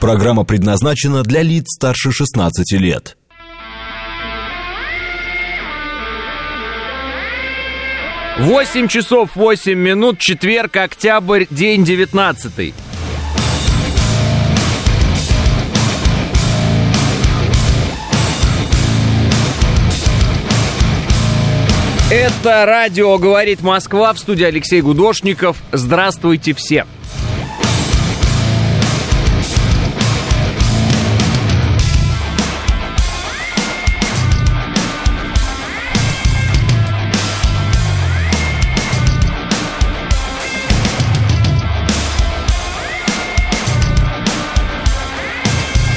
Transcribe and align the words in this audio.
Программа 0.00 0.44
предназначена 0.44 1.22
для 1.22 1.42
лиц 1.42 1.74
старше 1.74 2.12
16 2.12 2.72
лет. 2.72 3.16
Восемь 8.38 8.86
часов 8.86 9.34
восемь 9.34 9.78
минут, 9.78 10.18
четверг, 10.18 10.76
октябрь, 10.76 11.46
день 11.48 11.84
девятнадцатый. 11.84 12.74
Это 22.10 22.66
радио 22.66 23.16
«Говорит 23.18 23.62
Москва» 23.62 24.12
в 24.12 24.18
студии 24.18 24.44
Алексей 24.44 24.80
Гудошников. 24.82 25.56
Здравствуйте 25.72 26.54
все! 26.54 26.86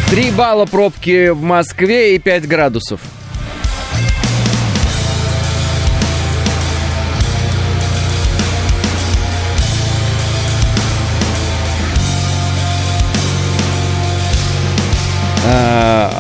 Три 0.09 0.31
балла 0.31 0.65
пробки 0.65 1.29
в 1.29 1.43
Москве 1.43 2.15
и 2.15 2.19
5 2.19 2.47
градусов. 2.47 2.99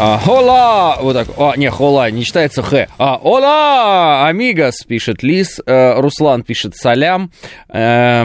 А, 0.01 0.17
Хола! 0.17 0.97
Вот 1.01 1.13
так. 1.13 1.27
А, 1.37 1.57
не, 1.57 1.69
хола, 1.69 2.09
не 2.09 2.23
читается 2.23 2.63
х. 2.63 2.87
А, 2.97 3.17
Ола! 3.21 4.25
Амигос, 4.27 4.83
пишет 4.87 5.23
Лис. 5.23 5.59
Э, 5.65 5.99
Руслан 5.99 6.43
пишет 6.43 6.77
Салям. 6.77 7.33
Э, 7.67 8.23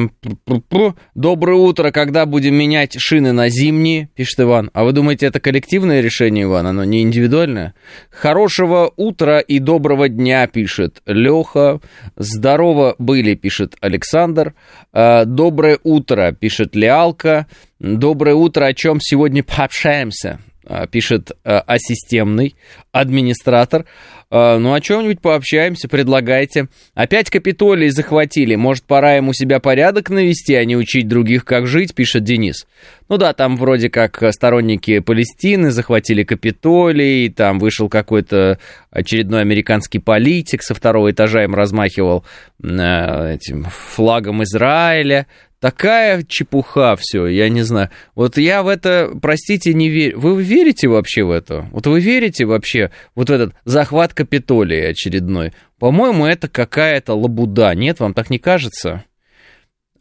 Доброе 1.16 1.56
утро, 1.56 1.90
когда 1.90 2.26
будем 2.26 2.54
менять 2.54 2.94
шины 2.96 3.32
на 3.32 3.48
зимние, 3.48 4.08
пишет 4.14 4.38
Иван. 4.38 4.70
А 4.72 4.84
вы 4.84 4.92
думаете, 4.92 5.26
это 5.26 5.40
коллективное 5.40 6.00
решение, 6.00 6.44
Иван? 6.44 6.68
Оно 6.68 6.84
не 6.84 7.02
индивидуальное? 7.02 7.74
Хорошего 8.08 8.92
утра 8.94 9.40
и 9.40 9.58
доброго 9.58 10.08
дня, 10.08 10.46
пишет 10.46 11.02
Леха. 11.06 11.80
Здорово 12.16 12.94
были, 12.98 13.34
пишет 13.34 13.74
Александр. 13.80 14.54
Э, 14.92 15.24
Доброе 15.24 15.80
утро, 15.82 16.30
пишет 16.30 16.76
Леалка. 16.76 17.48
Доброе 17.80 18.36
утро, 18.36 18.66
о 18.66 18.74
чем 18.74 19.00
сегодня 19.00 19.42
пообщаемся? 19.42 20.38
А, 20.66 20.86
пишет 20.86 21.32
а, 21.44 21.60
асистемный 21.60 22.54
администратор. 22.92 23.86
Ну, 24.30 24.72
о 24.72 24.80
чем-нибудь 24.80 25.20
пообщаемся, 25.20 25.86
предлагайте. 25.86 26.66
Опять 26.94 27.30
Капитолий 27.30 27.90
захватили. 27.90 28.56
Может, 28.56 28.82
пора 28.82 29.14
ему 29.14 29.32
себя 29.32 29.60
порядок 29.60 30.10
навести, 30.10 30.54
а 30.54 30.64
не 30.64 30.76
учить 30.76 31.06
других, 31.06 31.44
как 31.44 31.68
жить, 31.68 31.94
пишет 31.94 32.24
Денис. 32.24 32.66
Ну 33.08 33.16
да, 33.16 33.32
там 33.32 33.56
вроде 33.56 33.90
как 33.90 34.20
сторонники 34.32 34.98
Палестины 34.98 35.70
захватили 35.70 36.24
Капитолий, 36.24 37.28
там 37.28 37.60
вышел 37.60 37.88
какой-то 37.88 38.58
очередной 38.90 39.42
американский 39.42 40.00
политик 40.00 40.64
со 40.64 40.74
второго 40.74 41.12
этажа 41.12 41.44
им 41.44 41.54
размахивал 41.54 42.24
этим 42.60 43.66
флагом 43.70 44.42
Израиля. 44.42 45.28
Такая 45.64 46.22
чепуха 46.28 46.94
все, 47.00 47.26
я 47.26 47.48
не 47.48 47.62
знаю. 47.62 47.88
Вот 48.14 48.36
я 48.36 48.62
в 48.62 48.68
это, 48.68 49.10
простите, 49.22 49.72
не 49.72 49.88
верю. 49.88 50.20
Вы 50.20 50.42
верите 50.42 50.88
вообще 50.88 51.24
в 51.24 51.30
это? 51.30 51.70
Вот 51.72 51.86
вы 51.86 52.00
верите 52.00 52.44
вообще 52.44 52.90
вот 53.14 53.30
в 53.30 53.32
этот 53.32 53.54
захват 53.64 54.12
Капитолия 54.12 54.90
очередной? 54.90 55.54
По-моему, 55.78 56.26
это 56.26 56.48
какая-то 56.48 57.14
лабуда. 57.14 57.74
Нет, 57.74 57.98
вам 57.98 58.12
так 58.12 58.28
не 58.28 58.38
кажется? 58.38 59.04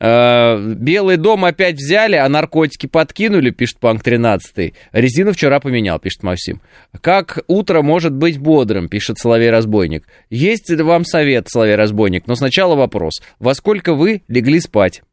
А, 0.02 0.58
Белый 0.58 1.16
дом 1.16 1.46
опять 1.46 1.76
взяли, 1.76 2.18
а 2.18 2.28
наркотики 2.28 2.88
подкинули, 2.88 3.50
пишет 3.52 3.80
Панк 3.80 4.04
13. 4.04 4.74
Резину 4.92 5.32
вчера 5.32 5.62
поменял, 5.62 5.98
пишет 5.98 6.24
Максим. 6.24 6.62
Как 7.00 7.40
утро 7.48 7.82
может 7.82 8.12
быть 8.12 8.38
бодрым, 8.38 8.90
пишет 8.90 9.18
Соловей 9.18 9.50
Разбойник. 9.50 10.10
Есть 10.30 10.70
вам 10.70 11.06
совет, 11.06 11.48
Соловей 11.48 11.76
Разбойник, 11.76 12.28
но 12.28 12.36
сначала 12.36 12.76
вопрос. 12.76 13.22
Во 13.40 13.54
сколько 13.54 13.94
вы 13.94 14.24
легли 14.28 14.60
спать? 14.60 15.04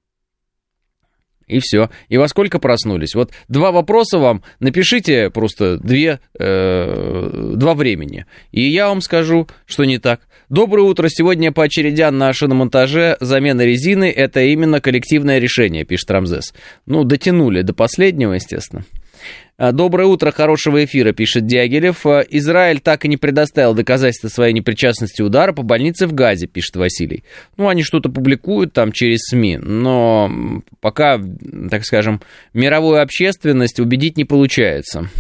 И 1.51 1.59
все. 1.61 1.91
И 2.09 2.17
во 2.17 2.29
сколько 2.29 2.59
проснулись? 2.59 3.15
Вот 3.15 3.33
два 3.49 3.73
вопроса 3.73 4.19
вам, 4.19 4.43
напишите 4.61 5.31
просто 5.31 5.77
две, 5.79 6.21
э, 6.39 7.53
два 7.57 7.75
времени, 7.75 8.27
и 8.53 8.63
я 8.63 8.89
вам 8.89 9.01
скажу, 9.01 9.49
что 9.67 9.85
не 9.85 9.99
так. 9.99 10.21
Доброе 10.49 10.83
утро. 10.83 11.09
Сегодня 11.09 11.53
по 11.53 11.63
очередям 11.65 12.19
на 12.19 12.33
шиномонтаже 12.33 13.17
замена 13.21 13.63
резины– 13.63 14.11
это 14.17 14.41
именно 14.41 14.81
коллективное 14.81 15.39
решение, 15.39 15.85
пишет 15.85 16.11
Рамзес. 16.11 16.55
Ну, 16.87 17.05
дотянули 17.05 17.63
до 17.63 17.73
последнего, 17.73 18.33
естественно. 18.33 18.85
А, 19.61 19.73
Доброе 19.73 20.07
утро, 20.07 20.31
хорошего 20.31 20.83
эфира, 20.83 21.13
пишет 21.13 21.45
Дягилев. 21.45 22.07
А, 22.07 22.21
Израиль 22.31 22.81
так 22.81 23.05
и 23.05 23.09
не 23.09 23.19
предоставил 23.19 23.75
доказательства 23.75 24.29
своей 24.29 24.55
непричастности 24.55 25.21
удара 25.21 25.53
по 25.53 25.63
больнице 25.63 26.07
в 26.07 26.15
Газе, 26.15 26.47
пишет 26.47 26.77
Василий. 26.77 27.25
Ну, 27.59 27.69
они 27.69 27.83
что-то 27.83 28.09
публикуют 28.09 28.73
там 28.73 28.91
через 28.91 29.19
СМИ, 29.29 29.59
но 29.59 30.63
пока, 30.81 31.21
так 31.71 31.85
скажем, 31.85 32.23
мировую 32.55 33.03
общественность 33.03 33.81
убедить 33.81 34.17
не 34.17 34.25
получается. 34.25 35.11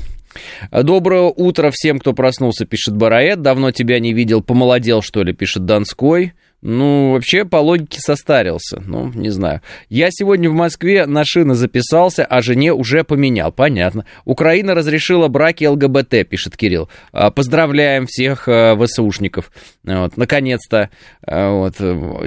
Доброе 0.73 1.25
утро 1.25 1.71
всем, 1.71 1.99
кто 1.99 2.15
проснулся, 2.15 2.65
пишет 2.65 2.97
Бараэт. 2.97 3.43
Давно 3.43 3.73
тебя 3.73 4.01
не 4.01 4.15
видел, 4.15 4.43
помолодел, 4.43 5.03
что 5.03 5.23
ли, 5.23 5.35
пишет 5.35 5.67
Донской. 5.67 6.33
Ну, 6.63 7.13
вообще, 7.13 7.47
по 7.47 7.57
логике 7.57 8.01
состарился. 8.01 8.83
Ну, 8.85 9.11
не 9.15 9.31
знаю. 9.31 9.63
Я 9.89 10.09
сегодня 10.11 10.51
в 10.51 10.53
Москве 10.53 11.07
на 11.07 11.25
шины 11.25 11.55
записался, 11.55 12.25
а 12.25 12.43
жене 12.43 12.75
уже 12.75 13.03
поменял. 13.03 13.51
Понятно. 13.51 14.05
Украина 14.27 14.75
разрешила 14.75 15.29
браки 15.29 15.65
ЛГБТ, 15.65 16.29
пишет 16.29 16.59
Кирилл. 16.59 16.91
А, 17.13 17.31
поздравляем 17.31 18.07
всех 18.07 18.45
а, 18.47 18.77
ВСУшников. 18.77 19.51
Вот, 19.85 20.17
наконец-то. 20.19 20.91
А, 21.27 21.51
вот. 21.51 21.77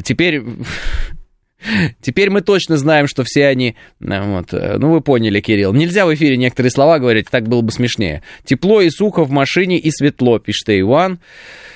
Теперь... 0.04 0.42
Теперь 2.02 2.30
мы 2.30 2.42
точно 2.42 2.76
знаем, 2.76 3.08
что 3.08 3.24
все 3.24 3.48
они... 3.48 3.78
Вот, 4.02 4.52
ну, 4.52 4.92
вы 4.92 5.00
поняли, 5.00 5.40
Кирилл. 5.40 5.72
Нельзя 5.72 6.06
в 6.06 6.14
эфире 6.14 6.36
некоторые 6.36 6.72
слова 6.72 7.00
говорить, 7.00 7.30
так 7.32 7.48
было 7.48 7.62
бы 7.62 7.72
смешнее. 7.72 8.22
Тепло 8.44 8.82
и 8.82 8.90
сухо 8.90 9.24
в 9.24 9.32
машине 9.32 9.78
и 9.78 9.90
светло, 9.90 10.40
пишет 10.40 10.70
Иван. 10.72 11.14
А, 11.14 11.73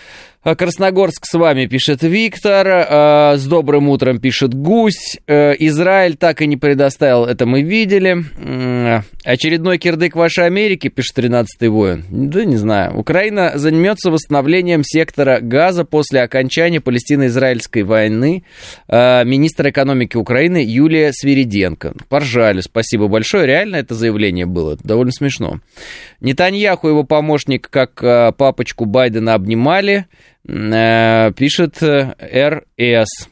Красногорск 0.56 1.26
с 1.26 1.34
вами, 1.34 1.66
пишет 1.66 2.04
Виктор. 2.04 2.68
А, 2.70 3.36
с 3.36 3.46
добрым 3.46 3.90
утром, 3.90 4.20
пишет 4.20 4.54
Гусь. 4.54 5.20
Э, 5.28 5.54
Израиль 5.60 6.16
так 6.16 6.42
и 6.42 6.48
не 6.48 6.56
предоставил, 6.56 7.26
это 7.26 7.46
мы 7.46 7.64
видели. 7.64 8.24
Очередной 9.26 9.78
кирдык 9.78 10.16
вашей 10.16 10.46
Америки, 10.46 10.88
пишет 10.88 11.18
13-й 11.18 11.68
воин. 11.68 12.06
Да 12.10 12.46
не 12.46 12.56
знаю. 12.56 12.98
Украина 12.98 13.54
займется 13.56 14.10
восстановлением 14.10 14.84
сектора 14.86 15.40
газа 15.42 15.84
после 15.84 16.22
окончания 16.22 16.80
палестино-израильской 16.80 17.84
войны. 17.84 18.44
А, 18.88 19.26
министр 19.26 19.70
экономики 19.70 20.16
Украины 20.16 20.64
Юлия 20.66 21.12
Свириденко. 21.12 21.94
Поржали, 22.08 22.62
спасибо 22.62 23.10
большое. 23.10 23.48
Реально 23.48 23.78
это 23.78 23.96
заявление 23.96 24.46
было. 24.46 24.78
Довольно 24.82 25.12
смешно. 25.12 25.60
Нетаньяху 26.22 26.88
его 26.88 27.04
помощник, 27.04 27.70
как 27.70 27.96
папочку 28.38 28.86
Байдена, 28.86 29.34
обнимали. 29.34 30.06
Э, 30.48 31.32
пишет 31.34 31.84
э, 31.84 32.14
РС. 32.74 33.30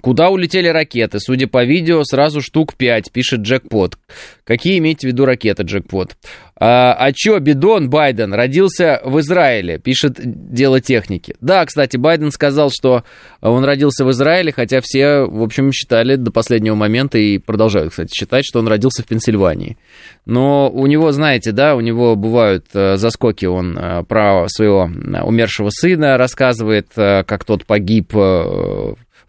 Куда 0.00 0.30
улетели 0.30 0.68
ракеты? 0.68 1.18
Судя 1.18 1.48
по 1.48 1.64
видео, 1.64 2.04
сразу 2.04 2.40
штук 2.40 2.74
5, 2.74 3.10
пишет 3.12 3.40
Джекпот. 3.40 3.98
Какие 4.44 4.78
имеете 4.78 5.08
в 5.08 5.10
виду 5.10 5.24
ракеты, 5.24 5.64
Джекпот? 5.64 6.16
А, 6.62 6.92
а 6.92 7.10
чё, 7.14 7.38
Бидон 7.38 7.88
Байден 7.88 8.34
родился 8.34 9.00
в 9.02 9.18
Израиле, 9.20 9.78
пишет 9.78 10.20
Дело 10.20 10.82
техники. 10.82 11.34
Да, 11.40 11.64
кстати, 11.64 11.96
Байден 11.96 12.30
сказал, 12.30 12.70
что 12.70 13.02
он 13.40 13.64
родился 13.64 14.04
в 14.04 14.10
Израиле, 14.10 14.52
хотя 14.52 14.80
все, 14.82 15.24
в 15.24 15.42
общем, 15.42 15.72
считали 15.72 16.16
до 16.16 16.30
последнего 16.30 16.74
момента 16.74 17.16
и 17.16 17.38
продолжают, 17.38 17.90
кстати, 17.90 18.14
считать, 18.14 18.44
что 18.44 18.58
он 18.58 18.68
родился 18.68 19.02
в 19.02 19.06
Пенсильвании. 19.06 19.78
Но 20.26 20.70
у 20.70 20.86
него, 20.86 21.12
знаете, 21.12 21.52
да, 21.52 21.74
у 21.74 21.80
него 21.80 22.14
бывают 22.14 22.66
э, 22.74 22.96
заскоки, 22.96 23.46
он 23.46 23.78
э, 23.78 24.04
про 24.04 24.46
своего 24.48 24.90
умершего 25.24 25.70
сына 25.70 26.18
рассказывает, 26.18 26.88
э, 26.96 27.24
как 27.24 27.44
тот 27.44 27.64
погиб 27.64 28.12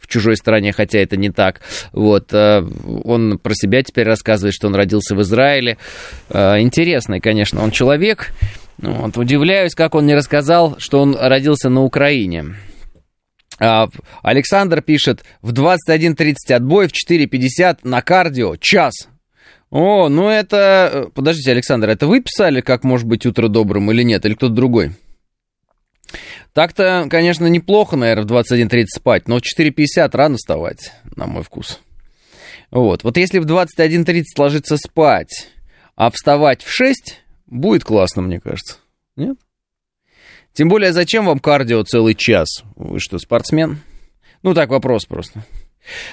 в 0.01 0.07
чужой 0.07 0.35
стране, 0.35 0.73
хотя 0.73 0.99
это 0.99 1.15
не 1.15 1.29
так. 1.29 1.61
Вот, 1.93 2.33
э, 2.33 2.67
он 3.03 3.37
про 3.37 3.53
себя 3.53 3.83
теперь 3.83 4.07
рассказывает, 4.07 4.53
что 4.53 4.67
он 4.67 4.75
родился 4.75 5.15
в 5.15 5.21
Израиле. 5.21 5.77
Э, 6.29 6.59
интересный, 6.59 7.19
конечно, 7.19 7.63
он 7.63 7.71
человек. 7.71 8.33
Вот, 8.79 9.15
удивляюсь, 9.17 9.75
как 9.75 9.95
он 9.95 10.07
не 10.07 10.15
рассказал, 10.15 10.75
что 10.79 11.01
он 11.01 11.15
родился 11.15 11.69
на 11.69 11.83
Украине. 11.83 12.55
А, 13.59 13.89
Александр 14.23 14.81
пишет, 14.81 15.23
в 15.43 15.53
21.30 15.53 16.53
отбой, 16.53 16.87
в 16.87 16.91
4.50 16.91 17.79
на 17.83 18.01
кардио, 18.01 18.55
час. 18.57 19.07
О, 19.69 20.09
ну 20.09 20.29
это... 20.29 21.09
Подождите, 21.13 21.51
Александр, 21.51 21.89
это 21.89 22.07
вы 22.07 22.21
писали, 22.21 22.61
как 22.61 22.83
может 22.83 23.07
быть 23.07 23.25
утро 23.25 23.47
добрым 23.47 23.91
или 23.91 24.01
нет, 24.01 24.25
или 24.25 24.33
кто-то 24.33 24.53
другой? 24.53 24.93
Так-то, 26.53 27.07
конечно, 27.09 27.47
неплохо, 27.47 27.95
наверное, 27.95 28.25
в 28.25 28.31
21.30 28.31 28.85
спать, 28.87 29.27
но 29.27 29.39
в 29.39 29.41
4.50 29.41 30.09
рано 30.11 30.35
вставать, 30.35 30.91
на 31.15 31.25
мой 31.25 31.43
вкус. 31.43 31.79
Вот. 32.71 33.03
Вот 33.03 33.17
если 33.17 33.39
в 33.39 33.45
21.30 33.45 34.23
ложиться 34.37 34.77
спать, 34.77 35.49
а 35.95 36.11
вставать 36.11 36.61
в 36.63 36.69
6, 36.69 37.21
будет 37.47 37.83
классно, 37.83 38.21
мне 38.21 38.39
кажется. 38.39 38.77
Нет? 39.15 39.37
Тем 40.53 40.67
более, 40.67 40.91
зачем 40.91 41.25
вам 41.25 41.39
кардио 41.39 41.83
целый 41.83 42.15
час? 42.15 42.63
Вы 42.75 42.99
что, 42.99 43.17
спортсмен? 43.17 43.79
Ну, 44.43 44.53
так 44.53 44.69
вопрос 44.69 45.05
просто. 45.05 45.43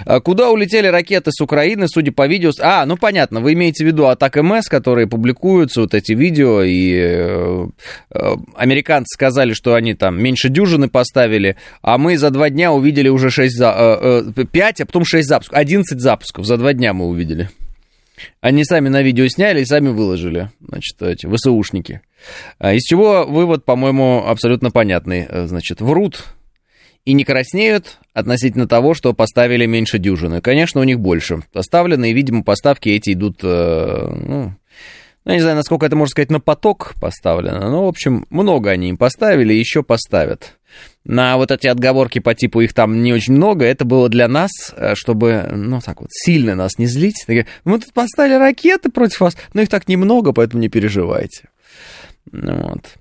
А 0.05 0.21
куда 0.21 0.51
улетели 0.51 0.87
ракеты 0.87 1.31
с 1.33 1.41
Украины, 1.41 1.89
судя 1.89 2.13
по 2.13 2.27
видео? 2.27 2.51
А, 2.61 2.85
ну 2.87 2.97
понятно, 2.97 3.41
вы 3.41 3.53
имеете 3.53 3.85
в 3.85 3.87
виду 3.87 4.07
атак 4.07 4.37
МС, 4.37 4.69
которые 4.69 5.07
публикуются, 5.07 5.83
вот 5.83 5.95
эти 5.95 6.13
видео, 6.13 6.63
и 6.63 6.95
э, 6.95 7.67
э, 8.11 8.37
американцы 8.57 9.15
сказали, 9.15 9.53
что 9.53 9.75
они 9.75 9.95
там 9.95 10.21
меньше 10.23 10.49
дюжины 10.49 10.89
поставили, 10.89 11.57
а 11.83 11.99
мы 11.99 12.17
за 12.19 12.31
два 12.31 12.51
дня 12.51 12.73
увидели 12.73 13.09
уже 13.09 13.31
6 13.31 13.57
за, 13.57 14.33
э, 14.35 14.45
5, 14.45 14.81
а 14.81 14.87
потом 14.87 15.05
6 15.05 15.29
запусков, 15.29 15.59
11 15.59 16.01
запусков 16.01 16.47
за 16.47 16.57
два 16.57 16.73
дня 16.73 16.93
мы 16.93 17.07
увидели. 17.07 17.51
Они 18.41 18.65
сами 18.65 18.89
на 18.89 19.03
видео 19.03 19.29
сняли 19.29 19.61
и 19.61 19.65
сами 19.65 19.91
выложили, 19.91 20.51
значит, 20.61 21.01
эти 21.03 21.27
ВСУшники. 21.33 22.01
А 22.59 22.73
из 22.73 22.83
чего 22.83 23.25
вывод, 23.25 23.65
по-моему, 23.65 24.25
абсолютно 24.27 24.73
понятный. 24.73 25.29
Значит, 25.47 25.81
врут 25.81 26.25
и 27.09 27.15
не 27.15 27.25
краснеют 27.25 28.01
относительно 28.13 28.69
того, 28.69 28.93
что 28.93 29.15
поставили 29.15 29.65
меньше 29.65 29.99
дюжины. 29.99 30.43
Конечно, 30.43 30.83
у 30.83 30.85
них 30.85 31.01
больше 31.01 31.43
поставлены, 31.55 32.11
и, 32.11 32.13
видимо, 32.13 32.45
поставки 32.45 32.91
эти 32.91 33.15
идут, 33.15 33.39
э, 33.43 34.15
ну, 34.27 34.53
ну, 35.25 35.33
не 35.33 35.41
знаю, 35.41 35.57
насколько 35.57 35.87
это 35.87 35.97
можно 35.97 36.11
сказать, 36.11 36.31
на 36.31 36.39
поток 36.39 36.93
поставлено. 37.01 37.71
Но, 37.71 37.87
в 37.87 37.89
общем, 37.89 38.27
много 38.29 38.69
они 38.69 38.91
им 38.91 38.99
поставили, 38.99 39.55
еще 39.55 39.83
поставят. 39.83 40.59
На 41.03 41.39
вот 41.39 41.51
эти 41.51 41.67
отговорки 41.67 42.19
по 42.19 42.35
типу 42.35 42.61
их 42.61 42.75
там 42.75 43.03
не 43.03 43.15
очень 43.15 43.33
много, 43.33 43.65
это 43.65 43.87
было 43.87 44.11
для 44.11 44.29
нас, 44.29 44.51
э, 44.77 44.95
чтобы, 44.95 45.49
ну, 45.51 45.81
так 45.81 46.03
вот, 46.03 46.11
сильно 46.13 46.55
нас 46.55 46.77
не 46.77 46.85
злить. 46.85 47.25
Мы 47.65 47.79
тут 47.81 47.95
поставили 47.95 48.35
ракеты 48.35 48.91
против 48.91 49.21
вас, 49.21 49.35
но 49.55 49.63
их 49.63 49.71
так 49.71 49.89
немного, 49.89 50.35
поэтому 50.35 50.61
не 50.61 50.69
переживайте. 50.69 51.49
Ну 52.33 52.69
вот. 52.69 52.99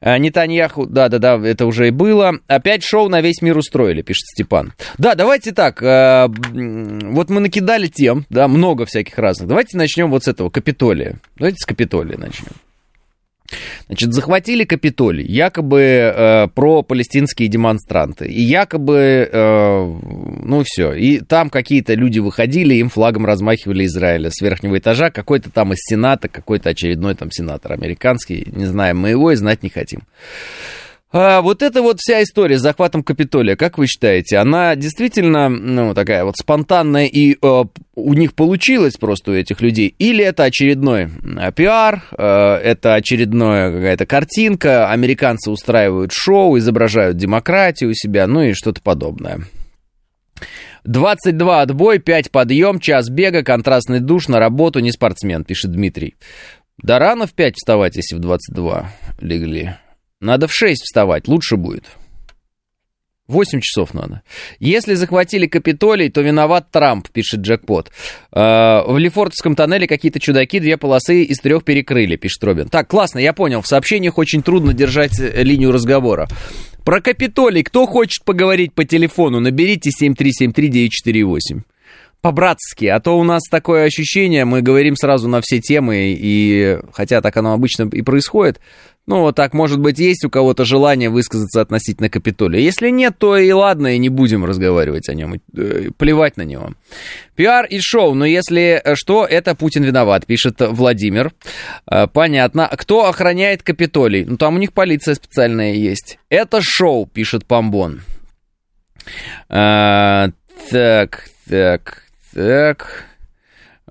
А, 0.00 0.18
Нетаньяху, 0.18 0.86
да-да-да, 0.86 1.36
это 1.36 1.66
уже 1.66 1.88
и 1.88 1.90
было. 1.90 2.34
Опять 2.46 2.82
шоу 2.84 3.08
на 3.08 3.20
весь 3.20 3.42
мир 3.42 3.56
устроили, 3.56 4.02
пишет 4.02 4.26
Степан. 4.26 4.72
Да, 4.98 5.14
давайте 5.14 5.52
так, 5.52 5.82
э, 5.82 6.28
вот 6.28 7.30
мы 7.30 7.40
накидали 7.40 7.86
тем, 7.86 8.26
да, 8.30 8.48
много 8.48 8.86
всяких 8.86 9.18
разных. 9.18 9.48
Давайте 9.48 9.76
начнем 9.76 10.10
вот 10.10 10.24
с 10.24 10.28
этого, 10.28 10.50
Капитолия. 10.50 11.18
Давайте 11.36 11.58
с 11.58 11.66
Капитолия 11.66 12.18
начнем. 12.18 12.52
Значит, 13.86 14.12
захватили 14.12 14.64
Капитолий, 14.64 15.26
якобы 15.26 15.80
э, 15.80 16.48
про 16.54 16.82
палестинские 16.82 17.48
демонстранты. 17.48 18.26
И 18.26 18.42
якобы, 18.42 19.28
э, 19.30 19.98
ну 20.44 20.62
все, 20.64 20.92
и 20.92 21.20
там 21.20 21.50
какие-то 21.50 21.94
люди 21.94 22.18
выходили, 22.18 22.74
им 22.74 22.88
флагом 22.88 23.26
размахивали 23.26 23.84
Израиля 23.86 24.30
с 24.30 24.40
верхнего 24.40 24.78
этажа, 24.78 25.10
какой-то 25.10 25.50
там 25.50 25.72
из 25.72 25.78
Сената, 25.80 26.28
какой-то 26.28 26.70
очередной 26.70 27.14
там 27.14 27.30
сенатор 27.30 27.72
американский, 27.72 28.46
не 28.52 28.66
знаем 28.66 28.98
мы 28.98 29.10
его 29.10 29.32
и 29.32 29.36
знать 29.36 29.62
не 29.62 29.68
хотим. 29.68 30.00
А 31.12 31.42
вот 31.42 31.60
эта 31.60 31.82
вот 31.82 32.00
вся 32.00 32.22
история 32.22 32.58
с 32.58 32.62
захватом 32.62 33.02
Капитолия, 33.02 33.54
как 33.54 33.76
вы 33.76 33.86
считаете, 33.86 34.38
она 34.38 34.74
действительно, 34.76 35.50
ну, 35.50 35.92
такая 35.92 36.24
вот 36.24 36.36
спонтанная 36.38 37.04
и 37.04 37.34
э, 37.34 37.64
у 37.94 38.14
них 38.14 38.34
получилось 38.34 38.94
просто 38.96 39.32
у 39.32 39.34
этих 39.34 39.60
людей? 39.60 39.94
Или 39.98 40.24
это 40.24 40.44
очередной 40.44 41.10
э, 41.10 41.52
пиар, 41.52 42.02
э, 42.16 42.24
это 42.24 42.94
очередная 42.94 43.70
какая-то 43.70 44.06
картинка, 44.06 44.90
американцы 44.90 45.50
устраивают 45.50 46.12
шоу, 46.14 46.56
изображают 46.56 47.18
демократию 47.18 47.90
у 47.90 47.94
себя, 47.94 48.26
ну 48.26 48.40
и 48.40 48.54
что-то 48.54 48.80
подобное? 48.80 49.40
22 50.84 51.60
отбой, 51.60 51.98
5 51.98 52.30
подъем, 52.30 52.80
час 52.80 53.10
бега, 53.10 53.42
контрастный 53.42 54.00
душ, 54.00 54.28
на 54.28 54.38
работу, 54.38 54.80
не 54.80 54.90
спортсмен, 54.90 55.44
пишет 55.44 55.72
Дмитрий. 55.72 56.16
Да 56.78 56.98
рано 56.98 57.26
в 57.26 57.34
5 57.34 57.56
вставать, 57.56 57.96
если 57.96 58.16
в 58.16 58.18
22 58.18 58.90
легли. 59.20 59.76
Надо 60.22 60.46
в 60.46 60.52
6 60.54 60.82
вставать, 60.84 61.26
лучше 61.26 61.56
будет. 61.56 61.84
8 63.26 63.60
часов 63.60 63.92
надо. 63.92 64.22
Если 64.60 64.94
захватили 64.94 65.46
Капитолий, 65.46 66.10
то 66.10 66.20
виноват 66.20 66.70
Трамп, 66.70 67.08
пишет 67.08 67.40
Джекпот. 67.40 67.90
Э, 68.32 68.82
в 68.86 68.98
Лефортовском 68.98 69.56
тоннеле 69.56 69.88
какие-то 69.88 70.20
чудаки 70.20 70.60
две 70.60 70.76
полосы 70.76 71.24
из 71.24 71.38
трех 71.38 71.64
перекрыли, 71.64 72.16
пишет 72.16 72.44
Робин. 72.44 72.68
Так, 72.68 72.88
классно, 72.88 73.18
я 73.18 73.32
понял. 73.32 73.62
В 73.62 73.66
сообщениях 73.66 74.16
очень 74.18 74.42
трудно 74.42 74.72
держать 74.72 75.18
э, 75.18 75.42
линию 75.42 75.72
разговора. 75.72 76.28
Про 76.84 77.00
Капитолий, 77.00 77.64
кто 77.64 77.86
хочет 77.86 78.24
поговорить 78.24 78.74
по 78.74 78.84
телефону, 78.84 79.40
наберите 79.40 79.90
7373948 79.90 81.62
по-братски, 82.22 82.86
а 82.86 83.00
то 83.00 83.18
у 83.18 83.24
нас 83.24 83.42
такое 83.50 83.84
ощущение, 83.84 84.44
мы 84.44 84.62
говорим 84.62 84.94
сразу 84.94 85.28
на 85.28 85.40
все 85.42 85.58
темы, 85.58 86.16
и 86.16 86.78
хотя 86.92 87.20
так 87.20 87.36
оно 87.36 87.52
обычно 87.52 87.88
и 87.92 88.00
происходит, 88.02 88.60
ну, 89.06 89.22
вот 89.22 89.34
так, 89.34 89.52
может 89.52 89.80
быть, 89.80 89.98
есть 89.98 90.24
у 90.24 90.30
кого-то 90.30 90.64
желание 90.64 91.10
высказаться 91.10 91.60
относительно 91.60 92.08
Капитолия. 92.08 92.60
Если 92.60 92.88
нет, 92.88 93.18
то 93.18 93.36
и 93.36 93.50
ладно, 93.50 93.94
и 93.94 93.98
не 93.98 94.08
будем 94.08 94.44
разговаривать 94.44 95.08
о 95.08 95.14
нем, 95.14 95.40
э, 95.56 95.88
плевать 95.96 96.36
на 96.36 96.42
него. 96.42 96.70
Пиар 97.34 97.66
и 97.66 97.80
шоу, 97.80 98.14
но 98.14 98.24
если 98.24 98.80
что, 98.94 99.26
это 99.26 99.56
Путин 99.56 99.82
виноват, 99.82 100.26
пишет 100.26 100.56
Владимир. 100.60 101.32
Э, 101.90 102.06
понятно. 102.06 102.70
Кто 102.78 103.06
охраняет 103.08 103.64
Капитолий? 103.64 104.24
Ну, 104.24 104.36
там 104.36 104.54
у 104.54 104.58
них 104.58 104.72
полиция 104.72 105.16
специальная 105.16 105.72
есть. 105.72 106.18
Это 106.28 106.60
шоу, 106.62 107.06
пишет 107.06 107.44
Помбон. 107.44 108.02
А, 109.48 110.28
так, 110.70 111.28
так, 111.48 112.04
так... 112.32 113.11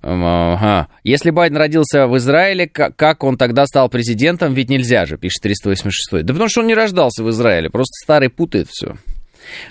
Ага. 0.01 0.87
Если 1.03 1.29
Байден 1.29 1.57
родился 1.57 2.07
в 2.07 2.17
Израиле, 2.17 2.67
как 2.67 3.23
он 3.23 3.37
тогда 3.37 3.65
стал 3.65 3.89
президентом? 3.89 4.53
Ведь 4.53 4.69
нельзя 4.69 5.05
же, 5.05 5.17
пишет 5.17 5.43
386. 5.43 6.25
Да 6.25 6.33
потому 6.33 6.49
что 6.49 6.61
он 6.61 6.67
не 6.67 6.73
рождался 6.73 7.23
в 7.23 7.29
Израиле, 7.29 7.69
просто 7.69 7.93
старый 8.03 8.29
путает 8.29 8.67
все. 8.69 8.95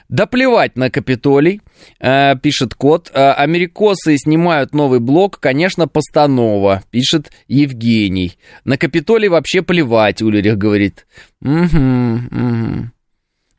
Да 0.09 0.27
плевать 0.27 0.77
на 0.77 0.91
Капитолий, 0.91 1.61
э, 2.01 2.37
пишет 2.37 2.75
Кот. 2.75 3.11
Э, 3.13 3.31
америкосы 3.33 4.17
снимают 4.19 4.75
новый 4.75 5.01
блок, 5.01 5.39
конечно, 5.41 5.89
постанова, 5.89 6.83
пишет 6.91 7.31
Евгений. 7.49 8.37
На 8.65 8.77
Капитолий 8.77 9.29
вообще 9.29 9.63
плевать, 9.63 10.23
Улерих 10.23 10.59
говорит. 10.59 11.07
Угу, 11.43 12.21
угу. 12.31 12.91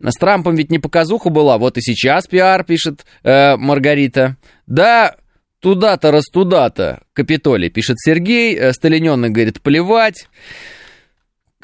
С 0.03 0.15
Трампом 0.19 0.55
ведь 0.55 0.71
не 0.71 0.79
показуха 0.79 1.29
была, 1.29 1.57
вот 1.57 1.77
и 1.77 1.81
сейчас 1.81 2.27
пиар, 2.27 2.63
пишет 2.63 3.05
э, 3.23 3.55
Маргарита. 3.55 4.37
Да, 4.67 5.15
Туда-то, 5.61 6.11
раз 6.11 6.25
туда-то, 6.25 7.01
Капитолий, 7.13 7.69
пишет 7.69 7.99
Сергей. 7.99 8.57
Э, 8.57 8.73
Сталиненный 8.73 9.29
говорит, 9.29 9.61
плевать. 9.61 10.27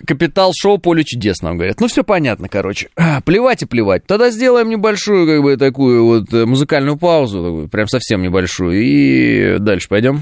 Капитал 0.05 0.51
шоу 0.55 0.77
поле 0.77 1.03
чудес 1.03 1.41
нам 1.41 1.57
говорят. 1.57 1.79
Ну, 1.79 1.87
все 1.87 2.03
понятно, 2.03 2.47
короче. 2.47 2.89
Плевать 3.25 3.63
и 3.63 3.65
плевать. 3.65 4.05
Тогда 4.05 4.29
сделаем 4.29 4.69
небольшую, 4.69 5.25
как 5.25 5.41
бы, 5.41 5.57
такую 5.57 6.05
вот 6.05 6.31
э, 6.31 6.45
музыкальную 6.45 6.97
паузу, 6.97 7.43
такую, 7.43 7.69
прям 7.69 7.87
совсем 7.87 8.21
небольшую. 8.21 8.79
И 8.79 9.57
дальше 9.57 9.87
пойдем. 9.89 10.21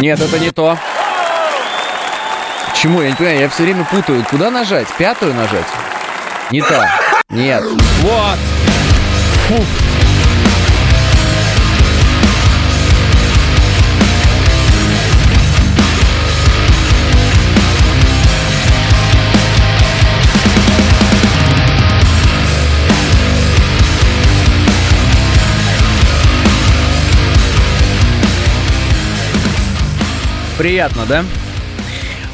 Нет, 0.00 0.18
это 0.20 0.40
не 0.40 0.50
то. 0.50 0.76
Чему? 2.74 3.02
Я 3.02 3.10
не 3.10 3.16
понимаю, 3.16 3.38
я 3.38 3.48
все 3.48 3.62
время 3.62 3.86
путаю. 3.88 4.26
Куда 4.28 4.50
нажать? 4.50 4.88
Пятую 4.98 5.32
нажать? 5.34 5.66
Не 6.50 6.60
та. 6.60 6.90
Нет. 7.30 7.62
Вот. 7.62 8.38
Фу. 9.46 9.93
Приятно, 30.58 31.02
да? 31.08 31.24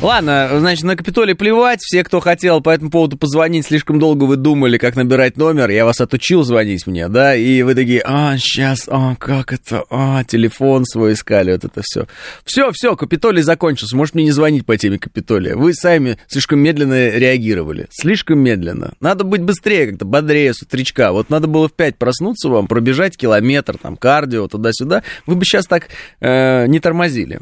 Ладно, 0.03 0.49
значит, 0.59 0.85
на 0.85 0.97
Капитолий 0.97 1.35
плевать. 1.35 1.81
Все, 1.83 2.03
кто 2.05 2.21
хотел 2.21 2.63
по 2.63 2.71
этому 2.71 2.91
поводу 2.91 3.19
позвонить, 3.19 3.67
слишком 3.67 3.99
долго 3.99 4.25
вы 4.25 4.37
думали, 4.37 4.79
как 4.79 4.97
набирать 4.97 5.37
номер. 5.37 5.69
Я 5.69 5.85
вас 5.85 6.01
отучил 6.01 6.43
звонить 6.43 6.87
мне, 6.87 7.09
да? 7.09 7.35
И 7.35 7.63
вы 7.63 7.75
такие, 7.75 8.03
а, 8.05 8.37
сейчас, 8.39 8.89
а, 8.89 9.15
как 9.17 9.53
это, 9.53 9.85
а, 9.91 10.25
телефон 10.25 10.87
свой 10.87 11.13
искали, 11.13 11.53
вот 11.53 11.65
это 11.65 11.83
все. 11.85 12.07
Все, 12.45 12.73
все, 12.73 12.97
Капитолий 12.97 13.43
закончился. 13.43 13.95
Может 13.95 14.15
мне 14.15 14.25
не 14.25 14.33
звонить 14.33 14.65
по 14.65 14.77
теме 14.79 14.99
Капитолия. 14.99 15.55
Вы 15.55 15.75
сами 15.75 16.19
слишком 16.29 16.61
медленно 16.61 17.09
реагировали. 17.09 17.87
Слишком 17.91 18.39
медленно. 18.39 18.95
Надо 19.01 19.25
быть 19.25 19.43
быстрее, 19.43 19.87
как-то 19.87 20.07
бодрее 20.07 20.55
с 20.55 20.63
утречка. 20.63 21.13
Вот 21.13 21.29
надо 21.29 21.47
было 21.47 21.69
в 21.69 21.75
5 21.75 21.97
проснуться 21.97 22.49
вам, 22.49 22.69
пробежать 22.69 23.19
километр, 23.19 23.77
там, 23.77 23.99
кардио, 23.99 24.49
туда-сюда. 24.49 25.03
Вы 25.27 25.37
бы 25.37 25.45
сейчас 25.45 25.67
так 25.67 25.89
э, 26.21 26.67
не 26.69 26.81
тормозили. 26.81 27.41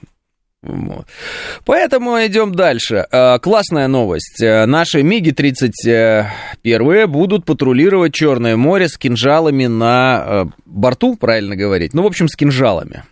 Поэтому 1.64 2.16
идем 2.26 2.52
дальше. 2.52 3.06
Э, 3.10 3.38
классная 3.38 3.86
новость. 3.86 4.42
Э, 4.42 4.66
наши 4.66 5.02
МиГи-31 5.02 7.06
будут 7.06 7.44
патрулировать 7.44 8.12
Черное 8.12 8.56
море 8.56 8.88
с 8.88 8.98
кинжалами 8.98 9.66
на 9.66 10.24
э, 10.26 10.46
борту, 10.66 11.16
правильно 11.16 11.54
говорить? 11.54 11.94
Ну, 11.94 12.02
в 12.02 12.06
общем, 12.06 12.28
с 12.28 12.34
кинжалами. 12.34 13.04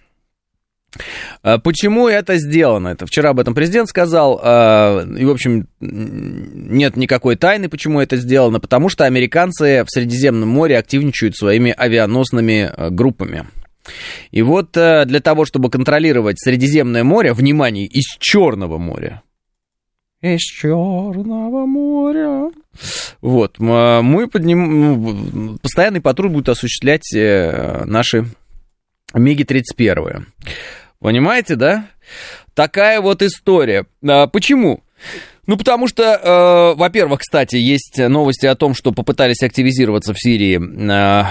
Почему 1.42 2.08
это 2.08 2.38
сделано? 2.38 2.88
Это 2.88 3.06
вчера 3.06 3.30
об 3.30 3.38
этом 3.38 3.54
президент 3.54 3.88
сказал, 3.90 4.38
и, 4.38 5.24
в 5.26 5.30
общем, 5.30 5.68
нет 5.78 6.96
никакой 6.96 7.36
тайны, 7.36 7.68
почему 7.68 8.00
это 8.00 8.16
сделано, 8.16 8.60
потому 8.60 8.88
что 8.88 9.04
американцы 9.04 9.84
в 9.84 9.90
Средиземном 9.90 10.48
море 10.48 10.78
активничают 10.78 11.36
своими 11.36 11.74
авианосными 11.76 12.72
группами. 12.88 13.44
И 14.30 14.42
вот 14.42 14.76
э, 14.76 15.04
для 15.04 15.20
того, 15.20 15.44
чтобы 15.44 15.70
контролировать 15.70 16.40
Средиземное 16.40 17.04
море, 17.04 17.32
внимание, 17.32 17.86
из 17.86 18.04
Черного 18.18 18.78
моря, 18.78 19.22
из 20.22 20.40
Черного 20.40 21.66
моря. 21.66 22.50
Вот, 23.20 23.58
мы 23.58 24.28
подним... 24.28 25.32
Ну, 25.32 25.58
постоянный 25.58 26.00
патруль 26.00 26.30
будет 26.30 26.48
осуществлять 26.48 27.14
э, 27.14 27.84
наши 27.84 28.26
МиГи-31. 29.14 30.24
Понимаете, 30.98 31.56
да? 31.56 31.88
Такая 32.54 33.00
вот 33.00 33.22
история. 33.22 33.86
А 34.06 34.26
почему? 34.26 34.82
Ну, 35.46 35.56
потому 35.56 35.86
что, 35.86 36.02
э, 36.02 36.78
во-первых, 36.78 37.20
кстати, 37.20 37.56
есть 37.56 37.98
новости 37.98 38.46
о 38.46 38.56
том, 38.56 38.74
что 38.74 38.92
попытались 38.92 39.42
активизироваться 39.42 40.12
в 40.12 40.20
Сирии 40.20 40.58
э, 40.58 41.24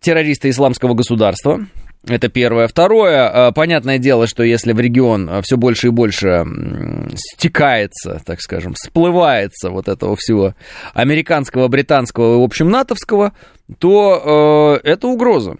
террористы 0.00 0.50
исламского 0.50 0.94
государства. 0.94 1.66
Это 2.08 2.28
первое. 2.28 2.66
Второе, 2.66 3.30
э, 3.30 3.52
понятное 3.52 3.98
дело, 3.98 4.26
что 4.26 4.42
если 4.42 4.72
в 4.72 4.80
регион 4.80 5.28
э, 5.28 5.40
все 5.42 5.56
больше 5.56 5.88
и 5.88 5.90
больше 5.90 6.44
стекается, 7.14 8.20
так 8.26 8.40
скажем, 8.40 8.74
всплывается 8.74 9.70
вот 9.70 9.88
этого 9.88 10.16
всего 10.16 10.54
американского, 10.94 11.68
британского 11.68 12.34
и, 12.34 12.40
в 12.40 12.42
общем, 12.42 12.70
натовского, 12.70 13.32
то 13.78 14.80
э, 14.84 14.88
это 14.88 15.06
угроза. 15.06 15.56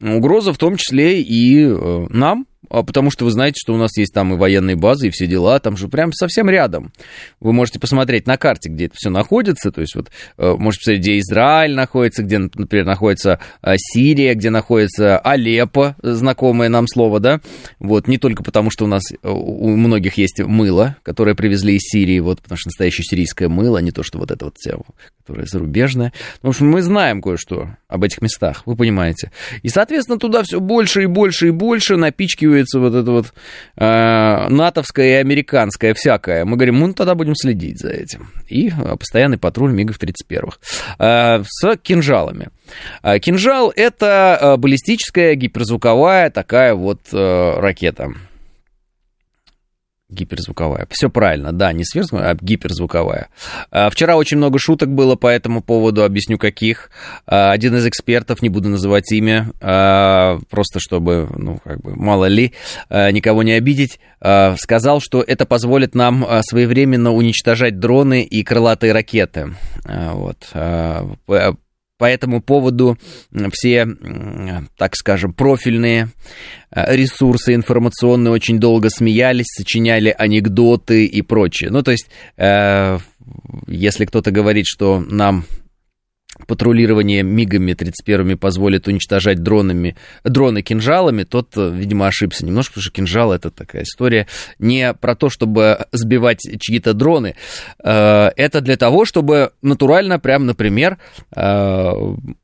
Угроза 0.00 0.52
в 0.52 0.58
том 0.58 0.76
числе 0.76 1.20
и 1.20 1.66
э, 1.66 2.06
нам, 2.08 2.46
а 2.74 2.82
потому 2.82 3.10
что 3.10 3.24
вы 3.24 3.30
знаете, 3.30 3.56
что 3.60 3.72
у 3.72 3.76
нас 3.76 3.96
есть 3.96 4.12
там 4.12 4.34
и 4.34 4.36
военные 4.36 4.74
базы, 4.74 5.06
и 5.06 5.10
все 5.10 5.26
дела, 5.28 5.60
там 5.60 5.76
же 5.76 5.86
прям 5.88 6.12
совсем 6.12 6.50
рядом. 6.50 6.92
Вы 7.38 7.52
можете 7.52 7.78
посмотреть 7.78 8.26
на 8.26 8.36
карте, 8.36 8.68
где 8.68 8.86
это 8.86 8.94
все 8.96 9.10
находится, 9.10 9.70
то 9.70 9.80
есть 9.80 9.94
вот 9.94 10.10
э, 10.38 10.54
можете 10.58 10.80
посмотреть, 10.80 11.02
где 11.02 11.18
Израиль 11.20 11.74
находится, 11.74 12.24
где, 12.24 12.38
например, 12.38 12.84
находится 12.84 13.38
э, 13.62 13.74
Сирия, 13.76 14.34
где 14.34 14.50
находится 14.50 15.18
Алеппо, 15.18 15.94
знакомое 16.02 16.68
нам 16.68 16.88
слово, 16.88 17.20
да, 17.20 17.40
вот, 17.78 18.08
не 18.08 18.18
только 18.18 18.42
потому, 18.42 18.70
что 18.70 18.86
у 18.86 18.88
нас 18.88 19.04
э, 19.12 19.16
у 19.22 19.76
многих 19.76 20.14
есть 20.18 20.40
мыло, 20.40 20.96
которое 21.04 21.36
привезли 21.36 21.76
из 21.76 21.82
Сирии, 21.82 22.18
вот, 22.18 22.42
потому 22.42 22.58
что 22.58 22.70
настоящее 22.70 23.04
сирийское 23.04 23.48
мыло, 23.48 23.78
а 23.78 23.82
не 23.82 23.92
то, 23.92 24.02
что 24.02 24.18
вот 24.18 24.32
это 24.32 24.46
вот 24.46 24.56
все, 24.58 24.80
которое 25.26 25.46
зарубежное. 25.46 26.12
В 26.42 26.48
общем, 26.48 26.70
мы 26.70 26.82
знаем 26.82 27.20
кое-что 27.20 27.70
об 27.88 28.04
этих 28.04 28.22
местах, 28.22 28.62
вы 28.66 28.76
понимаете. 28.76 29.32
И, 29.62 29.68
соответственно, 29.68 30.18
туда 30.18 30.42
все 30.42 30.60
больше 30.60 31.04
и 31.04 31.06
больше 31.06 31.48
и 31.48 31.50
больше 31.50 31.96
напичкивают 31.96 32.44
впихивается 32.44 32.78
вот 32.78 32.94
это 32.94 33.10
вот 33.10 33.32
э, 33.76 34.48
натовское 34.48 35.06
и 35.06 35.20
американское 35.20 35.94
всякое. 35.94 36.44
Мы 36.44 36.56
говорим, 36.56 36.76
мы 36.76 36.88
ну, 36.88 36.94
тогда 36.94 37.14
будем 37.14 37.34
следить 37.34 37.80
за 37.80 37.90
этим. 37.90 38.30
И 38.48 38.68
э, 38.68 38.96
постоянный 38.96 39.38
патруль 39.38 39.72
МиГов 39.72 39.98
31-х 39.98 40.58
э, 40.98 41.42
с 41.46 41.76
кинжалами. 41.78 42.48
Э, 43.02 43.18
кинжал— 43.18 43.72
это 43.76 44.38
э, 44.40 44.56
баллистическая 44.56 45.34
гиперзвуковая 45.34 46.30
такая 46.30 46.74
вот 46.74 47.00
э, 47.12 47.58
ракета. 47.58 48.12
Гиперзвуковая. 50.10 50.86
Все 50.90 51.08
правильно, 51.08 51.52
да, 51.52 51.72
не 51.72 51.82
сверхзвуковая, 51.84 52.32
а 52.32 52.36
гиперзвуковая. 52.38 53.28
А, 53.70 53.88
вчера 53.88 54.16
очень 54.16 54.36
много 54.36 54.58
шуток 54.58 54.90
было 54.90 55.16
по 55.16 55.28
этому 55.28 55.62
поводу, 55.62 56.04
объясню 56.04 56.36
каких. 56.36 56.90
А, 57.26 57.52
один 57.52 57.74
из 57.76 57.86
экспертов, 57.86 58.42
не 58.42 58.50
буду 58.50 58.68
называть 58.68 59.10
имя, 59.12 59.50
а, 59.62 60.38
просто 60.50 60.78
чтобы, 60.78 61.28
ну, 61.34 61.58
как 61.64 61.80
бы, 61.80 61.96
мало 61.96 62.26
ли, 62.26 62.52
никого 62.90 63.42
не 63.42 63.52
обидеть, 63.52 63.98
сказал, 64.56 65.00
что 65.00 65.22
это 65.22 65.46
позволит 65.46 65.94
нам 65.94 66.26
своевременно 66.42 67.12
уничтожать 67.12 67.78
дроны 67.78 68.22
и 68.22 68.42
крылатые 68.42 68.92
ракеты. 68.92 69.54
Вот 69.84 70.48
по 71.98 72.06
этому 72.06 72.42
поводу 72.42 72.98
все, 73.52 73.86
так 74.76 74.96
скажем, 74.96 75.32
профильные 75.32 76.08
э, 76.70 76.96
ресурсы 76.96 77.54
информационные 77.54 78.32
очень 78.32 78.58
долго 78.58 78.90
смеялись, 78.90 79.46
сочиняли 79.46 80.14
анекдоты 80.16 81.06
и 81.06 81.22
прочее. 81.22 81.70
Ну, 81.70 81.82
то 81.82 81.92
есть, 81.92 82.10
э, 82.36 82.98
если 83.68 84.04
кто-то 84.04 84.30
говорит, 84.30 84.66
что 84.66 85.00
нам 85.00 85.44
патрулирование 86.46 87.22
МИГами 87.22 87.72
31-ми 87.72 88.34
позволит 88.34 88.88
уничтожать 88.88 89.42
дронами, 89.42 89.96
дроны 90.24 90.62
кинжалами, 90.62 91.24
тот, 91.24 91.56
видимо, 91.56 92.06
ошибся 92.06 92.44
немножко, 92.44 92.74
потому 92.74 92.82
что 92.82 92.92
кинжал 92.92 93.32
это 93.32 93.50
такая 93.50 93.82
история 93.82 94.26
не 94.58 94.92
про 94.94 95.14
то, 95.14 95.30
чтобы 95.30 95.86
сбивать 95.92 96.40
чьи-то 96.60 96.94
дроны, 96.94 97.34
э, 97.82 98.30
это 98.36 98.60
для 98.60 98.76
того, 98.76 99.04
чтобы 99.04 99.52
натурально, 99.62 100.18
прям, 100.18 100.46
например, 100.46 100.98
э, 101.34 101.92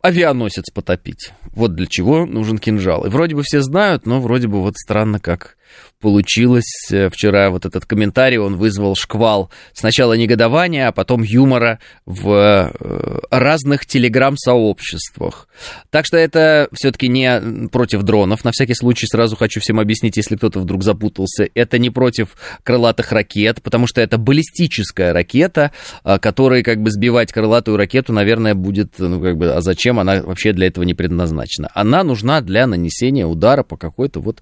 авианосец 0.02 0.70
потопить. 0.72 1.32
Вот 1.52 1.74
для 1.74 1.86
чего 1.86 2.26
нужен 2.26 2.58
кинжал. 2.58 3.04
И 3.06 3.08
вроде 3.08 3.34
бы 3.34 3.42
все 3.42 3.60
знают, 3.60 4.06
но 4.06 4.20
вроде 4.20 4.48
бы 4.48 4.60
вот 4.60 4.76
странно, 4.76 5.18
как 5.18 5.56
получилось. 6.00 6.88
Э, 6.90 7.08
вчера 7.10 7.50
вот 7.50 7.66
этот 7.66 7.84
комментарий, 7.86 8.38
он 8.38 8.56
вызвал 8.56 8.96
шквал 8.96 9.50
сначала 9.72 10.14
негодования, 10.14 10.88
а 10.88 10.92
потом 10.92 11.22
юмора 11.22 11.78
в 12.06 12.30
э, 12.30 13.20
разных 13.30 13.86
телеграм-сообществах. 13.86 15.48
Так 15.90 16.06
что 16.06 16.16
это 16.16 16.68
все-таки 16.72 17.08
не 17.08 17.68
против 17.68 18.02
дронов. 18.02 18.44
На 18.44 18.50
всякий 18.52 18.74
случай 18.74 19.06
сразу 19.06 19.36
хочу 19.36 19.60
всем 19.60 19.78
объяснить, 19.78 20.16
если 20.16 20.36
кто-то 20.36 20.60
вдруг 20.60 20.82
запутался. 20.82 21.46
Это 21.54 21.78
не 21.78 21.90
против 21.90 22.36
крылатых 22.62 23.12
ракет, 23.12 23.62
потому 23.62 23.86
что 23.86 24.00
это 24.00 24.18
баллистическая 24.18 25.12
ракета, 25.12 25.72
э, 26.04 26.18
которая 26.18 26.62
как 26.62 26.82
бы 26.82 26.90
сбивать 26.90 27.32
крылатую 27.32 27.76
ракету, 27.76 28.12
наверное, 28.12 28.54
будет, 28.54 28.94
ну 28.98 29.20
как 29.20 29.36
бы, 29.36 29.52
а 29.52 29.60
зачем 29.60 30.00
она 30.00 30.22
вообще 30.22 30.52
для 30.52 30.66
этого 30.66 30.84
не 30.84 30.94
предназначена? 30.94 31.70
Она 31.74 32.02
нужна 32.04 32.40
для 32.40 32.66
нанесения 32.66 33.26
удара 33.26 33.62
по 33.62 33.76
какой-то 33.76 34.20
вот 34.20 34.40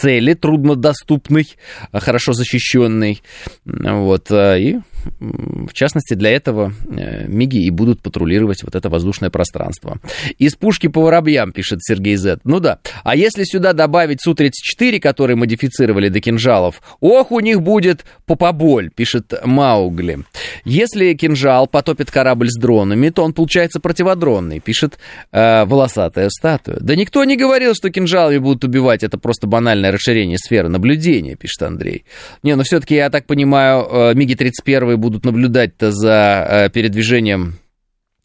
цели 0.00 0.34
труднодоступной, 0.34 1.48
а 1.92 2.00
хорошо 2.00 2.32
защищенной. 2.32 3.22
Вот, 3.64 4.30
а, 4.30 4.56
и 4.56 4.78
в 5.20 5.72
частности, 5.72 6.14
для 6.14 6.30
этого 6.30 6.72
э, 6.90 7.26
МИГи 7.26 7.64
и 7.64 7.70
будут 7.70 8.00
патрулировать 8.00 8.62
вот 8.62 8.74
это 8.74 8.88
воздушное 8.88 9.30
пространство. 9.30 9.98
Из 10.38 10.54
пушки 10.54 10.88
по 10.88 11.02
воробьям, 11.02 11.52
пишет 11.52 11.80
Сергей 11.82 12.16
Зет. 12.16 12.40
Ну 12.44 12.60
да. 12.60 12.78
А 13.02 13.16
если 13.16 13.44
сюда 13.44 13.72
добавить 13.72 14.22
Су-34, 14.22 15.00
который 15.00 15.36
модифицировали 15.36 16.08
до 16.08 16.20
кинжалов, 16.20 16.80
ох, 17.00 17.32
у 17.32 17.40
них 17.40 17.62
будет 17.62 18.04
попоболь, 18.26 18.90
пишет 18.90 19.32
Маугли. 19.44 20.20
Если 20.64 21.14
кинжал 21.14 21.66
потопит 21.66 22.10
корабль 22.10 22.48
с 22.48 22.58
дронами, 22.58 23.10
то 23.10 23.24
он 23.24 23.32
получается 23.32 23.80
противодронный, 23.80 24.60
пишет 24.60 24.98
э, 25.32 25.64
волосатая 25.64 26.28
статуя. 26.30 26.78
Да 26.80 26.96
никто 26.96 27.24
не 27.24 27.36
говорил, 27.36 27.74
что 27.74 27.90
кинжалами 27.90 28.38
будут 28.38 28.64
убивать, 28.64 29.02
это 29.02 29.18
просто 29.18 29.46
банальное 29.46 29.92
расширение 29.92 30.38
сферы 30.38 30.68
наблюдения, 30.68 31.36
пишет 31.36 31.62
Андрей. 31.62 32.04
Не, 32.42 32.56
ну 32.56 32.62
все-таки, 32.62 32.94
я 32.94 33.10
так 33.10 33.26
понимаю, 33.26 33.86
э, 33.90 34.14
МиГи-31 34.14 34.93
которые 34.94 34.98
будут 34.98 35.24
наблюдать-то 35.24 35.90
за 35.90 36.46
э, 36.48 36.70
передвижением 36.70 37.54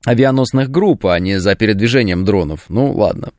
авианосных 0.06 0.70
групп, 0.70 1.06
а 1.08 1.20
не 1.20 1.40
за 1.40 1.56
передвижением 1.56 2.26
дронов. 2.26 2.66
Ну, 2.70 2.94
ладно. 2.94 3.32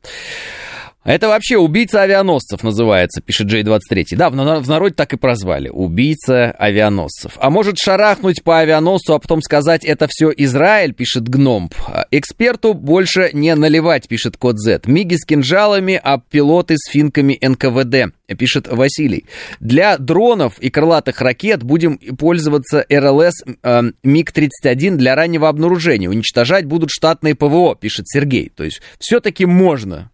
Это 1.03 1.29
вообще 1.29 1.57
убийца 1.57 2.03
авианосцев 2.03 2.61
называется, 2.61 3.21
пишет 3.21 3.47
J23. 3.47 4.05
Да, 4.11 4.29
в 4.29 4.69
народе 4.69 4.93
так 4.93 5.13
и 5.13 5.17
прозвали. 5.17 5.67
Убийца 5.69 6.51
авианосцев. 6.51 7.33
А 7.39 7.49
может 7.49 7.79
шарахнуть 7.79 8.43
по 8.43 8.59
авианосцу, 8.59 9.15
а 9.15 9.19
потом 9.19 9.41
сказать, 9.41 9.83
это 9.83 10.07
все 10.07 10.31
Израиль, 10.37 10.93
пишет 10.93 11.27
Гномб. 11.27 11.73
Эксперту 12.11 12.75
больше 12.75 13.31
не 13.33 13.55
наливать, 13.55 14.07
пишет 14.07 14.37
Код 14.37 14.59
Z. 14.59 14.81
Миги 14.85 15.15
с 15.15 15.25
кинжалами, 15.25 15.99
а 16.01 16.19
пилоты 16.19 16.75
с 16.77 16.87
финками 16.87 17.35
НКВД, 17.41 18.13
пишет 18.37 18.67
Василий. 18.67 19.25
Для 19.59 19.97
дронов 19.97 20.59
и 20.59 20.69
крылатых 20.69 21.19
ракет 21.21 21.63
будем 21.63 21.97
пользоваться 21.97 22.85
РЛС 22.91 23.43
э, 23.63 23.81
МиГ-31 24.03 24.97
для 24.97 25.15
раннего 25.15 25.49
обнаружения. 25.49 26.09
Уничтожать 26.09 26.65
будут 26.65 26.91
штатные 26.91 27.33
ПВО, 27.33 27.75
пишет 27.75 28.07
Сергей. 28.07 28.51
То 28.55 28.63
есть 28.63 28.81
все-таки 28.99 29.47
можно 29.47 30.11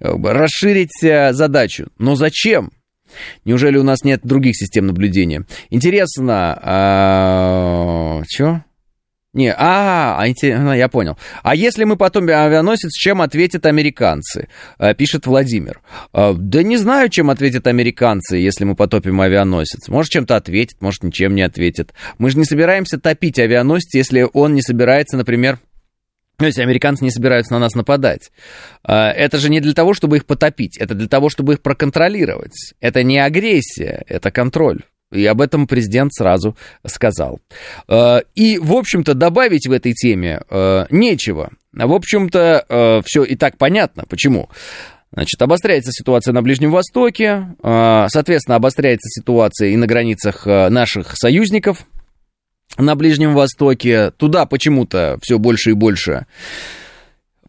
расширить 0.00 1.02
э, 1.02 1.32
задачу. 1.32 1.88
Но 1.98 2.14
зачем? 2.14 2.72
Неужели 3.44 3.78
у 3.78 3.82
нас 3.82 4.04
нет 4.04 4.20
других 4.22 4.56
систем 4.56 4.86
наблюдения? 4.86 5.44
Интересно, 5.70 6.58
а... 6.62 8.22
что? 8.28 8.62
Не, 9.34 9.52
а, 9.52 10.16
а, 10.18 10.24
а, 10.24 10.76
я 10.76 10.88
понял. 10.88 11.18
А 11.42 11.54
если 11.54 11.84
мы 11.84 11.96
потом 11.96 12.24
авианосец, 12.24 12.92
чем 12.92 13.20
ответят 13.20 13.66
американцы? 13.66 14.48
Э, 14.78 14.94
пишет 14.94 15.26
Владимир. 15.26 15.80
Э, 16.14 16.32
да 16.34 16.62
не 16.62 16.78
знаю, 16.78 17.10
чем 17.10 17.28
ответят 17.28 17.66
американцы, 17.66 18.36
если 18.38 18.64
мы 18.64 18.74
потопим 18.74 19.20
авианосец. 19.20 19.88
Может, 19.88 20.12
чем-то 20.12 20.34
ответит, 20.34 20.80
может, 20.80 21.04
ничем 21.04 21.34
не 21.34 21.42
ответит. 21.42 21.92
Мы 22.16 22.30
же 22.30 22.38
не 22.38 22.44
собираемся 22.44 22.98
топить 22.98 23.38
авианосец, 23.38 23.94
если 23.94 24.26
он 24.32 24.54
не 24.54 24.62
собирается, 24.62 25.18
например, 25.18 25.58
то 26.38 26.46
есть 26.46 26.58
американцы 26.60 27.04
не 27.04 27.10
собираются 27.10 27.52
на 27.52 27.58
нас 27.58 27.74
нападать. 27.74 28.30
А, 28.84 29.10
это 29.10 29.38
же 29.38 29.50
не 29.50 29.60
для 29.60 29.74
того, 29.74 29.92
чтобы 29.92 30.18
их 30.18 30.24
потопить, 30.24 30.78
это 30.78 30.94
для 30.94 31.08
того, 31.08 31.30
чтобы 31.30 31.54
их 31.54 31.60
проконтролировать. 31.60 32.74
Это 32.80 33.02
не 33.02 33.18
агрессия, 33.18 34.04
это 34.06 34.30
контроль. 34.30 34.82
И 35.10 35.24
об 35.26 35.40
этом 35.40 35.66
президент 35.66 36.12
сразу 36.14 36.56
сказал. 36.86 37.40
А, 37.88 38.20
и, 38.36 38.58
в 38.58 38.72
общем-то, 38.72 39.14
добавить 39.14 39.66
в 39.66 39.72
этой 39.72 39.94
теме 39.94 40.42
а, 40.48 40.86
нечего. 40.90 41.50
В 41.72 41.92
общем-то, 41.92 43.02
все 43.04 43.24
и 43.24 43.34
так 43.36 43.58
понятно. 43.58 44.04
Почему? 44.08 44.48
Значит, 45.12 45.40
обостряется 45.42 45.90
ситуация 45.92 46.32
на 46.32 46.42
Ближнем 46.42 46.70
Востоке, 46.70 47.54
соответственно, 47.62 48.56
обостряется 48.56 49.08
ситуация 49.08 49.68
и 49.68 49.76
на 49.76 49.86
границах 49.86 50.44
наших 50.44 51.16
союзников, 51.16 51.86
на 52.76 52.94
Ближнем 52.94 53.34
Востоке. 53.34 54.10
Туда 54.12 54.46
почему-то 54.46 55.18
все 55.22 55.38
больше 55.38 55.70
и 55.70 55.74
больше 55.74 56.26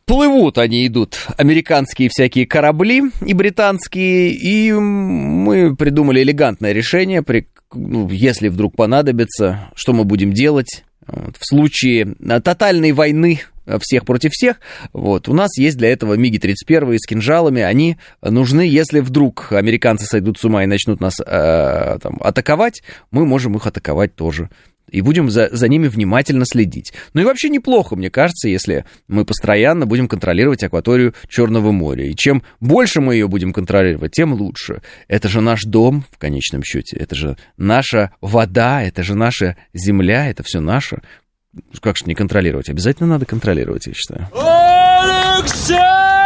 плывут 0.09 0.57
они 0.57 0.87
идут, 0.87 1.27
американские 1.37 2.09
всякие 2.09 2.47
корабли 2.47 3.03
и 3.23 3.33
британские, 3.35 4.31
и 4.31 4.71
мы 4.73 5.75
придумали 5.75 6.23
элегантное 6.23 6.71
решение, 6.71 7.21
при, 7.21 7.47
ну, 7.71 8.09
если 8.09 8.47
вдруг 8.47 8.75
понадобится, 8.75 9.69
что 9.75 9.93
мы 9.93 10.05
будем 10.05 10.33
делать 10.33 10.83
в 11.05 11.45
случае 11.45 12.15
тотальной 12.43 12.91
войны 12.91 13.41
всех 13.81 14.05
против 14.05 14.31
всех, 14.31 14.57
вот, 14.93 15.29
у 15.29 15.33
нас 15.33 15.55
есть 15.59 15.77
для 15.77 15.89
этого 15.89 16.15
МиГи-31 16.15 16.97
с 16.97 17.05
кинжалами, 17.05 17.61
они 17.61 17.97
нужны, 18.23 18.61
если 18.61 19.01
вдруг 19.01 19.51
американцы 19.51 20.05
сойдут 20.05 20.39
с 20.39 20.43
ума 20.43 20.63
и 20.63 20.67
начнут 20.67 21.01
нас 21.01 21.19
э, 21.19 21.99
там, 22.01 22.17
атаковать, 22.19 22.81
мы 23.11 23.27
можем 23.27 23.55
их 23.57 23.67
атаковать 23.67 24.15
тоже 24.15 24.49
и 24.91 25.01
будем 25.01 25.29
за, 25.29 25.49
за 25.51 25.67
ними 25.67 25.87
внимательно 25.87 26.45
следить. 26.45 26.93
Ну 27.13 27.21
и 27.21 27.25
вообще 27.25 27.49
неплохо, 27.49 27.95
мне 27.95 28.09
кажется, 28.09 28.49
если 28.49 28.85
мы 29.07 29.25
постоянно 29.25 29.85
будем 29.85 30.07
контролировать 30.07 30.63
акваторию 30.63 31.13
Черного 31.27 31.71
моря. 31.71 32.05
И 32.05 32.15
чем 32.15 32.43
больше 32.59 33.01
мы 33.01 33.15
ее 33.15 33.27
будем 33.27 33.53
контролировать, 33.53 34.11
тем 34.11 34.33
лучше. 34.33 34.81
Это 35.07 35.27
же 35.29 35.41
наш 35.41 35.63
дом, 35.63 36.05
в 36.11 36.17
конечном 36.17 36.63
счете. 36.63 36.97
Это 36.97 37.15
же 37.15 37.37
наша 37.57 38.11
вода, 38.21 38.83
это 38.83 39.03
же 39.03 39.15
наша 39.15 39.57
земля, 39.73 40.29
это 40.29 40.43
все 40.43 40.59
наше. 40.59 41.01
Как 41.81 41.97
же 41.97 42.05
не 42.05 42.15
контролировать? 42.15 42.69
Обязательно 42.69 43.09
надо 43.09 43.25
контролировать, 43.25 43.87
я 43.87 43.93
считаю. 43.93 44.27
Алексей! 44.33 46.18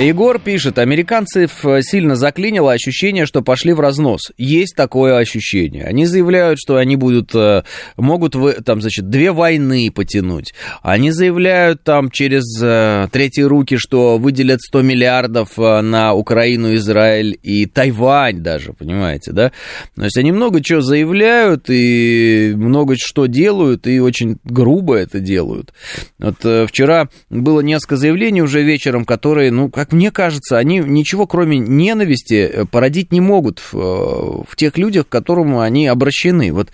Егор 0.00 0.38
пишет, 0.38 0.78
американцев 0.78 1.62
э, 1.62 1.82
сильно 1.82 2.16
заклинило 2.16 2.72
ощущение, 2.72 3.26
что 3.26 3.42
пошли 3.42 3.74
в 3.74 3.80
разнос. 3.80 4.32
Есть 4.38 4.74
такое 4.74 5.18
ощущение. 5.18 5.84
Они 5.84 6.06
заявляют, 6.06 6.58
что 6.58 6.76
они 6.76 6.96
будут, 6.96 7.34
э, 7.34 7.64
могут, 7.98 8.34
там, 8.64 8.80
значит, 8.80 9.10
две 9.10 9.30
войны 9.30 9.90
потянуть. 9.94 10.54
Они 10.82 11.10
заявляют 11.10 11.84
там 11.84 12.10
через 12.10 12.44
э, 12.62 13.08
третьи 13.12 13.42
руки, 13.42 13.76
что 13.76 14.16
выделят 14.16 14.62
100 14.62 14.80
миллиардов 14.80 15.58
на 15.58 16.14
Украину, 16.14 16.74
Израиль 16.76 17.38
и 17.42 17.66
Тайвань 17.66 18.42
даже, 18.42 18.72
понимаете, 18.72 19.32
да? 19.32 19.52
То 19.96 20.04
есть 20.04 20.16
они 20.16 20.32
много 20.32 20.62
чего 20.62 20.80
заявляют 20.80 21.68
и 21.68 22.54
много 22.56 22.94
что 22.96 23.26
делают, 23.26 23.86
и 23.86 24.00
очень 24.00 24.38
грубо 24.44 24.94
это 24.94 25.20
делают. 25.20 25.74
Вот 26.18 26.38
вчера 26.68 27.10
было 27.28 27.60
несколько 27.60 27.96
заявлений 27.96 28.40
уже 28.40 28.62
вечером, 28.62 29.04
которые, 29.04 29.50
ну, 29.50 29.68
как 29.68 29.89
мне 29.92 30.10
кажется, 30.10 30.58
они 30.58 30.78
ничего 30.78 31.26
кроме 31.26 31.58
ненависти 31.58 32.34
э, 32.34 32.64
породить 32.64 33.12
не 33.12 33.20
могут 33.20 33.58
в, 33.58 33.74
э, 33.74 34.42
в 34.46 34.56
тех 34.56 34.76
людях, 34.78 35.06
к 35.06 35.10
которым 35.10 35.58
они 35.58 35.86
обращены. 35.86 36.52
Вот 36.52 36.70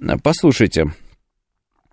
э, 0.00 0.16
послушайте. 0.22 0.92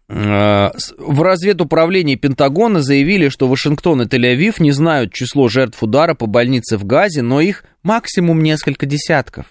В 0.07 0.71
разведуправлении 0.99 2.13
Пентагона 2.13 2.81
заявили, 2.81 3.29
что 3.29 3.47
Вашингтон 3.47 4.03
и 4.03 4.05
Тель-Авив 4.05 4.57
не 4.59 4.69
знают 4.71 5.11
число 5.11 5.47
жертв 5.47 5.81
удара 5.81 6.13
по 6.13 6.27
больнице 6.27 6.77
в 6.77 6.85
Газе, 6.85 7.23
но 7.23 7.41
их 7.41 7.63
максимум 7.81 8.43
несколько 8.43 8.85
десятков. 8.85 9.47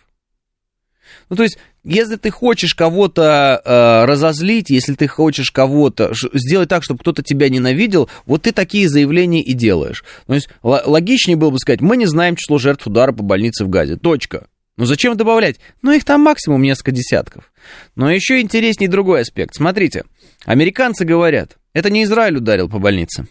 Ну, 1.28 1.34
то 1.34 1.42
есть, 1.42 1.58
если 1.84 2.16
ты 2.16 2.30
хочешь 2.30 2.74
кого-то 2.74 3.60
э, 3.64 4.04
разозлить, 4.06 4.70
если 4.70 4.94
ты 4.94 5.06
хочешь 5.06 5.50
кого-то 5.50 6.12
сделать 6.32 6.68
так, 6.68 6.82
чтобы 6.82 7.00
кто-то 7.00 7.22
тебя 7.22 7.48
ненавидел, 7.48 8.08
вот 8.26 8.42
ты 8.42 8.52
такие 8.52 8.88
заявления 8.88 9.42
и 9.42 9.52
делаешь. 9.52 10.04
То 10.26 10.34
есть, 10.34 10.48
логичнее 10.62 11.36
было 11.36 11.50
бы 11.50 11.58
сказать, 11.58 11.80
мы 11.80 11.96
не 11.96 12.06
знаем 12.06 12.36
число 12.36 12.58
жертв 12.58 12.86
удара 12.86 13.12
по 13.12 13.22
больнице 13.22 13.64
в 13.64 13.68
Газе. 13.68 13.96
Точка. 13.96 14.46
Ну 14.76 14.86
зачем 14.86 15.16
добавлять? 15.16 15.60
Ну 15.82 15.92
их 15.92 16.04
там 16.04 16.22
максимум 16.22 16.62
несколько 16.62 16.90
десятков. 16.90 17.52
Но 17.94 18.10
еще 18.10 18.40
интереснее 18.40 18.90
другой 18.90 19.20
аспект. 19.20 19.54
Смотрите, 19.54 20.04
американцы 20.44 21.04
говорят, 21.04 21.58
это 21.74 21.90
не 21.90 22.04
Израиль 22.04 22.38
ударил 22.38 22.68
по 22.68 22.80
больнице. 22.80 23.28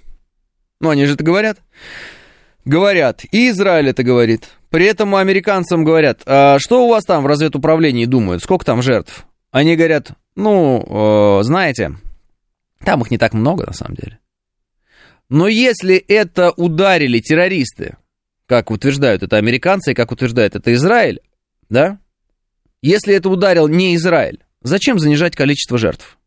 Ну 0.79 0.89
они 0.89 1.05
же 1.05 1.15
это 1.15 1.23
говорят. 1.23 1.59
Говорят, 2.65 3.25
и 3.31 3.49
Израиль 3.49 3.89
это 3.89 4.03
говорит. 4.03 4.49
При 4.69 4.85
этом 4.85 5.15
американцам 5.15 5.83
говорят, 5.83 6.21
а 6.25 6.57
что 6.59 6.85
у 6.85 6.89
вас 6.89 7.03
там 7.03 7.23
в 7.23 7.27
разведуправлении 7.27 8.05
думают, 8.05 8.41
сколько 8.41 8.65
там 8.65 8.81
жертв? 8.81 9.25
Они 9.51 9.75
говорят, 9.75 10.13
ну, 10.35 11.39
э, 11.39 11.43
знаете, 11.43 11.95
там 12.83 13.01
их 13.01 13.11
не 13.11 13.17
так 13.17 13.33
много 13.33 13.65
на 13.65 13.73
самом 13.73 13.95
деле. 13.95 14.19
Но 15.29 15.47
если 15.47 15.95
это 15.95 16.51
ударили 16.51 17.19
террористы, 17.19 17.97
как 18.45 18.71
утверждают 18.71 19.23
это 19.23 19.37
американцы 19.37 19.91
и 19.91 19.95
как 19.95 20.11
утверждает 20.11 20.55
это 20.55 20.73
Израиль, 20.73 21.21
да? 21.69 21.99
Если 22.81 23.13
это 23.13 23.29
ударил 23.29 23.67
не 23.67 23.95
Израиль, 23.95 24.43
зачем 24.61 24.99
занижать 24.99 25.35
количество 25.35 25.77
жертв? 25.77 26.17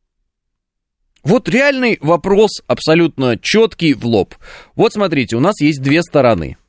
Вот 1.27 1.49
реальный 1.49 1.99
вопрос, 2.01 2.63
абсолютно 2.67 3.39
четкий 3.39 3.95
в 3.95 4.07
лоб. 4.07 4.35
Вот 4.75 4.93
смотрите, 4.93 5.37
у 5.37 5.41
нас 5.41 5.61
есть 5.61 5.83
две 5.83 6.03
стороны– 6.03 6.57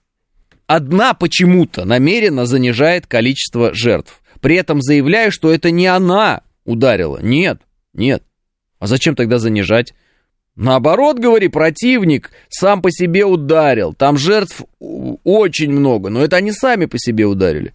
одна 0.68 1.14
почему-то 1.14 1.86
намеренно 1.86 2.46
занижает 2.46 3.08
количество 3.08 3.74
жертв. 3.74 4.22
При 4.42 4.56
этом 4.56 4.82
заявляя, 4.82 5.32
что 5.32 5.52
это 5.52 5.72
не 5.72 5.88
она 5.88 6.42
ударила. 6.66 7.20
Нет, 7.22 7.62
нет. 7.94 8.22
А 8.78 8.86
зачем 8.86 9.16
тогда 9.16 9.40
занижать? 9.40 9.94
Наоборот, 10.56 11.18
говори, 11.18 11.48
противник 11.48 12.32
сам 12.50 12.82
по 12.82 12.92
себе 12.92 13.26
ударил. 13.26 13.94
Там 13.94 14.18
жертв 14.18 14.64
очень 14.80 15.72
много, 15.72 16.10
но 16.10 16.24
это 16.24 16.36
они 16.36 16.52
сами 16.52 16.86
по 16.86 17.00
себе 17.00 17.26
ударили. 17.26 17.74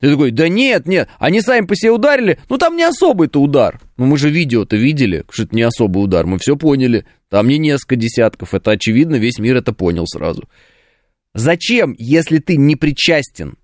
Ты 0.00 0.10
такой, 0.10 0.30
да 0.30 0.48
нет, 0.48 0.86
нет, 0.86 1.08
они 1.18 1.40
сами 1.40 1.66
по 1.66 1.74
себе 1.74 1.90
ударили, 1.90 2.38
ну 2.48 2.56
там 2.56 2.76
не 2.76 2.84
особый-то 2.84 3.40
удар. 3.40 3.80
Ну 3.96 4.06
мы 4.06 4.16
же 4.16 4.30
видео-то 4.30 4.76
видели, 4.76 5.24
что 5.30 5.42
это 5.42 5.56
не 5.56 5.62
особый 5.62 6.04
удар, 6.04 6.24
мы 6.24 6.38
все 6.38 6.56
поняли. 6.56 7.04
Там 7.28 7.48
не 7.48 7.58
несколько 7.58 7.96
десятков, 7.96 8.54
это 8.54 8.70
очевидно, 8.70 9.16
весь 9.16 9.38
мир 9.38 9.56
это 9.56 9.72
понял 9.72 10.06
сразу. 10.06 10.48
Зачем, 11.34 11.94
если 11.98 12.38
ты 12.38 12.56
не 12.56 12.76
причастен 12.76 13.58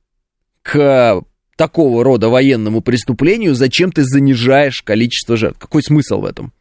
к 0.63 1.23
такого 1.57 2.03
рода 2.03 2.29
военному 2.29 2.81
преступлению, 2.81 3.55
зачем 3.55 3.93
ты 3.93 4.03
занижаешь 4.03 4.83
количество 4.83 5.37
жертв? 5.37 5.61
Какой 5.61 5.83
смысл 5.83 6.21
в 6.21 6.25
этом? 6.25 6.53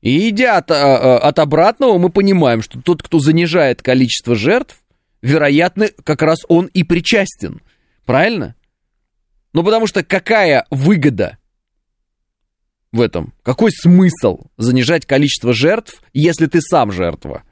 И 0.00 0.28
идя 0.28 0.56
от, 0.56 0.70
а, 0.72 0.96
а, 0.96 1.18
от 1.18 1.38
обратного, 1.38 1.96
мы 1.98 2.10
понимаем, 2.10 2.62
что 2.62 2.80
тот, 2.80 3.02
кто 3.02 3.20
занижает 3.20 3.80
количество 3.80 4.34
жертв, 4.34 4.82
вероятно, 5.22 5.88
как 6.02 6.22
раз 6.22 6.40
он 6.48 6.66
и 6.66 6.82
причастен. 6.82 7.62
Правильно? 8.04 8.56
Ну, 9.52 9.62
потому 9.64 9.86
что 9.86 10.02
какая 10.02 10.66
выгода 10.70 11.38
в 12.90 13.00
этом? 13.00 13.34
Какой 13.42 13.70
смысл 13.70 14.46
занижать 14.56 15.06
количество 15.06 15.52
жертв, 15.52 16.02
если 16.12 16.46
ты 16.46 16.60
сам 16.60 16.90
жертва? 16.90 17.44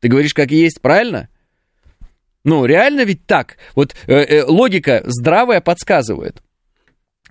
Ты 0.00 0.08
говоришь, 0.08 0.34
как 0.34 0.50
есть, 0.50 0.80
правильно? 0.80 1.28
Ну, 2.44 2.64
реально 2.64 3.04
ведь 3.04 3.26
так. 3.26 3.58
Вот 3.74 3.94
э, 4.06 4.14
э, 4.14 4.44
логика 4.44 5.02
здравая 5.04 5.60
подсказывает 5.60 6.42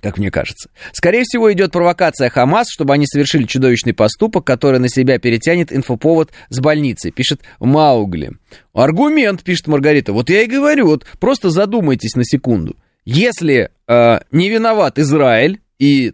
как 0.01 0.17
мне 0.17 0.31
кажется. 0.31 0.69
Скорее 0.93 1.23
всего, 1.23 1.51
идет 1.51 1.71
провокация 1.71 2.29
Хамас, 2.29 2.67
чтобы 2.69 2.93
они 2.93 3.05
совершили 3.07 3.43
чудовищный 3.43 3.93
поступок, 3.93 4.45
который 4.45 4.79
на 4.79 4.89
себя 4.89 5.19
перетянет 5.19 5.73
инфоповод 5.73 6.31
с 6.49 6.59
больницей, 6.59 7.11
пишет 7.11 7.41
Маугли. 7.59 8.31
Аргумент, 8.73 9.43
пишет 9.43 9.67
Маргарита. 9.67 10.13
Вот 10.13 10.29
я 10.29 10.43
и 10.43 10.47
говорю, 10.47 10.87
вот 10.87 11.05
просто 11.19 11.49
задумайтесь 11.49 12.15
на 12.15 12.23
секунду. 12.23 12.75
Если 13.05 13.69
э, 13.87 14.19
не 14.31 14.49
виноват 14.49 14.99
Израиль 14.99 15.61
и 15.79 16.13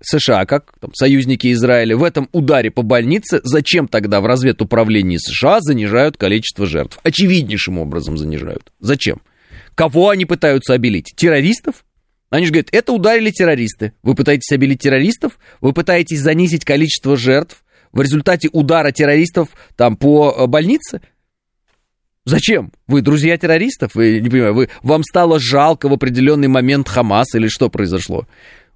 США, 0.00 0.44
как 0.46 0.72
там, 0.80 0.94
союзники 0.94 1.52
Израиля, 1.52 1.96
в 1.96 2.04
этом 2.04 2.28
ударе 2.32 2.70
по 2.70 2.82
больнице, 2.82 3.40
зачем 3.42 3.88
тогда 3.88 4.20
в 4.20 4.26
разведуправлении 4.26 5.16
США 5.16 5.60
занижают 5.60 6.16
количество 6.16 6.66
жертв? 6.66 6.98
Очевиднейшим 7.02 7.78
образом 7.78 8.18
занижают. 8.18 8.72
Зачем? 8.80 9.22
Кого 9.74 10.10
они 10.10 10.24
пытаются 10.24 10.74
обелить? 10.74 11.12
Террористов? 11.16 11.84
Они 12.30 12.46
же 12.46 12.52
говорят, 12.52 12.68
это 12.72 12.92
ударили 12.92 13.30
террористы. 13.30 13.92
Вы 14.02 14.14
пытаетесь 14.14 14.50
обелить 14.52 14.80
террористов? 14.80 15.38
Вы 15.60 15.72
пытаетесь 15.72 16.20
занизить 16.20 16.64
количество 16.64 17.16
жертв 17.16 17.64
в 17.92 18.00
результате 18.00 18.48
удара 18.52 18.90
террористов 18.90 19.50
там 19.76 19.96
по 19.96 20.34
э, 20.36 20.46
больнице? 20.46 21.00
Зачем? 22.24 22.72
Вы 22.88 23.02
друзья 23.02 23.38
террористов? 23.38 23.94
Вы, 23.94 24.20
не 24.20 24.28
понимаю, 24.28 24.54
вы, 24.54 24.68
вам 24.82 25.04
стало 25.04 25.38
жалко 25.38 25.88
в 25.88 25.92
определенный 25.92 26.48
момент 26.48 26.88
Хамас 26.88 27.34
или 27.34 27.48
что 27.48 27.70
произошло? 27.70 28.26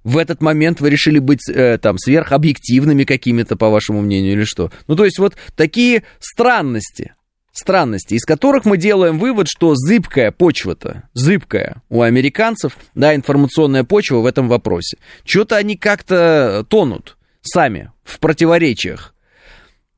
в 0.03 0.17
этот 0.17 0.41
момент 0.41 0.81
вы 0.81 0.89
решили 0.89 1.19
быть 1.19 1.47
э, 1.47 1.77
там 1.77 1.97
сверхобъективными 1.97 3.03
какими-то, 3.03 3.55
по 3.55 3.69
вашему 3.69 4.01
мнению, 4.01 4.33
или 4.33 4.43
что? 4.45 4.71
Ну, 4.87 4.95
то 4.95 5.05
есть 5.05 5.19
вот 5.19 5.35
такие 5.55 6.03
странности, 6.19 7.13
странности, 7.51 8.15
из 8.15 8.23
которых 8.23 8.65
мы 8.65 8.77
делаем 8.77 9.19
вывод, 9.19 9.47
что 9.49 9.75
зыбкая 9.75 10.31
почва-то, 10.31 11.03
зыбкая 11.13 11.81
у 11.89 12.01
американцев, 12.01 12.77
да, 12.95 13.15
информационная 13.15 13.83
почва 13.83 14.17
в 14.17 14.25
этом 14.25 14.47
вопросе. 14.47 14.97
Что-то 15.25 15.57
они 15.57 15.75
как-то 15.75 16.65
тонут 16.69 17.17
сами 17.41 17.91
в 18.03 18.19
противоречиях. 18.19 19.13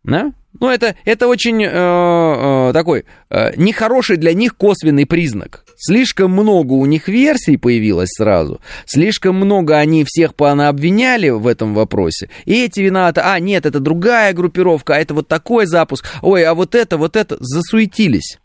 Да? 0.03 0.33
Ну, 0.59 0.69
это, 0.69 0.95
это 1.05 1.27
очень 1.27 1.63
э, 1.63 1.69
э, 1.69 2.73
такой 2.73 3.05
э, 3.29 3.55
нехороший 3.55 4.17
для 4.17 4.33
них 4.33 4.55
косвенный 4.55 5.05
признак. 5.05 5.62
Слишком 5.77 6.31
много 6.31 6.73
у 6.73 6.85
них 6.85 7.07
версий 7.07 7.57
появилось 7.57 8.09
сразу, 8.15 8.61
слишком 8.85 9.35
много 9.35 9.77
они 9.77 10.03
всех 10.05 10.35
понаобвиняли 10.35 11.29
в 11.29 11.47
этом 11.47 11.73
вопросе, 11.73 12.29
и 12.45 12.63
эти 12.63 12.81
виноваты, 12.81 13.21
а, 13.21 13.39
нет, 13.39 13.65
это 13.65 13.79
другая 13.79 14.33
группировка, 14.33 14.95
а 14.95 14.99
это 14.99 15.13
вот 15.13 15.27
такой 15.27 15.65
запуск, 15.65 16.05
ой, 16.21 16.43
а 16.43 16.53
вот 16.53 16.75
это, 16.75 16.97
вот 16.97 17.15
это, 17.15 17.37
засуетились 17.39 18.37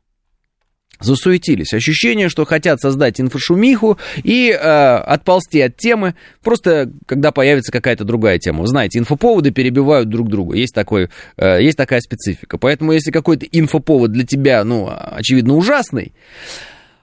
засуетились. 1.00 1.72
Ощущение, 1.72 2.28
что 2.28 2.44
хотят 2.44 2.80
создать 2.80 3.20
инфошумиху 3.20 3.98
и 4.22 4.50
э, 4.50 4.56
отползти 4.56 5.60
от 5.60 5.76
темы, 5.76 6.14
просто 6.42 6.90
когда 7.06 7.30
появится 7.30 7.72
какая-то 7.72 8.04
другая 8.04 8.38
тема. 8.38 8.62
Вы 8.62 8.66
знаете, 8.66 8.98
инфоповоды 8.98 9.50
перебивают 9.50 10.08
друг 10.08 10.28
друга. 10.28 10.56
Есть, 10.56 10.74
такой, 10.74 11.08
э, 11.36 11.62
есть 11.62 11.76
такая 11.76 12.00
специфика. 12.00 12.58
Поэтому, 12.58 12.92
если 12.92 13.10
какой-то 13.10 13.46
инфоповод 13.46 14.12
для 14.12 14.26
тебя, 14.26 14.64
ну, 14.64 14.90
очевидно, 14.90 15.54
ужасный, 15.54 16.12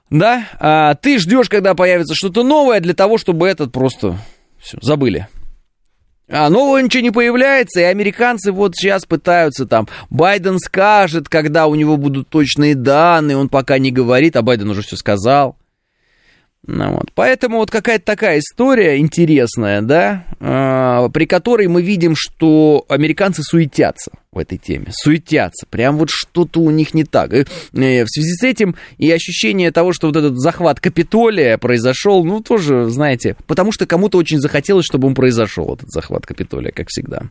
да, 0.09 0.47
а 0.59 0.95
ты 0.95 1.17
ждешь, 1.19 1.49
когда 1.49 1.73
появится 1.73 2.13
что-то 2.15 2.43
новое 2.43 2.79
для 2.79 2.93
того, 2.93 3.17
чтобы 3.17 3.47
этот 3.47 3.71
просто 3.71 4.17
все, 4.59 4.77
забыли. 4.81 5.27
А 6.27 6.49
нового 6.49 6.79
ничего 6.79 7.03
не 7.03 7.11
появляется, 7.11 7.81
и 7.81 7.83
американцы 7.83 8.51
вот 8.51 8.75
сейчас 8.75 9.05
пытаются 9.05 9.67
там, 9.67 9.87
Байден 10.09 10.57
скажет, 10.57 11.29
когда 11.29 11.67
у 11.67 11.75
него 11.75 11.97
будут 11.97 12.29
точные 12.29 12.73
данные, 12.73 13.37
он 13.37 13.47
пока 13.47 13.77
не 13.77 13.91
говорит, 13.91 14.35
а 14.35 14.41
Байден 14.41 14.69
уже 14.69 14.81
все 14.81 14.95
сказал. 14.95 15.55
Ну, 16.67 16.93
вот. 16.93 17.11
Поэтому 17.13 17.57
вот 17.57 17.69
какая-то 17.69 18.05
такая 18.05 18.39
история 18.39 18.97
интересная, 18.97 19.81
да, 19.81 20.25
э, 20.39 21.09
при 21.13 21.25
которой 21.25 21.67
мы 21.67 21.83
видим, 21.83 22.15
что 22.15 22.85
американцы 22.89 23.43
суетятся 23.43 24.11
в 24.31 24.39
этой 24.39 24.57
теме, 24.57 24.87
суетятся, 24.91 25.67
прям 25.69 25.97
вот 25.97 26.09
что-то 26.11 26.59
у 26.59 26.71
них 26.71 26.93
не 26.93 27.03
так. 27.03 27.33
И, 27.33 27.45
э, 27.73 28.03
в 28.03 28.07
связи 28.09 28.33
с 28.33 28.43
этим 28.43 28.75
и 28.97 29.11
ощущение 29.11 29.71
того, 29.71 29.93
что 29.93 30.07
вот 30.07 30.15
этот 30.15 30.39
захват 30.39 30.79
Капитолия 30.79 31.57
произошел, 31.59 32.25
ну, 32.25 32.41
тоже, 32.41 32.89
знаете, 32.89 33.37
потому 33.45 33.71
что 33.71 33.85
кому-то 33.85 34.17
очень 34.17 34.39
захотелось, 34.39 34.85
чтобы 34.85 35.07
он 35.07 35.13
произошел, 35.13 35.73
этот 35.73 35.91
захват 35.91 36.25
Капитолия, 36.25 36.71
как 36.71 36.87
всегда. 36.89 37.29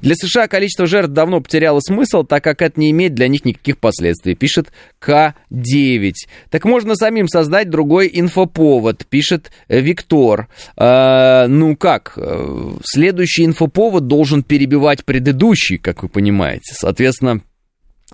Для 0.00 0.14
США 0.14 0.46
количество 0.46 0.86
жертв 0.86 1.12
давно 1.12 1.40
потеряло 1.40 1.80
смысл, 1.80 2.22
так 2.22 2.44
как 2.44 2.62
это 2.62 2.78
не 2.78 2.92
имеет 2.92 3.14
для 3.14 3.26
них 3.26 3.44
никаких 3.44 3.78
последствий, 3.78 4.36
пишет 4.36 4.68
К9. 5.04 6.12
Так 6.48 6.64
можно 6.64 6.94
самим 6.94 7.26
создать 7.26 7.68
другой 7.68 8.08
инфоповод, 8.52 9.06
пишет 9.06 9.50
Виктор. 9.68 10.48
Э, 10.76 11.46
ну 11.48 11.76
как, 11.76 12.14
э, 12.16 12.70
следующий 12.84 13.44
инфоповод 13.44 14.06
должен 14.06 14.42
перебивать 14.42 15.04
предыдущий, 15.04 15.78
как 15.78 16.02
вы 16.02 16.08
понимаете. 16.08 16.74
Соответственно, 16.74 17.40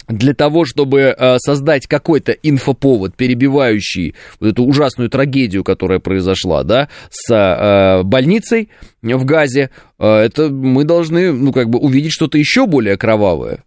для 0.06 0.34
того, 0.34 0.64
чтобы 0.64 1.14
э, 1.16 1.38
создать 1.38 1.86
какой-то 1.86 2.32
инфоповод, 2.32 3.16
перебивающий 3.16 4.14
вот 4.40 4.50
эту 4.50 4.64
ужасную 4.64 5.10
трагедию, 5.10 5.64
которая 5.64 5.98
произошла, 5.98 6.62
да, 6.62 6.88
с 7.10 7.32
э, 7.34 8.02
больницей 8.04 8.68
в 9.02 9.24
Газе, 9.24 9.70
э, 9.98 10.06
это 10.06 10.48
мы 10.48 10.84
должны, 10.84 11.32
ну, 11.32 11.52
как 11.52 11.68
бы 11.68 11.78
увидеть 11.78 12.12
что-то 12.12 12.38
еще 12.38 12.66
более 12.66 12.96
кровавое. 12.96 13.64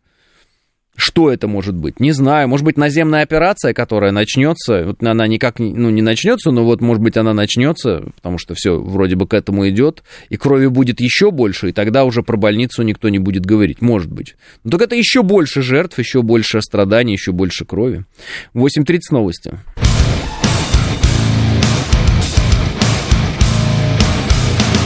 Что 1.02 1.32
это 1.32 1.48
может 1.48 1.76
быть? 1.76 2.00
Не 2.00 2.12
знаю. 2.12 2.48
Может 2.48 2.64
быть, 2.64 2.78
наземная 2.78 3.24
операция, 3.24 3.74
которая 3.74 4.12
начнется. 4.12 4.84
Вот 4.86 5.02
она 5.02 5.26
никак 5.26 5.58
ну, 5.58 5.90
не 5.90 6.04
начнется, 6.04 6.52
но 6.52 6.64
вот, 6.64 6.80
может 6.80 7.02
быть, 7.02 7.18
она 7.18 7.34
начнется, 7.34 8.04
потому 8.18 8.38
что 8.38 8.54
все 8.54 8.80
вроде 8.80 9.16
бы 9.16 9.28
к 9.28 9.34
этому 9.34 9.68
идет, 9.68 10.04
и 10.30 10.38
крови 10.38 10.68
будет 10.68 11.02
еще 11.02 11.32
больше, 11.32 11.70
и 11.70 11.74
тогда 11.74 12.06
уже 12.06 12.22
про 12.22 12.38
больницу 12.38 12.84
никто 12.84 13.10
не 13.10 13.18
будет 13.18 13.48
говорить. 13.48 13.82
Может 13.82 14.12
быть. 14.12 14.36
Но 14.64 14.70
только 14.70 14.86
это 14.86 14.96
еще 14.96 15.24
больше 15.24 15.64
жертв, 15.64 15.98
еще 15.98 16.22
больше 16.22 16.62
страданий, 16.62 17.14
еще 17.14 17.32
больше 17.32 17.66
крови. 17.66 18.06
8.30 18.54 19.00
новости. 19.10 19.58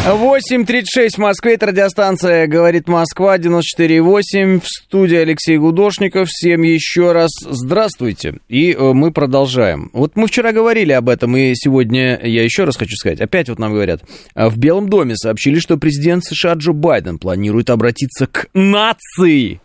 8.36 0.05 1.15
в 1.15 1.17
Москве, 1.17 1.55
это 1.55 1.65
радиостанция 1.65 2.45
«Говорит 2.45 2.87
Москва», 2.87 3.39
94.8, 3.39 4.59
в 4.59 4.67
студии 4.67 5.17
Алексей 5.17 5.57
Гудошников. 5.57 6.27
Всем 6.29 6.61
еще 6.61 7.11
раз 7.11 7.31
здравствуйте. 7.41 8.35
И 8.47 8.73
э, 8.73 8.93
мы 8.93 9.11
продолжаем. 9.11 9.89
Вот 9.93 10.15
мы 10.15 10.27
вчера 10.27 10.51
говорили 10.51 10.91
об 10.91 11.09
этом, 11.09 11.35
и 11.35 11.55
сегодня 11.55 12.19
я 12.23 12.43
еще 12.43 12.65
раз 12.65 12.77
хочу 12.77 12.95
сказать. 12.97 13.19
Опять 13.19 13.49
вот 13.49 13.57
нам 13.57 13.73
говорят, 13.73 14.03
э, 14.35 14.47
в 14.47 14.59
Белом 14.59 14.89
доме 14.89 15.15
сообщили, 15.15 15.57
что 15.57 15.77
президент 15.77 16.23
США 16.23 16.53
Джо 16.53 16.73
Байден 16.73 17.17
планирует 17.17 17.71
обратиться 17.71 18.27
к 18.27 18.45
нации 18.53 19.59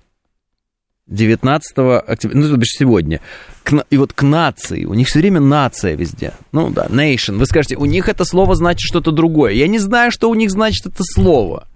19 1.11 1.79
октября, 2.07 2.41
ну, 2.41 2.49
то 2.49 2.57
бишь 2.57 2.77
сегодня, 2.79 3.21
к, 3.63 3.85
и 3.91 3.97
вот 3.99 4.13
к 4.13 4.23
нации, 4.23 4.85
у 4.85 4.95
них 4.95 5.09
все 5.09 5.19
время 5.19 5.41
нация 5.41 5.95
везде, 5.95 6.33
ну 6.53 6.71
да, 6.71 6.87
nation, 6.87 7.37
вы 7.37 7.47
скажете, 7.47 7.77
у 7.77 7.85
них 7.85 8.09
это 8.09 8.25
слово 8.25 8.55
значит 8.55 8.81
что-то 8.81 9.11
другое, 9.11 9.53
я 9.53 9.69
не 9.69 9.79
знаю, 9.79 10.11
что 10.11 10.31
у 10.31 10.35
них 10.35 10.51
значит 10.51 10.87
это 10.87 11.03
слово, 11.03 11.67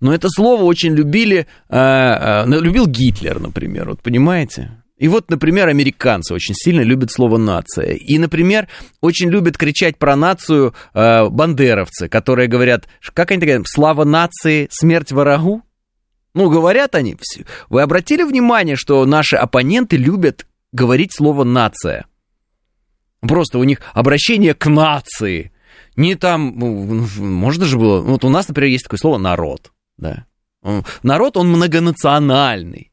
но 0.00 0.14
это 0.14 0.28
слово 0.28 0.64
очень 0.64 0.94
любили, 0.94 1.46
э, 1.68 1.76
э, 1.76 2.44
любил 2.46 2.86
Гитлер, 2.86 3.38
например, 3.38 3.90
вот 3.90 4.00
понимаете? 4.00 4.70
И 4.96 5.08
вот, 5.08 5.28
например, 5.28 5.68
американцы 5.68 6.32
очень 6.32 6.54
сильно 6.54 6.80
любят 6.80 7.10
слово 7.10 7.36
«нация». 7.36 7.94
И, 7.94 8.16
например, 8.16 8.68
очень 9.00 9.28
любят 9.28 9.58
кричать 9.58 9.98
про 9.98 10.14
нацию 10.14 10.72
э, 10.94 11.28
бандеровцы, 11.28 12.08
которые 12.08 12.48
говорят, 12.48 12.84
как 13.12 13.32
они 13.32 13.40
говорят, 13.40 13.66
«Слава 13.66 14.04
нации, 14.04 14.68
смерть 14.70 15.10
врагу». 15.10 15.62
Ну, 16.34 16.50
говорят 16.50 16.94
они. 16.94 17.16
Вы 17.68 17.82
обратили 17.82 18.22
внимание, 18.22 18.76
что 18.76 19.04
наши 19.06 19.36
оппоненты 19.36 19.96
любят 19.96 20.46
говорить 20.72 21.12
слово 21.14 21.44
«нация»? 21.44 22.06
Просто 23.20 23.58
у 23.58 23.64
них 23.64 23.80
обращение 23.94 24.54
к 24.54 24.66
нации. 24.66 25.52
Не 25.96 26.16
там, 26.16 26.58
ну, 26.58 27.06
можно 27.18 27.64
же 27.64 27.78
было, 27.78 28.00
вот 28.00 28.24
у 28.24 28.28
нас, 28.28 28.48
например, 28.48 28.70
есть 28.70 28.84
такое 28.84 28.98
слово 28.98 29.18
«народ», 29.18 29.72
да. 29.96 30.26
Народ, 31.02 31.36
он 31.36 31.48
многонациональный, 31.48 32.90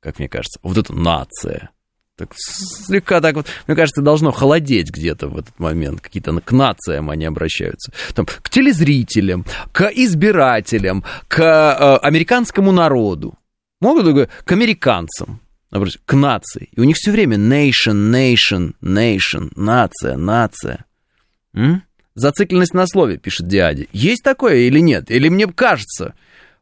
как 0.00 0.18
мне 0.18 0.28
кажется. 0.28 0.58
Вот 0.62 0.76
это 0.78 0.92
нация 0.94 1.70
так 2.16 2.32
слегка 2.36 3.20
так 3.20 3.34
вот, 3.34 3.46
мне 3.66 3.76
кажется, 3.76 4.00
должно 4.00 4.30
холодеть 4.30 4.90
где-то 4.90 5.28
в 5.28 5.36
этот 5.36 5.58
момент. 5.58 6.00
Какие-то 6.00 6.40
к 6.40 6.52
нациям 6.52 7.10
они 7.10 7.24
обращаются. 7.24 7.92
Там, 8.14 8.26
к 8.26 8.48
телезрителям, 8.50 9.44
к 9.72 9.90
избирателям, 9.94 11.04
к 11.28 11.40
э, 11.40 11.96
американскому 12.06 12.70
народу. 12.70 13.34
Могут 13.80 14.06
говорить, 14.06 14.30
к 14.44 14.52
американцам, 14.52 15.40
к 16.06 16.14
нации. 16.14 16.68
И 16.72 16.80
у 16.80 16.84
них 16.84 16.96
все 16.96 17.10
время 17.10 17.36
nation, 17.36 18.12
nation, 18.12 18.74
nation, 18.80 19.50
нация, 19.56 20.16
нация. 20.16 20.84
М? 21.52 21.82
Зацикленность 22.14 22.74
на 22.74 22.86
слове, 22.86 23.18
пишет 23.18 23.48
Диади. 23.48 23.88
Есть 23.92 24.22
такое 24.22 24.58
или 24.58 24.78
нет? 24.78 25.10
Или 25.10 25.28
мне 25.28 25.48
кажется? 25.48 26.14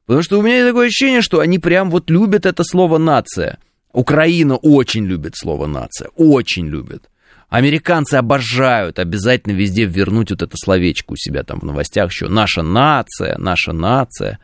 Потому 0.06 0.22
что 0.22 0.38
у 0.38 0.42
меня 0.42 0.66
такое 0.66 0.86
ощущение, 0.86 1.20
что 1.20 1.40
они 1.40 1.58
прям 1.58 1.90
вот 1.90 2.08
любят 2.10 2.46
это 2.46 2.64
слово 2.64 2.98
«нация». 2.98 3.58
Украина 3.92 4.56
очень 4.56 5.04
любит 5.04 5.34
слово 5.36 5.66
«нация», 5.66 6.08
очень 6.16 6.66
любит. 6.66 7.08
Американцы 7.48 8.14
обожают 8.14 8.98
обязательно 8.98 9.52
везде 9.52 9.84
вернуть 9.84 10.30
вот 10.30 10.40
это 10.40 10.56
словечко 10.56 11.12
у 11.12 11.16
себя 11.16 11.42
там 11.42 11.60
в 11.60 11.64
новостях 11.64 12.10
еще. 12.10 12.28
Наша 12.28 12.62
нация, 12.62 13.36
наша 13.36 13.74
нация. 13.74 14.38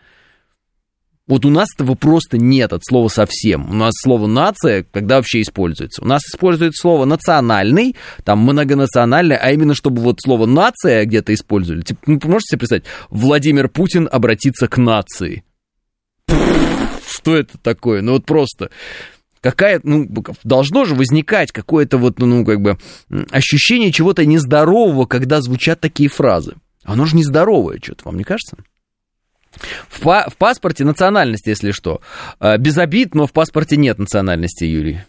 Вот 1.27 1.47
у 1.47 1.51
нас 1.51 1.69
этого 1.75 1.95
просто 1.95 2.37
нет 2.37 2.75
от 2.75 2.83
слова 2.85 3.09
совсем. 3.09 3.71
У 3.71 3.75
нас 3.75 3.95
слово 4.03 4.27
«нация» 4.27 4.85
когда 4.93 5.17
вообще 5.17 5.41
используется? 5.41 6.03
У 6.03 6.07
нас 6.07 6.23
используется 6.23 6.83
слово 6.83 7.07
«национальный», 7.07 7.97
там 8.25 8.41
многонациональный, 8.41 9.37
а 9.37 9.53
именно 9.53 9.75
чтобы 9.75 10.03
вот 10.03 10.21
слово 10.21 10.45
«нация» 10.45 11.05
где-то 11.07 11.33
использовали. 11.33 11.83
Типа, 11.83 12.01
ну, 12.07 12.21
можете 12.25 12.51
себе 12.51 12.59
представить, 12.59 12.85
Владимир 13.09 13.69
Путин 13.71 14.09
обратится 14.11 14.69
к 14.69 14.77
нации. 14.77 15.45
Что 17.09 17.37
это 17.37 17.57
такое? 17.59 18.03
Ну 18.03 18.13
вот 18.13 18.27
просто 18.27 18.71
какая, 19.41 19.81
ну, 19.83 20.09
должно 20.45 20.85
же 20.85 20.95
возникать 20.95 21.53
какое-то 21.53 21.99
вот, 21.99 22.19
ну, 22.19 22.45
как 22.45 22.61
бы, 22.61 22.79
ощущение 23.31 23.93
чего-то 23.93 24.25
нездорового, 24.25 25.07
когда 25.07 25.41
звучат 25.41 25.81
такие 25.81 26.09
фразы. 26.09 26.55
Оно 26.85 27.05
же 27.05 27.17
нездоровое 27.17 27.79
что-то, 27.83 28.05
вам 28.05 28.17
не 28.17 28.25
кажется? 28.25 28.57
В, 29.89 30.01
па- 30.01 30.29
в 30.29 30.37
паспорте 30.37 30.85
национальность, 30.85 31.47
если 31.47 31.71
что. 31.71 32.01
А, 32.39 32.57
без 32.59 32.79
обид, 32.79 33.15
но 33.15 33.27
в 33.27 33.33
паспорте 33.33 33.77
нет 33.77 33.99
национальности, 33.99 34.65
Юрий. 34.65 35.01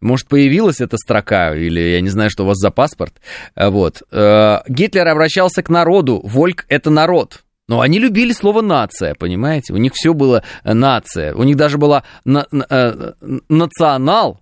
Может, 0.00 0.26
появилась 0.26 0.80
эта 0.80 0.96
строка, 0.96 1.54
или 1.54 1.80
я 1.80 2.00
не 2.00 2.08
знаю, 2.08 2.28
что 2.28 2.42
у 2.42 2.46
вас 2.46 2.58
за 2.58 2.70
паспорт. 2.70 3.14
А, 3.54 3.70
вот. 3.70 4.02
А, 4.10 4.64
Гитлер 4.68 5.06
обращался 5.06 5.62
к 5.62 5.68
народу. 5.68 6.20
Вольк— 6.24 6.66
это 6.68 6.90
народ. 6.90 7.44
Но 7.68 7.80
они 7.80 7.98
любили 7.98 8.32
слово 8.32 8.60
нация, 8.60 9.14
понимаете? 9.14 9.72
У 9.72 9.76
них 9.76 9.92
все 9.94 10.14
было 10.14 10.42
э, 10.64 10.72
нация. 10.74 11.34
У 11.34 11.42
них 11.44 11.56
даже 11.56 11.78
была 11.78 12.04
на, 12.24 12.46
на, 12.50 12.66
э, 12.68 13.12
национал, 13.48 14.40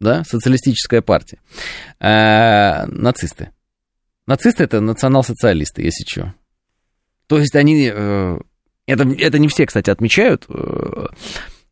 да, 0.00 0.24
социалистическая 0.24 1.02
партия. 1.02 1.38
Э, 2.00 2.86
нацисты. 2.86 3.50
Нацисты 4.26 4.64
это 4.64 4.80
национал-социалисты, 4.80 5.82
если 5.82 6.04
что. 6.04 6.34
То 7.26 7.38
есть 7.38 7.54
они... 7.54 7.90
Э, 7.92 8.38
это, 8.86 9.08
это 9.08 9.38
не 9.38 9.48
все, 9.48 9.66
кстати, 9.66 9.90
отмечают. 9.90 10.46
Э, 10.48 11.06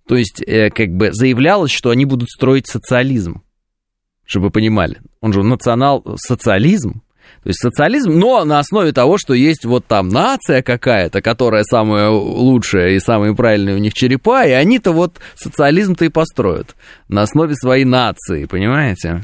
то 0.07 0.17
есть, 0.17 0.43
э, 0.47 0.71
как 0.71 0.91
бы 0.91 1.13
заявлялось, 1.13 1.71
что 1.71 1.91
они 1.91 2.05
будут 2.05 2.31
строить 2.31 2.67
социализм. 2.67 3.43
Чтобы 4.25 4.47
вы 4.47 4.51
понимали. 4.53 5.01
Он 5.21 5.33
же 5.33 5.43
национал-социализм. 5.43 7.03
То 7.43 7.49
есть 7.49 7.61
социализм, 7.61 8.13
но 8.13 8.45
на 8.45 8.61
основе 8.61 8.93
того, 8.93 9.19
что 9.19 9.35
есть 9.35 9.65
вот 9.65 9.85
там 9.87 10.09
нация 10.09 10.63
какая-то, 10.63 11.21
которая 11.21 11.65
самая 11.65 12.09
лучшая 12.09 12.91
и 12.91 13.01
самые 13.01 13.35
правильные 13.35 13.75
у 13.75 13.79
них 13.79 13.95
черепа, 13.95 14.45
и 14.47 14.53
они-то 14.53 14.93
вот 14.93 15.19
социализм-то 15.35 16.05
и 16.05 16.09
построят 16.09 16.77
на 17.09 17.23
основе 17.23 17.57
своей 17.57 17.85
нации, 17.85 18.45
понимаете? 18.45 19.23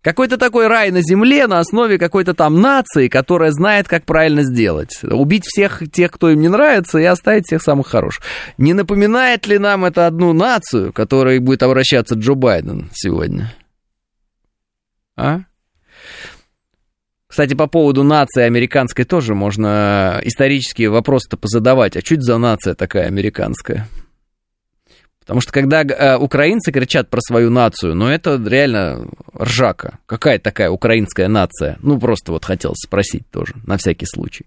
Какой-то 0.00 0.36
такой 0.36 0.68
рай 0.68 0.90
на 0.90 1.00
земле 1.00 1.46
на 1.46 1.58
основе 1.58 1.98
какой-то 1.98 2.34
там 2.34 2.60
нации, 2.60 3.08
которая 3.08 3.50
знает, 3.50 3.88
как 3.88 4.04
правильно 4.04 4.42
сделать. 4.42 5.00
Убить 5.02 5.44
всех 5.46 5.82
тех, 5.90 6.12
кто 6.12 6.30
им 6.30 6.40
не 6.40 6.48
нравится, 6.48 6.98
и 6.98 7.04
оставить 7.04 7.46
всех 7.46 7.62
самых 7.62 7.88
хороших. 7.88 8.22
Не 8.58 8.74
напоминает 8.74 9.46
ли 9.46 9.58
нам 9.58 9.86
это 9.86 10.06
одну 10.06 10.34
нацию, 10.34 10.92
которой 10.92 11.38
будет 11.38 11.62
обращаться 11.62 12.16
Джо 12.16 12.34
Байден 12.34 12.90
сегодня? 12.92 13.54
А? 15.16 15.40
Кстати, 17.34 17.54
по 17.54 17.66
поводу 17.66 18.04
нации 18.04 18.44
американской 18.44 19.04
тоже 19.04 19.34
можно 19.34 20.20
исторические 20.22 20.88
вопросы-то 20.88 21.36
позадавать. 21.36 21.96
А 21.96 22.00
чуть 22.00 22.22
за 22.22 22.38
нация 22.38 22.76
такая 22.76 23.08
американская? 23.08 23.88
Потому 25.24 25.40
что 25.40 25.52
когда 25.52 25.82
э, 25.82 26.16
украинцы 26.18 26.70
кричат 26.70 27.08
про 27.08 27.20
свою 27.20 27.50
нацию, 27.50 27.94
ну 27.94 28.08
это 28.08 28.40
реально 28.46 29.08
ржака. 29.38 29.98
Какая 30.06 30.38
такая 30.38 30.70
украинская 30.70 31.28
нация? 31.28 31.78
Ну 31.80 31.98
просто 31.98 32.32
вот 32.32 32.44
хотел 32.44 32.74
спросить 32.76 33.28
тоже, 33.30 33.54
на 33.66 33.78
всякий 33.78 34.06
случай. 34.06 34.44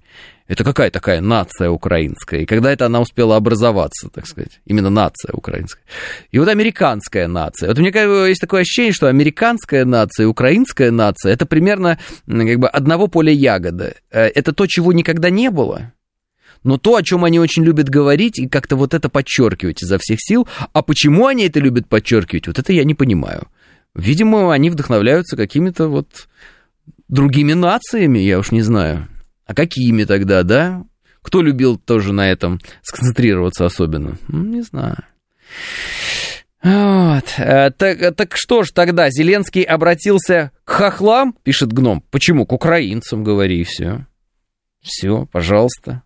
Это 0.47 0.63
какая 0.63 0.91
такая 0.91 1.19
нация 1.19 1.69
украинская? 1.69 2.41
И 2.41 2.45
когда 2.45 2.71
это 2.71 2.85
она 2.85 3.01
успела 3.01 3.35
образоваться, 3.35 4.09
так 4.09 4.27
сказать? 4.27 4.61
Именно 4.65 4.89
нация 4.89 5.33
украинская. 5.33 5.83
И 6.31 6.39
вот 6.39 6.47
американская 6.47 7.27
нация. 7.27 7.69
Вот 7.69 7.79
у 7.79 7.81
меня 7.81 8.27
есть 8.27 8.39
такое 8.39 8.61
ощущение, 8.61 8.93
что 8.93 9.07
американская 9.07 9.83
нация 9.83 10.23
и 10.23 10.27
украинская 10.27 10.91
нация 10.91 11.33
это 11.33 11.45
примерно 11.45 11.97
как 12.27 12.59
бы 12.59 12.67
одного 12.67 13.07
поля 13.07 13.31
ягода. 13.31 13.95
Э, 14.11 14.27
это 14.27 14.53
то, 14.53 14.67
чего 14.67 14.93
никогда 14.93 15.31
не 15.31 15.49
было 15.49 15.91
но 16.63 16.77
то, 16.77 16.95
о 16.95 17.03
чем 17.03 17.23
они 17.23 17.39
очень 17.39 17.63
любят 17.63 17.89
говорить 17.89 18.39
и 18.39 18.47
как-то 18.47 18.75
вот 18.75 18.93
это 18.93 19.09
подчеркивать 19.09 19.81
изо 19.83 19.97
всех 19.99 20.19
сил, 20.21 20.47
а 20.73 20.81
почему 20.81 21.27
они 21.27 21.45
это 21.45 21.59
любят 21.59 21.87
подчеркивать, 21.87 22.47
вот 22.47 22.59
это 22.59 22.73
я 22.73 22.83
не 22.83 22.93
понимаю. 22.93 23.47
Видимо, 23.95 24.53
они 24.53 24.69
вдохновляются 24.69 25.35
какими-то 25.35 25.87
вот 25.87 26.27
другими 27.07 27.53
нациями, 27.53 28.19
я 28.19 28.39
уж 28.39 28.51
не 28.51 28.61
знаю. 28.61 29.07
А 29.45 29.53
какими 29.53 30.03
тогда, 30.03 30.43
да? 30.43 30.83
Кто 31.21 31.41
любил 31.41 31.77
тоже 31.77 32.13
на 32.13 32.29
этом 32.29 32.59
сконцентрироваться 32.83 33.65
особенно? 33.65 34.17
Ну, 34.27 34.43
не 34.43 34.61
знаю. 34.61 34.97
Вот. 36.63 37.25
Э, 37.37 37.71
так, 37.71 38.15
так 38.15 38.35
что 38.35 38.63
ж 38.63 38.71
тогда, 38.71 39.09
Зеленский 39.09 39.63
обратился 39.63 40.51
к 40.63 40.71
хохлам, 40.71 41.33
пишет 41.43 41.71
гном. 41.71 42.03
Почему? 42.11 42.45
К 42.45 42.53
украинцам, 42.53 43.23
говори, 43.23 43.61
и 43.61 43.63
все. 43.63 44.05
Все, 44.81 45.25
пожалуйста. 45.31 46.03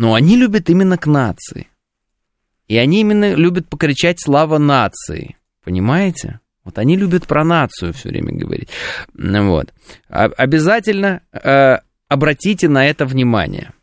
Но 0.00 0.14
они 0.14 0.34
любят 0.38 0.70
именно 0.70 0.96
к 0.96 1.06
нации. 1.06 1.68
И 2.68 2.78
они 2.78 3.02
именно 3.02 3.34
любят 3.34 3.68
покричать 3.68 4.18
«Слава 4.18 4.56
нации». 4.56 5.36
Понимаете? 5.62 6.40
Вот 6.64 6.78
они 6.78 6.96
любят 6.96 7.26
про 7.26 7.44
нацию 7.44 7.92
все 7.92 8.08
время 8.08 8.32
говорить. 8.32 8.70
Вот. 9.12 9.74
Обязательно 10.08 11.20
э, 11.34 11.80
обратите 12.08 12.70
на 12.70 12.86
это 12.86 13.04
внимание. 13.04 13.74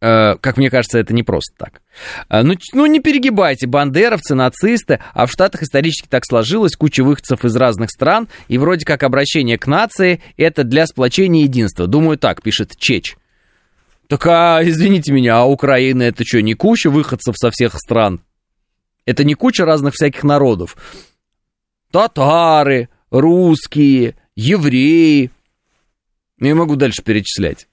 Э, 0.00 0.36
как 0.36 0.56
мне 0.56 0.70
кажется, 0.70 0.98
это 0.98 1.12
не 1.12 1.22
просто 1.22 1.54
так. 1.58 1.82
Э, 2.30 2.40
ну, 2.40 2.54
ну, 2.72 2.86
не 2.86 3.00
перегибайте, 3.00 3.66
бандеровцы, 3.66 4.34
нацисты, 4.34 4.98
а 5.12 5.26
в 5.26 5.30
Штатах 5.30 5.62
исторически 5.62 6.08
так 6.08 6.24
сложилось, 6.24 6.74
куча 6.74 7.04
выходцев 7.04 7.44
из 7.44 7.54
разных 7.54 7.90
стран, 7.90 8.28
и 8.48 8.56
вроде 8.56 8.86
как 8.86 9.02
обращение 9.02 9.58
к 9.58 9.66
нации 9.66 10.22
это 10.38 10.64
для 10.64 10.86
сплочения 10.86 11.42
единства. 11.42 11.86
Думаю, 11.86 12.16
так, 12.16 12.40
пишет 12.40 12.78
Чеч. 12.78 13.14
Так, 14.08 14.26
а, 14.26 14.60
извините 14.62 15.12
меня, 15.12 15.38
а 15.38 15.44
Украина 15.44 16.02
это 16.02 16.24
что, 16.24 16.40
не 16.40 16.54
куча 16.54 16.90
выходцев 16.90 17.36
со 17.36 17.50
всех 17.50 17.78
стран? 17.78 18.22
Это 19.04 19.22
не 19.22 19.34
куча 19.34 19.66
разных 19.66 19.92
всяких 19.94 20.24
народов? 20.24 20.76
Татары, 21.90 22.88
русские, 23.10 24.16
евреи. 24.34 25.30
Я 26.40 26.54
могу 26.54 26.76
дальше 26.76 27.02
перечислять. 27.02 27.68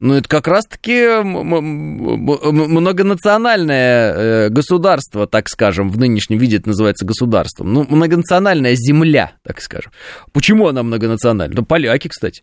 Ну, 0.00 0.14
это 0.14 0.28
как 0.28 0.48
раз-таки 0.48 1.22
многонациональное 1.22 4.12
э, 4.12 4.48
государство, 4.48 5.28
так 5.28 5.48
скажем, 5.48 5.90
в 5.90 5.98
нынешнем 5.98 6.38
виде 6.38 6.56
это 6.56 6.70
называется 6.70 7.06
государством. 7.06 7.72
Ну, 7.72 7.86
многонациональная 7.88 8.74
земля, 8.74 9.34
так 9.44 9.62
скажем. 9.62 9.92
Почему 10.32 10.66
она 10.66 10.82
многонациональная? 10.82 11.56
Ну, 11.56 11.64
поляки, 11.64 12.08
кстати. 12.08 12.42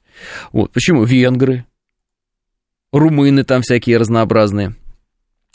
Вот, 0.54 0.72
почему? 0.72 1.04
Венгры, 1.04 1.66
румыны 2.92 3.44
там 3.44 3.62
всякие 3.62 3.98
разнообразные. 3.98 4.76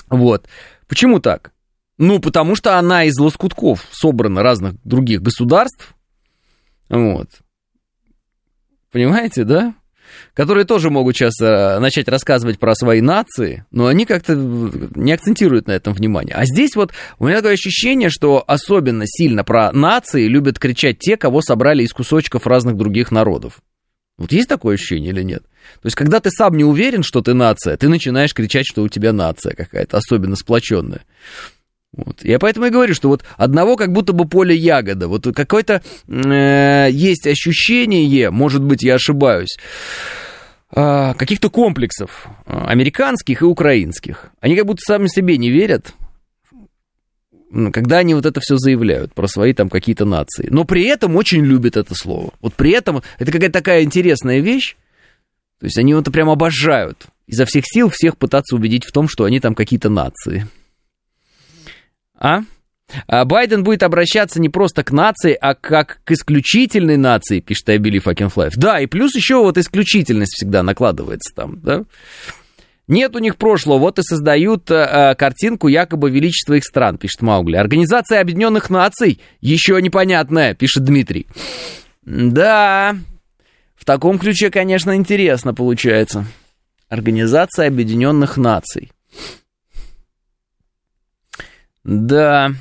Вот. 0.09 0.49
Почему 0.87 1.21
так? 1.21 1.53
Ну, 1.99 2.19
потому 2.19 2.57
что 2.57 2.79
она 2.79 3.05
из 3.05 3.17
лоскутков 3.19 3.87
собрана 3.93 4.43
разных 4.43 4.75
других 4.85 5.23
государств. 5.23 5.95
Вот. 6.89 7.29
Понимаете, 8.91 9.45
да? 9.45 9.75
Которые 10.35 10.65
тоже 10.65 10.91
могут 10.91 11.17
сейчас 11.17 11.41
э, 11.41 11.79
начать 11.79 12.09
рассказывать 12.09 12.59
про 12.59 12.75
свои 12.75 13.01
нации, 13.01 13.65
но 13.71 13.87
они 13.87 14.07
как-то 14.07 14.35
не 14.35 15.13
акцентируют 15.13 15.67
на 15.67 15.73
этом 15.73 15.93
внимание. 15.95 16.35
А 16.35 16.45
здесь 16.45 16.77
вот 16.77 16.93
у 17.19 17.27
меня 17.27 17.37
такое 17.37 17.55
ощущение, 17.55 18.11
что 18.11 18.45
особенно 18.47 19.05
сильно 19.07 19.45
про 19.45 19.73
нации 19.73 20.27
любят 20.27 20.59
кричать 20.59 20.99
те, 20.99 21.17
кого 21.17 21.41
собрали 21.41 21.83
из 21.83 21.93
кусочков 21.93 22.47
разных 22.47 22.77
других 22.77 23.11
народов. 23.11 23.61
Вот 24.17 24.33
есть 24.33 24.49
такое 24.49 24.75
ощущение 24.75 25.11
или 25.11 25.23
нет? 25.23 25.43
То 25.43 25.87
есть, 25.87 25.97
когда 25.97 26.21
ты 26.21 26.31
сам 26.31 26.57
не 26.57 26.65
уверен, 26.65 27.03
что 27.03 27.21
ты 27.21 27.35
нация, 27.35 27.77
ты 27.77 27.89
начинаешь 27.89 28.35
кричать, 28.35 28.67
что 28.67 28.83
у 28.83 28.89
тебя 28.89 29.13
нация 29.13 29.55
какая-то, 29.55 29.97
особенно 29.97 30.37
сплоченная. 30.37 31.03
Вот. 31.97 32.25
Я 32.25 32.39
поэтому 32.39 32.67
и 32.67 32.71
говорю, 32.71 32.95
что 32.95 33.09
вот 33.09 33.25
одного 33.37 33.77
как 33.77 33.93
будто 33.93 34.13
бы 34.13 34.27
поле 34.27 34.55
ягода. 34.55 35.09
Вот 35.09 35.27
какое-то 35.35 35.83
э, 36.09 36.89
есть 36.91 37.27
ощущение, 37.27 38.31
может 38.31 38.63
быть, 38.63 38.83
я 38.83 38.95
ошибаюсь, 38.95 39.57
э, 40.75 41.15
каких-то 41.15 41.51
комплексов 41.51 42.27
э, 42.47 42.57
американских 42.67 43.43
и 43.43 43.45
украинских. 43.45 44.31
Они 44.41 44.57
как 44.57 44.67
будто 44.67 44.81
сами 44.85 45.07
себе 45.07 45.39
не 45.39 45.51
верят, 45.51 45.95
когда 47.73 47.99
они 47.99 48.15
вот 48.15 48.27
это 48.27 48.41
все 48.41 48.57
заявляют 48.57 49.15
про 49.15 49.27
свои 49.29 49.53
там 49.53 49.69
какие-то 49.69 50.05
нации. 50.05 50.49
Но 50.51 50.65
при 50.65 50.85
этом 50.85 51.17
очень 51.17 51.45
любят 51.45 51.77
это 51.77 51.95
слово. 51.95 52.33
Вот 52.41 52.55
при 52.55 52.73
этом 52.73 53.03
это 53.19 53.33
какая-то 53.33 53.53
такая 53.53 53.83
интересная 53.83 54.41
вещь. 54.41 54.77
То 55.61 55.67
есть 55.67 55.79
они 55.79 55.93
это 55.93 56.11
прям 56.11 56.29
обожают. 56.29 57.07
Изо 57.27 57.47
всех 57.47 57.65
сил 57.67 57.89
всех 57.91 58.19
пытаться 58.19 58.55
убедить 58.55 58.85
в 58.85 58.93
том, 58.93 59.09
что 59.09 59.25
они 59.25 59.41
там 59.41 59.55
какие-то 59.55 59.89
нации. 59.89 60.47
А? 62.19 62.41
а 63.07 63.25
Байден 63.25 63.65
будет 63.65 63.83
обращаться 63.83 64.41
не 64.41 64.49
просто 64.49 64.85
к 64.85 64.93
нации, 64.93 65.37
а 65.41 65.55
как 65.55 66.01
к 66.05 66.13
исключительной 66.13 66.97
нации, 66.97 67.41
пишет 67.41 67.69
I 67.69 67.79
Believe. 67.79 68.53
Да, 68.57 68.81
и 68.81 68.87
плюс 68.87 69.15
еще 69.15 69.37
вот 69.37 69.59
исключительность 69.59 70.35
всегда 70.35 70.63
накладывается 70.63 71.35
там, 71.35 71.61
да. 71.61 71.85
Нет 72.87 73.17
у 73.17 73.19
них 73.19 73.37
прошлого, 73.37 73.79
вот 73.79 73.99
и 73.99 74.03
создают 74.03 74.71
э, 74.71 75.15
картинку 75.19 75.69
якобы 75.69 76.11
величества 76.11 76.55
их 76.55 76.65
стран, 76.65 76.99
пишет 76.99 77.23
Маугли. 77.23 77.57
Организация 77.57 78.21
Объединенных 78.21 78.69
Наций 78.69 79.21
еще 79.41 79.81
непонятная, 79.81 80.55
пишет 80.55 80.85
Дмитрий. 80.85 81.27
Да, 82.03 82.95
в 83.75 83.87
таком 83.87 84.19
ключе, 84.19 84.51
конечно, 84.51 84.95
интересно 84.97 85.55
получается. 85.55 86.27
Организация 86.89 87.69
Объединенных 87.69 88.37
Наций. 88.37 88.93
Да. 91.85 92.53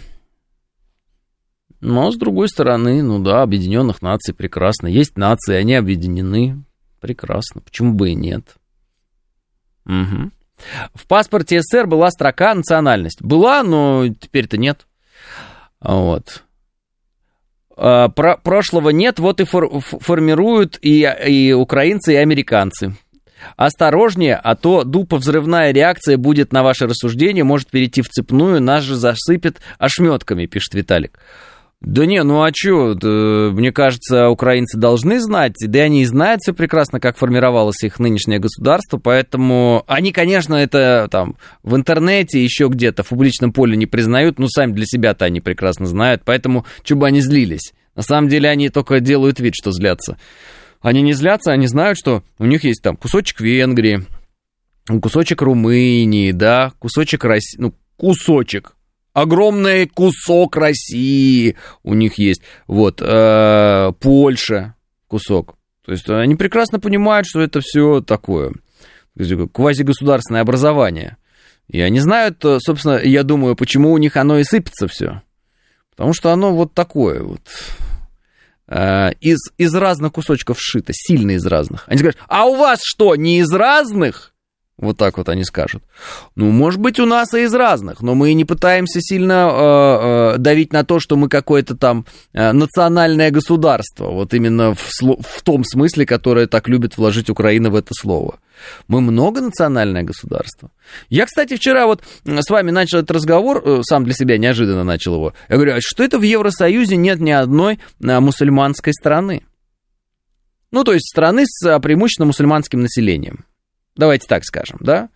Но, 1.82 2.12
с 2.12 2.18
другой 2.18 2.48
стороны, 2.48 3.04
ну 3.04 3.20
да, 3.20 3.42
Объединенных 3.42 4.02
Наций 4.02 4.34
прекрасно. 4.34 4.88
Есть 4.88 5.18
нации, 5.18 5.56
они 5.56 5.76
объединены. 5.76 6.64
Прекрасно. 7.02 7.60
Почему 7.60 7.94
бы 7.94 8.12
и 8.12 8.16
нет? 8.16 8.56
Угу. 9.86 10.32
В 10.94 11.08
паспорте 11.08 11.62
СССР 11.62 11.88
была 11.88 12.10
строка 12.12 12.54
национальность. 12.54 13.22
Была, 13.22 13.64
но 13.64 14.08
теперь-то 14.08 14.58
нет. 14.58 14.88
Вот. 15.82 16.44
А, 17.76 18.10
про 18.10 18.38
прошлого 18.38 18.90
нет, 18.90 19.20
вот 19.20 19.42
и 19.42 19.46
фор 19.46 19.82
формируют 19.82 20.78
и, 20.82 21.02
и 21.28 21.54
украинцы, 21.54 22.14
и 22.14 22.18
американцы. 22.18 22.96
Осторожнее, 23.58 24.36
а 24.36 24.56
то 24.56 24.84
дупо-взрывная 24.84 25.72
реакция 25.72 26.18
будет 26.18 26.54
на 26.54 26.64
ваше 26.64 26.88
рассуждение, 26.88 27.44
может 27.44 27.70
перейти 27.70 28.02
в 28.02 28.08
цепную, 28.08 28.62
нас 28.62 28.84
же 28.84 28.96
засыпет 28.96 29.58
ошметками, 29.78 30.46
пишет 30.46 30.76
Виталик. 30.76 31.20
Да 31.84 32.06
не, 32.06 32.24
ну 32.24 32.42
а 32.42 32.52
что, 32.56 32.96
мне 33.54 33.74
кажется, 33.74 34.30
украинцы 34.30 34.78
должны 34.78 35.20
знать, 35.20 35.56
да 35.60 35.80
и 35.80 35.82
они 35.82 36.04
и 36.04 36.06
знают 36.06 36.40
все 36.42 36.54
прекрасно, 36.54 37.02
как 37.02 37.18
формировалось 37.18 37.84
их 37.84 38.00
нынешнее 38.00 38.40
государство, 38.40 38.98
поэтому 38.98 39.84
они, 39.86 40.14
конечно, 40.14 40.56
это 40.56 41.10
там 41.12 41.36
в 41.62 41.76
интернете, 41.76 42.42
еще 42.42 42.70
где-то 42.70 43.04
в 43.04 43.10
публичном 43.10 43.52
поле 43.52 43.76
не 43.76 43.86
признают, 43.86 44.40
но 44.40 44.48
сами 44.48 44.72
для 44.72 44.86
себя-то 44.86 45.26
они 45.26 45.42
прекрасно 45.42 45.86
знают, 45.86 46.22
поэтому 46.24 46.66
что 46.86 46.96
бы 46.96 47.06
они 47.06 47.20
злились. 47.20 47.74
На 47.96 48.02
самом 48.02 48.30
деле 48.30 48.50
они 48.50 48.70
только 48.70 49.02
делают 49.02 49.42
вид, 49.42 49.54
что 49.54 49.74
злятся. 49.74 50.18
Они 50.82 51.02
не 51.02 51.12
злятся, 51.12 51.52
они 51.52 51.68
знают, 51.68 51.98
что 51.98 52.24
у 52.40 52.46
них 52.46 52.64
есть 52.64 52.82
там 52.82 52.96
кусочек 52.96 53.42
Венгрии, 53.42 54.06
кусочек 55.02 55.42
Румынии, 55.42 56.32
да, 56.32 56.72
кусочек 56.80 57.26
России, 57.26 57.60
ну, 57.60 57.74
кусочек, 57.98 58.74
огромный 59.14 59.88
кусок 59.88 60.58
России 60.58 61.56
у 61.84 61.94
них 61.94 62.18
есть, 62.18 62.42
вот, 62.68 63.02
э, 63.02 63.92
Польша 64.00 64.76
кусок. 65.08 65.56
То 65.86 65.92
есть 65.92 66.10
они 66.10 66.36
прекрасно 66.36 66.80
понимают, 66.80 67.28
что 67.28 67.42
это 67.42 67.62
все 67.62 68.02
такое, 68.02 68.54
квазигосударственное 69.54 70.42
образование. 70.42 71.18
И 71.68 71.80
они 71.80 72.00
знают, 72.00 72.44
э, 72.44 72.60
собственно, 72.60 73.00
я 73.04 73.24
думаю, 73.24 73.56
почему 73.56 73.92
у 73.92 73.98
них 73.98 74.18
оно 74.18 74.40
и 74.40 74.44
сыпется 74.44 74.88
все. 74.88 75.22
Потому 75.92 76.14
что 76.14 76.32
оно 76.32 76.54
вот 76.54 76.74
такое 76.74 77.22
вот. 77.24 77.42
Э, 78.68 79.12
из, 79.22 79.40
из 79.58 79.74
разных 79.76 80.14
кусочков 80.14 80.58
сшито, 80.60 80.94
сильно 80.94 81.32
из 81.32 81.46
разных. 81.46 81.86
Они 81.88 82.00
скажут, 82.00 82.18
а 82.28 82.46
у 82.46 82.56
вас 82.56 82.80
что, 82.84 83.16
не 83.16 83.40
из 83.40 83.52
разных? 83.52 84.33
Вот 84.78 84.98
так 84.98 85.18
вот 85.18 85.30
они 85.30 85.44
скажут. 85.44 85.84
Ну, 86.36 86.50
может 86.50 86.80
быть, 86.80 87.00
у 87.00 87.06
нас 87.06 87.34
и 87.36 87.44
из 87.44 87.54
разных, 87.54 88.02
но 88.02 88.16
мы 88.16 88.34
не 88.34 88.44
пытаемся 88.44 89.02
сильно 89.02 89.50
э, 89.52 90.36
э, 90.36 90.38
давить 90.40 90.74
на 90.74 90.84
то, 90.84 91.00
что 91.00 91.16
мы 91.16 91.30
какое-то 91.30 91.76
там 91.76 92.06
э, 92.34 92.52
национальное 92.54 93.30
государство. 93.30 94.10
Вот 94.10 94.34
именно 94.34 94.74
в, 94.74 94.80
в 95.02 95.42
том 95.44 95.64
смысле, 95.64 96.08
которое 96.08 96.48
так 96.48 96.68
любит 96.68 96.98
вложить 96.98 97.30
Украина 97.30 97.70
в 97.70 97.76
это 97.76 97.92
слово. 97.94 98.40
Мы 98.88 99.02
многонациональное 99.02 100.04
государство. 100.04 100.72
Я, 101.10 101.28
кстати, 101.28 101.56
вчера 101.56 101.86
вот 101.86 102.02
с 102.26 102.50
вами 102.50 102.72
начал 102.72 103.00
этот 103.00 103.12
разговор, 103.12 103.62
э, 103.64 103.82
сам 103.84 104.06
для 104.06 104.14
себя 104.14 104.40
неожиданно 104.40 104.84
начал 104.84 105.14
его. 105.14 105.34
Я 105.50 105.56
говорю, 105.56 105.76
а 105.76 105.82
что 105.82 106.04
это 106.04 106.18
в 106.18 106.24
Евросоюзе 106.24 106.96
нет 106.96 107.20
ни 107.20 107.32
одной 107.32 107.80
э, 108.02 108.20
мусульманской 108.20 108.94
страны? 108.94 109.44
Ну, 110.72 110.84
то 110.84 110.94
есть 110.94 111.08
страны 111.08 111.44
с 111.46 111.64
э, 111.68 111.80
преимущественно 111.80 112.26
мусульманским 112.26 112.82
населением. 112.82 113.46
Давайте 113.96 114.28
так 114.28 114.44
скажем, 114.44 114.78
да? 114.82 115.10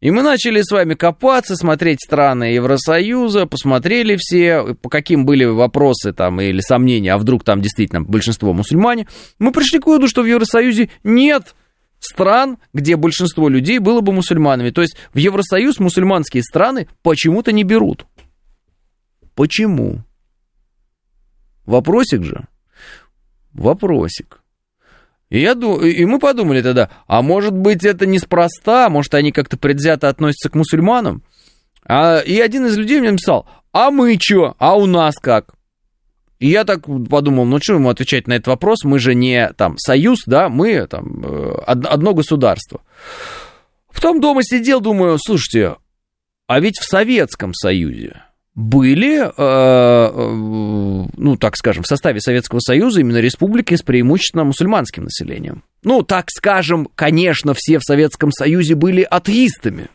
И 0.00 0.10
мы 0.10 0.22
начали 0.22 0.62
с 0.62 0.70
вами 0.70 0.94
копаться, 0.94 1.56
смотреть 1.56 2.00
страны 2.02 2.44
Евросоюза, 2.44 3.44
посмотрели 3.44 4.16
все, 4.18 4.74
по 4.80 4.88
каким 4.88 5.26
были 5.26 5.44
вопросы 5.44 6.14
там 6.14 6.40
или 6.40 6.60
сомнения, 6.60 7.12
а 7.12 7.18
вдруг 7.18 7.44
там 7.44 7.60
действительно 7.60 8.00
большинство 8.00 8.54
мусульмане. 8.54 9.08
Мы 9.38 9.52
пришли 9.52 9.78
к 9.78 9.86
выводу, 9.86 10.08
что 10.08 10.22
в 10.22 10.26
Евросоюзе 10.26 10.88
нет 11.04 11.54
стран, 11.98 12.56
где 12.72 12.96
большинство 12.96 13.50
людей 13.50 13.78
было 13.78 14.00
бы 14.00 14.12
мусульманами. 14.12 14.70
То 14.70 14.80
есть 14.80 14.96
в 15.12 15.18
Евросоюз 15.18 15.78
мусульманские 15.78 16.42
страны 16.42 16.88
почему-то 17.02 17.52
не 17.52 17.62
берут. 17.62 18.06
Почему? 19.34 20.02
Вопросик 21.66 22.24
же. 22.24 22.46
Вопросик. 23.52 24.39
И, 25.30 25.40
я, 25.40 25.52
и 25.52 26.04
мы 26.04 26.18
подумали 26.18 26.60
тогда, 26.60 26.90
а 27.06 27.22
может 27.22 27.52
быть 27.52 27.84
это 27.84 28.04
неспроста, 28.04 28.90
может 28.90 29.14
они 29.14 29.30
как-то 29.30 29.56
предвзято 29.56 30.08
относятся 30.08 30.50
к 30.50 30.56
мусульманам? 30.56 31.22
А, 31.86 32.18
и 32.18 32.38
один 32.40 32.66
из 32.66 32.76
людей 32.76 33.00
мне 33.00 33.12
написал, 33.12 33.48
а 33.72 33.90
мы 33.92 34.18
что, 34.20 34.56
а 34.58 34.76
у 34.76 34.86
нас 34.86 35.14
как? 35.14 35.54
И 36.40 36.48
я 36.48 36.64
так 36.64 36.86
подумал, 37.08 37.44
ну 37.44 37.58
что 37.62 37.74
ему 37.74 37.90
отвечать 37.90 38.26
на 38.26 38.32
этот 38.32 38.48
вопрос, 38.48 38.82
мы 38.82 38.98
же 38.98 39.14
не 39.14 39.52
там 39.52 39.78
союз, 39.78 40.20
да, 40.26 40.48
мы 40.48 40.86
там 40.88 41.22
э, 41.24 41.52
одно 41.66 42.12
государство. 42.12 42.80
Потом 43.92 44.20
дома 44.20 44.42
сидел, 44.42 44.80
думаю, 44.80 45.18
слушайте, 45.18 45.76
а 46.46 46.58
ведь 46.58 46.78
в 46.78 46.84
Советском 46.84 47.54
Союзе 47.54 48.22
были, 48.54 49.20
э, 49.20 49.30
э, 49.36 51.08
ну, 51.16 51.36
так 51.36 51.56
скажем, 51.56 51.82
в 51.84 51.86
составе 51.86 52.20
Советского 52.20 52.60
Союза 52.60 53.00
именно 53.00 53.18
республики 53.18 53.74
с 53.74 53.82
преимущественно 53.82 54.44
мусульманским 54.44 55.04
населением. 55.04 55.62
Ну, 55.82 56.02
так 56.02 56.30
скажем, 56.30 56.88
конечно, 56.94 57.54
все 57.54 57.78
в 57.78 57.84
Советском 57.84 58.32
Союзе 58.32 58.74
были 58.74 59.02
атеистами. 59.02 59.88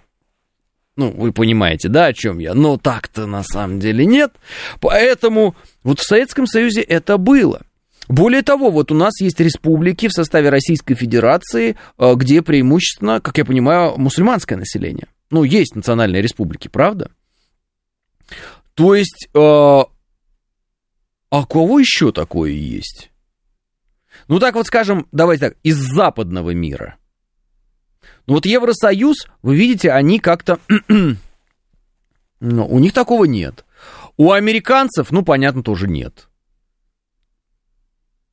Ну, 0.96 1.12
вы 1.12 1.34
понимаете, 1.34 1.90
да, 1.90 2.06
о 2.06 2.14
чем 2.14 2.40
я? 2.40 2.54
Но 2.54 2.78
так-то 2.78 3.26
на 3.26 3.44
самом 3.44 3.80
деле 3.80 4.06
нет. 4.06 4.32
Поэтому 4.80 5.56
вот 5.84 6.00
в 6.00 6.04
Советском 6.04 6.48
Союзе 6.48 6.82
это 6.82 7.18
было. 7.18 7.62
Более 8.08 8.44
того, 8.44 8.70
вот 8.70 8.92
у 8.92 8.96
нас 8.96 9.20
есть 9.20 9.40
республики 9.40 10.08
в 10.08 10.14
составе 10.14 10.50
Российской 10.50 10.96
Федерации, 10.96 11.76
э, 11.98 12.14
где 12.16 12.42
преимущественно, 12.42 13.20
как 13.20 13.38
я 13.38 13.46
понимаю, 13.46 13.96
мусульманское 13.98 14.58
население. 14.58 15.08
Ну, 15.32 15.44
есть 15.44 15.76
национальные 15.76 16.22
республики, 16.22 16.68
правда? 16.68 17.12
То 18.76 18.94
есть, 18.94 19.30
э, 19.34 19.38
а 19.38 19.86
кого 21.32 21.80
еще 21.80 22.12
такое 22.12 22.52
есть? 22.52 23.10
Ну, 24.28 24.40
так 24.40 24.56
вот 24.56 24.68
скажем, 24.68 25.08
давайте 25.12 25.50
так, 25.50 25.58
из 25.64 25.78
западного 25.78 26.52
мира. 26.52 26.98
Ну, 28.28 28.36
вот 28.36 28.46
Евросоюз, 28.46 29.28
вы 29.42 29.56
видите, 29.56 29.92
они 29.92 30.20
как-то... 30.20 30.60
ну, 30.88 31.16
у 32.68 32.80
них 32.80 32.94
такого 32.94 33.26
нет. 33.26 33.66
У 34.18 34.32
американцев, 34.32 35.12
ну, 35.12 35.24
понятно, 35.24 35.64
тоже 35.64 35.88
нет. 35.88 36.28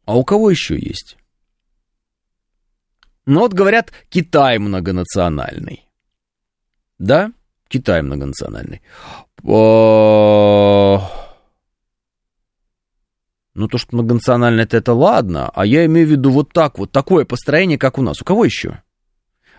А 0.04 0.16
у 0.16 0.24
кого 0.24 0.50
еще 0.50 0.78
есть? 0.78 1.16
Ну, 3.26 3.40
вот 3.40 3.52
говорят, 3.52 3.92
Китай 4.08 4.58
многонациональный. 4.58 5.88
Да? 6.98 7.32
Китай 7.68 8.02
многонациональный. 8.02 8.82
Ну, 13.54 13.68
то, 13.68 13.76
что 13.76 13.88
многонациональное, 13.92 14.64
это, 14.64 14.78
это 14.78 14.94
ладно, 14.94 15.50
а 15.54 15.66
я 15.66 15.84
имею 15.86 16.06
в 16.06 16.10
виду 16.10 16.30
вот 16.30 16.52
так 16.52 16.78
вот, 16.78 16.90
такое 16.90 17.24
построение, 17.24 17.76
как 17.76 17.98
у 17.98 18.02
нас. 18.02 18.22
У 18.22 18.24
кого 18.24 18.44
еще? 18.44 18.82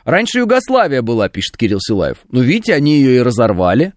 Раньше 0.03 0.39
Югославия 0.39 1.01
была, 1.01 1.29
пишет 1.29 1.57
Кирилл 1.57 1.79
Силаев. 1.79 2.17
Ну, 2.29 2.41
видите, 2.41 2.73
они 2.73 2.95
ее 2.95 3.17
и 3.17 3.21
разорвали. 3.21 3.93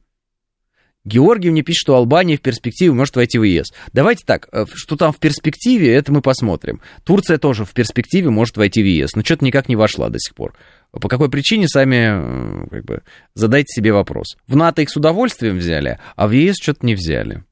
Георгий 1.05 1.51
мне 1.51 1.63
пишет, 1.63 1.83
что 1.83 1.95
Албания 1.95 2.37
в 2.37 2.41
перспективе 2.41 2.93
может 2.93 3.15
войти 3.15 3.39
в 3.39 3.45
ЕС. 3.45 3.69
Давайте 3.93 4.25
так, 4.27 4.49
э, 4.51 4.65
что 4.75 4.97
там 4.97 5.13
в 5.13 5.19
перспективе, 5.19 5.95
это 5.95 6.13
мы 6.13 6.21
посмотрим. 6.21 6.81
Турция 7.05 7.39
тоже 7.39 7.65
в 7.65 7.71
перспективе 7.71 8.29
может 8.31 8.57
войти 8.57 8.83
в 8.83 8.87
ЕС, 8.87 9.15
но 9.15 9.23
что-то 9.23 9.45
никак 9.45 9.69
не 9.69 9.77
вошла 9.77 10.09
до 10.09 10.19
сих 10.19 10.35
пор. 10.35 10.55
По 11.01 11.09
какой 11.09 11.29
причине, 11.31 11.69
сами 11.69 12.69
как 12.71 12.85
бы, 12.85 13.03
задайте 13.35 13.73
себе 13.75 13.93
вопрос. 13.93 14.37
В 14.47 14.57
НАТО 14.57 14.83
их 14.83 14.91
с 14.91 14.97
удовольствием 14.97 15.59
взяли, 15.59 15.99
а 16.17 16.27
в 16.27 16.33
ЕС 16.33 16.57
что-то 16.61 16.87
не 16.87 16.95
взяли. 16.95 17.45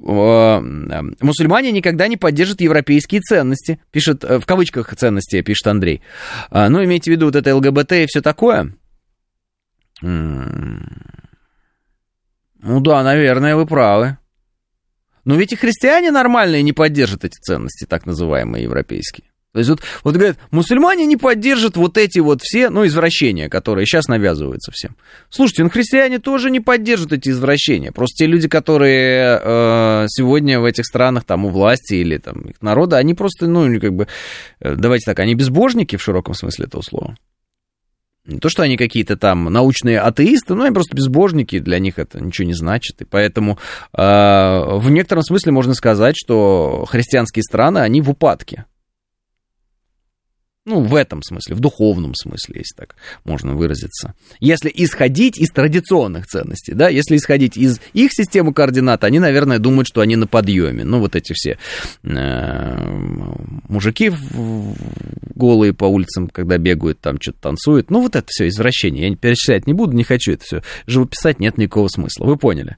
Мусульмане 0.00 1.72
никогда 1.72 2.06
не 2.06 2.16
поддержат 2.16 2.60
европейские 2.60 3.20
ценности, 3.20 3.80
пишет, 3.90 4.22
в 4.22 4.42
кавычках 4.46 4.94
ценности, 4.94 5.42
пишет 5.42 5.66
Андрей. 5.66 6.02
Ну, 6.52 6.84
имейте 6.84 7.10
в 7.10 7.14
виду 7.14 7.26
вот 7.26 7.34
это 7.34 7.56
ЛГБТ 7.56 7.92
и 7.92 8.06
все 8.06 8.22
такое. 8.22 8.74
Ну 10.00 10.80
да, 12.60 13.02
наверное, 13.02 13.56
вы 13.56 13.66
правы. 13.66 14.18
Но 15.24 15.34
ведь 15.34 15.52
и 15.52 15.56
христиане 15.56 16.10
нормальные 16.10 16.62
не 16.62 16.72
поддержат 16.72 17.24
эти 17.24 17.38
ценности, 17.38 17.84
так 17.84 18.06
называемые 18.06 18.62
европейские. 18.62 19.28
То 19.58 19.60
есть 19.60 19.70
вот, 19.70 19.80
вот 20.04 20.14
говорят, 20.14 20.36
мусульмане 20.52 21.04
не 21.04 21.16
поддержат 21.16 21.76
вот 21.76 21.98
эти 21.98 22.20
вот 22.20 22.42
все, 22.42 22.70
ну, 22.70 22.86
извращения, 22.86 23.48
которые 23.48 23.86
сейчас 23.86 24.06
навязываются 24.06 24.70
всем. 24.70 24.94
Слушайте, 25.30 25.64
ну, 25.64 25.70
христиане 25.70 26.20
тоже 26.20 26.52
не 26.52 26.60
поддержат 26.60 27.12
эти 27.12 27.30
извращения. 27.30 27.90
Просто 27.90 28.18
те 28.18 28.26
люди, 28.26 28.46
которые 28.46 29.40
э, 29.42 30.06
сегодня 30.10 30.60
в 30.60 30.64
этих 30.64 30.84
странах, 30.84 31.24
там, 31.24 31.44
у 31.44 31.48
власти 31.48 31.94
или 31.94 32.18
там 32.18 32.42
их 32.42 32.62
народа, 32.62 32.98
они 32.98 33.14
просто, 33.14 33.48
ну, 33.48 33.80
как 33.80 33.94
бы, 33.94 34.06
э, 34.60 34.76
давайте 34.76 35.06
так, 35.06 35.18
они 35.18 35.34
безбожники 35.34 35.96
в 35.96 36.02
широком 36.02 36.34
смысле 36.34 36.66
этого 36.66 36.82
слова. 36.82 37.16
Не 38.28 38.38
то, 38.38 38.48
что 38.48 38.62
они 38.62 38.76
какие-то 38.76 39.16
там 39.16 39.46
научные 39.46 39.98
атеисты, 39.98 40.54
но 40.54 40.64
они 40.64 40.72
просто 40.72 40.94
безбожники, 40.94 41.58
для 41.58 41.80
них 41.80 41.98
это 41.98 42.22
ничего 42.22 42.46
не 42.46 42.54
значит. 42.54 43.00
И 43.00 43.04
поэтому 43.04 43.58
э, 43.92 44.02
в 44.02 44.88
некотором 44.88 45.24
смысле 45.24 45.50
можно 45.50 45.74
сказать, 45.74 46.14
что 46.16 46.84
христианские 46.88 47.42
страны, 47.42 47.78
они 47.78 48.02
в 48.02 48.10
упадке. 48.10 48.66
Ну, 50.68 50.82
в 50.82 50.94
этом 50.94 51.22
смысле, 51.22 51.54
в 51.54 51.60
духовном 51.60 52.14
смысле, 52.14 52.56
если 52.58 52.76
так 52.76 52.94
можно 53.24 53.54
выразиться. 53.54 54.12
Если 54.38 54.70
исходить 54.74 55.38
из 55.38 55.48
традиционных 55.48 56.26
ценностей, 56.26 56.74
да, 56.74 56.90
если 56.90 57.16
исходить 57.16 57.56
из 57.56 57.80
их 57.94 58.12
системы 58.12 58.52
координат, 58.52 59.02
они, 59.02 59.18
наверное, 59.18 59.58
думают, 59.58 59.88
что 59.88 60.02
они 60.02 60.16
на 60.16 60.26
подъеме. 60.26 60.84
Ну, 60.84 61.00
вот 61.00 61.16
эти 61.16 61.32
все 61.32 61.58
э, 62.02 62.96
мужики 63.66 64.12
голые 65.34 65.72
по 65.72 65.86
улицам, 65.86 66.28
когда 66.28 66.58
бегают, 66.58 67.00
там 67.00 67.18
что-то 67.18 67.40
танцуют. 67.40 67.90
Ну, 67.90 68.02
вот 68.02 68.14
это 68.14 68.26
все 68.28 68.46
извращение. 68.48 69.08
Я 69.08 69.16
перечислять 69.16 69.66
не 69.66 69.72
буду, 69.72 69.96
не 69.96 70.04
хочу 70.04 70.32
это 70.32 70.44
все. 70.44 70.62
Живописать 70.86 71.40
нет 71.40 71.56
никакого 71.56 71.88
смысла. 71.88 72.26
Вы 72.26 72.36
поняли? 72.36 72.76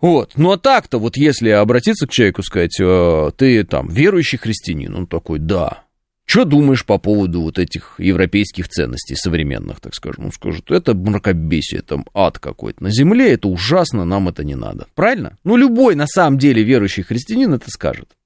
Вот. 0.00 0.32
Ну 0.34 0.50
а 0.50 0.58
так-то, 0.58 0.98
вот 0.98 1.16
если 1.16 1.50
обратиться 1.50 2.08
к 2.08 2.10
человеку, 2.10 2.42
сказать, 2.42 2.80
«Э, 2.80 3.30
ты 3.36 3.62
там 3.62 3.88
верующий 3.88 4.38
христианин, 4.38 4.92
он 4.96 5.06
такой, 5.06 5.38
да, 5.38 5.83
что 6.26 6.44
думаешь 6.44 6.84
по 6.84 6.98
поводу 6.98 7.42
вот 7.42 7.58
этих 7.58 7.96
европейских 7.98 8.68
ценностей 8.68 9.14
современных, 9.14 9.80
так 9.80 9.94
скажем? 9.94 10.26
Он 10.26 10.32
скажет, 10.32 10.70
это 10.70 10.94
мракобесие, 10.94 11.80
это 11.80 12.02
ад 12.14 12.38
какой-то. 12.38 12.82
На 12.82 12.90
земле 12.90 13.32
это 13.32 13.48
ужасно, 13.48 14.04
нам 14.04 14.28
это 14.28 14.42
не 14.42 14.54
надо. 14.54 14.86
Правильно? 14.94 15.36
Ну, 15.44 15.56
любой, 15.56 15.94
на 15.94 16.06
самом 16.06 16.38
деле, 16.38 16.62
верующий 16.62 17.02
христианин 17.02 17.52
это 17.52 17.70
скажет. 17.70 18.16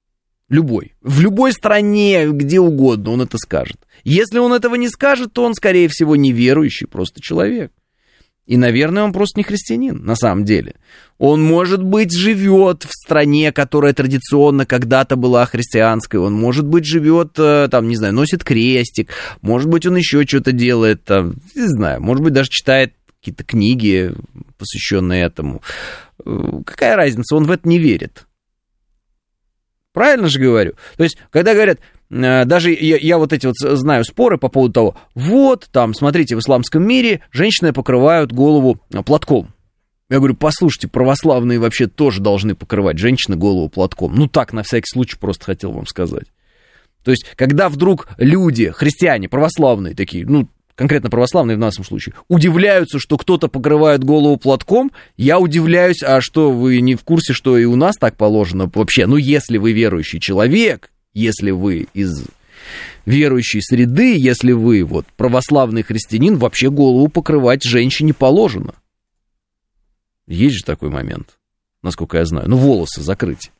Любой. 0.47 0.95
В 1.01 1.21
любой 1.21 1.51
стране, 1.53 2.27
где 2.29 2.59
угодно, 2.59 3.11
он 3.11 3.21
это 3.21 3.37
скажет. 3.37 3.77
Если 4.03 4.39
он 4.39 4.53
этого 4.53 4.75
не 4.75 4.89
скажет, 4.89 5.33
то 5.33 5.43
он, 5.43 5.53
скорее 5.53 5.87
всего, 5.89 6.15
неверующий 6.15 6.87
просто 6.87 7.21
человек. 7.21 7.71
И, 8.49 8.57
наверное, 8.57 9.03
он 9.03 9.13
просто 9.13 9.39
не 9.39 9.43
христианин, 9.43 10.03
на 10.03 10.15
самом 10.15 10.43
деле. 10.43 10.73
Он, 11.19 11.39
может 11.39 11.83
быть, 11.83 12.11
живет 12.11 12.83
в 12.83 12.89
стране, 12.91 13.51
которая 13.51 13.93
традиционно 13.93 14.65
когда-то 14.65 15.17
была 15.17 15.45
христианской. 15.45 16.19
Он, 16.19 16.33
может 16.33 16.65
быть, 16.65 16.83
живет, 16.83 17.37
э, 17.37 17.67
там, 17.69 17.87
не 17.87 17.95
знаю, 17.95 18.15
носит 18.15 18.43
крестик. 18.43 19.11
Может 19.43 19.69
быть, 19.69 19.85
он 19.85 19.97
еще 19.97 20.25
что-то 20.25 20.51
делает, 20.51 21.03
там, 21.03 21.35
не 21.53 21.67
знаю. 21.67 22.01
Может 22.01 22.23
быть, 22.23 22.33
даже 22.33 22.49
читает 22.49 22.95
какие-то 23.19 23.43
книги, 23.43 24.15
посвященные 24.57 25.25
этому. 25.25 25.61
Э, 26.25 26.61
какая 26.65 26.95
разница, 26.95 27.35
он 27.35 27.45
в 27.45 27.51
это 27.51 27.69
не 27.69 27.77
верит. 27.77 28.25
Правильно 29.93 30.27
же 30.27 30.39
говорю? 30.39 30.73
То 30.97 31.03
есть, 31.03 31.19
когда 31.29 31.53
говорят, 31.53 31.77
даже 32.09 32.71
я, 32.71 32.97
я 32.97 33.17
вот 33.17 33.33
эти 33.33 33.45
вот 33.45 33.57
знаю 33.57 34.03
споры 34.03 34.37
по 34.37 34.49
поводу 34.49 34.73
того, 34.73 34.95
вот, 35.13 35.69
там, 35.71 35.93
смотрите, 35.93 36.35
в 36.35 36.39
исламском 36.39 36.85
мире 36.85 37.21
женщины 37.31 37.71
покрывают 37.71 38.31
голову 38.31 38.79
э, 38.91 39.03
платком. 39.03 39.53
Я 40.09 40.17
говорю, 40.17 40.35
послушайте, 40.35 40.87
православные 40.87 41.59
вообще 41.59 41.85
тоже 41.85 42.19
должны 42.19 42.55
покрывать 42.55 42.97
женщины 42.97 43.35
голову 43.35 43.69
платком. 43.69 44.15
Ну 44.15 44.27
так, 44.27 44.53
на 44.53 44.63
всякий 44.63 44.89
случай, 44.91 45.17
просто 45.17 45.45
хотел 45.45 45.71
вам 45.71 45.85
сказать. 45.85 46.25
То 47.03 47.11
есть, 47.11 47.25
когда 47.35 47.69
вдруг 47.69 48.07
люди, 48.17 48.71
христиане, 48.71 49.29
православные 49.29 49.93
такие, 49.93 50.25
ну, 50.25 50.49
конкретно 50.73 51.11
православные 51.11 51.57
в 51.57 51.59
нашем 51.59 51.83
случае, 51.83 52.15
удивляются, 52.27 52.97
что 52.97 53.17
кто-то 53.17 53.49
покрывает 53.49 54.03
голову 54.03 54.37
платком, 54.37 54.91
я 55.15 55.37
удивляюсь, 55.37 56.01
а 56.01 56.21
что, 56.21 56.51
вы 56.51 56.81
не 56.81 56.95
в 56.95 57.03
курсе, 57.03 57.33
что 57.33 57.57
и 57.57 57.65
у 57.65 57.75
нас 57.75 57.95
так 57.97 58.17
положено 58.17 58.69
вообще? 58.73 59.05
Ну, 59.05 59.17
если 59.17 59.57
вы 59.57 59.73
верующий 59.73 60.19
человек, 60.19 60.91
если 61.13 61.51
вы 61.51 61.87
из 61.93 62.25
верующей 63.05 63.61
среды, 63.61 64.17
если 64.17 64.51
вы 64.51 64.83
вот 64.83 65.05
православный 65.17 65.83
христианин, 65.83 66.37
вообще 66.37 66.69
голову 66.69 67.07
покрывать 67.07 67.63
женщине 67.63 68.13
положено. 68.13 68.75
Есть 70.27 70.57
же 70.57 70.63
такой 70.63 70.89
момент, 70.89 71.39
насколько 71.81 72.17
я 72.17 72.25
знаю. 72.25 72.49
Ну, 72.49 72.57
волосы 72.57 73.01
закрыть. 73.01 73.51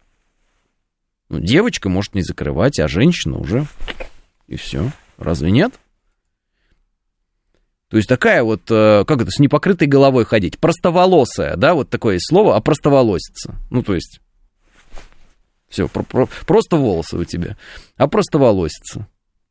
Ну, 1.30 1.40
девочка 1.40 1.90
может 1.90 2.16
не 2.16 2.22
закрывать, 2.22 2.80
а 2.80 2.88
женщина 2.88 3.38
уже 3.38 3.66
и 4.48 4.56
все. 4.56 4.92
Разве 5.18 5.52
нет? 5.52 5.74
То 7.90 7.98
есть 7.98 8.08
такая 8.08 8.44
вот, 8.44 8.62
э, 8.70 9.04
как 9.06 9.22
это, 9.22 9.32
с 9.32 9.40
непокрытой 9.40 9.88
головой 9.88 10.26
ходить. 10.26 10.60
Простоволосая, 10.60 11.56
да, 11.56 11.74
вот 11.74 11.90
такое 11.90 12.16
есть 12.16 12.28
слово, 12.30 12.56
а 12.56 12.62
простоволосица. 12.62 13.56
Ну, 13.72 13.82
то 13.82 13.96
есть 13.96 14.22
все, 15.70 15.88
про, 15.88 16.04
про, 16.04 16.28
просто 16.46 16.78
волосы 16.78 17.18
у 17.18 17.24
тебя. 17.24 17.58
А 17.98 18.08
просто 18.08 18.38
волосится. 18.38 19.08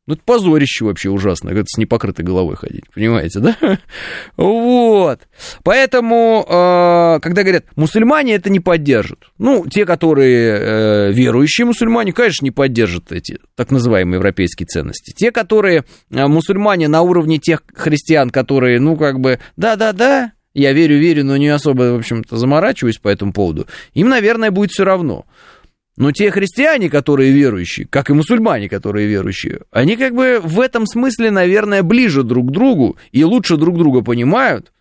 Ну, 0.09 0.15
это 0.15 0.23
позорище 0.25 0.85
вообще 0.85 1.11
ужасно, 1.11 1.51
это 1.51 1.65
с 1.67 1.77
непокрытой 1.77 2.25
головой 2.25 2.55
ходить, 2.55 2.85
понимаете, 2.95 3.39
да? 3.41 3.55
Вот. 4.37 5.19
Поэтому, 5.63 6.43
э, 6.49 7.19
когда 7.21 7.43
говорят, 7.43 7.65
мусульмане 7.75 8.33
это 8.33 8.49
не 8.49 8.59
поддержат. 8.59 9.25
Ну, 9.37 9.67
те, 9.67 9.85
которые 9.85 10.57
э, 10.59 11.11
верующие 11.11 11.65
мусульмане, 11.65 12.11
конечно, 12.11 12.43
не 12.43 12.49
поддержат 12.49 13.11
эти 13.11 13.37
так 13.55 13.69
называемые 13.69 14.15
европейские 14.15 14.65
ценности. 14.65 15.13
Те, 15.15 15.31
которые 15.31 15.83
э, 16.09 16.25
мусульмане 16.25 16.87
на 16.87 17.03
уровне 17.03 17.37
тех 17.37 17.61
христиан, 17.75 18.31
которые, 18.31 18.79
ну, 18.79 18.97
как 18.97 19.19
бы, 19.19 19.37
да-да-да, 19.57 20.31
я 20.55 20.73
верю, 20.73 20.97
верю, 20.97 21.23
но 21.23 21.37
не 21.37 21.49
особо, 21.49 21.93
в 21.93 21.99
общем-то, 21.99 22.35
заморачиваюсь 22.35 22.97
по 22.97 23.09
этому 23.09 23.31
поводу, 23.31 23.67
им, 23.93 24.09
наверное, 24.09 24.49
будет 24.49 24.71
все 24.71 24.85
равно. 24.85 25.25
Но 25.99 26.13
те 26.13 26.31
христиане, 26.31 26.89
которые 26.89 27.33
верующие, 27.33 27.85
как 27.85 28.09
и 28.09 28.13
мусульмане, 28.13 28.69
которые 28.69 29.05
верующие, 29.05 29.63
они 29.69 29.97
как 29.97 30.15
бы 30.15 30.39
в 30.41 30.61
этом 30.61 30.87
смысле, 30.87 31.29
наверное, 31.29 31.83
ближе 31.83 32.23
друг 32.23 32.47
к 32.47 32.51
другу 32.51 32.95
и 33.11 33.25
лучше 33.25 33.57
друг 33.57 33.77
друга 33.77 34.01
понимают, 34.01 34.71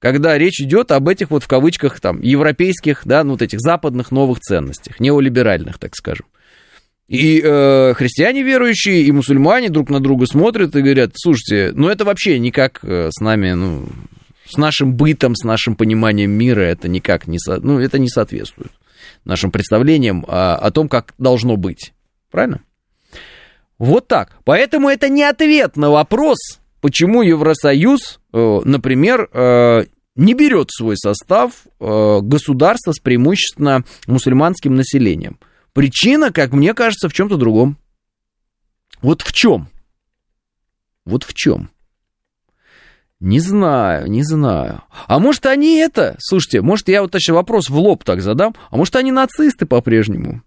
когда 0.00 0.36
речь 0.36 0.60
идет 0.60 0.90
об 0.90 1.08
этих 1.08 1.30
вот 1.30 1.44
в 1.44 1.46
кавычках 1.46 2.00
там 2.00 2.20
европейских, 2.20 3.02
да, 3.04 3.22
ну 3.22 3.32
вот 3.32 3.42
этих 3.42 3.60
западных 3.60 4.10
новых 4.10 4.40
ценностях, 4.40 4.98
неолиберальных, 4.98 5.78
так 5.78 5.94
скажем. 5.94 6.26
И 7.06 7.40
э, 7.40 7.94
христиане 7.94 8.42
верующие, 8.42 9.02
и 9.02 9.12
мусульмане 9.12 9.68
друг 9.68 9.88
на 9.88 10.00
друга 10.00 10.26
смотрят 10.26 10.74
и 10.74 10.82
говорят, 10.82 11.12
слушайте, 11.14 11.70
ну 11.76 11.88
это 11.88 12.04
вообще 12.04 12.40
никак 12.40 12.80
э, 12.82 13.10
с 13.12 13.20
нами, 13.20 13.52
ну, 13.52 13.86
с 14.48 14.56
нашим 14.56 14.94
бытом, 14.94 15.36
с 15.36 15.44
нашим 15.44 15.76
пониманием 15.76 16.32
мира 16.32 16.62
это 16.62 16.88
никак 16.88 17.28
не, 17.28 17.38
со, 17.38 17.60
ну, 17.60 17.78
это 17.78 18.00
не 18.00 18.08
соответствует 18.08 18.72
нашим 19.26 19.50
представлениям 19.50 20.24
о, 20.26 20.56
о 20.56 20.70
том, 20.70 20.88
как 20.88 21.14
должно 21.18 21.56
быть. 21.56 21.92
Правильно? 22.30 22.62
Вот 23.78 24.08
так. 24.08 24.36
Поэтому 24.44 24.88
это 24.88 25.08
не 25.08 25.22
ответ 25.22 25.76
на 25.76 25.90
вопрос, 25.90 26.38
почему 26.80 27.22
Евросоюз, 27.22 28.20
э, 28.32 28.60
например, 28.64 29.28
э, 29.32 29.84
не 30.14 30.34
берет 30.34 30.70
в 30.70 30.76
свой 30.76 30.96
состав 30.96 31.66
э, 31.78 32.18
государство 32.22 32.92
с 32.92 32.98
преимущественно 32.98 33.84
мусульманским 34.06 34.74
населением. 34.74 35.38
Причина, 35.74 36.32
как 36.32 36.52
мне 36.52 36.72
кажется, 36.72 37.08
в 37.08 37.12
чем-то 37.12 37.36
другом. 37.36 37.76
Вот 39.02 39.20
в 39.20 39.32
чем? 39.32 39.68
Вот 41.04 41.22
в 41.24 41.34
чем? 41.34 41.70
Не 43.20 43.40
знаю, 43.40 44.10
не 44.10 44.22
знаю. 44.22 44.82
А 45.06 45.18
может 45.18 45.46
они 45.46 45.78
это? 45.78 46.16
Слушайте, 46.18 46.60
может 46.60 46.88
я 46.88 47.00
вот 47.00 47.14
еще 47.14 47.32
вопрос 47.32 47.70
в 47.70 47.78
лоб 47.78 48.04
так 48.04 48.20
задам. 48.20 48.54
А 48.70 48.76
может 48.76 48.94
они 48.96 49.10
нацисты 49.10 49.64
по-прежнему? 49.64 50.42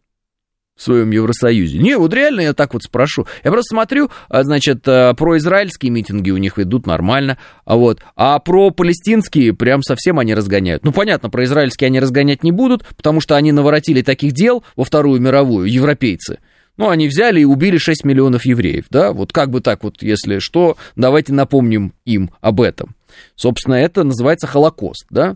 в 0.80 0.82
своем 0.82 1.12
Евросоюзе. 1.12 1.78
Не, 1.78 1.98
вот 1.98 2.14
реально 2.14 2.42
я 2.42 2.54
так 2.54 2.74
вот 2.74 2.84
спрошу. 2.84 3.28
Я 3.44 3.52
просто 3.52 3.76
смотрю, 3.76 4.10
а, 4.30 4.44
значит, 4.44 4.88
а, 4.88 5.14
про 5.14 5.38
израильские 5.38 5.92
митинги 5.92 6.32
у 6.32 6.38
них 6.38 6.58
идут 6.58 6.88
нормально, 6.88 7.38
а 7.66 7.76
вот, 7.76 8.00
а 8.16 8.40
про 8.40 8.72
палестинские 8.72 9.54
прям 9.54 9.84
совсем 9.84 10.20
они 10.20 10.34
разгоняют. 10.34 10.86
Ну, 10.86 10.94
понятно, 10.94 11.30
про 11.30 11.44
израильские 11.44 11.88
они 11.88 12.00
разгонять 12.00 12.44
не 12.44 12.54
будут, 12.54 12.86
потому 12.96 13.20
что 13.20 13.36
они 13.36 13.52
наворотили 13.52 14.02
таких 14.02 14.32
дел 14.32 14.64
во 14.78 14.86
Вторую 14.86 15.20
мировую, 15.20 15.70
европейцы. 15.70 16.40
Ну, 16.80 16.88
они 16.88 17.10
взяли 17.10 17.42
и 17.42 17.46
убили 17.46 17.78
6 17.78 18.06
миллионов 18.06 18.46
евреев, 18.46 18.86
да, 18.90 19.12
вот 19.12 19.34
как 19.34 19.50
бы 19.50 19.60
так 19.60 19.84
вот, 19.84 20.02
если 20.02 20.40
что, 20.40 20.78
давайте 20.96 21.34
напомним 21.34 21.94
им 22.06 22.32
об 22.40 22.62
этом. 22.62 22.96
Собственно, 23.36 23.76
это 23.76 24.06
называется 24.06 24.48
Холокост, 24.48 25.06
да, 25.10 25.36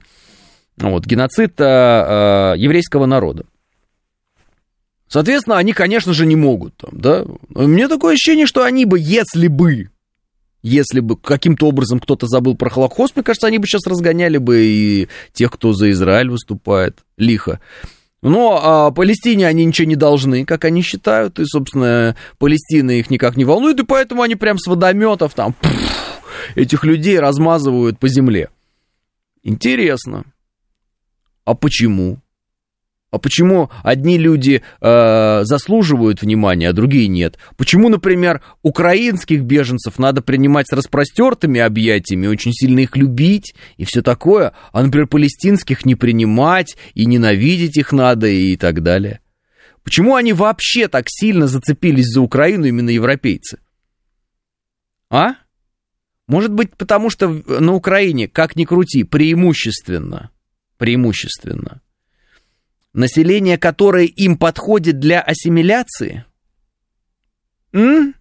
вот, 0.78 1.06
геноцид 1.06 1.60
а, 1.60 2.54
а, 2.54 2.56
еврейского 2.56 3.08
народа. 3.08 3.44
Соответственно, 5.10 5.58
они, 5.58 5.74
конечно 5.74 6.14
же, 6.14 6.26
не 6.26 6.38
могут, 6.38 6.78
там, 6.78 6.92
да. 6.94 7.26
Мне 7.50 7.90
такое 7.90 8.14
ощущение, 8.14 8.46
что 8.46 8.64
они 8.64 8.86
бы, 8.86 8.98
если 8.98 9.50
бы, 9.50 9.90
если 10.62 11.02
бы 11.02 11.18
каким-то 11.18 11.68
образом 11.68 12.00
кто-то 12.00 12.26
забыл 12.26 12.56
про 12.56 12.70
Холокост, 12.70 13.18
мне 13.18 13.24
кажется, 13.24 13.48
они 13.48 13.58
бы 13.58 13.68
сейчас 13.68 13.86
разгоняли 13.86 14.38
бы 14.38 14.64
и 14.64 15.10
тех, 15.34 15.52
кто 15.52 15.74
за 15.74 15.92
Израиль 15.92 16.30
выступает, 16.30 17.00
лихо. 17.18 17.60
Но 18.24 18.60
а, 18.64 18.92
Палестине 18.92 19.46
они 19.48 19.66
ничего 19.66 19.86
не 19.86 19.98
должны, 19.98 20.46
как 20.46 20.64
они 20.64 20.82
считают, 20.82 21.40
и, 21.40 21.46
собственно, 21.46 22.16
Палестина 22.38 22.92
их 22.92 23.10
никак 23.10 23.36
не 23.36 23.44
волнует, 23.44 23.82
и 23.82 23.86
поэтому 23.86 24.22
они 24.22 24.36
прям 24.36 24.58
с 24.58 24.66
водометов 24.66 25.34
там 25.34 25.54
этих 26.56 26.86
людей 26.86 27.20
размазывают 27.20 28.00
по 28.00 28.08
земле. 28.08 28.50
Интересно. 29.44 30.24
А 31.44 31.54
почему? 31.54 32.20
А 33.14 33.20
почему 33.20 33.70
одни 33.84 34.18
люди 34.18 34.64
э, 34.82 35.42
заслуживают 35.44 36.24
внимания, 36.24 36.70
а 36.70 36.74
другие 36.74 37.08
нет? 37.08 37.38
Почему, 37.58 37.90
например, 37.90 38.42
украинских 38.64 39.44
беженцев 39.44 40.00
надо 40.00 40.24
принимать 40.24 40.68
с 40.68 40.74
распростертыми 40.74 41.62
объятиями, 41.62 42.26
очень 42.26 42.54
сильно 42.54 42.80
их 42.80 42.98
любить 42.98 43.54
и 43.78 43.86
все 43.86 44.02
такое, 44.02 44.54
а, 44.72 44.82
например, 44.82 45.06
палестинских 45.06 45.86
не 45.86 45.94
принимать 45.94 46.76
и 46.96 47.06
ненавидеть 47.06 47.78
их 47.78 47.92
надо 47.92 48.26
и 48.26 48.58
так 48.58 48.82
далее? 48.82 49.20
Почему 49.84 50.16
они 50.16 50.34
вообще 50.34 50.88
так 50.88 51.06
сильно 51.08 51.46
зацепились 51.46 52.08
за 52.08 52.20
Украину 52.20 52.66
именно 52.66 52.90
европейцы? 52.90 53.60
А? 55.12 55.36
Может 56.26 56.52
быть, 56.52 56.76
потому 56.76 57.12
что 57.12 57.30
на 57.30 57.76
Украине, 57.76 58.28
как 58.28 58.56
ни 58.56 58.66
крути, 58.66 59.04
преимущественно, 59.04 60.32
преимущественно– 60.80 61.80
Население, 62.94 63.58
которое 63.58 64.06
им 64.06 64.38
подходит 64.38 65.00
для 65.00 65.20
ассимиляции? 65.20 66.26
М? 67.74 68.14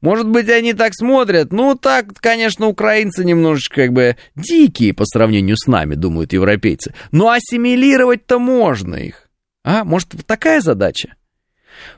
Может 0.00 0.28
быть, 0.28 0.48
они 0.48 0.72
так 0.72 0.94
смотрят? 0.94 1.52
Ну, 1.52 1.74
так, 1.74 2.14
конечно, 2.20 2.66
украинцы 2.66 3.24
немножечко 3.24 3.82
как 3.82 3.92
бы 3.92 4.16
дикие 4.36 4.94
по 4.94 5.04
сравнению 5.04 5.56
с 5.56 5.66
нами, 5.66 5.94
думают 5.94 6.32
европейцы. 6.32 6.94
Но 7.10 7.30
ассимилировать-то 7.30 8.38
можно 8.38 8.94
их. 8.96 9.28
А, 9.64 9.84
может, 9.84 10.10
такая 10.26 10.60
задача? 10.60 11.14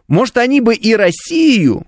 Может, 0.08 0.38
они 0.38 0.60
бы 0.60 0.74
и 0.74 0.94
Россию, 0.94 1.86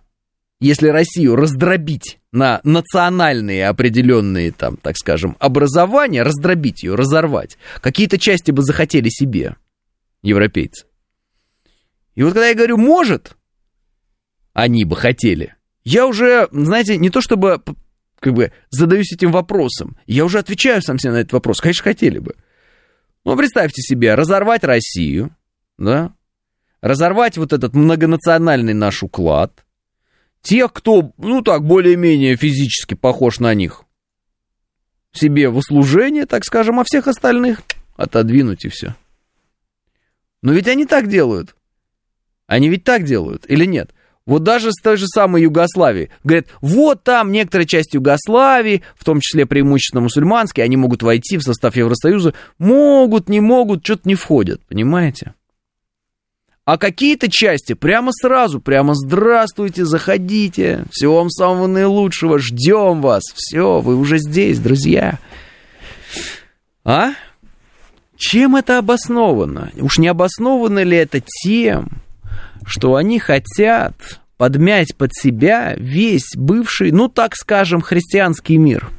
если 0.61 0.89
Россию 0.89 1.37
раздробить 1.37 2.19
на 2.33 2.61
национальные 2.65 3.69
определенные, 3.69 4.53
там, 4.53 4.77
так 4.77 4.97
скажем, 4.99 5.37
образования, 5.39 6.23
раздробить 6.23 6.83
ее, 6.83 6.95
разорвать, 6.95 7.57
какие-то 7.81 8.19
части 8.19 8.51
бы 8.51 8.63
захотели 8.63 9.09
себе 9.09 9.57
европейцы. 10.27 10.87
И 12.15 12.23
вот 12.23 12.33
когда 12.33 12.49
я 12.49 12.55
говорю 12.55 12.77
«может», 12.77 13.37
они 14.53 14.85
бы 14.85 14.97
хотели, 14.97 15.55
я 15.85 16.07
уже, 16.07 16.49
знаете, 16.51 16.97
не 16.97 17.11
то 17.11 17.21
чтобы 17.21 17.63
как 18.19 18.33
бы 18.33 18.53
задаюсь 18.71 19.13
этим 19.13 19.31
вопросом, 19.31 19.97
я 20.07 20.25
уже 20.25 20.39
отвечаю 20.39 20.83
сам 20.83 20.99
себе 20.99 21.13
на 21.13 21.19
этот 21.19 21.35
вопрос, 21.35 21.61
конечно, 21.61 21.85
хотели 21.85 22.19
бы. 22.19 22.35
Ну, 23.25 23.37
представьте 23.37 23.83
себе, 23.83 24.15
разорвать 24.15 24.65
Россию, 24.65 25.37
да, 25.79 26.15
разорвать 26.81 27.37
вот 27.37 27.53
этот 27.53 27.75
многонациональный 27.75 28.75
наш 28.75 29.03
уклад, 29.03 29.65
тех, 30.41 30.73
кто, 30.73 31.13
ну 31.19 31.43
так, 31.43 31.65
более-менее 31.65 32.37
физически 32.37 32.95
похож 32.95 33.41
на 33.41 33.53
них, 33.55 33.85
себе 35.13 35.49
в 35.49 35.57
услужение, 35.57 36.27
так 36.27 36.45
скажем, 36.45 36.81
а 36.81 36.85
всех 36.85 37.09
остальных 37.09 37.63
отодвинуть 37.97 38.65
и 38.65 38.69
все. 38.69 38.95
Но 40.43 40.53
ведь 40.53 40.69
они 40.69 40.87
так 40.87 41.09
делают. 41.09 41.57
Они 42.47 42.69
ведь 42.69 42.85
так 42.85 43.05
делают, 43.05 43.45
или 43.49 43.65
нет? 43.65 43.93
Вот 44.27 44.43
даже 44.43 44.73
с 44.73 44.83
той 44.83 44.97
же 44.97 45.07
самой 45.07 45.43
Югославии. 45.43 46.11
Говорят, 46.25 46.47
вот 46.61 47.05
там 47.05 47.31
некоторая 47.31 47.67
часть 47.67 47.95
Югославии, 47.95 48.83
в 48.97 49.05
том 49.05 49.21
числе 49.21 49.47
преимущественно 49.47 50.01
мусульманские, 50.01 50.65
они 50.65 50.77
могут 50.77 51.03
войти 51.03 51.39
в 51.39 51.43
состав 51.43 51.77
Евросоюза. 51.77 52.35
Могут, 52.59 53.29
не 53.29 53.41
могут, 53.41 53.85
что-то 53.85 54.09
не 54.09 54.17
входят, 54.17 54.61
понимаете? 54.69 55.35
А 56.65 56.79
какие-то 56.79 57.31
части 57.31 57.75
прямо 57.75 58.11
сразу, 58.11 58.61
прямо 58.61 58.95
здравствуйте, 58.97 59.85
заходите, 59.85 60.85
всего 60.91 61.19
вам 61.19 61.31
самого 61.31 61.69
наилучшего, 61.69 62.41
ждем 62.41 63.01
вас, 63.01 63.23
все, 63.37 63.79
вы 63.81 63.95
уже 63.95 64.19
здесь, 64.19 64.59
друзья. 64.59 65.21
А? 66.85 67.13
Чем 68.17 68.57
это 68.57 68.79
обосновано? 68.79 69.71
Уж 69.79 69.99
не 69.99 70.09
обосновано 70.09 70.83
ли 70.83 70.97
это 70.97 71.21
тем, 71.21 71.89
что 72.65 72.97
они 72.97 73.19
хотят 73.19 74.21
подмять 74.37 74.97
под 74.97 75.15
себя 75.15 75.75
весь 75.77 76.35
бывший, 76.35 76.93
ну 76.93 77.09
так 77.09 77.37
скажем, 77.37 77.81
христианский 77.81 78.57
мир? 78.57 78.91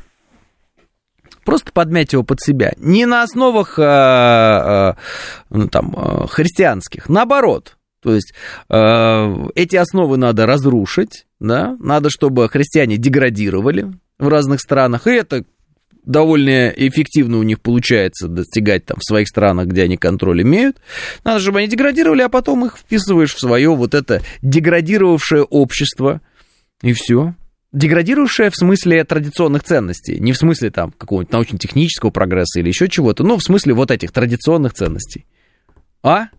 Просто 1.43 1.71
подмять 1.71 2.11
его 2.11 2.23
под 2.23 2.41
себя. 2.41 2.73
Не 2.77 3.05
на 3.05 3.23
основах 3.23 3.79
э, 3.79 3.81
э, 3.81 5.67
там, 5.71 5.95
э, 5.95 6.27
христианских, 6.27 7.07
наоборот. 7.07 7.77
То 8.01 8.13
есть 8.13 8.33
эти 8.69 9.75
основы 9.75 10.17
надо 10.17 10.45
разрушить, 10.45 11.25
да? 11.39 11.75
надо, 11.79 12.09
чтобы 12.09 12.47
христиане 12.47 12.97
деградировали 12.97 13.91
в 14.19 14.27
разных 14.27 14.61
странах, 14.61 15.07
и 15.07 15.11
это 15.11 15.45
довольно 16.07 16.69
эффективно 16.69 17.37
у 17.37 17.43
них 17.43 17.61
получается 17.61 18.27
достигать 18.27 18.85
там 18.85 18.97
в 18.99 19.05
своих 19.05 19.27
странах, 19.27 19.67
где 19.67 19.83
они 19.83 19.97
контроль 19.97 20.41
имеют. 20.41 20.77
Надо, 21.23 21.39
чтобы 21.39 21.59
они 21.59 21.67
деградировали, 21.67 22.21
а 22.21 22.29
потом 22.29 22.65
их 22.65 22.77
вписываешь 22.77 23.35
в 23.35 23.39
свое 23.39 23.75
вот 23.75 23.93
это 23.93 24.21
деградировавшее 24.41 25.43
общество, 25.43 26.21
и 26.81 26.93
все. 26.93 27.35
Деградировавшее 27.73 28.49
в 28.49 28.55
смысле 28.55 29.03
традиционных 29.03 29.63
ценностей, 29.63 30.19
не 30.19 30.31
в 30.31 30.37
смысле 30.37 30.71
там 30.71 30.91
какого-нибудь 30.91 31.33
научно-технического 31.33 32.09
прогресса 32.09 32.59
или 32.59 32.69
еще 32.69 32.87
чего-то, 32.87 33.23
но 33.23 33.37
в 33.37 33.43
смысле 33.43 33.73
вот 33.73 33.91
этих 33.91 34.11
традиционных 34.11 34.73
ценностей. 34.73 35.25
А? 36.01 36.29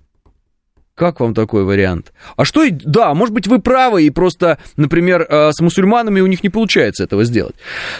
Как 0.99 1.20
вам 1.20 1.32
такой 1.32 1.62
вариант? 1.62 2.12
А 2.36 2.44
что, 2.44 2.64
да, 2.68 3.14
может 3.14 3.32
быть, 3.32 3.46
вы 3.46 3.61
правы, 3.61 4.03
и 4.03 4.11
просто, 4.11 4.59
например, 4.76 5.24
э, 5.28 5.53
с 5.53 5.61
мусульманами 5.61 6.20
у 6.20 6.26
них 6.26 6.42
не 6.42 6.49
получается 6.49 7.05
этого 7.05 7.22
сделать. 7.22 7.55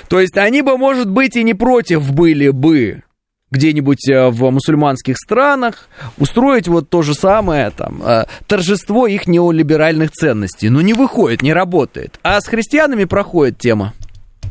То 0.09 0.19
есть 0.19 0.37
они 0.37 0.63
бы, 0.63 0.77
может 0.77 1.09
быть, 1.09 1.37
и 1.37 1.45
не 1.45 1.55
против 1.55 2.13
были 2.13 2.49
бы 2.49 3.05
где-нибудь 3.53 4.09
э, 4.09 4.31
в 4.31 4.51
мусульманских 4.51 5.17
странах 5.17 5.89
устроить 6.19 6.67
вот 6.67 6.91
то 6.91 7.03
же 7.03 7.15
самое, 7.15 7.71
там, 7.71 8.03
э, 8.03 8.25
торжество 8.49 9.07
их 9.07 9.29
неолиберальных 9.29 10.11
ценностей. 10.11 10.69
Но 10.69 10.81
не 10.81 10.93
выходит, 10.93 11.43
не 11.43 11.53
работает. 11.53 12.19
А 12.25 12.41
с 12.41 12.49
христианами 12.49 13.05
проходит 13.05 13.59
тема. 13.59 13.95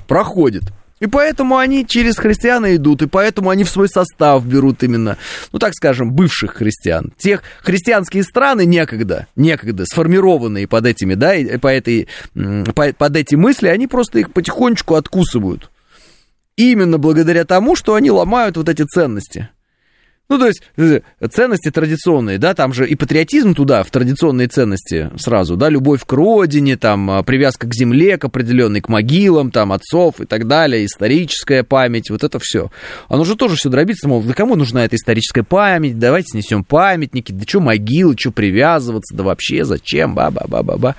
Проходит. 0.08 0.64
И 1.00 1.06
поэтому 1.06 1.58
они 1.58 1.86
через 1.86 2.18
христиан 2.18 2.66
идут, 2.76 3.04
и 3.04 3.08
поэтому 3.08 3.52
они 3.52 3.64
в 3.64 3.70
свой 3.70 3.88
состав 3.88 4.46
берут 4.46 4.82
именно, 4.82 5.18
ну 5.52 5.60
так 5.60 5.74
скажем, 5.76 6.12
бывших 6.12 6.56
христиан. 6.56 7.14
Тех 7.18 7.44
христианские 7.62 8.24
страны 8.24 8.66
некогда, 8.66 9.28
некогда 9.36 9.86
сформированные 9.86 10.68
под 10.68 10.88
этими, 10.88 11.14
да, 11.14 11.36
и 11.36 11.58
по 11.58 11.68
этой, 11.68 12.08
по, 12.34 12.94
под 12.94 13.16
эти 13.16 13.36
мысли, 13.36 13.68
они 13.68 13.88
просто 13.88 14.20
их 14.20 14.34
потихонечку 14.34 14.96
откусывают. 14.96 15.70
Именно 16.56 16.98
благодаря 16.98 17.46
тому, 17.46 17.76
что 17.76 17.94
они 17.94 18.10
ломают 18.10 18.58
вот 18.58 18.68
эти 18.68 18.82
ценности. 18.84 19.50
Ну, 20.30 20.38
то 20.38 20.48
есть, 20.48 20.62
э, 20.76 21.00
ценности 21.30 21.72
традиционные, 21.72 22.38
да, 22.38 22.54
там 22.54 22.74
же 22.74 22.86
и 22.86 22.96
патриотизм 22.96 23.54
туда, 23.54 23.84
в 23.84 23.92
традиционные 23.92 24.50
ценности 24.50 25.10
сразу, 25.18 25.56
да, 25.56 25.70
любовь 25.70 26.04
к 26.06 26.12
родине, 26.12 26.76
там, 26.76 27.10
а, 27.10 27.24
привязка 27.24 27.66
к 27.66 27.74
земле, 27.74 28.18
к 28.18 28.26
определенной, 28.26 28.82
к 28.82 28.90
могилам, 28.90 29.52
там, 29.52 29.72
отцов 29.72 30.20
и 30.20 30.26
так 30.26 30.48
далее, 30.48 30.86
историческая 30.86 31.64
память, 31.64 32.10
вот 32.10 32.26
это 32.26 32.40
все. 32.40 32.72
Оно 33.08 33.24
же 33.24 33.36
тоже 33.36 33.56
все 33.56 33.70
дробится, 33.70 34.10
мол, 34.10 34.22
да 34.22 34.34
кому 34.34 34.56
нужна 34.56 34.84
эта 34.84 34.98
историческая 34.98 35.44
память, 35.44 35.98
давайте 35.98 36.32
снесем 36.32 36.66
памятники, 36.66 37.32
да 37.32 37.44
что 37.48 37.62
могилы, 37.62 38.16
что 38.20 38.32
привязываться, 38.32 39.16
да 39.16 39.24
вообще 39.24 39.64
зачем, 39.64 40.14
ба-ба-ба-ба-ба. 40.14 40.96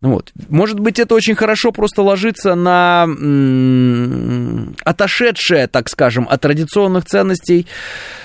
Вот. 0.00 0.32
Может 0.48 0.78
быть, 0.78 0.98
это 0.98 1.14
очень 1.14 1.34
хорошо 1.34 1.72
просто 1.72 2.02
ложится 2.02 2.54
на 2.54 3.04
м- 3.08 4.76
отошедшее, 4.84 5.66
так 5.66 5.88
скажем, 5.88 6.28
от 6.30 6.42
традиционных 6.42 7.06
ценностей 7.06 7.66
а, 7.66 8.23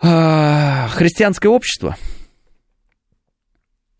христианское 0.00 1.48
общество. 1.48 1.96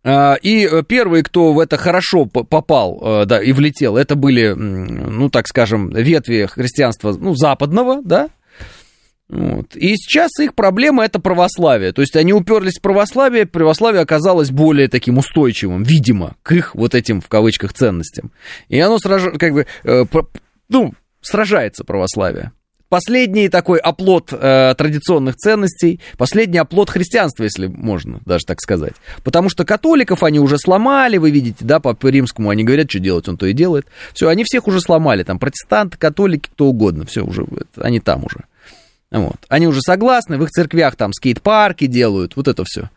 А, 0.05 0.37
и 0.41 0.69
первые, 0.89 1.23
кто 1.23 1.53
в 1.53 1.59
это 1.59 1.77
хорошо 1.77 2.25
попал 2.25 2.99
а, 3.03 3.25
да, 3.27 3.43
и 3.43 3.53
влетел, 3.53 3.97
это 3.97 4.15
были, 4.15 4.53
ну, 4.53 5.29
так 5.29 5.49
скажем, 5.49 5.91
ветви 5.91 6.47
христианства 6.47 7.13
ну, 7.13 7.35
западного, 7.35 8.01
да, 8.03 8.29
Вот. 9.29 9.77
И 9.77 9.97
сейчас 9.97 10.31
их 10.41 10.55
проблема 10.55 11.05
это 11.05 11.19
православие. 11.21 11.93
То 11.93 12.01
есть 12.01 12.17
они 12.17 12.33
уперлись 12.33 12.79
в 12.79 12.81
православие, 12.81 13.45
православие 13.45 14.01
оказалось 14.01 14.51
более 14.51 14.89
таким 14.89 15.19
устойчивым, 15.19 15.83
видимо, 15.83 16.37
к 16.43 16.53
их 16.53 16.75
вот 16.75 16.95
этим 16.95 17.21
в 17.21 17.29
кавычках 17.29 17.75
ценностям. 17.75 18.31
И 18.69 18.81
оно 18.81 18.99
сраж... 18.99 19.25
как 19.39 19.53
бы, 19.53 19.67
э, 19.85 20.05
ну, 20.69 20.95
сражается 21.21 21.85
православие 21.85 22.53
последний 22.89 23.49
такой 23.49 23.79
оплот 23.79 24.33
э, 24.33 24.75
традиционных 24.77 25.37
ценностей, 25.37 26.01
последний 26.17 26.59
оплот 26.59 26.91
христианства, 26.91 27.45
если 27.45 27.67
можно 27.67 28.21
даже 28.25 28.45
так 28.47 28.61
сказать. 28.61 28.95
Потому 29.25 29.49
что 29.49 29.65
католиков 29.65 30.23
они 30.23 30.41
уже 30.41 30.59
сломали, 30.59 31.19
вы 31.19 31.31
видите, 31.31 31.65
да, 31.65 31.81
по 31.81 31.97
римскому 32.03 32.51
они 32.51 32.65
говорят, 32.65 32.91
что 32.91 32.99
делать, 32.99 33.29
он 33.29 33.37
то 33.37 33.47
и 33.47 33.53
делает. 33.53 33.87
Все, 34.15 34.29
они 34.29 34.45
всех 34.45 34.69
уже 34.69 34.81
сломали, 34.81 35.23
там 35.23 35.39
протестанты, 35.39 35.99
католики, 35.99 36.49
кто 36.49 36.67
угодно, 36.67 37.05
все 37.07 37.25
уже, 37.25 37.47
они 37.77 38.01
там 38.01 38.25
уже. 38.25 38.45
Вот. 39.11 39.37
Они 39.49 39.67
уже 39.67 39.81
согласны, 39.81 40.37
в 40.37 40.45
их 40.45 40.51
церквях 40.51 40.97
там 40.97 41.13
скейт-парки 41.13 41.87
делают, 41.87 42.37
вот 42.37 42.49
это 42.49 42.65
все. 42.67 42.91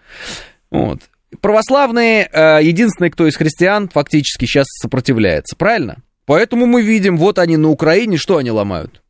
Вот. 0.70 1.00
Православные, 1.40 2.30
э, 2.32 2.60
единственные, 2.62 3.12
кто 3.12 3.28
из 3.28 3.38
христиан 3.38 3.88
фактически 3.88 4.46
сейчас 4.46 4.68
сопротивляется, 4.82 5.56
правильно? 5.56 5.98
Поэтому 6.26 6.66
мы 6.66 6.82
видим, 6.82 7.18
вот 7.18 7.40
они 7.40 7.58
на 7.58 7.70
Украине, 7.70 8.18
что 8.18 8.38
они 8.38 8.52
ломают? 8.52 9.01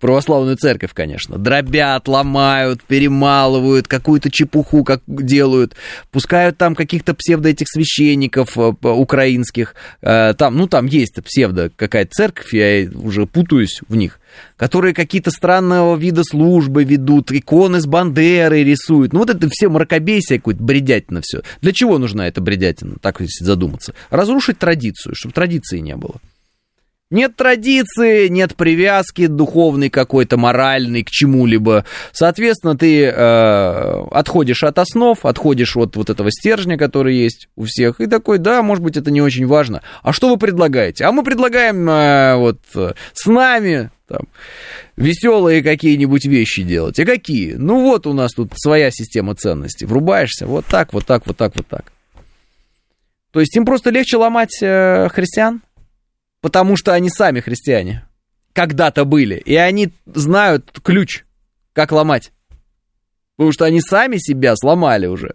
Православную 0.00 0.56
церковь, 0.56 0.92
конечно. 0.92 1.38
Дробят, 1.38 2.08
ломают, 2.08 2.82
перемалывают, 2.82 3.88
какую-то 3.88 4.30
чепуху 4.30 4.84
как 4.84 5.02
делают, 5.06 5.74
пускают 6.10 6.58
там 6.58 6.74
каких-то 6.74 7.14
псевдо 7.14 7.48
этих 7.48 7.66
священников 7.68 8.56
э, 8.58 8.74
украинских. 8.82 9.74
Э, 10.02 10.34
там, 10.34 10.56
ну, 10.56 10.66
там 10.66 10.86
есть 10.86 11.14
псевдо 11.24 11.70
какая-то 11.74 12.10
церковь, 12.12 12.52
я 12.52 12.88
уже 12.94 13.26
путаюсь 13.26 13.80
в 13.88 13.96
них, 13.96 14.20
которые 14.56 14.94
какие-то 14.94 15.30
странного 15.30 15.96
вида 15.96 16.22
службы 16.24 16.84
ведут, 16.84 17.32
иконы 17.32 17.80
с 17.80 17.86
Бандерой 17.86 18.64
рисуют. 18.64 19.12
Ну, 19.12 19.20
вот 19.20 19.30
это 19.30 19.48
все 19.50 19.68
мракобесие 19.68 20.38
какое-то, 20.38 20.62
бредятина 20.62 21.20
все. 21.22 21.42
Для 21.62 21.72
чего 21.72 21.98
нужна 21.98 22.28
эта 22.28 22.40
бредятина, 22.40 22.96
так 23.00 23.20
если 23.20 23.44
задуматься? 23.44 23.94
Разрушить 24.10 24.58
традицию, 24.58 25.14
чтобы 25.14 25.32
традиции 25.32 25.78
не 25.78 25.96
было. 25.96 26.16
Нет 27.08 27.36
традиции, 27.36 28.26
нет 28.26 28.56
привязки 28.56 29.28
духовной 29.28 29.90
какой-то, 29.90 30.36
моральной 30.36 31.04
к 31.04 31.10
чему-либо. 31.10 31.84
Соответственно, 32.10 32.76
ты 32.76 33.04
э, 33.04 34.04
отходишь 34.10 34.64
от 34.64 34.80
основ, 34.80 35.24
отходишь 35.24 35.76
от 35.76 35.94
вот 35.94 36.10
этого 36.10 36.32
стержня, 36.32 36.76
который 36.76 37.14
есть 37.14 37.48
у 37.54 37.64
всех, 37.64 38.00
и 38.00 38.06
такой, 38.06 38.38
да, 38.38 38.60
может 38.62 38.82
быть, 38.82 38.96
это 38.96 39.12
не 39.12 39.22
очень 39.22 39.46
важно. 39.46 39.82
А 40.02 40.12
что 40.12 40.28
вы 40.28 40.36
предлагаете? 40.36 41.04
А 41.04 41.12
мы 41.12 41.22
предлагаем 41.22 41.88
э, 41.88 42.36
вот 42.36 42.58
с 42.74 43.26
нами 43.26 43.90
там, 44.08 44.22
веселые 44.96 45.62
какие-нибудь 45.62 46.26
вещи 46.26 46.64
делать. 46.64 46.98
А 46.98 47.04
какие? 47.04 47.54
Ну 47.54 47.82
вот 47.82 48.08
у 48.08 48.14
нас 48.14 48.32
тут 48.32 48.52
своя 48.56 48.90
система 48.90 49.36
ценностей. 49.36 49.86
Врубаешься 49.86 50.48
вот 50.48 50.66
так, 50.66 50.92
вот 50.92 51.06
так, 51.06 51.24
вот 51.24 51.36
так, 51.36 51.54
вот 51.54 51.68
так. 51.68 51.92
То 53.30 53.38
есть 53.38 53.54
им 53.56 53.64
просто 53.64 53.90
легче 53.90 54.16
ломать 54.16 54.58
э, 54.60 55.08
христиан? 55.12 55.62
Потому 56.46 56.76
что 56.76 56.94
они 56.94 57.10
сами 57.10 57.40
христиане. 57.40 58.06
Когда-то 58.52 59.04
были. 59.04 59.34
И 59.34 59.56
они 59.56 59.92
знают 60.06 60.78
ключ, 60.80 61.24
как 61.72 61.90
ломать. 61.90 62.30
Потому 63.34 63.50
что 63.50 63.64
они 63.64 63.80
сами 63.80 64.18
себя 64.18 64.54
сломали 64.54 65.08
уже. 65.08 65.34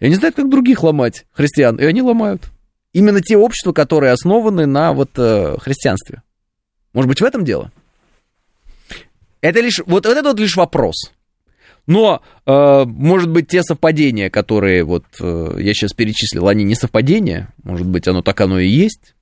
И 0.00 0.06
они 0.06 0.16
знают, 0.16 0.34
как 0.34 0.50
других 0.50 0.82
ломать, 0.82 1.26
христиан. 1.30 1.76
И 1.76 1.84
они 1.84 2.02
ломают. 2.02 2.50
Именно 2.92 3.20
те 3.20 3.36
общества, 3.36 3.72
которые 3.72 4.10
основаны 4.10 4.66
на 4.66 4.92
вот 4.94 5.10
э, 5.16 5.58
христианстве. 5.60 6.24
Может 6.92 7.08
быть, 7.08 7.20
в 7.20 7.24
этом 7.24 7.44
дело? 7.44 7.70
Это 9.40 9.60
лишь, 9.60 9.78
вот, 9.86 10.06
вот 10.06 10.16
это 10.16 10.30
вот 10.30 10.40
лишь 10.40 10.56
вопрос. 10.56 11.12
Но, 11.86 12.20
э, 12.46 12.84
может 12.84 13.30
быть, 13.30 13.46
те 13.46 13.62
совпадения, 13.62 14.28
которые 14.28 14.82
вот 14.82 15.04
э, 15.20 15.54
я 15.60 15.72
сейчас 15.72 15.92
перечислил, 15.92 16.48
они 16.48 16.64
не 16.64 16.74
совпадения. 16.74 17.54
Может 17.62 17.86
быть, 17.86 18.08
оно 18.08 18.22
так 18.22 18.40
оно 18.40 18.58
и 18.58 18.66
есть. 18.66 19.14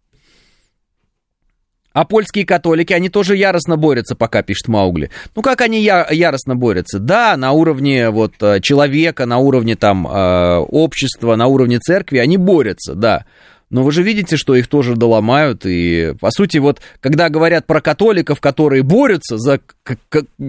А 1.96 2.04
польские 2.04 2.44
католики, 2.44 2.92
они 2.92 3.08
тоже 3.08 3.38
яростно 3.38 3.78
борются, 3.78 4.14
пока 4.14 4.42
пишет 4.42 4.68
Маугли. 4.68 5.10
Ну, 5.34 5.40
как 5.40 5.62
они 5.62 5.80
я, 5.80 6.06
яростно 6.10 6.54
борются? 6.54 6.98
Да, 6.98 7.38
на 7.38 7.52
уровне 7.52 8.10
вот 8.10 8.34
э, 8.42 8.60
человека, 8.60 9.24
на 9.24 9.38
уровне 9.38 9.76
там 9.76 10.06
э, 10.06 10.56
общества, 10.58 11.36
на 11.36 11.46
уровне 11.46 11.78
церкви 11.78 12.18
они 12.18 12.36
борются, 12.36 12.94
да. 12.94 13.24
Но 13.70 13.82
вы 13.82 13.92
же 13.92 14.02
видите, 14.02 14.36
что 14.36 14.54
их 14.54 14.68
тоже 14.68 14.94
доломают, 14.94 15.64
и, 15.64 16.12
по 16.20 16.30
сути, 16.30 16.58
вот, 16.58 16.82
когда 17.00 17.30
говорят 17.30 17.66
про 17.66 17.80
католиков, 17.80 18.42
которые 18.42 18.82
борются 18.82 19.38
за 19.38 19.60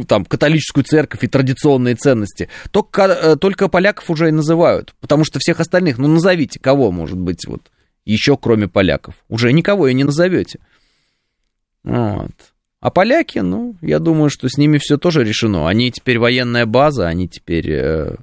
там, 0.06 0.26
католическую 0.26 0.84
церковь 0.84 1.24
и 1.24 1.28
традиционные 1.28 1.96
ценности, 1.96 2.50
то, 2.72 2.86
э, 2.98 3.38
только 3.38 3.70
поляков 3.70 4.10
уже 4.10 4.28
и 4.28 4.34
называют, 4.34 4.94
потому 5.00 5.24
что 5.24 5.40
всех 5.40 5.62
остальных, 5.62 5.98
ну, 5.98 6.10
назовите, 6.10 6.60
кого, 6.60 6.92
может 6.92 7.18
быть, 7.18 7.48
вот, 7.48 7.62
еще 8.04 8.36
кроме 8.36 8.68
поляков, 8.68 9.16
уже 9.30 9.54
никого 9.54 9.88
и 9.88 9.94
не 9.94 10.04
назовете. 10.04 10.60
Вот. 11.88 12.32
А 12.82 12.92
поляки, 12.92 13.40
ну, 13.40 13.76
я 13.82 14.00
думаю, 14.00 14.30
что 14.30 14.50
с 14.50 14.58
ними 14.58 14.78
все 14.78 14.98
тоже 14.98 15.24
решено. 15.24 15.68
Они 15.68 15.92
теперь 15.92 16.20
военная 16.20 16.66
база, 16.66 17.08
они 17.08 17.28
теперь 17.28 17.72
э, 17.72 18.16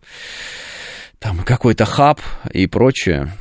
там 1.18 1.38
какой-то 1.42 1.86
хаб 1.86 2.20
и 2.52 2.66
прочее. 2.66 3.32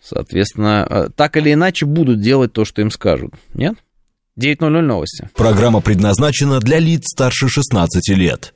Соответственно, 0.00 0.86
э, 0.88 1.08
так 1.14 1.36
или 1.36 1.52
иначе 1.52 1.86
будут 1.86 2.20
делать 2.20 2.52
то, 2.52 2.64
что 2.64 2.80
им 2.80 2.90
скажут. 2.90 3.34
Нет? 3.54 3.76
9.00 4.40 4.80
новости. 4.80 5.28
Программа 5.36 5.80
предназначена 5.80 6.58
для 6.58 6.78
лиц 6.78 7.10
старше 7.12 7.48
16 7.48 8.08
лет. 8.16 8.54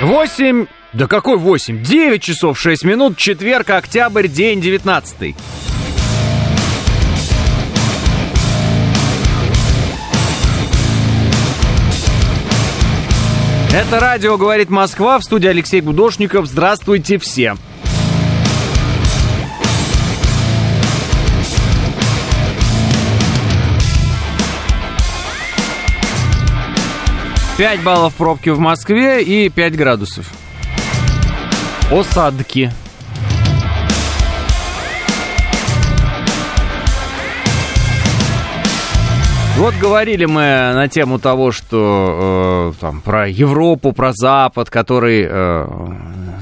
8, 0.00 0.66
да 0.94 1.06
какой 1.06 1.36
8? 1.36 1.84
9 1.84 2.22
часов 2.22 2.58
6 2.58 2.84
минут, 2.84 3.16
четверг, 3.16 3.70
октябрь, 3.70 4.28
день 4.28 4.60
19. 4.60 5.36
Это 13.76 14.00
радио 14.00 14.38
«Говорит 14.38 14.70
Москва» 14.70 15.18
в 15.18 15.22
студии 15.22 15.48
Алексей 15.48 15.82
Гудошников. 15.82 16.46
Здравствуйте 16.46 17.18
все. 17.18 17.56
Пять 27.58 27.82
баллов 27.82 28.14
пробки 28.14 28.48
в 28.48 28.58
Москве 28.58 29.22
и 29.22 29.50
5 29.50 29.76
градусов. 29.76 30.26
Осадки. 31.92 32.72
Вот 39.56 39.74
говорили 39.80 40.26
мы 40.26 40.42
на 40.74 40.86
тему 40.86 41.18
того, 41.18 41.50
что 41.50 42.72
э, 42.76 42.80
там, 42.80 43.00
про 43.00 43.26
Европу, 43.26 43.92
про 43.92 44.12
Запад, 44.12 44.68
который 44.68 45.26
э, 45.26 45.66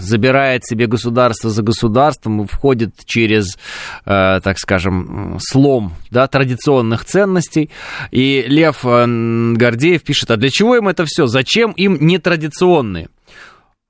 забирает 0.01 0.65
себе 0.65 0.89
государство 0.89 1.49
за 1.49 1.63
государством 1.63 2.43
и 2.43 2.47
входит 2.49 2.93
через, 3.05 3.57
э, 4.05 4.41
так 4.43 4.59
скажем, 4.59 5.39
слом 5.41 5.93
да, 6.11 6.27
традиционных 6.27 7.05
ценностей. 7.05 7.71
И 8.11 8.45
Лев 8.49 8.81
э, 8.85 9.07
Гордеев 9.07 10.03
пишет, 10.03 10.33
а 10.33 10.37
для 10.37 10.51
чего 10.51 10.75
им 10.75 10.89
это 10.89 11.05
все? 11.07 11.27
Зачем 11.27 11.71
им 11.71 11.97
нетрадиционные? 12.01 13.09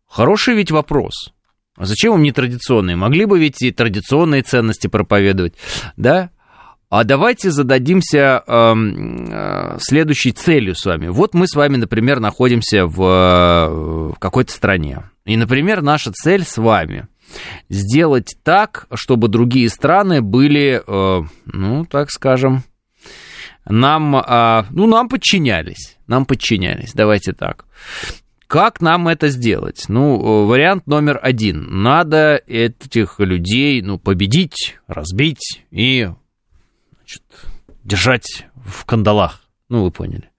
Хороший 0.06 0.54
ведь 0.54 0.70
вопрос. 0.70 1.32
А 1.76 1.86
зачем 1.86 2.14
им 2.14 2.22
нетрадиционные? 2.22 2.94
Могли 2.94 3.24
бы 3.24 3.38
ведь 3.38 3.62
и 3.62 3.72
традиционные 3.72 4.42
ценности 4.42 4.86
проповедовать, 4.86 5.54
да? 5.96 6.28
А 6.96 7.02
давайте 7.02 7.50
зададимся 7.50 8.44
э, 8.46 9.78
следующей 9.80 10.30
целью 10.30 10.76
с 10.76 10.84
вами. 10.84 11.08
Вот 11.08 11.34
мы 11.34 11.48
с 11.48 11.56
вами, 11.56 11.74
например, 11.74 12.20
находимся 12.20 12.86
в, 12.86 14.12
в 14.12 14.14
какой-то 14.20 14.52
стране. 14.52 15.02
И, 15.24 15.36
например, 15.36 15.82
наша 15.82 16.12
цель 16.12 16.44
с 16.44 16.56
вами 16.56 17.08
сделать 17.68 18.36
так, 18.44 18.86
чтобы 18.94 19.26
другие 19.26 19.70
страны 19.70 20.22
были, 20.22 20.84
э, 20.86 21.22
ну, 21.46 21.84
так 21.84 22.12
скажем, 22.12 22.62
нам, 23.64 24.14
э, 24.14 24.64
ну, 24.70 24.86
нам 24.86 25.08
подчинялись. 25.08 25.96
Нам 26.06 26.24
подчинялись. 26.26 26.92
Давайте 26.94 27.32
так. 27.32 27.64
Как 28.46 28.80
нам 28.80 29.08
это 29.08 29.30
сделать? 29.30 29.86
Ну, 29.88 30.46
вариант 30.46 30.86
номер 30.86 31.18
один. 31.20 31.82
Надо 31.82 32.40
этих 32.46 33.18
людей, 33.18 33.82
ну, 33.82 33.98
победить, 33.98 34.76
разбить 34.86 35.64
и 35.72 36.10
значит, 37.04 37.22
держать 37.84 38.46
в 38.54 38.84
кандалах. 38.86 39.42
Ну, 39.68 39.82
вы 39.84 39.90
поняли. 39.90 40.30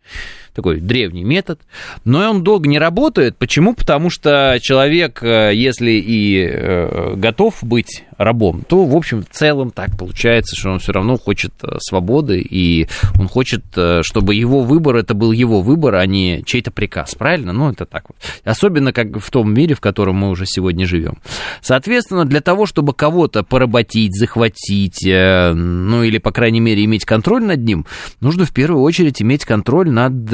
Такой 0.54 0.80
древний 0.80 1.24
метод. 1.24 1.62
Но 2.06 2.30
он 2.30 2.44
долго 2.44 2.68
не 2.68 2.80
работает. 2.80 3.38
Почему? 3.38 3.74
Потому 3.74 4.10
что 4.10 4.58
человек, 4.62 5.22
э, 5.22 5.52
если 5.54 5.92
и 5.92 6.48
э, 6.48 7.16
готов 7.16 7.58
быть 7.62 8.06
рабом, 8.18 8.64
то, 8.68 8.86
в 8.86 8.96
общем, 8.96 9.24
в 9.24 9.30
целом 9.30 9.72
так 9.72 9.98
получается, 9.98 10.56
что 10.56 10.72
он 10.72 10.80
все 10.80 10.92
равно 10.92 11.18
хочет 11.18 11.54
э, 11.64 11.78
свободы, 11.80 12.40
и 12.40 12.88
он 13.20 13.28
хочет, 13.28 13.64
э, 13.76 14.02
чтобы 14.04 14.36
его 14.36 14.62
выбор, 14.62 14.96
это 14.96 15.14
был 15.14 15.32
его 15.32 15.62
выбор, 15.62 15.96
а 15.96 16.06
не 16.06 16.44
чей-то 16.46 16.72
приказ, 16.72 17.16
правильно? 17.16 17.54
Ну, 17.54 17.72
это 17.72 17.86
так 17.86 18.06
вот. 18.08 18.18
Особенно 18.44 18.94
как 18.94 19.20
в 19.20 19.30
том 19.30 19.54
мире, 19.54 19.76
в 19.76 19.82
котором 19.82 20.16
мы 20.16 20.30
уже 20.30 20.46
сегодня 20.46 20.86
живем. 20.86 21.18
Соответственно, 21.62 22.26
для 22.26 22.42
того, 22.42 22.66
чтобы 22.66 22.94
кого-то 22.94 23.44
поработить, 23.44 24.16
захватить, 24.16 25.06
э, 25.06 25.54
ну, 25.54 26.04
или, 26.04 26.18
по 26.18 26.32
крайней 26.32 26.60
мере, 26.60 26.84
иметь 26.86 27.06
контроль 27.06 27.44
над 27.44 27.60
ним, 27.60 27.86
нужно 28.22 28.46
в 28.46 28.54
первую 28.54 28.82
очередь 28.82 29.22
иметь 29.22 29.46
контроль 29.46 29.90
над 29.90 30.34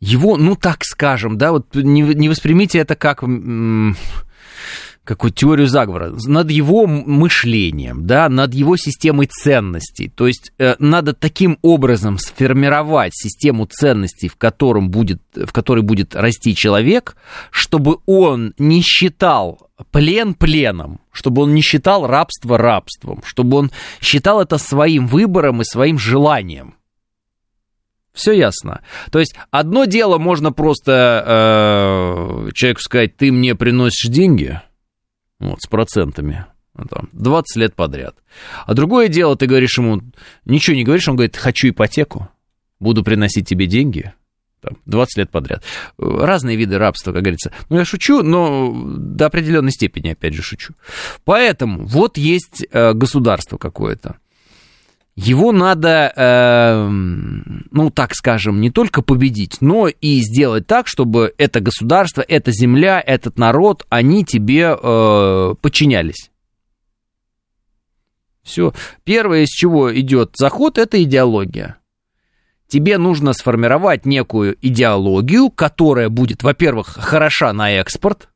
его, 0.00 0.36
ну 0.36 0.54
так 0.54 0.84
скажем, 0.84 1.38
да, 1.38 1.52
вот 1.52 1.74
не, 1.74 2.02
не 2.02 2.28
воспримите 2.28 2.78
это 2.78 2.94
как 2.94 3.24
какую 5.04 5.32
теорию 5.32 5.68
заговора, 5.68 6.14
над 6.26 6.50
его 6.50 6.86
мышлением, 6.86 8.06
да, 8.06 8.28
над 8.28 8.54
его 8.54 8.76
системой 8.76 9.26
ценностей. 9.26 10.08
То 10.08 10.26
есть 10.26 10.52
э, 10.58 10.76
надо 10.78 11.12
таким 11.12 11.58
образом 11.62 12.18
сформировать 12.18 13.12
систему 13.14 13.66
ценностей, 13.66 14.28
в, 14.28 14.36
котором 14.36 14.90
будет, 14.90 15.20
в 15.34 15.52
которой 15.52 15.82
будет 15.82 16.16
расти 16.16 16.56
человек, 16.56 17.16
чтобы 17.50 17.98
он 18.06 18.54
не 18.58 18.80
считал 18.80 19.70
плен 19.90 20.34
пленом, 20.34 21.00
чтобы 21.12 21.42
он 21.42 21.54
не 21.54 21.60
считал 21.60 22.06
рабство 22.06 22.56
рабством, 22.56 23.22
чтобы 23.24 23.58
он 23.58 23.70
считал 24.00 24.40
это 24.40 24.56
своим 24.56 25.06
выбором 25.06 25.60
и 25.60 25.64
своим 25.64 25.98
желанием. 25.98 26.76
Все 28.14 28.32
ясно. 28.32 28.82
То 29.10 29.18
есть 29.18 29.34
одно 29.50 29.86
дело 29.86 30.18
можно 30.18 30.52
просто 30.52 31.24
э, 32.46 32.50
человеку 32.54 32.80
сказать, 32.80 33.16
ты 33.16 33.32
мне 33.32 33.56
приносишь 33.56 34.08
деньги, 34.08 34.60
вот, 35.40 35.60
с 35.60 35.66
процентами, 35.66 36.46
там, 36.88 37.08
20 37.12 37.56
лет 37.56 37.74
подряд. 37.74 38.16
А 38.66 38.74
другое 38.74 39.08
дело, 39.08 39.36
ты 39.36 39.46
говоришь 39.46 39.78
ему, 39.78 40.02
ничего 40.44 40.76
не 40.76 40.84
говоришь, 40.84 41.08
он 41.08 41.16
говорит, 41.16 41.36
хочу 41.36 41.68
ипотеку, 41.68 42.28
буду 42.80 43.04
приносить 43.04 43.48
тебе 43.48 43.66
деньги, 43.66 44.12
там, 44.60 44.78
20 44.86 45.18
лет 45.18 45.30
подряд. 45.30 45.62
Разные 45.98 46.56
виды 46.56 46.78
рабства, 46.78 47.12
как 47.12 47.22
говорится. 47.22 47.52
Ну, 47.68 47.76
я 47.76 47.84
шучу, 47.84 48.22
но 48.22 48.72
до 48.74 49.26
определенной 49.26 49.72
степени, 49.72 50.10
опять 50.10 50.34
же, 50.34 50.42
шучу. 50.42 50.74
Поэтому 51.24 51.84
вот 51.84 52.16
есть 52.16 52.66
э, 52.70 52.92
государство 52.94 53.58
какое-то 53.58 54.16
его 55.16 55.52
надо, 55.52 56.12
э, 56.14 56.88
ну, 56.88 57.90
так 57.90 58.14
скажем, 58.14 58.60
не 58.60 58.70
только 58.70 59.00
победить, 59.00 59.58
но 59.60 59.86
и 59.86 60.18
сделать 60.20 60.66
так, 60.66 60.88
чтобы 60.88 61.32
это 61.38 61.60
государство, 61.60 62.24
эта 62.26 62.50
земля, 62.50 63.00
этот 63.04 63.38
народ, 63.38 63.86
они 63.90 64.24
тебе 64.24 64.76
э, 64.76 65.54
подчинялись. 65.60 66.30
Все. 68.42 68.74
Первое, 69.04 69.42
из 69.42 69.50
чего 69.50 69.94
идет 69.94 70.32
заход, 70.36 70.78
это 70.78 71.00
идеология. 71.02 71.76
Тебе 72.66 72.98
нужно 72.98 73.34
сформировать 73.34 74.06
некую 74.06 74.56
идеологию, 74.60 75.48
которая 75.48 76.08
будет, 76.08 76.42
во-первых, 76.42 76.88
хороша 76.88 77.52
на 77.52 77.70
экспорт, 77.70 78.28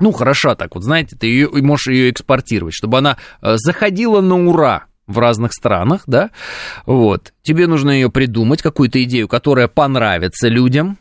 ну, 0.00 0.12
хороша 0.12 0.54
так 0.54 0.74
вот, 0.74 0.84
знаете, 0.84 1.16
ты 1.16 1.26
ее, 1.26 1.48
можешь 1.50 1.88
ее 1.88 2.10
экспортировать, 2.10 2.74
чтобы 2.74 2.98
она 2.98 3.18
э, 3.40 3.56
заходила 3.56 4.20
на 4.20 4.36
ура 4.48 4.88
в 5.08 5.18
разных 5.18 5.52
странах, 5.52 6.02
да, 6.06 6.30
вот, 6.86 7.32
тебе 7.42 7.66
нужно 7.66 7.90
ее 7.90 8.10
придумать, 8.10 8.62
какую-то 8.62 9.02
идею, 9.02 9.26
которая 9.26 9.66
понравится 9.66 10.48
людям, 10.48 10.98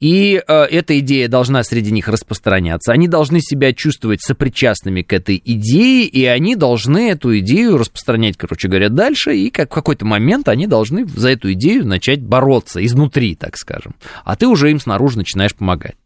и 0.00 0.42
э, 0.46 0.52
эта 0.52 0.98
идея 0.98 1.28
должна 1.28 1.62
среди 1.62 1.92
них 1.92 2.08
распространяться. 2.08 2.92
Они 2.92 3.08
должны 3.08 3.40
себя 3.40 3.72
чувствовать 3.72 4.20
сопричастными 4.20 5.02
к 5.02 5.12
этой 5.12 5.40
идее, 5.42 6.06
и 6.06 6.24
они 6.24 6.56
должны 6.56 7.10
эту 7.10 7.38
идею 7.38 7.78
распространять, 7.78 8.36
короче 8.36 8.68
говоря, 8.68 8.88
дальше, 8.88 9.36
и 9.36 9.50
как 9.50 9.70
в 9.70 9.74
какой-то 9.74 10.04
момент 10.04 10.48
они 10.48 10.66
должны 10.66 11.06
за 11.06 11.30
эту 11.30 11.52
идею 11.52 11.86
начать 11.86 12.22
бороться 12.22 12.84
изнутри, 12.84 13.34
так 13.34 13.56
скажем. 13.56 13.94
А 14.24 14.36
ты 14.36 14.46
уже 14.46 14.70
им 14.70 14.80
снаружи 14.80 15.16
начинаешь 15.16 15.54
помогать. 15.54 15.96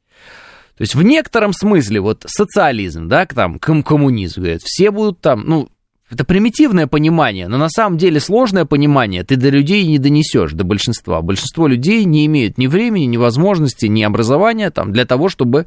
То 0.76 0.82
есть 0.82 0.94
в 0.94 1.02
некотором 1.02 1.54
смысле 1.54 2.00
вот 2.00 2.24
социализм, 2.26 3.08
да, 3.08 3.24
там 3.24 3.58
коммунизм, 3.58 4.42
говорят, 4.42 4.60
все 4.62 4.90
будут 4.90 5.20
там, 5.20 5.44
ну, 5.46 5.68
это 6.08 6.24
примитивное 6.24 6.86
понимание, 6.86 7.48
но 7.48 7.58
на 7.58 7.68
самом 7.68 7.98
деле 7.98 8.20
сложное 8.20 8.64
понимание 8.64 9.24
ты 9.24 9.34
до 9.34 9.48
людей 9.48 9.84
не 9.86 9.98
донесешь, 9.98 10.52
до 10.52 10.62
большинства. 10.62 11.20
Большинство 11.20 11.66
людей 11.66 12.04
не 12.04 12.26
имеют 12.26 12.58
ни 12.58 12.68
времени, 12.68 13.06
ни 13.06 13.16
возможности, 13.16 13.86
ни 13.86 14.04
образования 14.04 14.70
там, 14.70 14.92
для 14.92 15.04
того, 15.04 15.28
чтобы 15.28 15.66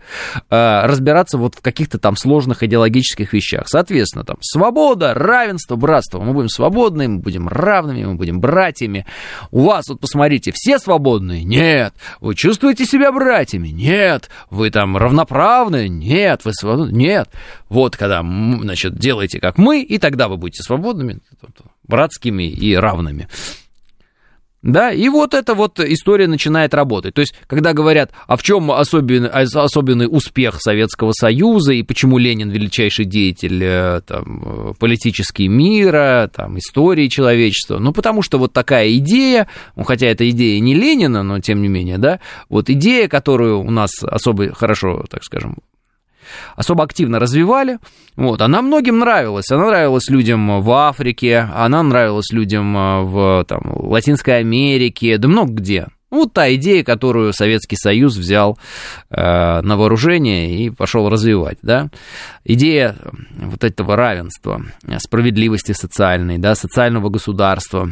э, 0.50 0.86
разбираться 0.86 1.38
вот 1.38 1.56
в 1.56 1.62
каких-то 1.62 2.00
там 2.00 2.16
сложных 2.16 2.64
идеологических 2.64 3.34
вещах. 3.34 3.64
Соответственно, 3.68 4.24
там 4.24 4.38
свобода, 4.40 5.14
равенство, 5.14 5.76
братство. 5.76 6.22
Мы 6.22 6.32
будем 6.32 6.50
свободны, 6.50 7.10
мы 7.10 7.20
будем 7.20 7.50
равными, 7.50 8.06
мы 8.06 8.16
будем 8.16 8.40
братьями. 8.40 9.06
У 9.52 9.66
вас, 9.66 9.90
вот 9.90 10.00
посмотрите, 10.00 10.54
все 10.56 10.80
свободные? 10.80 11.44
Нет. 11.44 11.94
Вы 12.22 12.36
чувствуете 12.36 12.86
себя 12.86 13.12
братьями? 13.12 13.68
Нет. 13.68 14.30
Вы 14.50 14.72
там 14.72 14.96
равноправны? 14.96 15.90
Нет. 15.90 16.46
Вы 16.46 16.54
свободны? 16.54 16.96
Нет. 16.96 17.28
Вот 17.68 17.98
когда, 17.98 18.22
значит, 18.22 18.98
делайте 18.98 19.42
как 19.42 19.58
мы, 19.58 19.82
и 19.82 19.98
тогда 19.98 20.29
вы 20.30 20.38
будете 20.38 20.64
свободными, 20.64 21.20
братскими 21.84 22.44
и 22.44 22.76
равными. 22.76 23.28
Да, 24.62 24.92
и 24.92 25.08
вот 25.08 25.34
эта 25.34 25.56
вот 25.56 25.80
история 25.80 26.28
начинает 26.28 26.74
работать. 26.74 27.14
То 27.14 27.22
есть, 27.22 27.34
когда 27.48 27.72
говорят, 27.72 28.12
а 28.28 28.36
в 28.36 28.44
чем 28.44 28.72
особенный, 28.72 29.30
особенный 29.30 30.08
успех 30.10 30.58
Советского 30.60 31.14
Союза 31.14 31.72
и 31.72 31.82
почему 31.82 32.18
Ленин 32.18 32.50
величайший 32.50 33.06
деятель 33.06 33.64
э, 33.64 34.02
там, 34.06 34.76
политический 34.78 35.48
мира, 35.48 36.30
там, 36.34 36.58
истории 36.58 37.08
человечества, 37.08 37.80
ну, 37.80 37.94
потому 37.94 38.22
что 38.22 38.38
вот 38.38 38.52
такая 38.52 38.94
идея, 38.96 39.48
ну, 39.78 39.84
хотя 39.84 40.08
это 40.08 40.30
идея 40.30 40.60
не 40.60 40.76
Ленина, 40.76 41.24
но 41.24 41.40
тем 41.40 41.62
не 41.62 41.70
менее, 41.70 41.98
да, 41.98 42.20
вот 42.50 42.70
идея, 42.70 43.08
которую 43.08 43.62
у 43.62 43.72
нас 43.72 43.92
особо 44.04 44.54
хорошо, 44.54 45.06
так 45.10 45.24
скажем, 45.24 45.60
особо 46.56 46.84
активно 46.84 47.20
развивали. 47.20 47.80
Вот, 48.16 48.42
она 48.42 48.62
многим 48.62 49.00
нравилась. 49.00 49.50
Она 49.52 49.68
нравилась 49.68 50.10
людям 50.10 50.62
в 50.62 50.72
Африке, 50.72 51.50
она 51.56 51.84
нравилась 51.84 52.32
людям 52.32 52.76
э, 52.78 53.02
в 53.04 53.46
там, 53.48 53.62
Латинской 53.66 54.40
Америке, 54.40 55.18
да 55.18 55.28
много 55.28 55.54
где. 55.54 55.88
Вот 56.12 56.34
та 56.34 56.54
идея, 56.56 56.84
которую 56.84 57.34
Советский 57.34 57.76
Союз 57.76 58.18
взял 58.18 58.58
э, 59.12 59.62
на 59.62 59.78
вооружение 59.78 60.58
и 60.58 60.70
пошел 60.72 61.08
развивать, 61.08 61.60
да. 61.62 61.90
Идея 62.44 62.96
вот 63.38 63.64
этого 63.64 63.96
равенства, 63.96 64.64
справедливости 64.98 65.74
социальной, 65.74 66.40
да, 66.40 66.56
социального 66.56 67.10
государства, 67.10 67.92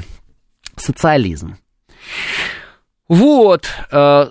социализм. 0.75 1.57
Вот, 3.07 3.67
э, 3.91 4.27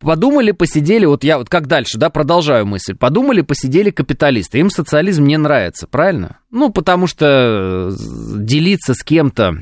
Подумали, 0.00 0.52
посидели, 0.52 1.06
вот 1.06 1.24
я 1.24 1.38
вот 1.38 1.48
как 1.48 1.66
дальше, 1.66 1.98
да, 1.98 2.08
продолжаю 2.08 2.66
мысль. 2.66 2.94
Подумали, 2.94 3.40
посидели 3.40 3.90
капиталисты. 3.90 4.60
Им 4.60 4.70
социализм 4.70 5.24
не 5.24 5.36
нравится, 5.36 5.88
правильно? 5.88 6.38
Ну, 6.50 6.70
потому 6.70 7.08
что 7.08 7.90
э, 7.90 7.96
делиться 8.36 8.94
с 8.94 9.02
кем-то 9.02 9.60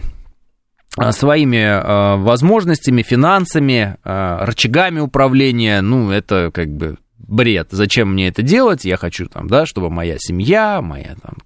э, 0.99 1.12
своими 1.12 1.57
э, 1.57 2.16
возможностями, 2.22 3.01
финансами, 3.01 3.97
э, 4.05 4.45
рычагами 4.45 5.01
управления, 5.01 5.80
ну, 5.80 6.11
это 6.11 6.51
как 6.53 6.68
бы 6.68 6.99
бред. 7.16 7.68
Зачем 7.70 8.12
мне 8.12 8.28
это 8.28 8.43
делать? 8.43 8.84
Я 8.84 8.99
хочу 8.99 9.26
там, 9.26 9.49
да, 9.49 9.64
чтобы 9.64 9.89
моя 9.89 10.16
семья, 10.18 10.82
моя 10.82 11.16
там, 11.22 11.37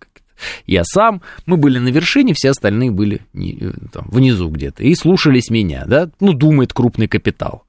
я 0.66 0.82
сам, 0.84 1.22
мы 1.46 1.56
были 1.56 1.78
на 1.78 1.88
вершине, 1.88 2.34
все 2.34 2.50
остальные 2.50 2.90
были 2.90 3.20
не, 3.32 3.72
там, 3.92 4.08
внизу 4.10 4.48
где-то 4.48 4.82
и 4.82 4.94
слушались 4.94 5.50
меня, 5.50 5.84
да, 5.86 6.10
ну, 6.18 6.32
думает 6.32 6.72
крупный 6.72 7.06
капитал. 7.08 7.64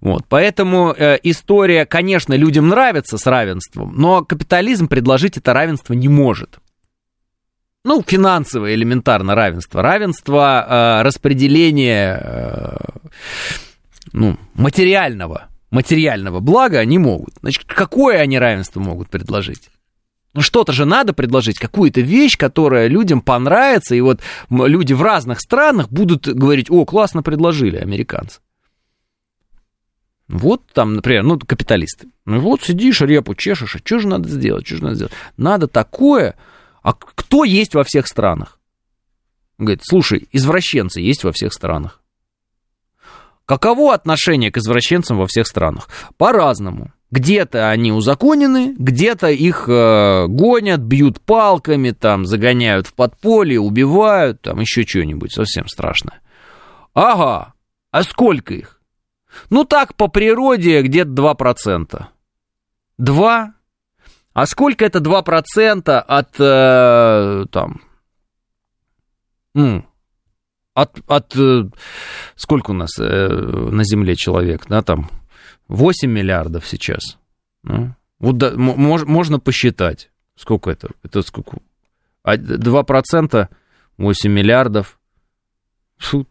Вот, 0.00 0.24
поэтому 0.28 0.94
э, 0.96 1.18
история, 1.22 1.86
конечно, 1.86 2.34
людям 2.34 2.68
нравится 2.68 3.18
с 3.18 3.26
равенством, 3.26 3.94
но 3.96 4.24
капитализм 4.24 4.88
предложить 4.88 5.36
это 5.36 5.52
равенство 5.52 5.94
не 5.94 6.08
может. 6.08 6.58
Ну, 7.82 8.02
финансовое 8.06 8.74
элементарно 8.74 9.34
равенство. 9.34 9.80
Равенство 9.82 10.66
э, 10.68 11.02
распределения 11.02 12.20
э, 12.22 12.76
ну, 14.12 14.36
материального, 14.54 15.48
материального 15.70 16.40
блага 16.40 16.78
они 16.78 16.98
могут. 16.98 17.34
Значит, 17.40 17.64
какое 17.64 18.18
они 18.18 18.38
равенство 18.38 18.80
могут 18.80 19.08
предложить? 19.08 19.70
Ну, 20.34 20.42
что-то 20.42 20.72
же 20.72 20.84
надо 20.84 21.12
предложить, 21.12 21.58
какую-то 21.58 22.02
вещь, 22.02 22.36
которая 22.36 22.86
людям 22.86 23.20
понравится, 23.20 23.96
и 23.96 24.00
вот 24.00 24.20
люди 24.50 24.92
в 24.92 25.02
разных 25.02 25.40
странах 25.40 25.90
будут 25.90 26.28
говорить, 26.28 26.70
о, 26.70 26.84
классно 26.84 27.22
предложили 27.22 27.76
американцы. 27.76 28.40
Вот 30.30 30.62
там, 30.72 30.94
например, 30.94 31.24
ну, 31.24 31.38
капиталисты. 31.38 32.08
Ну, 32.24 32.38
вот 32.40 32.62
сидишь, 32.62 33.00
репу 33.00 33.34
чешешь, 33.34 33.74
а 33.74 33.78
что 33.78 33.98
же 33.98 34.06
надо 34.06 34.28
сделать, 34.28 34.66
что 34.66 34.76
же 34.76 34.84
надо 34.84 34.94
сделать? 34.94 35.12
Надо 35.36 35.66
такое, 35.66 36.36
а 36.82 36.92
кто 36.92 37.44
есть 37.44 37.74
во 37.74 37.82
всех 37.82 38.06
странах? 38.06 38.60
Он 39.58 39.66
говорит, 39.66 39.82
слушай, 39.84 40.28
извращенцы 40.30 41.00
есть 41.00 41.24
во 41.24 41.32
всех 41.32 41.52
странах. 41.52 42.00
Каково 43.44 43.92
отношение 43.92 44.52
к 44.52 44.58
извращенцам 44.58 45.18
во 45.18 45.26
всех 45.26 45.48
странах? 45.48 45.88
По-разному. 46.16 46.92
Где-то 47.10 47.68
они 47.68 47.90
узаконены, 47.90 48.76
где-то 48.78 49.30
их 49.30 49.64
э, 49.68 50.26
гонят, 50.28 50.80
бьют 50.80 51.20
палками, 51.20 51.90
там, 51.90 52.24
загоняют 52.24 52.86
в 52.86 52.94
подполье, 52.94 53.58
убивают, 53.58 54.42
там, 54.42 54.60
еще 54.60 54.84
что-нибудь 54.86 55.32
совсем 55.32 55.66
страшное. 55.66 56.20
Ага, 56.94 57.54
а 57.90 58.02
сколько 58.04 58.54
их? 58.54 58.79
Ну 59.48 59.64
так, 59.64 59.94
по 59.94 60.08
природе 60.08 60.82
где-то 60.82 61.10
2%. 61.10 62.04
2? 62.98 63.54
А 64.32 64.46
сколько 64.46 64.84
это 64.84 65.00
2% 65.00 65.98
от, 65.98 66.40
э, 66.40 67.46
там, 67.50 67.80
ну, 69.54 69.84
от, 70.74 70.98
от 71.08 71.36
э, 71.36 71.64
сколько 72.36 72.70
у 72.70 72.74
нас 72.74 72.90
э, 72.98 73.28
на 73.28 73.82
Земле 73.84 74.14
человек, 74.14 74.66
да, 74.68 74.82
там 74.82 75.10
8 75.68 76.10
миллиардов 76.10 76.66
сейчас. 76.66 77.18
Ну, 77.62 77.94
вот 78.20 78.38
да, 78.38 78.52
мож, 78.56 79.02
можно 79.04 79.40
посчитать, 79.40 80.10
сколько 80.36 80.70
это, 80.70 80.90
это 81.02 81.22
сколько, 81.22 81.58
2% 82.24 83.48
8 83.98 84.32
миллиардов, 84.32 84.98
Фу, 85.98 86.26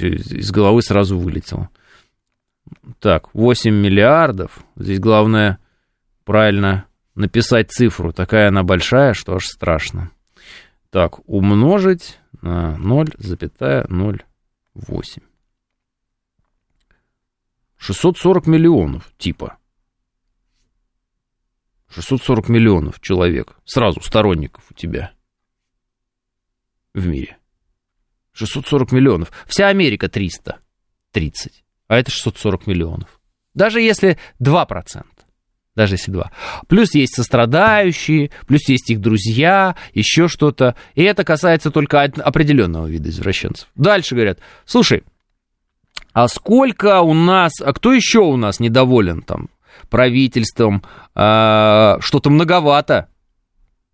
из 0.00 0.50
головы 0.50 0.82
сразу 0.82 1.18
вылетело. 1.18 1.70
Так, 2.98 3.34
8 3.34 3.74
миллиардов, 3.74 4.64
здесь 4.76 5.00
главное 5.00 5.58
правильно 6.24 6.86
написать 7.14 7.70
цифру, 7.70 8.12
такая 8.12 8.48
она 8.48 8.62
большая, 8.62 9.14
что 9.14 9.34
аж 9.34 9.46
страшно. 9.46 10.10
Так, 10.90 11.26
умножить 11.28 12.18
на 12.42 12.76
0,08. 12.78 15.22
640 17.76 18.46
миллионов, 18.46 19.12
типа. 19.16 19.56
640 21.88 22.48
миллионов 22.48 23.00
человек, 23.00 23.56
сразу 23.64 24.00
сторонников 24.00 24.64
у 24.70 24.74
тебя 24.74 25.12
в 26.94 27.06
мире. 27.06 27.38
640 28.32 28.92
миллионов. 28.92 29.32
Вся 29.46 29.68
Америка 29.68 30.08
330, 30.08 31.64
а 31.90 31.96
это 31.96 32.12
640 32.12 32.68
миллионов. 32.68 33.20
Даже 33.52 33.80
если 33.80 34.16
2% 34.40 35.02
даже 35.76 35.94
если 35.94 36.10
два. 36.10 36.30
Плюс 36.66 36.94
есть 36.94 37.14
сострадающие, 37.14 38.30
плюс 38.46 38.68
есть 38.68 38.90
их 38.90 39.00
друзья, 39.00 39.76
еще 39.94 40.28
что-то. 40.28 40.74
И 40.94 41.02
это 41.02 41.24
касается 41.24 41.70
только 41.70 42.02
определенного 42.02 42.86
вида 42.86 43.08
извращенцев. 43.08 43.68
Дальше 43.76 44.14
говорят, 44.14 44.40
слушай, 44.66 45.04
а 46.12 46.28
сколько 46.28 47.00
у 47.00 47.14
нас, 47.14 47.52
а 47.60 47.72
кто 47.72 47.94
еще 47.94 48.18
у 48.18 48.36
нас 48.36 48.60
недоволен 48.60 49.22
там 49.22 49.48
правительством? 49.88 50.82
А, 51.14 51.96
что-то 52.00 52.30
многовато. 52.30 53.08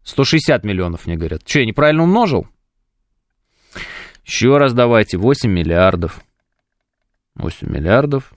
160 0.03 0.65
миллионов, 0.65 1.07
мне 1.07 1.17
говорят. 1.17 1.43
Что, 1.47 1.61
я 1.61 1.67
неправильно 1.67 2.03
умножил? 2.03 2.49
Еще 4.25 4.57
раз 4.57 4.73
давайте, 4.73 5.19
8 5.19 5.49
миллиардов. 5.49 6.21
8 7.37 7.71
миллиардов. 7.71 8.33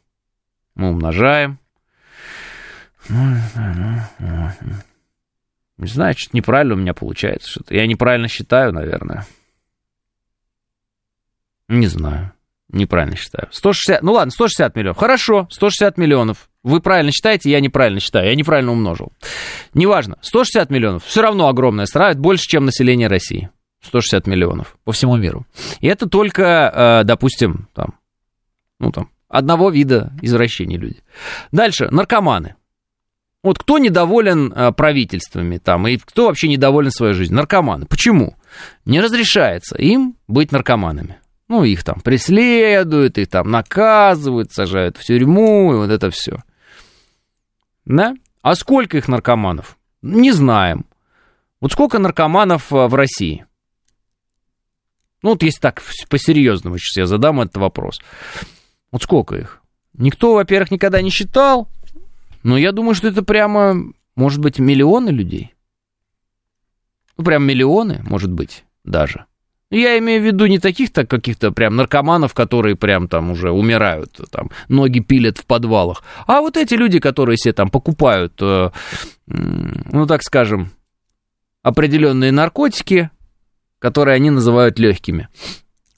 Мы 0.75 0.89
умножаем. 0.89 1.59
Не 5.77 5.87
знаю, 5.87 6.13
что-то 6.17 6.37
неправильно 6.37 6.73
у 6.75 6.77
меня 6.77 6.93
получается. 6.93 7.49
Что-то. 7.49 7.73
Я 7.73 7.87
неправильно 7.87 8.27
считаю, 8.27 8.73
наверное. 8.73 9.25
Не 11.67 11.87
знаю. 11.87 12.33
Неправильно 12.67 13.15
считаю. 13.15 13.47
160, 13.51 14.03
ну 14.03 14.11
ладно, 14.13 14.31
160 14.31 14.75
миллионов. 14.75 14.97
Хорошо, 14.97 15.47
160 15.49 15.97
миллионов. 15.97 16.49
Вы 16.61 16.81
правильно 16.81 17.11
считаете, 17.11 17.49
я 17.49 17.61
неправильно 17.61 17.99
считаю. 17.99 18.27
Я 18.27 18.35
неправильно 18.35 18.71
умножил. 18.71 19.11
Неважно. 19.73 20.17
160 20.21 20.69
миллионов. 20.69 21.05
Все 21.05 21.21
равно 21.21 21.47
огромная 21.47 21.85
страна. 21.85 22.11
Это 22.11 22.19
больше, 22.19 22.45
чем 22.47 22.65
население 22.65 23.07
России. 23.07 23.49
160 23.81 24.27
миллионов 24.27 24.77
по 24.83 24.91
всему 24.91 25.15
миру. 25.15 25.47
И 25.79 25.87
это 25.87 26.07
только, 26.07 27.01
э, 27.01 27.03
допустим, 27.05 27.69
там, 27.73 27.98
ну 28.79 28.91
там, 28.91 29.09
одного 29.27 29.69
вида 29.69 30.13
извращений 30.21 30.77
люди. 30.77 31.03
Дальше, 31.51 31.89
наркоманы. 31.91 32.55
Вот 33.41 33.57
кто 33.57 33.77
недоволен 33.77 34.51
э, 34.51 34.71
правительствами 34.73 35.57
там, 35.57 35.87
и 35.87 35.97
кто 35.97 36.27
вообще 36.27 36.49
недоволен 36.49 36.91
своей 36.91 37.13
жизнью? 37.13 37.37
Наркоманы. 37.37 37.85
Почему? 37.85 38.35
Не 38.85 38.99
разрешается 38.99 39.77
им 39.77 40.17
быть 40.27 40.51
наркоманами. 40.51 41.19
Ну, 41.47 41.63
их 41.63 41.83
там 41.83 42.01
преследуют, 42.01 43.17
их 43.17 43.29
там 43.29 43.49
наказывают, 43.49 44.51
сажают 44.51 44.97
в 44.97 45.03
тюрьму, 45.03 45.73
и 45.73 45.77
вот 45.77 45.89
это 45.89 46.09
все. 46.11 46.43
Да? 47.85 48.13
А 48.41 48.55
сколько 48.55 48.97
их 48.97 49.07
наркоманов? 49.07 49.77
Не 50.01 50.31
знаем. 50.31 50.85
Вот 51.61 51.71
сколько 51.71 51.97
наркоманов 51.97 52.73
э, 52.73 52.87
в 52.87 52.93
России? 52.93 53.45
Ну, 55.21 55.31
вот 55.31 55.43
если 55.43 55.59
так 55.59 55.81
по-серьезному 56.09 56.77
сейчас 56.77 56.97
я 56.97 57.05
задам 57.05 57.41
этот 57.41 57.57
вопрос. 57.57 57.99
Вот 58.91 59.03
сколько 59.03 59.35
их? 59.35 59.61
Никто, 59.93 60.35
во-первых, 60.35 60.71
никогда 60.71 61.01
не 61.01 61.09
считал, 61.09 61.67
но 62.43 62.57
я 62.57 62.71
думаю, 62.71 62.95
что 62.95 63.07
это 63.07 63.23
прямо, 63.23 63.75
может 64.15 64.39
быть, 64.39 64.59
миллионы 64.59 65.09
людей. 65.09 65.53
Ну, 67.17 67.23
прям 67.23 67.45
миллионы, 67.45 68.01
может 68.07 68.31
быть, 68.31 68.63
даже. 68.83 69.25
Я 69.71 69.99
имею 69.99 70.21
в 70.21 70.25
виду 70.25 70.47
не 70.47 70.57
таких-то 70.57 71.05
каких-то 71.05 71.51
прям 71.51 71.75
наркоманов, 71.75 72.33
которые 72.33 72.75
прям 72.75 73.07
там 73.07 73.29
уже 73.29 73.51
умирают, 73.51 74.19
там 74.31 74.49
ноги 74.67 74.99
пилят 74.99 75.37
в 75.37 75.45
подвалах, 75.45 76.03
а 76.25 76.41
вот 76.41 76.57
эти 76.57 76.73
люди, 76.73 76.99
которые 76.99 77.37
себе 77.37 77.53
там 77.53 77.69
покупают, 77.69 78.33
э, 78.41 78.71
ну 79.27 80.07
так 80.07 80.23
скажем, 80.23 80.71
определенные 81.61 82.31
наркотики, 82.31 83.11
которые 83.77 84.15
они 84.15 84.31
называют 84.31 84.79
легкими. 84.79 85.27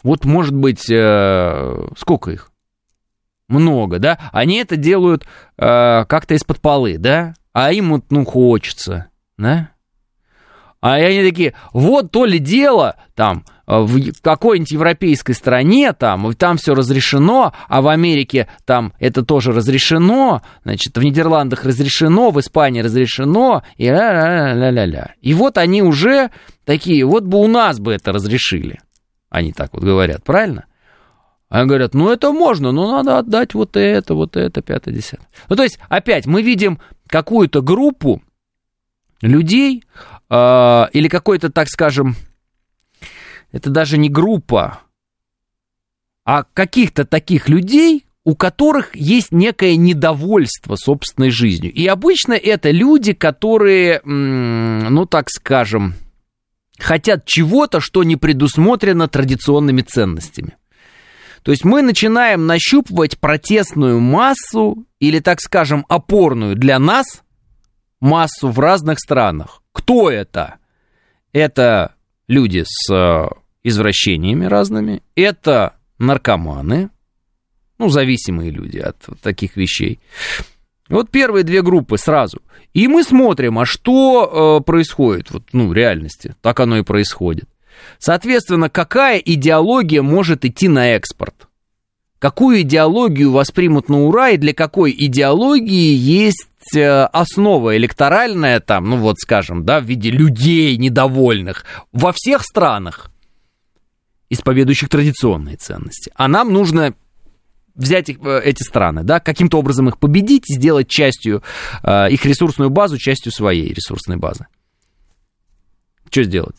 Вот 0.03 0.25
может 0.25 0.53
быть, 0.53 0.89
э, 0.89 1.87
сколько 1.97 2.31
их? 2.31 2.50
Много, 3.51 3.99
да, 3.99 4.17
они 4.31 4.57
это 4.57 4.77
делают 4.77 5.25
э, 5.57 6.05
как-то 6.05 6.33
из-под 6.33 6.59
полы, 6.59 6.97
да, 6.97 7.33
а 7.53 7.71
им 7.71 7.91
вот, 7.91 8.05
ну, 8.09 8.25
хочется, 8.25 9.07
да. 9.37 9.69
А 10.81 10.95
они 10.95 11.21
такие, 11.21 11.53
вот 11.73 12.11
то 12.11 12.25
ли 12.25 12.39
дело, 12.39 12.95
там, 13.13 13.43
в 13.67 14.11
какой-нибудь 14.21 14.71
европейской 14.71 15.33
стране, 15.33 15.93
там, 15.93 16.33
там 16.33 16.57
все 16.57 16.73
разрешено, 16.73 17.53
а 17.69 17.81
в 17.81 17.87
Америке 17.87 18.47
там 18.65 18.93
это 18.99 19.23
тоже 19.23 19.51
разрешено, 19.51 20.41
значит, 20.63 20.97
в 20.97 21.01
Нидерландах 21.01 21.63
разрешено, 21.63 22.31
в 22.31 22.39
Испании 22.39 22.81
разрешено, 22.81 23.63
и 23.77 23.85
ля-ля-ля-ля-ля. 23.85 25.13
И 25.21 25.33
вот 25.33 25.57
они 25.57 25.83
уже 25.83 26.31
такие, 26.65 27.05
вот 27.05 27.23
бы 27.23 27.37
у 27.37 27.47
нас 27.47 27.79
бы 27.79 27.93
это 27.93 28.11
разрешили. 28.11 28.81
Они 29.29 29.53
так 29.53 29.73
вот 29.73 29.83
говорят, 29.83 30.23
правильно? 30.23 30.65
Они 31.51 31.67
говорят, 31.67 31.93
ну 31.93 32.09
это 32.09 32.31
можно, 32.31 32.71
но 32.71 32.89
надо 32.89 33.17
отдать 33.17 33.53
вот 33.53 33.75
это, 33.75 34.15
вот 34.15 34.37
это, 34.37 34.61
пятое, 34.61 34.93
десятое. 34.93 35.27
Ну 35.49 35.57
то 35.57 35.63
есть, 35.63 35.79
опять, 35.89 36.25
мы 36.25 36.43
видим 36.43 36.79
какую-то 37.07 37.61
группу 37.61 38.23
людей, 39.21 39.83
э, 40.29 40.85
или 40.93 41.09
какой-то, 41.09 41.51
так 41.51 41.67
скажем, 41.67 42.15
это 43.51 43.69
даже 43.69 43.97
не 43.97 44.07
группа, 44.07 44.79
а 46.23 46.45
каких-то 46.53 47.03
таких 47.03 47.49
людей, 47.49 48.05
у 48.23 48.33
которых 48.37 48.95
есть 48.95 49.33
некое 49.33 49.75
недовольство 49.75 50.77
собственной 50.77 51.31
жизнью. 51.31 51.73
И 51.73 51.85
обычно 51.85 52.31
это 52.31 52.71
люди, 52.71 53.11
которые, 53.11 53.99
ну 54.05 55.05
так 55.05 55.29
скажем, 55.29 55.95
хотят 56.79 57.25
чего-то, 57.25 57.81
что 57.81 58.05
не 58.05 58.15
предусмотрено 58.15 59.09
традиционными 59.09 59.81
ценностями. 59.81 60.55
То 61.43 61.51
есть 61.51 61.63
мы 61.63 61.81
начинаем 61.81 62.45
нащупывать 62.45 63.19
протестную 63.19 63.99
массу 63.99 64.85
или, 64.99 65.19
так 65.19 65.41
скажем, 65.41 65.85
опорную 65.89 66.55
для 66.55 66.77
нас 66.77 67.23
массу 67.99 68.49
в 68.49 68.59
разных 68.59 68.99
странах. 68.99 69.63
Кто 69.71 70.11
это? 70.11 70.55
Это 71.33 71.95
люди 72.27 72.63
с 72.65 72.93
э, 72.93 73.27
извращениями 73.63 74.45
разными, 74.45 75.01
это 75.15 75.75
наркоманы, 75.97 76.89
ну, 77.77 77.89
зависимые 77.89 78.51
люди 78.51 78.77
от 78.77 78.97
таких 79.21 79.55
вещей. 79.55 79.99
Вот 80.89 81.09
первые 81.09 81.43
две 81.43 81.61
группы 81.61 81.97
сразу. 81.97 82.41
И 82.73 82.87
мы 82.87 83.03
смотрим, 83.03 83.57
а 83.59 83.65
что 83.65 84.59
э, 84.59 84.63
происходит, 84.63 85.31
вот, 85.31 85.43
ну, 85.53 85.67
в 85.67 85.73
реальности. 85.73 86.35
Так 86.41 86.59
оно 86.59 86.77
и 86.77 86.83
происходит. 86.83 87.49
Соответственно, 87.99 88.69
какая 88.69 89.17
идеология 89.19 90.01
может 90.01 90.45
идти 90.45 90.67
на 90.67 90.95
экспорт? 90.95 91.47
Какую 92.19 92.61
идеологию 92.61 93.31
воспримут 93.31 93.89
на 93.89 94.03
ура 94.03 94.29
и 94.29 94.37
для 94.37 94.53
какой 94.53 94.91
идеологии 94.95 95.95
есть 95.95 96.75
э, 96.75 97.05
основа 97.05 97.75
электоральная 97.75 98.59
там, 98.59 98.89
ну 98.89 98.97
вот 98.97 99.17
скажем, 99.17 99.65
да, 99.65 99.79
в 99.79 99.85
виде 99.85 100.11
людей 100.11 100.77
недовольных 100.77 101.65
во 101.91 102.13
всех 102.15 102.43
странах, 102.43 103.09
исповедующих 104.29 104.89
традиционные 104.89 105.57
ценности. 105.57 106.11
А 106.15 106.27
нам 106.27 106.53
нужно 106.53 106.93
взять 107.73 108.09
их, 108.09 108.19
э, 108.23 108.41
эти 108.43 108.63
страны, 108.63 109.03
да, 109.03 109.19
каким-то 109.19 109.57
образом 109.57 109.89
их 109.89 109.97
победить, 109.97 110.45
сделать 110.47 110.87
частью, 110.87 111.41
э, 111.83 112.11
их 112.11 112.23
ресурсную 112.25 112.69
базу 112.69 112.97
частью 112.97 113.31
своей 113.31 113.73
ресурсной 113.73 114.17
базы. 114.17 114.45
Что 116.09 116.23
сделать? 116.23 116.55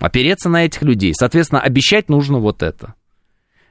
Опереться 0.00 0.48
на 0.48 0.64
этих 0.64 0.82
людей. 0.82 1.12
Соответственно, 1.14 1.60
обещать 1.60 2.08
нужно 2.08 2.38
вот 2.38 2.62
это. 2.62 2.94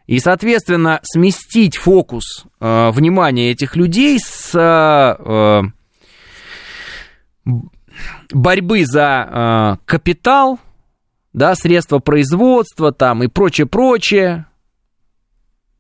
И, 0.08 0.20
соответственно, 0.20 1.00
сместить 1.04 1.78
фокус 1.78 2.46
э, 2.60 2.92
внимания 2.92 3.52
этих 3.52 3.76
людей 3.76 4.20
с 4.20 4.54
э, 4.54 5.62
борьбы 8.32 8.86
за 8.86 9.80
э, 9.82 9.86
капитал, 9.86 10.60
да, 11.34 11.56
средства 11.56 12.00
производства 12.00 12.92
там 12.92 13.24
и 13.24 13.28
прочее-прочее, 13.28 14.46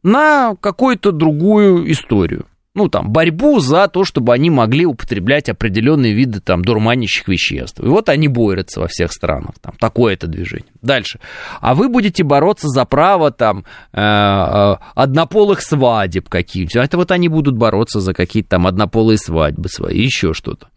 на 0.02 0.56
какую-то 0.56 1.12
другую 1.12 1.92
историю. 1.92 2.46
Ну, 2.76 2.90
там, 2.90 3.10
борьбу 3.10 3.62
за 3.62 3.88
то, 3.88 4.04
чтобы 4.04 4.34
они 4.34 4.50
могли 4.50 4.86
употреблять 4.86 5.48
определенные 5.48 6.14
виды 6.14 6.42
там 6.42 6.62
дурманящих 6.62 7.30
веществ. 7.30 7.80
И 7.80 7.88
вот 7.88 8.10
они 8.10 8.28
борются 8.28 8.82
во 8.82 8.88
всех 8.88 9.14
странах. 9.14 9.56
Там, 9.62 9.76
такое 9.80 10.14
это 10.14 10.28
движение. 10.28 10.68
Дальше. 10.82 11.22
А 11.62 11.74
вы 11.74 11.88
будете 11.88 12.26
бороться 12.26 12.68
за 12.68 12.84
право 12.84 13.32
там 13.32 13.64
э, 13.94 14.02
э, 14.02 14.76
однополых 14.94 15.62
свадеб 15.62 16.28
какие-нибудь. 16.28 16.76
Это 16.76 16.98
вот 16.98 17.12
они 17.12 17.30
будут 17.30 17.56
бороться 17.56 18.02
за 18.02 18.14
какие-то 18.14 18.50
там 18.50 18.68
однополые 18.68 19.18
свадьбы 19.18 19.70
свои, 19.70 20.02
еще 20.02 20.34
что-то. 20.34 20.68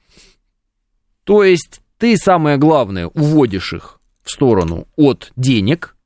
То 1.24 1.42
есть 1.42 1.80
ты, 1.98 2.16
самое 2.16 2.58
главное, 2.58 3.08
уводишь 3.08 3.72
их 3.72 4.00
в 4.22 4.30
сторону 4.30 4.86
от 4.96 5.32
денег, 5.34 5.96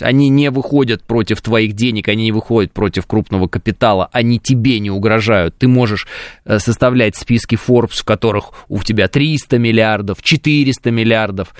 они 0.00 0.28
не 0.28 0.50
выходят 0.50 1.02
против 1.02 1.40
твоих 1.40 1.72
денег, 1.72 2.08
они 2.08 2.24
не 2.24 2.32
выходят 2.32 2.72
против 2.72 3.06
крупного 3.06 3.48
капитала, 3.48 4.08
они 4.12 4.38
тебе 4.38 4.78
не 4.78 4.90
угрожают. 4.90 5.56
Ты 5.56 5.68
можешь 5.68 6.06
э, 6.44 6.58
составлять 6.58 7.16
списки 7.16 7.54
Forbes, 7.54 8.00
в 8.00 8.04
которых 8.04 8.52
у 8.68 8.82
тебя 8.82 9.08
300 9.08 9.58
миллиардов, 9.58 10.22
400 10.22 10.90
миллиардов. 10.90 11.54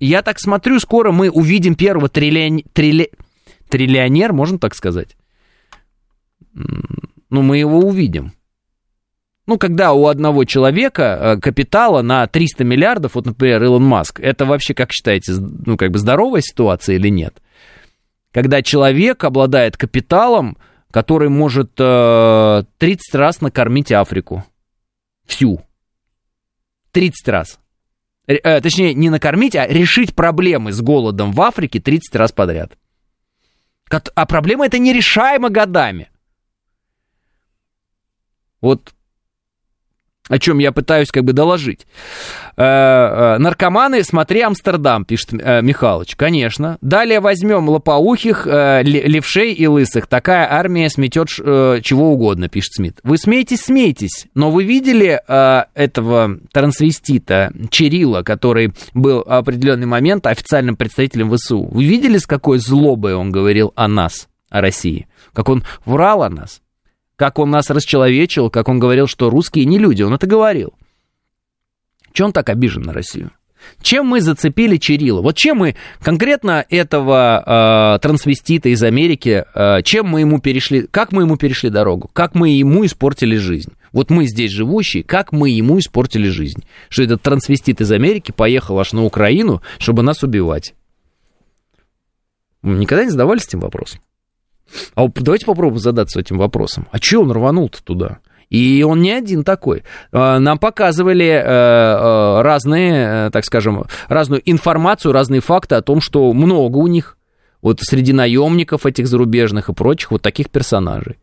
Я 0.00 0.22
так 0.22 0.40
смотрю, 0.40 0.80
скоро 0.80 1.12
мы 1.12 1.30
увидим 1.30 1.74
первого 1.74 2.08
триллион... 2.08 2.62
трилли... 2.72 3.10
триллионер, 3.68 4.32
можно 4.32 4.58
так 4.58 4.74
сказать? 4.74 5.16
Ну, 6.54 7.42
мы 7.42 7.58
его 7.58 7.78
увидим. 7.78 8.32
Ну, 9.46 9.58
когда 9.58 9.92
у 9.92 10.06
одного 10.06 10.44
человека 10.44 11.18
э, 11.20 11.40
капитала 11.40 12.02
на 12.02 12.26
300 12.26 12.62
миллиардов, 12.64 13.14
вот, 13.14 13.26
например, 13.26 13.62
Илон 13.62 13.84
Маск, 13.84 14.20
это 14.20 14.46
вообще, 14.46 14.72
как 14.74 14.92
считаете, 14.92 15.32
ну, 15.38 15.76
как 15.76 15.90
бы 15.90 15.98
здоровая 15.98 16.42
ситуация 16.42 16.96
или 16.96 17.08
нет? 17.08 17.40
Когда 18.32 18.62
человек 18.62 19.22
обладает 19.24 19.76
капиталом, 19.76 20.56
который 20.90 21.28
может 21.28 21.72
э, 21.78 22.64
30 22.78 23.14
раз 23.14 23.40
накормить 23.40 23.92
Африку. 23.92 24.44
Всю. 25.26 25.62
30 26.92 27.28
раз. 27.28 27.60
Э, 28.26 28.60
точнее, 28.60 28.94
не 28.94 29.10
накормить, 29.10 29.54
а 29.54 29.66
решить 29.66 30.14
проблемы 30.14 30.72
с 30.72 30.80
голодом 30.80 31.32
в 31.32 31.40
Африке 31.40 31.80
30 31.80 32.14
раз 32.16 32.32
подряд. 32.32 32.72
А 34.14 34.26
проблема 34.26 34.66
это 34.66 34.78
нерешаема 34.78 35.50
годами. 35.50 36.10
Вот 38.62 38.94
о 40.28 40.38
чем 40.38 40.58
я 40.58 40.72
пытаюсь 40.72 41.10
как 41.10 41.24
бы 41.24 41.32
доложить. 41.32 41.86
Э, 42.56 42.62
э, 42.62 43.38
наркоманы, 43.38 44.04
смотри 44.04 44.42
Амстердам, 44.42 45.04
пишет 45.04 45.30
э, 45.32 45.62
Михалыч. 45.62 46.16
Конечно. 46.16 46.78
Далее 46.80 47.20
возьмем 47.20 47.68
лопоухих, 47.68 48.46
левшей 48.46 49.52
и 49.52 49.66
лысых. 49.66 50.06
Такая 50.06 50.50
армия 50.50 50.88
сметет 50.88 51.28
чего 51.28 52.12
угодно, 52.12 52.48
пишет 52.48 52.74
Смит. 52.74 53.00
Вы 53.02 53.18
смеетесь, 53.18 53.62
смеетесь. 53.62 54.26
Но 54.34 54.50
вы 54.50 54.64
видели 54.64 55.20
этого 55.74 56.38
трансвестита 56.52 57.52
Черила, 57.70 58.22
который 58.22 58.72
был 58.94 59.22
в 59.24 59.38
определенный 59.38 59.86
момент 59.86 60.26
официальным 60.26 60.76
представителем 60.76 61.34
ВСУ? 61.34 61.64
Вы 61.64 61.84
видели, 61.84 62.18
с 62.18 62.26
какой 62.26 62.58
злобой 62.58 63.14
он 63.14 63.30
говорил 63.30 63.72
о 63.76 63.88
нас, 63.88 64.28
о 64.50 64.60
России? 64.60 65.06
Как 65.32 65.48
он 65.48 65.64
врал 65.84 66.22
о 66.22 66.30
нас? 66.30 66.61
Как 67.22 67.38
он 67.38 67.50
нас 67.50 67.70
расчеловечил, 67.70 68.50
как 68.50 68.68
он 68.68 68.80
говорил, 68.80 69.06
что 69.06 69.30
русские 69.30 69.64
не 69.64 69.78
люди, 69.78 70.02
он 70.02 70.12
это 70.12 70.26
говорил. 70.26 70.74
Чем 72.12 72.26
он 72.26 72.32
так 72.32 72.48
обижен 72.48 72.82
на 72.82 72.92
Россию? 72.92 73.30
Чем 73.80 74.06
мы 74.06 74.20
зацепили 74.20 74.76
Чирила? 74.76 75.22
Вот 75.22 75.36
чем 75.36 75.58
мы 75.58 75.76
конкретно 76.00 76.66
этого 76.68 77.94
э, 77.94 77.98
трансвестита 78.00 78.70
из 78.70 78.82
Америки, 78.82 79.44
э, 79.54 79.82
чем 79.84 80.08
мы 80.08 80.22
ему 80.22 80.40
перешли, 80.40 80.88
как 80.90 81.12
мы 81.12 81.22
ему 81.22 81.36
перешли 81.36 81.70
дорогу, 81.70 82.10
как 82.12 82.34
мы 82.34 82.48
ему 82.48 82.84
испортили 82.84 83.36
жизнь? 83.36 83.72
Вот 83.92 84.10
мы 84.10 84.26
здесь 84.26 84.50
живущие, 84.50 85.04
как 85.04 85.30
мы 85.30 85.50
ему 85.50 85.78
испортили 85.78 86.28
жизнь? 86.28 86.64
Что 86.88 87.04
этот 87.04 87.22
трансвестит 87.22 87.80
из 87.80 87.92
Америки 87.92 88.32
поехал 88.32 88.80
аж 88.80 88.94
на 88.94 89.04
Украину, 89.04 89.62
чтобы 89.78 90.02
нас 90.02 90.24
убивать? 90.24 90.74
никогда 92.64 93.04
не 93.04 93.10
задавались 93.10 93.46
этим 93.46 93.60
вопросом? 93.60 94.00
А 94.94 95.06
давайте 95.08 95.46
попробуем 95.46 95.80
задаться 95.80 96.20
этим 96.20 96.38
вопросом. 96.38 96.88
А 96.90 96.98
че 96.98 97.18
он 97.18 97.30
рванул-то 97.30 97.82
туда? 97.82 98.18
И 98.52 98.82
он 98.82 99.00
не 99.00 99.12
один 99.12 99.44
такой. 99.44 99.82
А, 100.12 100.38
нам 100.38 100.58
показывали 100.58 101.24
э, 101.24 101.40
э, 101.40 102.42
разные, 102.42 103.28
э, 103.28 103.30
так 103.32 103.46
скажем, 103.46 103.86
разную 104.08 104.42
информацию, 104.44 105.12
разные 105.12 105.40
факты 105.40 105.74
о 105.74 105.80
том, 105.80 106.02
что 106.02 106.30
много 106.34 106.76
у 106.76 106.86
них, 106.86 107.16
вот 107.62 107.80
среди 107.80 108.12
наемников 108.12 108.84
этих 108.84 109.06
зарубежных 109.06 109.70
и 109.70 109.72
прочих, 109.72 110.10
вот 110.10 110.20
таких 110.20 110.50
персонажей. 110.50 111.16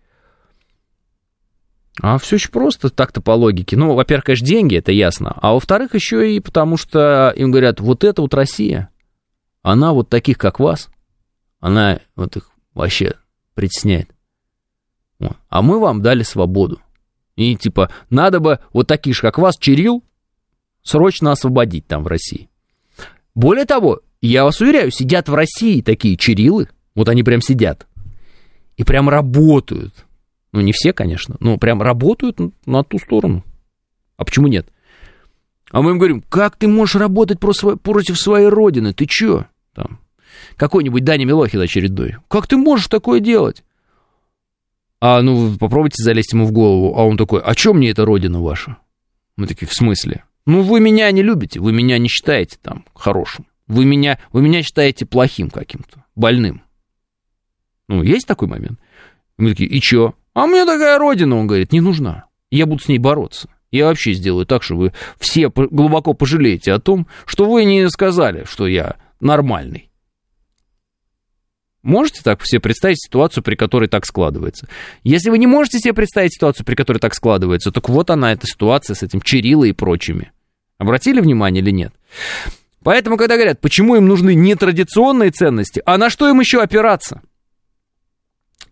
А 2.02 2.18
все 2.18 2.38
очень 2.38 2.50
просто, 2.50 2.90
так-то 2.90 3.22
по 3.22 3.32
логике. 3.32 3.78
Ну, 3.78 3.94
во-первых, 3.94 4.26
конечно, 4.26 4.48
деньги, 4.48 4.78
это 4.78 4.92
ясно. 4.92 5.38
А 5.40 5.54
во-вторых, 5.54 5.94
еще 5.94 6.34
и 6.34 6.40
потому 6.40 6.78
что 6.78 7.32
им 7.36 7.52
говорят, 7.52 7.80
вот 7.80 8.04
это 8.04 8.24
вот 8.24 8.34
Россия, 8.34 8.90
она 9.62 9.94
вот 9.94 10.10
таких, 10.10 10.40
как 10.40 10.60
вас, 10.60 10.90
она 11.60 12.00
вот 12.16 12.38
их 12.38 12.50
вообще 12.74 13.16
притесняет. 13.60 14.10
А 15.50 15.62
мы 15.62 15.80
вам 15.82 16.02
дали 16.02 16.24
свободу. 16.24 16.80
И 17.36 17.58
типа, 17.58 17.92
надо 18.10 18.40
бы 18.40 18.60
вот 18.72 18.88
таких 18.88 19.16
же, 19.16 19.22
как 19.22 19.38
вас, 19.38 19.58
Чирил, 19.58 20.02
срочно 20.82 21.34
освободить 21.34 21.86
там 21.86 22.06
в 22.06 22.08
России. 22.08 22.50
Более 23.36 23.66
того, 23.66 24.00
я 24.22 24.46
вас 24.46 24.62
уверяю, 24.62 24.92
сидят 24.92 25.28
в 25.28 25.34
России 25.34 25.82
такие 25.82 26.16
Чирилы, 26.16 26.70
вот 26.96 27.10
они 27.10 27.22
прям 27.22 27.42
сидят, 27.42 27.86
и 28.78 28.86
прям 28.86 29.10
работают. 29.10 30.06
Ну, 30.54 30.62
не 30.62 30.72
все, 30.72 30.94
конечно, 30.94 31.36
но 31.42 31.58
прям 31.58 31.82
работают 31.82 32.40
на 32.66 32.84
ту 32.86 32.98
сторону. 32.98 33.44
А 34.16 34.24
почему 34.24 34.48
нет? 34.48 34.70
А 35.72 35.82
мы 35.82 35.92
им 35.92 35.98
говорим, 35.98 36.22
как 36.22 36.56
ты 36.56 36.70
можешь 36.70 36.96
работать 36.96 37.42
против 37.42 38.18
своей 38.18 38.48
родины? 38.48 38.94
Ты 38.94 39.06
чё? 39.06 39.48
Там, 39.74 40.00
какой-нибудь 40.56 41.04
Даня 41.04 41.26
Милохин 41.26 41.62
очередной. 41.62 42.18
Как 42.28 42.48
ты 42.48 42.58
можешь 42.58 42.88
такое 42.88 43.20
делать? 43.20 43.64
А 45.02 45.22
ну, 45.22 45.56
попробуйте 45.58 46.04
залезть 46.04 46.34
ему 46.34 46.46
в 46.46 46.52
голову. 46.52 46.98
А 46.98 47.06
он 47.06 47.18
такой, 47.18 47.42
а 47.42 47.56
чё 47.56 47.74
мне 47.74 47.90
эта 47.90 48.06
родина 48.06 48.42
ваша? 48.42 48.78
Мы 49.38 49.48
такие, 49.48 49.68
в 49.68 49.74
смысле? 49.74 50.24
Ну, 50.46 50.62
вы 50.62 50.80
меня 50.80 51.10
не 51.12 51.22
любите, 51.22 51.60
вы 51.60 51.72
меня 51.72 51.98
не 51.98 52.10
считаете 52.10 52.58
там 52.62 52.86
хорошим. 52.94 53.46
Вы 53.68 53.86
меня, 53.86 54.20
вы 54.32 54.42
меня 54.42 54.64
считаете 54.64 55.06
плохим 55.06 55.50
каким-то, 55.50 56.04
больным. 56.16 56.64
Ну, 57.88 58.04
есть 58.04 58.28
такой 58.28 58.48
момент? 58.48 58.80
Мы 59.38 59.52
такие, 59.52 59.70
и 59.70 59.80
чё? 59.80 60.16
А 60.34 60.48
мне 60.48 60.66
такая 60.66 60.98
родина, 60.98 61.38
он 61.38 61.48
говорит, 61.48 61.72
не 61.72 61.82
нужна. 61.82 62.26
Я 62.52 62.66
буду 62.66 62.82
с 62.82 62.88
ней 62.88 62.98
бороться. 62.98 63.50
Я 63.72 63.86
вообще 63.86 64.14
сделаю 64.14 64.46
так, 64.46 64.64
что 64.64 64.76
вы 64.76 64.94
все 65.20 65.50
глубоко 65.50 66.14
пожалеете 66.14 66.74
о 66.74 66.80
том, 66.80 67.08
что 67.26 67.50
вы 67.50 67.66
не 67.66 67.88
сказали, 67.90 68.44
что 68.46 68.68
я 68.68 68.96
нормальный. 69.20 69.89
Можете 71.82 72.22
так 72.24 72.46
себе 72.46 72.60
представить 72.60 73.02
ситуацию, 73.02 73.42
при 73.42 73.56
которой 73.56 73.88
так 73.88 74.06
складывается? 74.06 74.68
Если 75.04 75.30
вы 75.30 75.38
не 75.38 75.48
можете 75.48 75.80
себе 75.80 75.94
представить 75.94 76.34
ситуацию, 76.34 76.66
при 76.66 76.76
которой 76.76 76.98
так 76.98 77.14
складывается, 77.14 77.72
так 77.72 77.88
вот 77.88 78.10
она, 78.10 78.34
эта 78.34 78.48
ситуация 78.48 78.96
с 78.96 79.04
этим 79.04 79.22
Чирилой 79.22 79.70
и 79.70 79.74
прочими. 79.74 80.32
Обратили 80.78 81.22
внимание 81.22 81.62
или 81.62 81.72
нет? 81.72 81.94
Поэтому, 82.84 83.18
когда 83.18 83.36
говорят, 83.36 83.62
почему 83.62 83.96
им 83.96 84.08
нужны 84.08 84.36
нетрадиционные 84.36 85.32
ценности, 85.32 85.82
а 85.86 85.98
на 85.98 86.10
что 86.10 86.30
им 86.30 86.40
еще 86.40 86.62
опираться? 86.62 87.22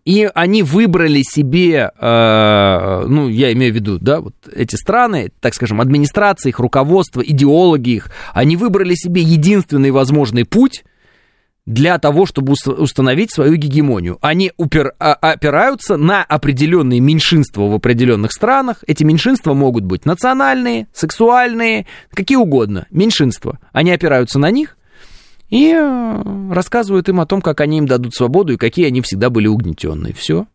И 0.04 0.28
они 0.34 0.62
выбрали 0.62 1.22
себе, 1.22 1.90
э, 1.98 3.04
ну, 3.06 3.28
я 3.28 3.52
имею 3.52 3.72
в 3.72 3.76
виду, 3.76 3.98
да, 3.98 4.20
вот 4.20 4.34
эти 4.50 4.74
страны, 4.76 5.30
так 5.40 5.54
скажем, 5.54 5.82
администрации, 5.82 6.48
их 6.48 6.58
руководство, 6.58 7.20
идеологи 7.20 7.90
их, 7.90 8.10
они 8.32 8.56
выбрали 8.56 8.94
себе 8.94 9.22
единственный 9.22 9.92
возможный 9.92 10.44
путь– 10.44 10.84
для 11.68 11.98
того, 11.98 12.24
чтобы 12.24 12.54
установить 12.54 13.30
свою 13.30 13.56
гегемонию. 13.56 14.16
Они 14.22 14.52
упер, 14.56 14.94
а, 14.98 15.12
опираются 15.12 15.98
на 15.98 16.24
определенные 16.24 16.98
меньшинства 16.98 17.64
в 17.64 17.74
определенных 17.74 18.32
странах. 18.32 18.82
Эти 18.86 19.04
меньшинства 19.04 19.52
могут 19.52 19.84
быть 19.84 20.06
национальные, 20.06 20.88
сексуальные, 20.94 21.86
какие 22.14 22.38
угодно. 22.38 22.86
Меньшинства. 22.90 23.58
Они 23.72 23.90
опираются 23.90 24.38
на 24.38 24.50
них 24.50 24.78
и 25.50 25.74
э, 25.74 26.52
рассказывают 26.52 27.10
им 27.10 27.20
о 27.20 27.26
том, 27.26 27.42
как 27.42 27.60
они 27.60 27.78
им 27.78 27.86
дадут 27.86 28.14
свободу 28.14 28.54
и 28.54 28.56
какие 28.56 28.86
они 28.86 29.02
всегда 29.02 29.28
были 29.28 29.46
угнетенные. 29.46 30.14
Все. 30.14 30.46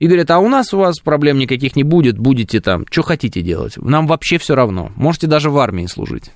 И 0.00 0.08
говорят, 0.08 0.32
а 0.32 0.40
у 0.40 0.48
нас 0.48 0.74
у 0.74 0.78
вас 0.78 0.98
проблем 0.98 1.38
никаких 1.38 1.76
не 1.76 1.84
будет, 1.84 2.18
будете 2.18 2.60
там, 2.60 2.86
что 2.90 3.02
хотите 3.02 3.40
делать. 3.40 3.76
Нам 3.76 4.08
вообще 4.08 4.38
все 4.38 4.56
равно. 4.56 4.90
Можете 4.96 5.28
даже 5.28 5.50
в 5.50 5.58
армии 5.58 5.86
служить. 5.86 6.32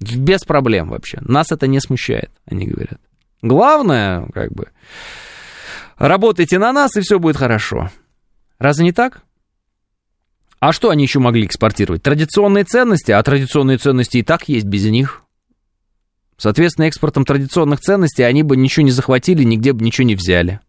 Без 0.00 0.42
проблем 0.42 0.90
вообще. 0.90 1.18
Нас 1.20 1.52
это 1.52 1.66
не 1.66 1.80
смущает, 1.80 2.30
они 2.46 2.66
говорят. 2.66 3.00
Главное, 3.42 4.26
как 4.32 4.52
бы, 4.52 4.68
работайте 5.96 6.58
на 6.58 6.72
нас, 6.72 6.96
и 6.96 7.00
все 7.00 7.18
будет 7.18 7.36
хорошо. 7.36 7.90
Разве 8.58 8.84
не 8.84 8.92
так? 8.92 9.22
А 10.60 10.72
что 10.72 10.90
они 10.90 11.04
еще 11.04 11.18
могли 11.18 11.44
экспортировать? 11.44 12.02
Традиционные 12.02 12.64
ценности, 12.64 13.12
а 13.12 13.22
традиционные 13.22 13.76
ценности 13.76 14.18
и 14.18 14.22
так 14.22 14.48
есть 14.48 14.64
без 14.64 14.84
них. 14.86 15.22
Соответственно, 16.36 16.86
экспортом 16.86 17.24
традиционных 17.24 17.80
ценностей 17.80 18.22
они 18.22 18.42
бы 18.42 18.56
ничего 18.56 18.84
не 18.84 18.90
захватили, 18.90 19.44
нигде 19.44 19.72
бы 19.72 19.84
ничего 19.84 20.06
не 20.06 20.14
взяли. 20.14 20.60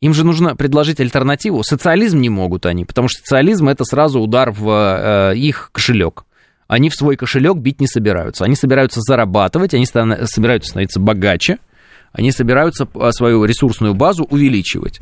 Им 0.00 0.12
же 0.14 0.24
нужно 0.24 0.54
предложить 0.54 1.00
альтернативу. 1.00 1.62
Социализм 1.62 2.20
не 2.20 2.28
могут 2.28 2.66
они, 2.66 2.84
потому 2.84 3.08
что 3.08 3.20
социализм 3.20 3.68
это 3.68 3.84
сразу 3.84 4.20
удар 4.20 4.50
в 4.50 5.32
э, 5.32 5.36
их 5.36 5.70
кошелек. 5.72 6.25
Они 6.68 6.90
в 6.90 6.94
свой 6.94 7.16
кошелек 7.16 7.56
бить 7.56 7.80
не 7.80 7.86
собираются. 7.86 8.44
Они 8.44 8.56
собираются 8.56 9.00
зарабатывать, 9.00 9.74
они 9.74 9.86
стан- 9.86 10.26
собираются 10.26 10.70
становиться 10.70 11.00
богаче, 11.00 11.58
они 12.12 12.32
собираются 12.32 12.88
э, 12.92 13.10
свою 13.12 13.44
ресурсную 13.44 13.94
базу 13.94 14.24
увеличивать. 14.24 15.00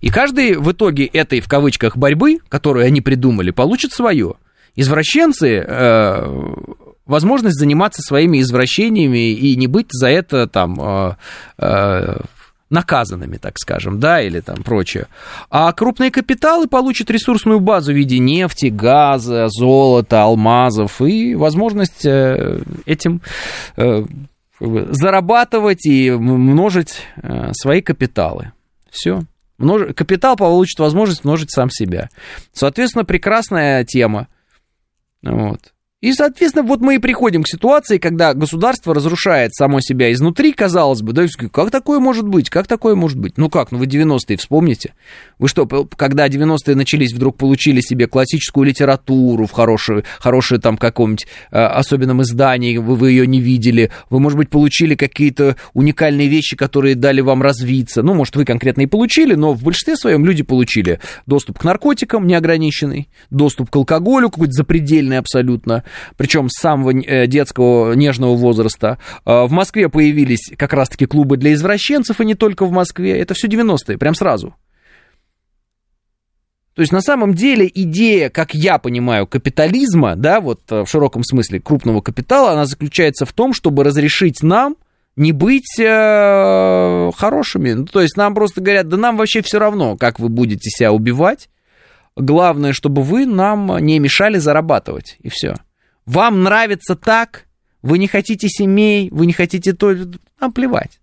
И 0.00 0.08
каждый 0.08 0.56
в 0.56 0.72
итоге 0.72 1.04
этой, 1.06 1.40
в 1.40 1.48
кавычках, 1.48 1.96
борьбы, 1.96 2.38
которую 2.48 2.86
они 2.86 3.00
придумали, 3.00 3.50
получит 3.50 3.92
свое. 3.92 4.34
Извращенцы 4.74 5.58
э, 5.58 6.54
возможность 7.06 7.58
заниматься 7.58 8.02
своими 8.02 8.40
извращениями 8.40 9.32
и 9.32 9.56
не 9.56 9.66
быть 9.66 9.88
за 9.90 10.08
это 10.08 10.46
там 10.46 10.80
э, 10.80 11.16
э, 11.58 12.20
наказанными, 12.70 13.36
так 13.36 13.58
скажем, 13.58 13.98
да, 13.98 14.22
или 14.22 14.40
там 14.40 14.62
прочее. 14.62 15.08
А 15.50 15.72
крупные 15.72 16.10
капиталы 16.10 16.68
получат 16.68 17.10
ресурсную 17.10 17.60
базу 17.60 17.92
в 17.92 17.96
виде 17.96 18.18
нефти, 18.18 18.66
газа, 18.66 19.48
золота, 19.48 20.22
алмазов 20.22 21.02
и 21.02 21.34
возможность 21.34 22.06
э, 22.06 22.60
этим 22.86 23.20
э, 23.76 24.04
зарабатывать 24.60 25.84
и 25.86 26.10
множить 26.10 27.02
э, 27.16 27.50
свои 27.52 27.80
капиталы. 27.82 28.52
Все. 28.90 29.22
Капитал 29.94 30.36
получит 30.36 30.78
возможность 30.78 31.24
множить 31.24 31.50
сам 31.50 31.70
себя. 31.70 32.08
Соответственно, 32.52 33.04
прекрасная 33.04 33.84
тема. 33.84 34.28
Вот. 35.22 35.72
И, 36.00 36.14
соответственно, 36.14 36.64
вот 36.64 36.80
мы 36.80 36.94
и 36.94 36.98
приходим 36.98 37.42
к 37.42 37.48
ситуации, 37.48 37.98
когда 37.98 38.32
государство 38.32 38.94
разрушает 38.94 39.54
само 39.54 39.80
себя 39.80 40.10
изнутри, 40.12 40.54
казалось 40.54 41.02
бы, 41.02 41.12
да, 41.12 41.26
как 41.52 41.70
такое 41.70 42.00
может 42.00 42.26
быть, 42.26 42.48
как 42.48 42.66
такое 42.66 42.94
может 42.94 43.18
быть? 43.18 43.36
Ну 43.36 43.50
как, 43.50 43.70
ну 43.70 43.76
вы 43.76 43.84
90-е 43.84 44.38
вспомните. 44.38 44.94
Вы 45.38 45.48
что, 45.48 45.66
когда 45.66 46.26
90-е 46.26 46.74
начались, 46.74 47.12
вдруг 47.12 47.36
получили 47.36 47.82
себе 47.82 48.06
классическую 48.06 48.66
литературу 48.66 49.44
в 49.44 49.52
хорошую, 49.52 50.04
хорошую 50.20 50.58
там 50.58 50.78
каком-нибудь 50.78 51.26
э, 51.50 51.58
особенном 51.58 52.22
издании, 52.22 52.78
вы, 52.78 52.96
вы 52.96 53.10
ее 53.10 53.26
не 53.26 53.40
видели, 53.40 53.90
вы, 54.08 54.20
может 54.20 54.38
быть, 54.38 54.48
получили 54.48 54.94
какие-то 54.94 55.56
уникальные 55.74 56.28
вещи, 56.28 56.56
которые 56.56 56.94
дали 56.94 57.20
вам 57.20 57.42
развиться. 57.42 58.02
Ну, 58.02 58.14
может, 58.14 58.36
вы 58.36 58.46
конкретно 58.46 58.82
и 58.82 58.86
получили, 58.86 59.34
но 59.34 59.52
в 59.52 59.62
большинстве 59.62 59.96
своем 59.96 60.24
люди 60.24 60.44
получили 60.44 60.98
доступ 61.26 61.58
к 61.58 61.64
наркотикам 61.64 62.26
неограниченный, 62.26 63.10
доступ 63.28 63.68
к 63.68 63.76
алкоголю 63.76 64.30
какой-то 64.30 64.52
запредельный 64.52 65.18
абсолютно, 65.18 65.84
причем 66.16 66.48
с 66.48 66.60
самого 66.60 66.90
э, 66.90 67.26
детского 67.26 67.92
нежного 67.94 68.34
возраста. 68.34 68.98
А, 69.24 69.46
в 69.46 69.52
Москве 69.52 69.88
появились 69.88 70.52
как 70.56 70.72
раз-таки 70.72 71.06
клубы 71.06 71.36
для 71.36 71.52
извращенцев, 71.52 72.20
и 72.20 72.24
не 72.24 72.34
только 72.34 72.66
в 72.66 72.72
Москве. 72.72 73.18
Это 73.18 73.34
все 73.34 73.48
90-е, 73.48 73.98
прям 73.98 74.14
сразу. 74.14 74.54
То 76.74 76.82
есть 76.82 76.92
на 76.92 77.00
самом 77.00 77.34
деле 77.34 77.70
идея, 77.72 78.30
как 78.30 78.54
я 78.54 78.78
понимаю, 78.78 79.26
капитализма, 79.26 80.16
да, 80.16 80.40
вот 80.40 80.60
э, 80.70 80.84
в 80.84 80.86
широком 80.88 81.24
смысле 81.24 81.60
крупного 81.60 82.00
капитала, 82.00 82.52
она 82.52 82.64
заключается 82.64 83.26
в 83.26 83.32
том, 83.32 83.52
чтобы 83.52 83.84
разрешить 83.84 84.42
нам 84.42 84.76
не 85.16 85.32
быть 85.32 85.78
э, 85.78 87.10
хорошими. 87.16 87.72
Ну, 87.72 87.84
то 87.86 88.00
есть 88.00 88.16
нам 88.16 88.34
просто 88.34 88.60
говорят, 88.60 88.88
да 88.88 88.96
нам 88.96 89.16
вообще 89.16 89.42
все 89.42 89.58
равно, 89.58 89.96
как 89.96 90.18
вы 90.18 90.28
будете 90.28 90.70
себя 90.70 90.92
убивать. 90.92 91.50
Главное, 92.16 92.72
чтобы 92.72 93.02
вы 93.02 93.26
нам 93.26 93.78
не 93.78 93.98
мешали 93.98 94.38
зарабатывать, 94.38 95.16
и 95.20 95.28
все. 95.28 95.54
Вам 96.06 96.42
нравится 96.42 96.96
так, 96.96 97.46
вы 97.82 97.98
не 97.98 98.08
хотите 98.08 98.48
семей, 98.48 99.08
вы 99.10 99.26
не 99.26 99.32
хотите 99.32 99.72
то, 99.72 99.94
нам 100.40 100.52
плевать. 100.52 101.00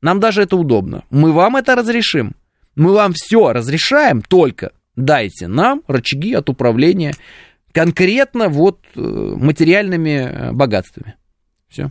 Нам 0.00 0.20
даже 0.20 0.42
это 0.42 0.56
удобно. 0.56 1.04
Мы 1.10 1.32
вам 1.32 1.56
это 1.56 1.74
разрешим. 1.74 2.34
Мы 2.74 2.92
вам 2.92 3.12
все 3.14 3.52
разрешаем, 3.52 4.22
только 4.22 4.72
дайте 4.94 5.48
нам 5.48 5.82
рычаги 5.86 6.34
от 6.34 6.48
управления 6.48 7.14
конкретно 7.72 8.48
вот 8.48 8.80
э, 8.94 9.00
материальными 9.00 10.10
э, 10.10 10.52
богатствами. 10.52 11.16
Все. 11.68 11.90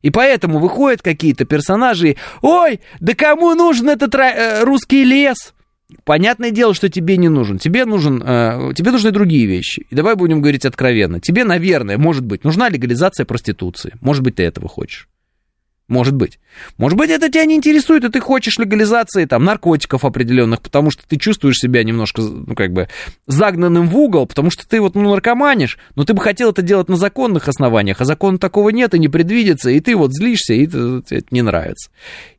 И 0.00 0.10
поэтому 0.10 0.58
выходят 0.58 1.02
какие-то 1.02 1.44
персонажи, 1.44 2.16
ой, 2.40 2.80
да 3.00 3.14
кому 3.14 3.54
нужен 3.54 3.90
этот 3.90 4.14
э, 4.14 4.64
русский 4.64 5.04
лес? 5.04 5.54
Понятное 6.04 6.50
дело, 6.50 6.74
что 6.74 6.88
тебе 6.88 7.16
не 7.16 7.28
нужен. 7.28 7.58
Тебе, 7.58 7.84
нужен, 7.84 8.22
э, 8.24 8.72
тебе 8.74 8.90
нужны 8.90 9.10
другие 9.10 9.46
вещи. 9.46 9.86
И 9.90 9.94
давай 9.94 10.16
будем 10.16 10.40
говорить 10.40 10.64
откровенно. 10.64 11.20
Тебе, 11.20 11.44
наверное, 11.44 11.98
может 11.98 12.24
быть, 12.24 12.44
нужна 12.44 12.68
легализация 12.68 13.24
проституции. 13.24 13.94
Может 14.00 14.22
быть, 14.22 14.36
ты 14.36 14.42
этого 14.42 14.68
хочешь. 14.68 15.08
Может 15.86 16.14
быть. 16.14 16.38
Может 16.78 16.96
быть, 16.96 17.10
это 17.10 17.28
тебя 17.28 17.44
не 17.44 17.56
интересует, 17.56 18.04
и 18.04 18.08
ты 18.08 18.18
хочешь 18.18 18.58
легализации 18.58 19.26
там, 19.26 19.44
наркотиков 19.44 20.06
определенных, 20.06 20.62
потому 20.62 20.90
что 20.90 21.06
ты 21.06 21.18
чувствуешь 21.18 21.58
себя 21.58 21.84
немножко, 21.84 22.22
ну, 22.22 22.54
как 22.54 22.72
бы, 22.72 22.88
загнанным 23.26 23.88
в 23.88 23.96
угол, 23.98 24.26
потому 24.26 24.50
что 24.50 24.66
ты 24.66 24.80
вот, 24.80 24.94
ну, 24.94 25.10
наркоманишь, 25.10 25.78
но 25.94 26.04
ты 26.04 26.14
бы 26.14 26.22
хотел 26.22 26.52
это 26.52 26.62
делать 26.62 26.88
на 26.88 26.96
законных 26.96 27.48
основаниях, 27.48 28.00
а 28.00 28.06
закона 28.06 28.38
такого 28.38 28.70
нет 28.70 28.94
и 28.94 28.98
не 28.98 29.08
предвидится, 29.08 29.68
и 29.68 29.80
ты 29.80 29.94
вот 29.94 30.14
злишься, 30.14 30.54
и 30.54 30.66
это, 30.66 31.02
это 31.10 31.26
не 31.30 31.42
нравится. 31.42 31.90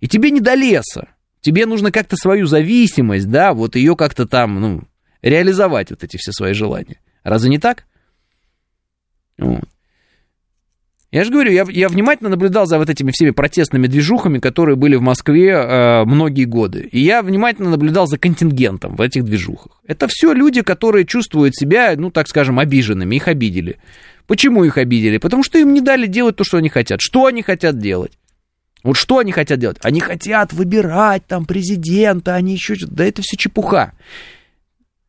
И 0.01 0.07
тебе 0.07 0.31
не 0.31 0.39
до 0.39 0.55
леса. 0.55 1.09
Тебе 1.45 1.67
нужно 1.67 1.91
как-то 1.91 2.15
свою 2.15 2.47
зависимость, 2.47 3.29
да, 3.29 3.53
вот 3.53 3.75
ее 3.75 3.95
как-то 3.95 4.25
там, 4.25 4.59
ну, 4.59 4.81
реализовать, 5.21 5.91
вот 5.91 6.03
эти 6.03 6.17
все 6.17 6.31
свои 6.31 6.53
желания. 6.53 6.99
Разве 7.23 7.51
не 7.51 7.59
так? 7.59 7.85
Вот. 9.37 9.69
Я 11.11 11.23
же 11.23 11.31
говорю, 11.31 11.51
я, 11.51 11.63
я 11.69 11.87
внимательно 11.87 12.31
наблюдал 12.31 12.65
за 12.65 12.79
вот 12.79 12.89
этими 12.89 13.11
всеми 13.11 13.29
протестными 13.29 13.85
движухами, 13.85 14.39
которые 14.39 14.75
были 14.75 14.95
в 14.95 15.03
Москве 15.03 15.51
э, 15.51 16.05
многие 16.05 16.45
годы. 16.45 16.89
И 16.91 16.99
я 16.99 17.21
внимательно 17.21 17.69
наблюдал 17.69 18.07
за 18.07 18.17
контингентом 18.17 18.95
в 18.95 19.01
этих 19.01 19.23
движухах. 19.23 19.83
Это 19.85 20.07
все 20.09 20.33
люди, 20.33 20.63
которые 20.63 21.05
чувствуют 21.05 21.55
себя, 21.55 21.93
ну, 21.95 22.09
так 22.09 22.27
скажем, 22.27 22.57
обиженными, 22.57 23.17
их 23.17 23.27
обидели. 23.27 23.77
Почему 24.25 24.63
их 24.63 24.79
обидели? 24.79 25.19
Потому 25.19 25.43
что 25.43 25.59
им 25.59 25.75
не 25.75 25.81
дали 25.81 26.07
делать 26.07 26.37
то, 26.37 26.43
что 26.43 26.57
они 26.57 26.69
хотят. 26.69 27.01
Что 27.01 27.27
они 27.27 27.43
хотят 27.43 27.77
делать? 27.77 28.13
Вот 28.85 28.97
что 28.97 29.17
они 29.17 29.31
хотят 29.31 29.57
делать? 29.57 29.79
Они 29.81 29.99
хотят 29.99 30.53
выбирать 30.53 31.25
там 31.25 31.47
президента, 31.47 32.35
они 32.35 32.53
еще 32.53 32.75
что-то. 32.75 32.93
Да 32.93 33.03
это 33.03 33.23
все 33.23 33.35
чепуха. 33.35 33.93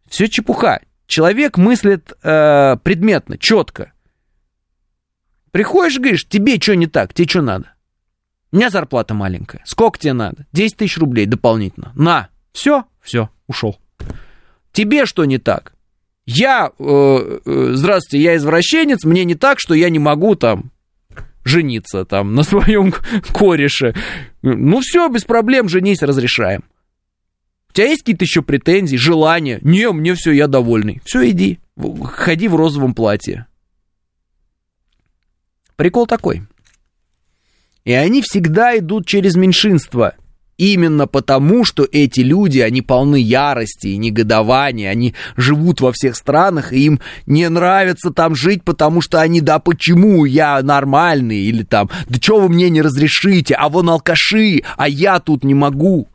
Все 0.09 0.29
чепуха. 0.29 0.81
Человек 1.07 1.59
мыслит 1.59 2.15
э, 2.23 2.79
предметно, 2.83 3.37
четко. 3.37 3.93
Приходишь, 5.51 5.99
говоришь, 5.99 6.27
тебе 6.27 6.59
что 6.59 6.75
не 6.75 6.87
так, 6.87 7.13
тебе 7.13 7.29
что 7.29 7.43
надо? 7.43 7.75
У 8.51 8.57
меня 8.57 8.71
зарплата 8.71 9.13
маленькая. 9.13 9.61
Сколько 9.67 9.99
тебе 9.99 10.15
надо? 10.15 10.47
10 10.53 10.79
тысяч 10.79 10.97
рублей 10.97 11.27
дополнительно. 11.27 11.93
На. 11.95 12.31
Все, 12.53 12.85
все, 13.03 13.29
ушел. 13.47 13.79
Тебе 14.73 15.05
что 15.05 15.27
не 15.27 15.37
так? 15.37 15.75
Я, 16.25 16.73
э, 16.79 17.41
э, 17.45 17.71
здравствуйте, 17.75 18.25
я 18.25 18.37
извращенец, 18.37 19.05
мне 19.05 19.27
не 19.27 19.35
так, 19.35 19.61
что 19.61 19.75
я 19.75 19.91
не 19.91 19.99
могу 19.99 20.35
там 20.35 20.73
жениться 21.47 22.05
там 22.05 22.35
на 22.35 22.43
своем 22.43 22.93
кореше. 23.33 23.95
Ну 24.43 24.81
все, 24.81 25.09
без 25.09 25.25
проблем, 25.25 25.69
женись, 25.69 26.03
разрешаем. 26.03 26.65
У 27.71 27.73
тебя 27.73 27.89
есть 27.89 28.03
какие-то 28.03 28.25
еще 28.25 28.43
претензии, 28.43 28.97
желания? 28.97 29.59
Не, 29.63 29.91
мне 29.93 30.15
все, 30.15 30.33
я 30.33 30.47
довольный. 30.47 31.03
Все, 31.05 31.29
иди, 31.29 31.59
ходи 32.05 32.49
в 32.49 32.57
розовом 32.57 32.95
платье. 32.95 33.47
Прикол 35.77 36.07
такой. 36.07 36.43
И 37.85 37.93
они 37.93 38.23
всегда 38.23 38.79
идут 38.79 39.07
через 39.07 39.37
меньшинство– 39.37 40.13
Именно 40.59 41.07
потому, 41.07 41.65
что 41.65 41.87
эти 41.91 42.21
люди, 42.21 42.61
они 42.61 42.81
полны 42.81 43.17
ярости 43.17 43.89
и 43.89 43.99
негодования, 43.99 44.89
они 44.91 45.15
живут 45.37 45.83
во 45.83 45.93
всех 45.93 46.17
странах, 46.17 46.73
и 46.73 46.87
им 46.87 47.01
не 47.27 47.49
нравится 47.51 48.11
там 48.11 48.35
жить, 48.35 48.65
потому 48.65 49.03
что 49.03 49.21
они, 49.21 49.43
да 49.43 49.59
почему, 49.59 50.25
я 50.25 50.63
нормальный, 50.63 51.41
или 51.41 51.63
там, 51.63 51.91
да 52.09 52.19
что 52.21 52.41
вы 52.41 52.49
мне 52.49 52.71
не 52.71 52.81
разрешите, 52.81 53.55
а 53.55 53.69
вон 53.69 53.91
алкаши, 53.91 54.63
а 54.79 54.89
я 54.89 55.21
тут 55.21 55.45
не 55.45 55.55
могу. 55.55 56.09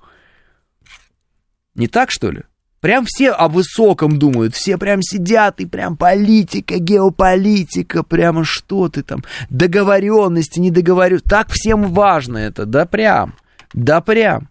Не 1.75 1.87
так, 1.87 2.09
что 2.09 2.31
ли? 2.31 2.41
Прям 2.79 3.05
все 3.05 3.29
о 3.29 3.47
высоком 3.47 4.17
думают, 4.17 4.55
все 4.55 4.79
прям 4.79 5.03
сидят 5.03 5.59
и 5.59 5.67
прям 5.67 5.95
политика, 5.95 6.79
геополитика, 6.79 8.01
прямо 8.01 8.43
что 8.43 8.89
ты 8.89 9.03
там, 9.03 9.23
договоренности, 9.51 10.59
недоговоренности, 10.59 11.29
так 11.29 11.49
всем 11.51 11.93
важно 11.93 12.39
это, 12.39 12.65
да 12.65 12.87
прям. 12.87 13.35
Да 13.73 14.01
прям. 14.01 14.49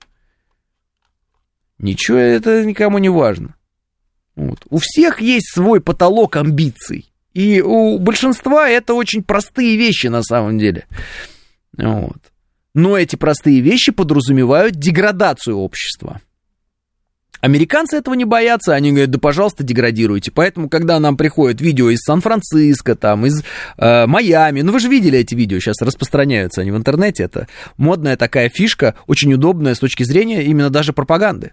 Ничего 1.79 2.19
это 2.19 2.65
никому 2.65 2.99
не 2.99 3.09
важно. 3.09 3.55
Вот. 4.37 4.61
У 4.69 4.79
всех 4.79 5.21
есть 5.21 5.53
свой 5.53 5.81
потолок 5.81 6.37
амбиций. 6.37 7.11
И 7.33 7.61
у 7.61 7.99
большинства 7.99 8.69
это 8.69 8.95
очень 8.95 9.23
простые 9.23 9.77
вещи 9.77 10.09
на 10.09 10.23
самом 10.23 10.59
деле. 10.59 10.87
Вот. 11.77 12.19
Но 12.75 12.97
эти 12.97 13.17
простые 13.17 13.61
вещи 13.61 13.93
подразумевают 13.93 14.75
деградацию 14.75 15.57
общества. 15.57 16.21
Американцы 17.41 17.97
этого 17.97 18.15
не 18.15 18.25
боятся, 18.25 18.75
они 18.75 18.91
говорят, 18.91 19.11
да 19.11 19.19
пожалуйста, 19.19 19.65
деградируйте. 19.65 20.31
Поэтому, 20.31 20.69
когда 20.69 20.99
нам 21.01 21.17
приходят 21.17 21.61
видео 21.61 21.91
из 21.91 22.01
Сан-Франциско, 22.01 22.97
там, 22.97 23.25
из 23.27 23.43
э, 23.79 24.07
Майами, 24.07 24.61
ну 24.61 24.73
вы 24.73 24.81
же 24.81 24.89
видели 24.89 25.19
эти 25.19 25.35
видео, 25.35 25.59
сейчас 25.59 25.81
распространяются 25.81 26.61
они 26.61 26.71
в 26.71 26.77
интернете, 26.77 27.25
это 27.25 27.49
модная 27.79 28.17
такая 28.17 28.51
фишка, 28.51 28.95
очень 29.07 29.33
удобная 29.33 29.75
с 29.75 29.79
точки 29.79 30.03
зрения 30.03 30.45
именно 30.45 30.71
даже 30.71 30.93
пропаганды. 30.93 31.53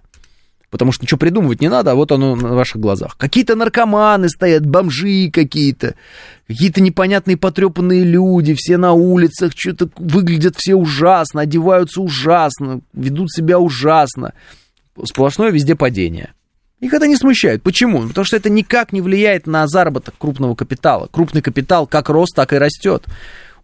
Потому 0.69 0.91
что 0.91 1.05
ничего 1.05 1.17
придумывать 1.17 1.61
не 1.61 1.69
надо, 1.69 1.91
а 1.91 1.95
вот 1.95 2.11
оно 2.11 2.35
на 2.35 2.53
ваших 2.53 2.81
глазах. 2.81 3.15
Какие-то 3.17 3.55
наркоманы 3.55 4.27
стоят, 4.27 4.65
бомжи 4.65 5.31
какие-то, 5.31 5.95
какие-то 6.45 6.81
непонятные 6.81 7.37
потрепанные 7.37 8.03
люди, 8.03 8.53
все 8.53 8.75
на 8.75 8.91
улицах, 8.91 9.53
что-то 9.55 9.89
выглядят 9.95 10.55
все 10.57 10.75
ужасно, 10.75 11.39
одеваются 11.39 12.01
ужасно, 12.01 12.81
ведут 12.91 13.31
себя 13.31 13.59
ужасно 13.59 14.33
сплошное 15.05 15.51
везде 15.51 15.75
падение. 15.75 16.33
Их 16.79 16.93
это 16.93 17.07
не 17.07 17.15
смущает. 17.15 17.63
Почему? 17.63 18.07
Потому 18.07 18.25
что 18.25 18.37
это 18.37 18.49
никак 18.49 18.93
не 18.93 19.01
влияет 19.01 19.47
на 19.47 19.67
заработок 19.67 20.15
крупного 20.17 20.53
капитала. 20.55 21.07
Крупный 21.07 21.41
капитал 21.41 21.87
как 21.87 22.09
рост, 22.09 22.35
так 22.35 22.53
и 22.53 22.57
растет. 22.57 23.05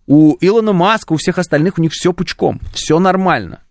У 0.08 0.36
Илона 0.42 0.74
Маска, 0.74 1.14
у 1.14 1.18
всех 1.18 1.38
остальных, 1.38 1.78
у 1.78 1.82
них 1.82 1.92
все 1.94 2.12
пучком. 2.12 2.60
Все 2.74 3.00
нормально. 3.00 3.62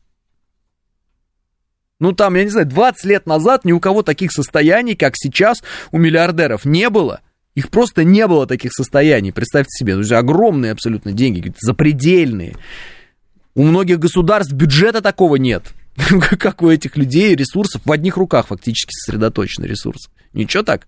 Ну, 1.99 2.13
там, 2.13 2.35
я 2.35 2.45
не 2.45 2.51
знаю, 2.51 2.67
20 2.67 3.05
лет 3.05 3.27
назад 3.27 3.65
ни 3.65 3.73
у 3.73 3.81
кого 3.81 4.03
таких 4.03 4.33
состояний, 4.33 4.97
как 4.97 5.15
сейчас 5.17 5.63
у 5.91 5.99
миллиардеров, 5.99 6.65
не 6.65 6.89
было. 6.89 7.21
Их 7.55 7.69
просто 7.69 8.03
не 8.03 8.27
было 8.27 8.47
таких 8.47 8.73
состояний. 8.73 9.33
Представьте 9.33 9.71
себе, 9.71 10.03
то 10.03 10.19
огромные 10.19 10.73
абсолютно 10.73 11.13
деньги, 11.13 11.53
запредельные. 11.61 12.57
У 13.55 13.63
многих 13.65 13.99
государств 13.99 14.53
бюджета 14.53 15.03
такого 15.03 15.37
нет. 15.37 15.75
как 16.39 16.63
у 16.63 16.71
этих 16.71 16.97
людей 16.97 17.35
ресурсов 17.35 17.83
в 17.85 17.93
одних 17.93 18.17
руках 18.17 18.49
фактически 18.49 18.93
сосредоточены 18.93 19.67
ресурсы. 19.67 20.11
Ничего 20.33 20.63
так. 20.63 20.87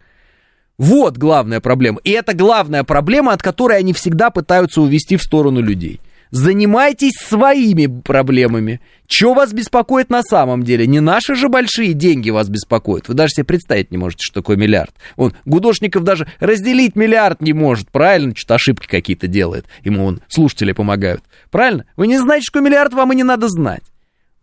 Вот 0.79 1.19
главная 1.19 1.61
проблема. 1.61 2.01
И 2.03 2.11
это 2.11 2.35
главная 2.35 2.83
проблема, 2.83 3.33
от 3.33 3.43
которой 3.43 3.79
они 3.79 3.93
всегда 3.93 4.31
пытаются 4.31 4.81
увести 4.81 5.17
в 5.17 5.23
сторону 5.23 5.61
людей. 5.61 6.01
Занимайтесь 6.31 7.13
своими 7.17 7.87
проблемами. 7.87 8.81
Что 9.07 9.35
вас 9.35 9.53
беспокоит 9.53 10.11
на 10.11 10.23
самом 10.23 10.65
деле? 10.65 10.85
Не 10.85 10.99
наши 10.99 11.37
же 11.37 11.49
большие 11.49 11.93
деньги 11.93 12.31
вас 12.31 12.49
беспокоят. 12.49 13.07
Вы 13.07 13.15
даже 13.15 13.35
себе 13.35 13.45
представить 13.45 13.93
не 13.93 13.99
можете, 13.99 14.25
что 14.25 14.41
такое 14.41 14.57
миллиард. 14.57 14.93
Он, 15.15 15.33
Гудошников 15.45 16.03
даже 16.03 16.27
разделить 16.41 16.97
миллиард 16.97 17.41
не 17.41 17.53
может, 17.53 17.89
правильно? 17.91 18.35
Что-то 18.35 18.55
ошибки 18.55 18.89
какие-то 18.89 19.29
делает. 19.29 19.67
Ему 19.85 20.05
он, 20.05 20.23
слушатели 20.27 20.73
помогают. 20.73 21.23
Правильно? 21.53 21.85
Вы 21.97 22.09
не 22.09 22.19
знаете, 22.19 22.47
что 22.49 22.61
миллиард 22.61 22.95
вам 22.95 23.13
и 23.13 23.17
не 23.17 23.23
надо 23.23 23.49
знать. 23.49 23.85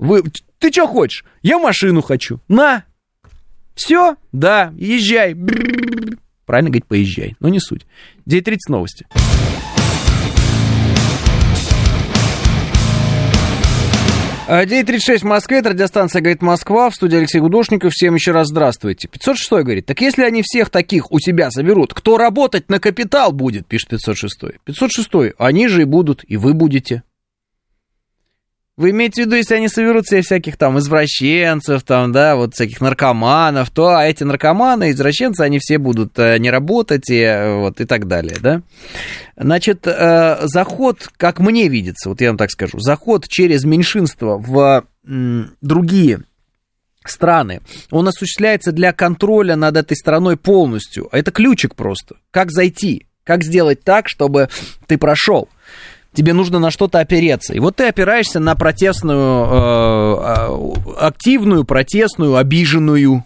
Вы, 0.01 0.23
ты 0.57 0.71
что 0.71 0.87
хочешь? 0.87 1.23
Я 1.43 1.59
машину 1.59 2.01
хочу. 2.01 2.39
На. 2.47 2.85
Все? 3.75 4.15
Да, 4.31 4.73
езжай. 4.75 5.35
Правильно 6.47 6.71
говорить, 6.71 6.87
поезжай. 6.87 7.35
Но 7.39 7.49
не 7.49 7.59
суть. 7.59 7.85
9.30 8.27 8.57
новости. 8.69 9.05
А, 14.47 14.65
9.36 14.65 15.19
в 15.19 15.23
Москве, 15.23 15.59
это 15.59 15.69
радиостанция 15.69 16.21
«Говорит 16.21 16.41
Москва», 16.41 16.89
в 16.89 16.95
студии 16.95 17.17
Алексей 17.17 17.39
Гудошников. 17.39 17.93
Всем 17.93 18.15
еще 18.15 18.31
раз 18.31 18.47
здравствуйте. 18.47 19.07
506 19.07 19.51
говорит, 19.63 19.85
так 19.85 20.01
если 20.01 20.23
они 20.23 20.41
всех 20.43 20.71
таких 20.71 21.11
у 21.11 21.19
себя 21.19 21.51
соберут, 21.51 21.93
кто 21.93 22.17
работать 22.17 22.69
на 22.69 22.79
капитал 22.79 23.31
будет, 23.31 23.67
пишет 23.67 23.89
506. 23.89 24.41
506, 24.65 25.35
они 25.37 25.67
же 25.67 25.83
и 25.83 25.85
будут, 25.85 26.25
и 26.27 26.37
вы 26.37 26.55
будете. 26.55 27.03
Вы 28.77 28.91
имеете 28.91 29.23
в 29.23 29.25
виду, 29.25 29.35
если 29.35 29.55
они 29.55 29.67
соберутся 29.67 30.17
из 30.17 30.25
всяких 30.25 30.55
там 30.55 30.79
извращенцев, 30.79 31.83
там, 31.83 32.13
да, 32.13 32.37
вот 32.37 32.53
всяких 32.53 32.79
наркоманов, 32.79 33.69
то 33.69 33.89
а 33.89 34.05
эти 34.05 34.23
наркоманы, 34.23 34.91
извращенцы, 34.91 35.41
они 35.41 35.59
все 35.59 35.77
будут 35.77 36.17
э, 36.17 36.37
не 36.37 36.49
работать 36.49 37.09
и, 37.09 37.19
э, 37.19 37.53
вот, 37.55 37.81
и 37.81 37.85
так 37.85 38.07
далее, 38.07 38.37
да? 38.39 38.61
Значит, 39.35 39.85
э, 39.85 40.39
заход, 40.43 41.09
как 41.17 41.39
мне 41.39 41.67
видится, 41.67 42.07
вот 42.07 42.21
я 42.21 42.29
вам 42.29 42.37
так 42.37 42.49
скажу, 42.49 42.79
заход 42.79 43.27
через 43.27 43.65
меньшинство 43.65 44.37
в 44.37 44.85
другие 45.03 46.23
страны, 47.03 47.61
он 47.89 48.07
осуществляется 48.07 48.71
для 48.71 48.93
контроля 48.93 49.55
над 49.55 49.75
этой 49.75 49.97
страной 49.97 50.37
полностью. 50.37 51.09
Это 51.11 51.31
ключик 51.31 51.75
просто. 51.75 52.15
Как 52.29 52.51
зайти? 52.51 53.07
Как 53.23 53.43
сделать 53.43 53.83
так, 53.83 54.07
чтобы 54.07 54.49
ты 54.87 54.97
прошел? 54.97 55.49
Тебе 56.13 56.33
нужно 56.33 56.59
на 56.59 56.71
что-то 56.71 56.99
опереться. 56.99 57.53
И 57.53 57.59
вот 57.59 57.77
ты 57.77 57.87
опираешься 57.87 58.39
на 58.39 58.55
протестную, 58.55 59.47
э, 59.51 60.17
э, 60.21 60.95
активную, 60.99 61.63
протестную, 61.63 62.35
обиженную 62.35 63.23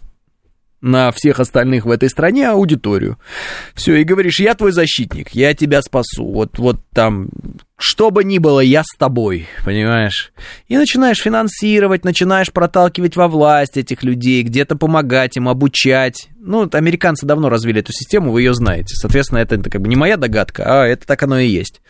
на 0.85 1.11
всех 1.11 1.39
остальных 1.39 1.85
в 1.85 1.89
этой 1.89 2.09
стране 2.09 2.47
аудиторию. 2.47 3.17
Все, 3.73 3.95
и 3.95 4.03
говоришь, 4.03 4.39
я 4.39 4.53
твой 4.53 4.71
защитник, 4.71 5.31
я 5.31 5.55
тебя 5.55 5.81
спасу. 5.81 6.25
Вот, 6.25 6.59
вот 6.59 6.79
там, 6.93 7.29
что 7.75 8.11
бы 8.11 8.23
ни 8.23 8.37
было, 8.37 8.59
я 8.59 8.83
с 8.83 8.95
тобой, 8.95 9.47
понимаешь? 9.65 10.31
И 10.67 10.77
начинаешь 10.77 11.19
финансировать, 11.19 12.05
начинаешь 12.05 12.51
проталкивать 12.51 13.15
во 13.15 13.27
власть 13.27 13.77
этих 13.77 14.03
людей, 14.03 14.43
где-то 14.43 14.75
помогать 14.75 15.37
им, 15.37 15.49
обучать. 15.49 16.29
Ну, 16.37 16.69
американцы 16.71 17.25
давно 17.25 17.49
развили 17.49 17.79
эту 17.79 17.91
систему, 17.91 18.31
вы 18.31 18.41
ее 18.41 18.53
знаете. 18.53 18.93
Соответственно, 18.95 19.39
это, 19.39 19.55
это 19.55 19.71
как 19.71 19.81
бы 19.81 19.87
не 19.87 19.95
моя 19.95 20.17
догадка, 20.17 20.83
а 20.83 20.85
это 20.85 21.07
так 21.07 21.23
оно 21.23 21.39
и 21.39 21.47
есть. 21.47 21.81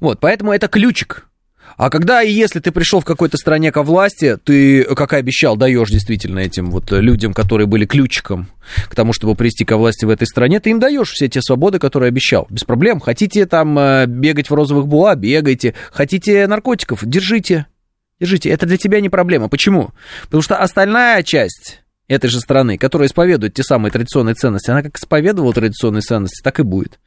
Вот, 0.00 0.20
поэтому 0.20 0.52
это 0.52 0.68
ключик. 0.68 1.28
А 1.76 1.90
когда 1.90 2.22
и 2.22 2.32
если 2.32 2.60
ты 2.60 2.72
пришел 2.72 3.00
в 3.00 3.04
какой-то 3.04 3.36
стране 3.36 3.70
ко 3.70 3.82
власти, 3.82 4.36
ты, 4.42 4.82
как 4.82 5.12
и 5.12 5.16
обещал, 5.16 5.56
даешь 5.56 5.90
действительно 5.90 6.40
этим 6.40 6.70
вот 6.70 6.90
людям, 6.90 7.32
которые 7.34 7.66
были 7.66 7.86
ключиком 7.86 8.48
к 8.88 8.94
тому, 8.94 9.12
чтобы 9.12 9.34
прийти 9.34 9.64
ко 9.64 9.76
власти 9.76 10.04
в 10.04 10.10
этой 10.10 10.26
стране, 10.26 10.58
ты 10.58 10.70
им 10.70 10.80
даешь 10.80 11.10
все 11.10 11.28
те 11.28 11.40
свободы, 11.40 11.78
которые 11.78 12.08
обещал. 12.08 12.46
Без 12.50 12.64
проблем. 12.64 12.98
Хотите 13.00 13.46
там 13.46 13.78
э, 13.78 14.06
бегать 14.06 14.50
в 14.50 14.54
розовых 14.54 14.88
буа, 14.88 15.14
бегайте. 15.14 15.74
Хотите 15.92 16.46
наркотиков, 16.46 17.04
держите. 17.04 17.66
Держите. 18.18 18.50
Это 18.50 18.66
для 18.66 18.76
тебя 18.76 19.00
не 19.00 19.08
проблема. 19.08 19.48
Почему? 19.48 19.90
Потому 20.24 20.42
что 20.42 20.56
остальная 20.56 21.22
часть 21.22 21.82
этой 22.08 22.28
же 22.28 22.40
страны, 22.40 22.78
которая 22.78 23.06
исповедует 23.06 23.54
те 23.54 23.62
самые 23.62 23.92
традиционные 23.92 24.34
ценности, 24.34 24.70
она 24.70 24.82
как 24.82 24.96
исповедовала 24.96 25.52
традиционные 25.52 26.00
ценности, 26.00 26.42
так 26.42 26.58
и 26.58 26.62
будет. 26.62 26.98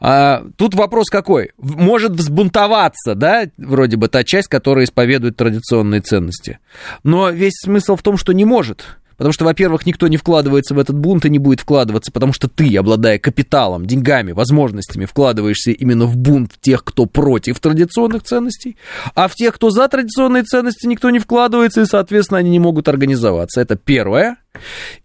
А, 0.00 0.44
тут 0.56 0.74
вопрос 0.74 1.08
какой? 1.08 1.52
Может 1.58 2.12
взбунтоваться, 2.12 3.14
да, 3.14 3.44
вроде 3.56 3.96
бы 3.96 4.08
та 4.08 4.24
часть, 4.24 4.48
которая 4.48 4.84
исповедует 4.84 5.36
традиционные 5.36 6.00
ценности. 6.00 6.58
Но 7.04 7.30
весь 7.30 7.54
смысл 7.62 7.96
в 7.96 8.02
том, 8.02 8.16
что 8.16 8.32
не 8.32 8.44
может. 8.44 8.98
Потому 9.22 9.34
что, 9.34 9.44
во-первых, 9.44 9.86
никто 9.86 10.08
не 10.08 10.16
вкладывается 10.16 10.74
в 10.74 10.80
этот 10.80 10.98
бунт 10.98 11.24
и 11.24 11.30
не 11.30 11.38
будет 11.38 11.60
вкладываться, 11.60 12.10
потому 12.10 12.32
что 12.32 12.48
ты, 12.48 12.76
обладая 12.76 13.20
капиталом, 13.20 13.86
деньгами, 13.86 14.32
возможностями, 14.32 15.04
вкладываешься 15.04 15.70
именно 15.70 16.06
в 16.06 16.16
бунт 16.16 16.54
тех, 16.60 16.82
кто 16.82 17.06
против 17.06 17.60
традиционных 17.60 18.24
ценностей, 18.24 18.76
а 19.14 19.28
в 19.28 19.36
тех, 19.36 19.54
кто 19.54 19.70
за 19.70 19.86
традиционные 19.86 20.42
ценности, 20.42 20.88
никто 20.88 21.08
не 21.10 21.20
вкладывается, 21.20 21.82
и, 21.82 21.86
соответственно, 21.86 22.38
они 22.38 22.50
не 22.50 22.58
могут 22.58 22.88
организоваться. 22.88 23.60
Это 23.60 23.76
первое. 23.76 24.38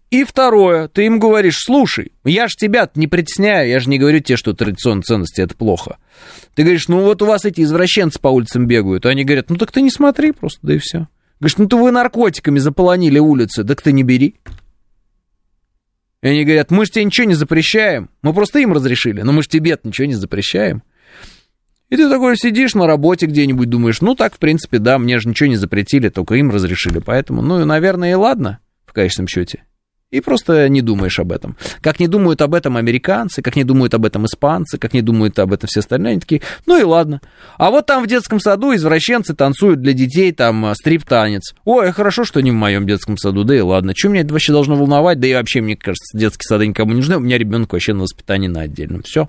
И 0.10 0.24
второе, 0.24 0.88
ты 0.88 1.06
им 1.06 1.20
говоришь, 1.20 1.60
слушай, 1.60 2.12
я 2.26 2.48
же 2.48 2.56
тебя 2.56 2.90
не 2.96 3.06
притесняю, 3.06 3.70
я 3.70 3.80
же 3.80 3.88
не 3.88 4.00
говорю 4.00 4.20
тебе, 4.20 4.36
что 4.36 4.54
традиционные 4.54 5.04
ценности 5.04 5.42
это 5.42 5.56
плохо. 5.56 5.98
Ты 6.56 6.64
говоришь, 6.64 6.88
ну 6.88 7.04
вот 7.04 7.22
у 7.22 7.28
вас 7.28 7.46
эти 7.46 7.62
извращенцы 7.62 8.20
по 8.20 8.30
улицам 8.30 8.66
бегают, 8.66 9.06
а 9.06 9.10
они 9.10 9.24
говорят, 9.24 9.52
ну 9.52 9.58
так 9.58 9.72
ты 9.72 9.82
не 9.82 9.92
смотри 9.92 10.32
просто, 10.32 10.58
да 10.64 10.74
и 10.74 10.80
все. 10.80 11.08
Говоришь, 11.40 11.58
ну 11.58 11.68
то 11.68 11.78
вы 11.78 11.92
наркотиками 11.92 12.60
заполонили 12.60 13.20
улицы, 13.20 13.64
так 13.64 13.82
ты 13.82 13.92
не 13.92 14.04
бери. 14.04 14.36
И 16.22 16.28
они 16.28 16.44
говорят, 16.44 16.72
мы 16.72 16.86
же 16.86 16.92
тебе 16.92 17.06
ничего 17.06 17.28
не 17.28 17.36
запрещаем, 17.36 18.10
мы 18.24 18.34
просто 18.34 18.60
им 18.60 18.74
разрешили, 18.74 19.22
но 19.22 19.32
мы 19.32 19.44
же 19.44 19.50
тебе 19.50 19.78
ничего 19.84 20.08
не 20.08 20.16
запрещаем. 20.16 20.82
И 21.90 21.96
ты 21.96 22.10
такой 22.10 22.36
сидишь 22.36 22.74
на 22.74 22.86
работе 22.86 23.28
где-нибудь, 23.28 23.70
думаешь, 23.70 24.02
ну 24.02 24.16
так, 24.16 24.36
в 24.36 24.40
принципе, 24.40 24.80
да, 24.80 24.98
мне 24.98 25.20
же 25.20 25.30
ничего 25.30 25.48
не 25.48 25.56
запретили, 25.56 26.10
только 26.10 26.36
им 26.36 26.50
разрешили, 26.50 27.00
поэтому, 27.00 27.42
ну, 27.42 27.64
наверное, 27.64 28.12
и 28.12 28.16
ладно, 28.16 28.60
в 28.86 28.94
конечном 28.94 29.28
счете. 29.28 29.64
И 30.10 30.22
просто 30.22 30.70
не 30.70 30.82
думаешь 30.82 31.20
об 31.20 31.34
этом. 31.34 31.58
Как 31.82 32.00
не 32.00 32.08
думают 32.08 32.42
об 32.42 32.54
этом 32.54 32.78
американцы, 32.78 33.42
как 33.42 33.58
не 33.58 33.66
думают 33.66 33.94
об 33.94 34.06
этом 34.06 34.26
испанцы, 34.26 34.78
как 34.78 34.94
не 34.94 35.02
думают 35.02 35.38
об 35.38 35.52
этом 35.52 35.68
все 35.68 35.82
остальные, 35.82 36.12
они 36.12 36.22
такие, 36.22 36.42
ну 36.66 36.80
и 36.80 36.84
ладно. 36.84 37.20
А 37.58 37.72
вот 37.72 37.88
там 37.88 38.04
в 38.04 38.08
детском 38.08 38.40
саду 38.40 38.74
извращенцы 38.74 39.36
танцуют 39.36 39.82
для 39.82 39.92
детей 39.92 40.32
там 40.32 40.66
а, 40.66 40.76
стрип-танец. 40.76 41.54
Ой, 41.66 41.92
хорошо, 41.92 42.24
что 42.24 42.40
не 42.40 42.52
в 42.52 42.54
моем 42.54 42.88
детском 42.88 43.18
саду, 43.18 43.44
да 43.44 43.58
и 43.58 43.60
ладно. 43.60 43.94
Что 43.94 44.08
меня 44.08 44.22
это 44.22 44.32
вообще 44.32 44.54
должно 44.54 44.76
волновать? 44.76 45.20
Да 45.20 45.28
и 45.28 45.34
вообще, 45.34 45.60
мне 45.60 45.76
кажется, 45.76 46.18
детские 46.18 46.48
сады 46.48 46.68
никому 46.68 46.92
не 46.92 46.98
нужны, 46.98 47.18
у 47.18 47.20
меня 47.20 47.38
ребенок 47.38 47.74
вообще 47.74 47.94
на 47.94 48.04
воспитании 48.04 48.48
на 48.48 48.62
отдельном. 48.62 49.04
Все. 49.04 49.28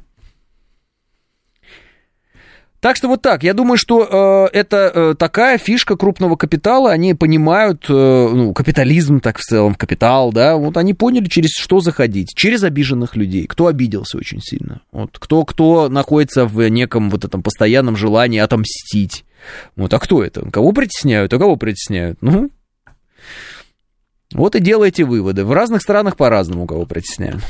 Так 2.81 2.95
что 2.95 3.09
вот 3.09 3.23
так. 3.23 3.43
Я 3.43 3.55
думаю, 3.55 3.77
что 3.77 4.49
э, 4.53 4.57
это 4.57 4.93
э, 4.95 5.15
такая 5.19 5.59
фишка 5.59 5.97
крупного 5.97 6.37
капитала. 6.37 6.93
Они 6.93 7.13
понимают, 7.15 7.87
э, 7.89 7.93
ну, 7.93 8.55
капитализм 8.55 9.21
так 9.21 9.39
в 9.39 9.43
целом, 9.43 9.75
капитал, 9.75 10.33
да. 10.33 10.57
Вот 10.57 10.77
они 10.77 10.95
поняли, 10.95 11.27
через 11.27 11.51
что 11.51 11.81
заходить. 11.81 12.35
Через 12.37 12.63
обиженных 12.63 13.17
людей. 13.17 13.47
Кто 13.49 13.67
обиделся 13.67 14.17
очень 14.17 14.41
сильно. 14.41 14.83
Вот. 14.93 15.19
Кто, 15.19 15.45
кто 15.45 15.89
находится 15.89 16.47
в 16.47 16.69
неком 16.69 17.11
вот 17.11 17.25
этом 17.25 17.43
постоянном 17.43 17.97
желании 17.97 18.39
отомстить. 18.39 19.25
Вот. 19.75 19.93
А 19.93 19.99
кто 19.99 20.23
это? 20.23 20.49
Кого 20.49 20.71
притесняют? 20.71 21.33
А 21.35 21.39
кого 21.39 21.57
притесняют? 21.57 22.19
Ну, 22.21 22.49
вот 24.33 24.55
и 24.55 24.61
делайте 24.61 25.05
выводы. 25.05 25.45
В 25.45 25.53
разных 25.53 25.83
странах 25.83 26.17
по-разному 26.17 26.67
кого 26.67 26.87
притесняют. 26.87 27.43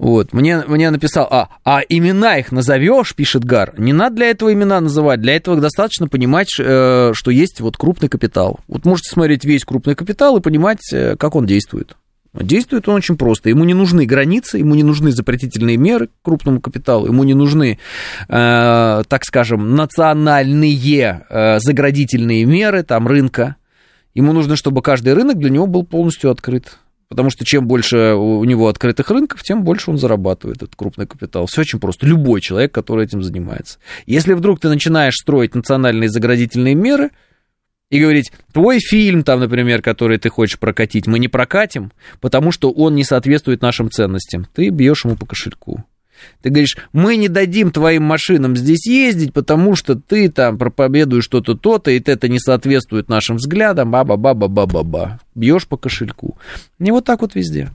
Вот, 0.00 0.32
мне, 0.32 0.64
мне 0.66 0.88
написал, 0.88 1.28
а, 1.30 1.50
а 1.62 1.82
имена 1.86 2.38
их 2.38 2.52
назовешь, 2.52 3.14
пишет 3.14 3.44
Гар. 3.44 3.74
Не 3.76 3.92
надо 3.92 4.16
для 4.16 4.30
этого 4.30 4.50
имена 4.50 4.80
называть, 4.80 5.20
для 5.20 5.36
этого 5.36 5.60
достаточно 5.60 6.08
понимать, 6.08 6.48
э, 6.58 7.10
что 7.12 7.30
есть 7.30 7.60
вот 7.60 7.76
крупный 7.76 8.08
капитал. 8.08 8.60
Вот 8.66 8.86
можете 8.86 9.10
смотреть 9.10 9.44
весь 9.44 9.66
крупный 9.66 9.94
капитал 9.94 10.38
и 10.38 10.40
понимать, 10.40 10.90
э, 10.90 11.16
как 11.16 11.36
он 11.36 11.44
действует. 11.44 11.98
Действует 12.32 12.88
он 12.88 12.94
очень 12.94 13.18
просто. 13.18 13.50
Ему 13.50 13.64
не 13.64 13.74
нужны 13.74 14.06
границы, 14.06 14.56
ему 14.56 14.74
не 14.74 14.84
нужны 14.84 15.12
запретительные 15.12 15.76
меры 15.76 16.08
крупному 16.22 16.62
капиталу, 16.62 17.06
ему 17.06 17.22
не 17.24 17.34
нужны, 17.34 17.78
э, 18.26 19.02
так 19.06 19.24
скажем, 19.24 19.74
национальные 19.76 21.26
э, 21.28 21.58
заградительные 21.58 22.46
меры 22.46 22.84
там 22.84 23.06
рынка. 23.06 23.56
Ему 24.14 24.32
нужно, 24.32 24.56
чтобы 24.56 24.80
каждый 24.80 25.12
рынок 25.12 25.36
для 25.36 25.50
него 25.50 25.66
был 25.66 25.84
полностью 25.84 26.30
открыт. 26.30 26.78
Потому 27.10 27.28
что 27.28 27.44
чем 27.44 27.66
больше 27.66 28.14
у 28.14 28.44
него 28.44 28.68
открытых 28.68 29.10
рынков, 29.10 29.42
тем 29.42 29.64
больше 29.64 29.90
он 29.90 29.98
зарабатывает 29.98 30.58
этот 30.58 30.76
крупный 30.76 31.08
капитал. 31.08 31.46
Все 31.46 31.62
очень 31.62 31.80
просто. 31.80 32.06
Любой 32.06 32.40
человек, 32.40 32.72
который 32.72 33.04
этим 33.04 33.20
занимается. 33.20 33.80
Если 34.06 34.32
вдруг 34.32 34.60
ты 34.60 34.68
начинаешь 34.68 35.16
строить 35.16 35.56
национальные 35.56 36.08
заградительные 36.08 36.76
меры 36.76 37.10
и 37.90 38.00
говорить, 38.00 38.30
твой 38.52 38.78
фильм, 38.78 39.24
там, 39.24 39.40
например, 39.40 39.82
который 39.82 40.18
ты 40.18 40.28
хочешь 40.28 40.60
прокатить, 40.60 41.08
мы 41.08 41.18
не 41.18 41.26
прокатим, 41.26 41.90
потому 42.20 42.52
что 42.52 42.70
он 42.70 42.94
не 42.94 43.02
соответствует 43.02 43.60
нашим 43.60 43.90
ценностям, 43.90 44.46
ты 44.54 44.68
бьешь 44.68 45.04
ему 45.04 45.16
по 45.16 45.26
кошельку. 45.26 45.84
Ты 46.42 46.50
говоришь, 46.50 46.76
мы 46.92 47.16
не 47.16 47.28
дадим 47.28 47.70
твоим 47.70 48.04
машинам 48.04 48.56
здесь 48.56 48.86
ездить, 48.86 49.32
потому 49.32 49.76
что 49.76 49.94
ты 49.94 50.30
там 50.30 50.58
проповедуешь 50.58 51.24
что-то 51.24 51.54
то-то, 51.54 51.90
и 51.90 52.02
это 52.04 52.28
не 52.28 52.38
соответствует 52.38 53.08
нашим 53.08 53.36
взглядам, 53.36 53.90
ба-ба-ба-ба-ба-ба-ба. 53.90 55.20
Бьешь 55.34 55.66
по 55.66 55.76
кошельку. 55.76 56.38
Не 56.78 56.92
вот 56.92 57.04
так 57.04 57.20
вот 57.20 57.34
везде. 57.34 57.70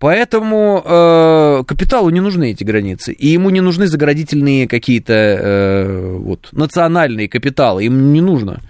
Поэтому 0.00 0.82
э, 0.84 1.62
капиталу 1.66 2.10
не 2.10 2.20
нужны 2.20 2.50
эти 2.50 2.62
границы, 2.62 3.12
и 3.12 3.28
ему 3.28 3.50
не 3.50 3.62
нужны 3.62 3.86
заградительные 3.86 4.68
какие-то 4.68 5.14
э, 5.14 6.16
вот, 6.18 6.48
национальные 6.52 7.28
капиталы, 7.28 7.86
им 7.86 8.12
не 8.12 8.20
нужно. 8.20 8.60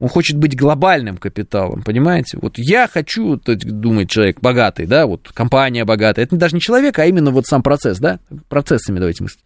Он 0.00 0.08
хочет 0.08 0.38
быть 0.38 0.56
глобальным 0.56 1.16
капиталом, 1.16 1.82
понимаете? 1.82 2.38
Вот 2.40 2.54
я 2.56 2.86
хочу, 2.86 3.40
думает 3.44 4.08
человек 4.08 4.40
богатый, 4.40 4.86
да, 4.86 5.06
вот 5.06 5.30
компания 5.34 5.84
богатая. 5.84 6.22
Это 6.24 6.36
даже 6.36 6.54
не 6.54 6.60
человек, 6.60 6.98
а 7.00 7.06
именно 7.06 7.32
вот 7.32 7.46
сам 7.46 7.62
процесс, 7.62 7.98
да? 7.98 8.20
Процессами 8.48 9.00
давайте 9.00 9.24
мыслить. 9.24 9.44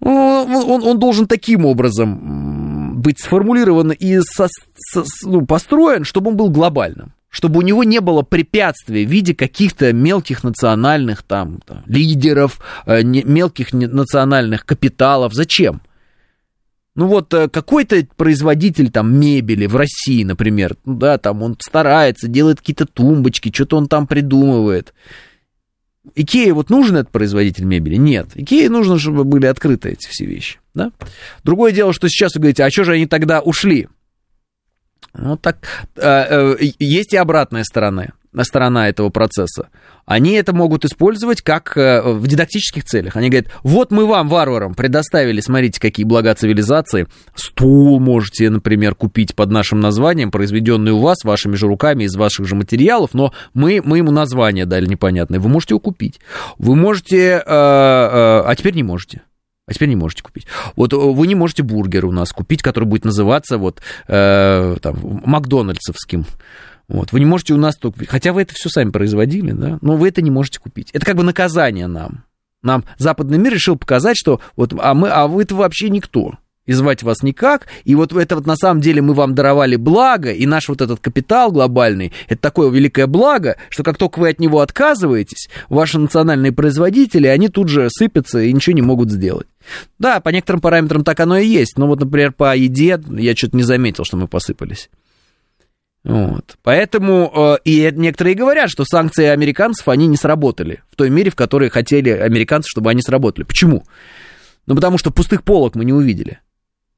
Он, 0.00 0.54
он, 0.54 0.82
он 0.82 0.98
должен 0.98 1.26
таким 1.26 1.64
образом 1.64 3.00
быть 3.00 3.20
сформулирован 3.20 3.92
и 3.92 4.20
со, 4.20 4.48
со, 4.76 5.04
ну, 5.24 5.46
построен, 5.46 6.04
чтобы 6.04 6.30
он 6.30 6.36
был 6.36 6.50
глобальным. 6.50 7.12
Чтобы 7.30 7.58
у 7.58 7.62
него 7.62 7.84
не 7.84 8.00
было 8.00 8.22
препятствий 8.22 9.06
в 9.06 9.08
виде 9.08 9.34
каких-то 9.34 9.92
мелких 9.92 10.42
национальных 10.42 11.22
там, 11.22 11.60
там 11.64 11.82
лидеров, 11.86 12.60
э, 12.86 13.02
мелких 13.02 13.72
национальных 13.72 14.66
капиталов. 14.66 15.32
Зачем? 15.32 15.80
Ну 16.96 17.06
вот 17.06 17.32
э, 17.34 17.48
какой-то 17.48 18.04
производитель 18.16 18.90
там 18.90 19.14
мебели 19.14 19.66
в 19.66 19.76
России, 19.76 20.24
например, 20.24 20.76
ну 20.84 20.96
да, 20.96 21.18
там 21.18 21.42
он 21.42 21.56
старается, 21.60 22.28
делает 22.28 22.58
какие-то 22.58 22.86
тумбочки, 22.86 23.52
что-то 23.54 23.76
он 23.76 23.86
там 23.86 24.06
придумывает. 24.06 24.92
Икее 26.14 26.52
вот 26.52 26.70
нужен 26.70 26.96
этот 26.96 27.12
производитель 27.12 27.64
мебели? 27.64 27.94
Нет. 27.96 28.30
Икее 28.34 28.68
нужно, 28.70 28.98
чтобы 28.98 29.24
были 29.24 29.46
открыты 29.46 29.90
эти 29.90 30.08
все 30.08 30.24
вещи. 30.24 30.58
Да? 30.74 30.92
Другое 31.44 31.72
дело, 31.72 31.92
что 31.92 32.08
сейчас 32.08 32.34
вы 32.34 32.40
говорите, 32.40 32.64
а 32.64 32.70
что 32.70 32.84
же 32.84 32.94
они 32.94 33.06
тогда 33.06 33.40
ушли? 33.40 33.88
Ну 35.14 35.36
так, 35.36 35.88
э, 35.96 36.00
э, 36.02 36.56
есть 36.78 37.12
и 37.12 37.16
обратная 37.16 37.64
сторона 37.64 38.12
сторона 38.42 38.88
этого 38.88 39.10
процесса, 39.10 39.68
они 40.06 40.32
это 40.32 40.52
могут 40.52 40.84
использовать 40.84 41.42
как 41.42 41.76
э, 41.76 42.02
в 42.02 42.26
дидактических 42.26 42.84
целях. 42.84 43.16
Они 43.16 43.28
говорят, 43.28 43.50
вот 43.62 43.90
мы 43.90 44.06
вам, 44.06 44.28
варварам, 44.28 44.74
предоставили, 44.74 45.40
смотрите, 45.40 45.80
какие 45.80 46.04
блага 46.04 46.34
цивилизации, 46.34 47.06
стул 47.34 48.00
можете, 48.00 48.50
например, 48.50 48.94
купить 48.94 49.34
под 49.34 49.50
нашим 49.50 49.80
названием, 49.80 50.30
произведенный 50.30 50.92
у 50.92 50.98
вас, 50.98 51.24
вашими 51.24 51.56
же 51.56 51.66
руками, 51.66 52.04
из 52.04 52.14
ваших 52.14 52.46
же 52.46 52.54
материалов, 52.54 53.10
но 53.14 53.32
мы, 53.54 53.80
мы 53.84 53.98
ему 53.98 54.10
название 54.10 54.66
дали 54.66 54.86
непонятное, 54.86 55.40
вы 55.40 55.48
можете 55.48 55.74
его 55.74 55.80
купить. 55.80 56.20
Вы 56.58 56.76
можете, 56.76 57.16
э, 57.16 57.38
э, 57.38 57.42
а 57.46 58.54
теперь 58.56 58.74
не 58.74 58.82
можете. 58.82 59.22
А 59.66 59.72
теперь 59.72 59.88
не 59.88 59.96
можете 59.96 60.24
купить. 60.24 60.48
Вот 60.74 60.92
вы 60.92 61.26
не 61.28 61.36
можете 61.36 61.62
бургер 61.62 62.04
у 62.04 62.10
нас 62.10 62.32
купить, 62.32 62.60
который 62.60 62.86
будет 62.86 63.04
называться 63.04 63.56
вот 63.56 63.80
э, 64.08 64.76
там, 64.82 65.22
Макдональдсовским. 65.24 66.26
Вот, 66.90 67.12
вы 67.12 67.20
не 67.20 67.26
можете 67.26 67.54
у 67.54 67.56
нас 67.56 67.76
только. 67.76 68.04
Хотя 68.06 68.32
вы 68.32 68.42
это 68.42 68.52
все 68.52 68.68
сами 68.68 68.90
производили, 68.90 69.52
да, 69.52 69.78
но 69.80 69.96
вы 69.96 70.08
это 70.08 70.22
не 70.22 70.30
можете 70.30 70.58
купить. 70.58 70.90
Это 70.92 71.06
как 71.06 71.16
бы 71.16 71.22
наказание 71.22 71.86
нам. 71.86 72.24
Нам 72.62 72.84
западный 72.98 73.38
мир 73.38 73.54
решил 73.54 73.76
показать, 73.76 74.16
что 74.16 74.40
вот, 74.56 74.74
а, 74.76 74.92
мы, 74.94 75.08
а 75.08 75.28
вы 75.28 75.42
это 75.42 75.54
вообще 75.54 75.88
никто. 75.88 76.34
И 76.66 76.72
звать 76.72 77.04
вас 77.04 77.22
никак. 77.22 77.68
И 77.84 77.94
вот 77.94 78.12
это 78.12 78.34
вот 78.34 78.44
на 78.44 78.56
самом 78.56 78.80
деле 78.80 79.02
мы 79.02 79.14
вам 79.14 79.36
даровали 79.36 79.76
благо, 79.76 80.32
и 80.32 80.46
наш 80.46 80.68
вот 80.68 80.80
этот 80.80 80.98
капитал 80.98 81.52
глобальный, 81.52 82.12
это 82.28 82.42
такое 82.42 82.70
великое 82.70 83.06
благо, 83.06 83.56
что 83.68 83.84
как 83.84 83.96
только 83.96 84.18
вы 84.18 84.28
от 84.28 84.40
него 84.40 84.60
отказываетесь, 84.60 85.48
ваши 85.68 85.96
национальные 85.96 86.50
производители, 86.50 87.28
они 87.28 87.48
тут 87.48 87.68
же 87.68 87.88
сыпятся 87.88 88.40
и 88.40 88.52
ничего 88.52 88.74
не 88.74 88.82
могут 88.82 89.12
сделать. 89.12 89.46
Да, 90.00 90.18
по 90.18 90.30
некоторым 90.30 90.60
параметрам 90.60 91.04
так 91.04 91.20
оно 91.20 91.38
и 91.38 91.46
есть. 91.46 91.78
Но 91.78 91.86
вот, 91.86 92.00
например, 92.00 92.32
по 92.32 92.54
еде 92.56 93.00
я 93.10 93.36
что-то 93.36 93.56
не 93.56 93.62
заметил, 93.62 94.04
что 94.04 94.16
мы 94.16 94.26
посыпались. 94.26 94.90
Вот. 96.02 96.56
Поэтому 96.62 97.30
э, 97.34 97.56
и 97.64 97.90
некоторые 97.94 98.34
говорят, 98.34 98.70
что 98.70 98.84
санкции 98.84 99.26
американцев, 99.26 99.86
они 99.88 100.06
не 100.06 100.16
сработали 100.16 100.82
в 100.90 100.96
той 100.96 101.10
мере, 101.10 101.30
в 101.30 101.36
которой 101.36 101.68
хотели 101.68 102.10
американцы, 102.10 102.68
чтобы 102.70 102.90
они 102.90 103.02
сработали. 103.02 103.44
Почему? 103.44 103.84
Ну, 104.66 104.74
потому 104.74 104.98
что 104.98 105.10
пустых 105.10 105.42
полок 105.42 105.74
мы 105.74 105.84
не 105.84 105.92
увидели. 105.92 106.40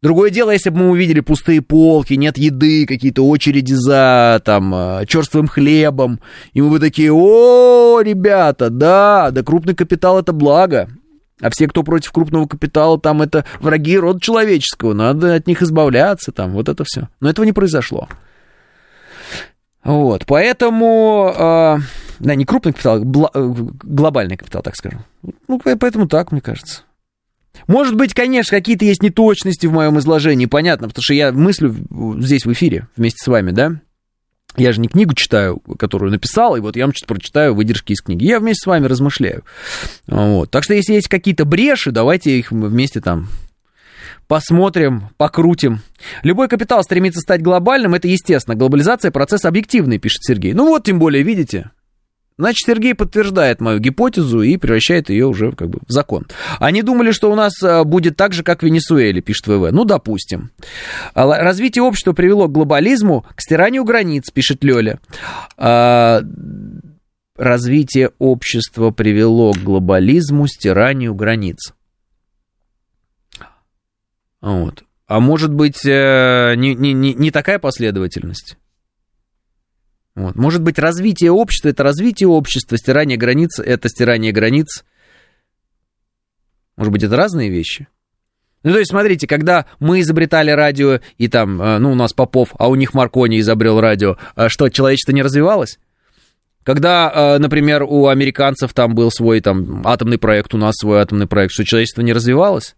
Другое 0.03 0.31
дело, 0.31 0.51
если 0.51 0.71
бы 0.71 0.79
мы 0.79 0.91
увидели 0.91 1.21
пустые 1.21 1.63
полки, 1.63 2.15
нет 2.15 2.37
еды, 2.37 2.87
какие-то 2.87 3.25
очереди 3.25 3.73
за 3.73 4.43
там 4.45 4.75
э, 4.75 5.07
черствым 5.07 5.47
хлебом, 5.47 6.21
и 6.53 6.61
мы 6.61 6.71
бы 6.71 6.81
такие, 6.81 7.13
о, 7.13 8.01
ребята, 8.01 8.69
да, 8.69 9.31
да 9.31 9.43
крупный 9.45 9.77
капитал 9.77 10.19
это 10.19 10.33
благо, 10.33 10.89
а 11.41 11.51
все, 11.51 11.69
кто 11.69 11.85
против 11.85 12.11
крупного 12.11 12.47
капитала, 12.47 13.01
там 13.01 13.23
это 13.23 13.45
враги 13.61 13.97
рода 13.97 14.21
человеческого, 14.21 14.93
надо 14.93 15.37
от 15.37 15.47
них 15.47 15.63
избавляться, 15.63 16.33
там, 16.33 16.51
вот 16.51 16.69
это 16.69 16.83
все. 16.85 17.09
Но 17.21 17.31
этого 17.31 17.45
не 17.45 17.53
произошло. 17.53 18.09
Вот, 19.85 20.27
поэтому, 20.27 21.33
э, 21.37 21.79
да, 22.21 22.35
не 22.35 22.45
крупный 22.45 22.73
капитал, 22.73 23.03
а 23.35 23.41
глобальный 23.83 24.37
капитал, 24.37 24.63
так 24.63 24.77
скажем. 24.77 25.05
Ну, 25.49 25.59
поэтому 25.59 26.07
так, 26.07 26.31
мне 26.31 26.41
кажется. 26.41 26.83
Может 27.67 27.97
быть, 27.97 28.15
конечно, 28.15 28.57
какие-то 28.57 28.85
есть 28.85 29.03
неточности 29.03 29.67
в 29.67 29.73
моем 29.73 29.99
изложении, 29.99 30.47
понятно, 30.47 30.89
потому 30.89 31.03
что 31.03 31.15
я 31.15 31.33
мыслю 31.33 31.75
здесь 32.21 32.45
в 32.45 32.53
эфире 32.53 32.89
вместе 32.97 33.19
с 33.23 33.27
вами, 33.27 33.51
да? 33.51 33.81
Я 34.57 34.73
же 34.73 34.81
не 34.81 34.89
книгу 34.89 35.15
читаю, 35.15 35.61
которую 35.79 36.13
написал, 36.13 36.57
и 36.57 36.61
вот 36.61 36.77
я 36.77 36.85
вам 36.85 36.93
что-то 36.95 37.15
прочитаю 37.15 37.55
выдержки 37.55 37.93
из 37.93 38.03
книги. 38.03 38.25
Я 38.25 38.39
вместе 38.39 38.65
с 38.65 38.67
вами 38.67 38.87
размышляю. 38.87 39.45
Вот. 40.07 40.51
Так 40.51 40.63
что, 40.63 40.75
если 40.75 40.93
есть 40.93 41.09
какие-то 41.09 41.47
бреши, 41.47 41.91
давайте 41.91 42.39
их 42.39 42.53
вместе 42.53 43.01
там 43.01 43.29
Посмотрим, 44.33 45.11
покрутим. 45.19 45.81
Любой 46.23 46.49
капитал 46.49 46.83
стремится 46.83 47.21
стать 47.21 47.43
глобальным, 47.43 47.93
это 47.93 48.09
естественно. 48.09 48.57
Глобализация– 48.57 49.11
процесс 49.13 49.45
объективный, 49.45 49.99
пишет 49.99 50.25
Сергей. 50.25 50.55
Ну 50.55 50.69
вот, 50.69 50.85
тем 50.85 50.99
более, 50.99 51.23
видите, 51.23 51.71
Значит, 52.39 52.67
Сергей 52.67 52.95
подтверждает 52.95 53.61
мою 53.61 53.79
гипотезу 53.79 54.41
и 54.41 54.57
превращает 54.57 55.11
ее 55.11 55.27
уже 55.27 55.53
как 55.53 55.69
бы 55.69 55.81
в 55.87 55.93
закон. 55.93 56.29
Они 56.61 56.81
думали, 56.81 57.11
что 57.11 57.31
у 57.31 57.35
нас 57.35 57.63
э, 57.63 57.85
будет 57.85 58.17
так 58.17 58.33
же, 58.33 58.43
как 58.43 58.61
в 58.61 58.63
Венесуэле, 58.63 59.21
пишет 59.21 59.49
ВВ. 59.49 59.71
Ну, 59.71 59.85
допустим. 59.85 60.51
А, 61.13 61.27
развитие 61.27 61.83
общества 61.83 62.15
привело 62.15 62.49
к 62.49 62.53
глобализму, 62.53 63.27
к 63.35 63.43
стиранию 63.43 63.85
границ, 63.85 64.31
пишет 64.31 64.65
Лёля. 64.65 64.99
А, 65.59 66.23
развитие 67.37 68.13
общества 68.19 68.93
привело 68.93 69.53
к 69.53 69.59
глобализму, 69.59 70.47
стиранию 70.47 71.15
границ. 71.15 71.75
Вот. 74.43 74.85
А 75.07 75.21
может 75.21 75.53
быть, 75.53 75.87
э, 75.87 76.55
не, 76.57 76.75
не, 76.75 76.93
не, 76.93 77.31
такая 77.31 77.59
последовательность? 77.59 78.57
Вот. 80.15 80.37
Может 80.37 80.63
быть, 80.63 80.79
развитие 80.79 81.31
общества 81.31 81.69
это 81.69 81.83
развитие 81.83 82.29
общества, 82.29 82.77
стирание 82.77 83.17
границ 83.17 83.59
это 83.59 83.89
стирание 83.89 84.33
границ. 84.33 84.85
Может 86.77 86.93
быть, 86.93 87.03
это 87.03 87.17
разные 87.17 87.51
вещи? 87.51 87.87
Ну, 88.65 88.73
то 88.73 88.79
есть, 88.79 88.91
смотрите, 88.91 89.27
когда 89.27 89.67
мы 89.81 90.01
изобретали 90.01 90.51
радио, 90.51 91.01
и 91.19 91.29
там, 91.29 91.61
э, 91.61 91.79
ну, 91.79 91.93
у 91.93 91.95
нас 91.95 92.13
Попов, 92.13 92.55
а 92.59 92.69
у 92.69 92.75
них 92.75 92.95
Маркони 92.95 93.39
изобрел 93.41 93.81
радио, 93.81 94.17
а 94.35 94.49
что, 94.49 94.69
человечество 94.69 95.13
не 95.13 95.23
развивалось? 95.23 95.79
Когда, 96.65 97.11
э, 97.15 97.39
например, 97.39 97.83
у 97.83 98.07
американцев 98.07 98.73
там 98.73 98.95
был 98.95 99.11
свой 99.11 99.41
там 99.41 99.87
атомный 99.87 100.19
проект, 100.19 100.55
у 100.55 100.59
нас 100.59 100.75
свой 100.77 101.01
атомный 101.01 101.27
проект, 101.27 101.53
что 101.53 101.65
человечество 101.65 102.03
не 102.03 102.13
развивалось? 102.13 102.77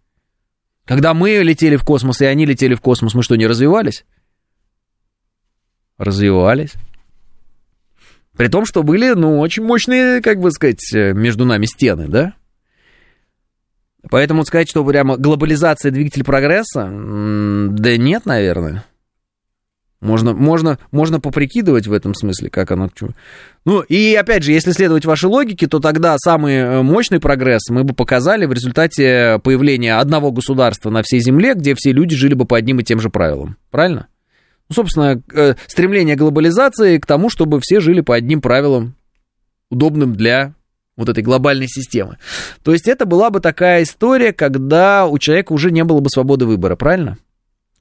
Когда 0.84 1.14
мы 1.14 1.30
летели 1.42 1.76
в 1.76 1.84
космос, 1.84 2.20
и 2.20 2.26
они 2.26 2.44
летели 2.44 2.74
в 2.74 2.80
космос, 2.80 3.14
мы 3.14 3.22
что, 3.22 3.36
не 3.36 3.46
развивались? 3.46 4.04
Развивались. 5.96 6.74
При 8.36 8.48
том, 8.48 8.66
что 8.66 8.82
были, 8.82 9.12
ну, 9.14 9.38
очень 9.38 9.64
мощные, 9.64 10.20
как 10.20 10.40
бы 10.40 10.50
сказать, 10.50 10.92
э, 10.92 11.12
между 11.12 11.44
нами 11.44 11.66
стены, 11.66 12.08
да? 12.08 12.34
Поэтому 14.10 14.44
сказать, 14.44 14.68
что 14.68 14.84
прямо 14.84 15.16
глобализация 15.16 15.90
двигатель 15.90 16.24
прогресса, 16.24 16.90
да 16.90 17.96
нет, 17.96 18.26
наверное. 18.26 18.84
Можно, 20.00 20.34
можно, 20.34 20.78
можно 20.90 21.18
поприкидывать 21.18 21.86
в 21.86 21.92
этом 21.92 22.14
смысле, 22.14 22.50
как 22.50 22.70
оно... 22.70 22.90
Ну, 23.64 23.80
и 23.80 24.14
опять 24.14 24.42
же, 24.42 24.52
если 24.52 24.72
следовать 24.72 25.06
вашей 25.06 25.26
логике, 25.26 25.66
то 25.66 25.80
тогда 25.80 26.16
самый 26.18 26.56
э, 26.56 26.82
мощный 26.82 27.20
прогресс 27.20 27.62
мы 27.70 27.84
бы 27.84 27.94
показали 27.94 28.44
в 28.44 28.52
результате 28.52 29.40
появления 29.42 29.98
одного 29.98 30.30
государства 30.30 30.90
на 30.90 31.02
всей 31.02 31.20
Земле, 31.20 31.54
где 31.54 31.74
все 31.74 31.92
люди 31.92 32.14
жили 32.14 32.34
бы 32.34 32.44
по 32.44 32.58
одним 32.58 32.80
и 32.80 32.84
тем 32.84 33.00
же 33.00 33.08
правилам. 33.08 33.56
Правильно? 33.70 34.08
Ну, 34.68 34.74
собственно, 34.74 35.22
э, 35.32 35.54
стремление 35.66 36.16
глобализации 36.16 36.98
к 36.98 37.06
тому, 37.06 37.30
чтобы 37.30 37.60
все 37.62 37.80
жили 37.80 38.02
по 38.02 38.14
одним 38.14 38.42
правилам, 38.42 38.96
удобным 39.70 40.14
для 40.14 40.54
вот 40.96 41.08
этой 41.08 41.22
глобальной 41.22 41.66
системы. 41.66 42.18
То 42.62 42.72
есть 42.72 42.88
это 42.88 43.06
была 43.06 43.30
бы 43.30 43.40
такая 43.40 43.82
история, 43.82 44.32
когда 44.32 45.06
у 45.06 45.18
человека 45.18 45.52
уже 45.52 45.70
не 45.70 45.84
было 45.84 46.00
бы 46.00 46.08
свободы 46.08 46.46
выбора, 46.46 46.76
правильно? 46.76 47.18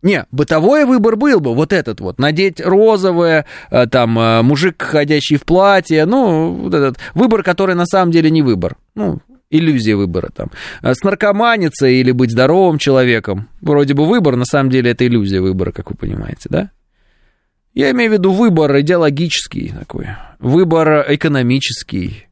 Не, 0.03 0.25
бытовой 0.31 0.83
выбор 0.83 1.15
был 1.15 1.39
бы, 1.39 1.55
вот 1.55 1.71
этот 1.71 2.01
вот, 2.01 2.19
надеть 2.19 2.59
розовое, 2.59 3.45
э, 3.71 3.87
там, 3.87 4.19
э, 4.19 4.41
мужик, 4.41 4.81
ходящий 4.81 5.37
в 5.37 5.43
платье, 5.43 6.05
ну, 6.05 6.51
вот 6.53 6.73
этот 6.73 6.97
выбор, 7.15 7.41
который 7.41 7.73
на 7.73 7.85
самом 7.85 8.11
деле 8.11 8.29
не 8.29 8.41
выбор, 8.41 8.75
ну, 8.95 9.21
иллюзия 9.49 9.95
выбора 9.95 10.29
там. 10.35 10.51
Э, 10.81 10.93
с 10.93 11.03
наркоманиться 11.03 11.87
или 11.87 12.11
быть 12.11 12.31
здоровым 12.31 12.79
человеком, 12.79 13.47
вроде 13.61 13.93
бы 13.93 14.05
выбор, 14.05 14.35
на 14.35 14.43
самом 14.43 14.69
деле 14.69 14.91
это 14.91 15.07
иллюзия 15.07 15.39
выбора, 15.39 15.71
как 15.71 15.89
вы 15.89 15.95
понимаете, 15.95 16.49
да? 16.49 16.71
Я 17.73 17.89
имею 17.91 18.11
в 18.11 18.13
виду 18.13 18.33
выбор 18.33 18.77
идеологический 18.81 19.73
такой, 19.79 20.09
выбор 20.39 21.05
экономический, 21.07 22.27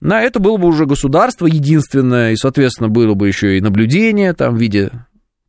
на 0.00 0.22
это 0.22 0.40
было 0.40 0.58
бы 0.58 0.68
уже 0.68 0.84
государство 0.84 1.46
единственное, 1.46 2.32
и, 2.32 2.36
соответственно, 2.36 2.90
было 2.90 3.14
бы 3.14 3.28
еще 3.28 3.56
и 3.56 3.62
наблюдение 3.62 4.34
там 4.34 4.54
в 4.54 4.60
виде 4.60 4.90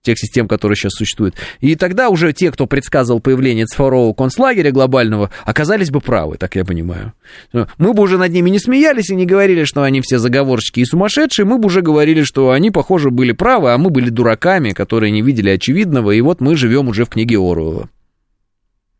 тех 0.02 0.18
систем, 0.18 0.48
которые 0.48 0.76
сейчас 0.76 0.94
существуют. 0.94 1.36
И 1.60 1.76
тогда 1.76 2.10
уже 2.10 2.34
те, 2.34 2.52
кто 2.52 2.68
предсказывал 2.68 3.20
появление 3.20 3.66
цифрового 3.66 4.14
концлагеря 4.14 4.72
глобального, 4.72 5.30
оказались 5.46 5.92
бы 5.92 6.02
правы, 6.02 6.38
так 6.38 6.56
я 6.56 6.66
понимаю. 6.66 7.14
Мы 7.54 7.94
бы 7.94 8.04
уже 8.04 8.18
над 8.18 8.32
ними 8.32 8.50
не 8.50 8.60
смеялись 8.60 9.10
и 9.10 9.16
не 9.16 9.26
говорили, 9.26 9.64
что 9.64 9.84
они 9.84 10.02
все 10.02 10.20
заговорщики 10.20 10.80
и 10.80 10.86
сумасшедшие, 10.86 11.46
мы 11.46 11.58
бы 11.58 11.68
уже 11.68 11.82
говорили, 11.82 12.24
что 12.24 12.52
они, 12.52 12.72
похоже, 12.72 13.12
были 13.12 13.32
правы, 13.32 13.72
а 13.72 13.78
мы 13.78 13.90
были 13.90 14.10
дураками, 14.10 14.72
которые 14.72 15.12
не 15.12 15.22
видели 15.22 15.50
очевидного, 15.50 16.12
и 16.12 16.22
вот 16.22 16.42
мы 16.42 16.56
живем 16.56 16.88
уже 16.88 17.06
в 17.06 17.10
книге 17.10 17.38
Оруэлла. 17.38 17.90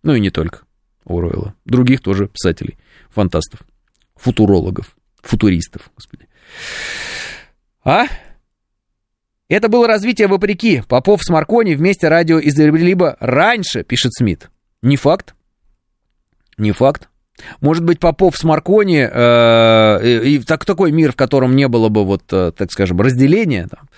Ну 0.04 0.16
и 0.16 0.20
не 0.20 0.30
только 0.30 0.62
Оруэлла, 1.06 1.54
других 1.66 2.02
тоже 2.02 2.28
писателей, 2.28 2.78
фантастов, 3.10 3.62
футурологов 4.16 4.96
футуристов, 5.22 5.90
господи. 5.96 6.28
А? 7.84 8.06
Это 9.50 9.68
было 9.68 9.88
развитие 9.88 10.28
вопреки. 10.28 10.84
Попов 10.88 11.24
с 11.24 11.30
Маркони 11.30 11.74
вместе 11.74 12.08
радио 12.08 12.40
изобрели 12.40 12.94
бы 12.94 13.18
раньше, 13.20 13.84
пишет 13.84 14.14
Смит. 14.14 14.50
Не 14.84 14.96
факт. 14.96 15.36
Не 16.58 16.72
факт. 16.72 17.10
Может 17.62 17.84
быть, 17.84 18.00
Попов 18.00 18.38
с 18.38 18.44
Маркони 18.44 19.08
э, 19.12 20.22
и 20.26 20.40
так, 20.40 20.66
такой 20.66 20.92
мир, 20.92 21.12
в 21.12 21.16
котором 21.16 21.56
не 21.56 21.68
было 21.68 21.90
бы, 21.90 22.06
вот, 22.06 22.24
э, 22.32 22.52
так 22.56 22.72
скажем, 22.72 23.00
разделения. 23.02 23.68
Там, 23.68 23.90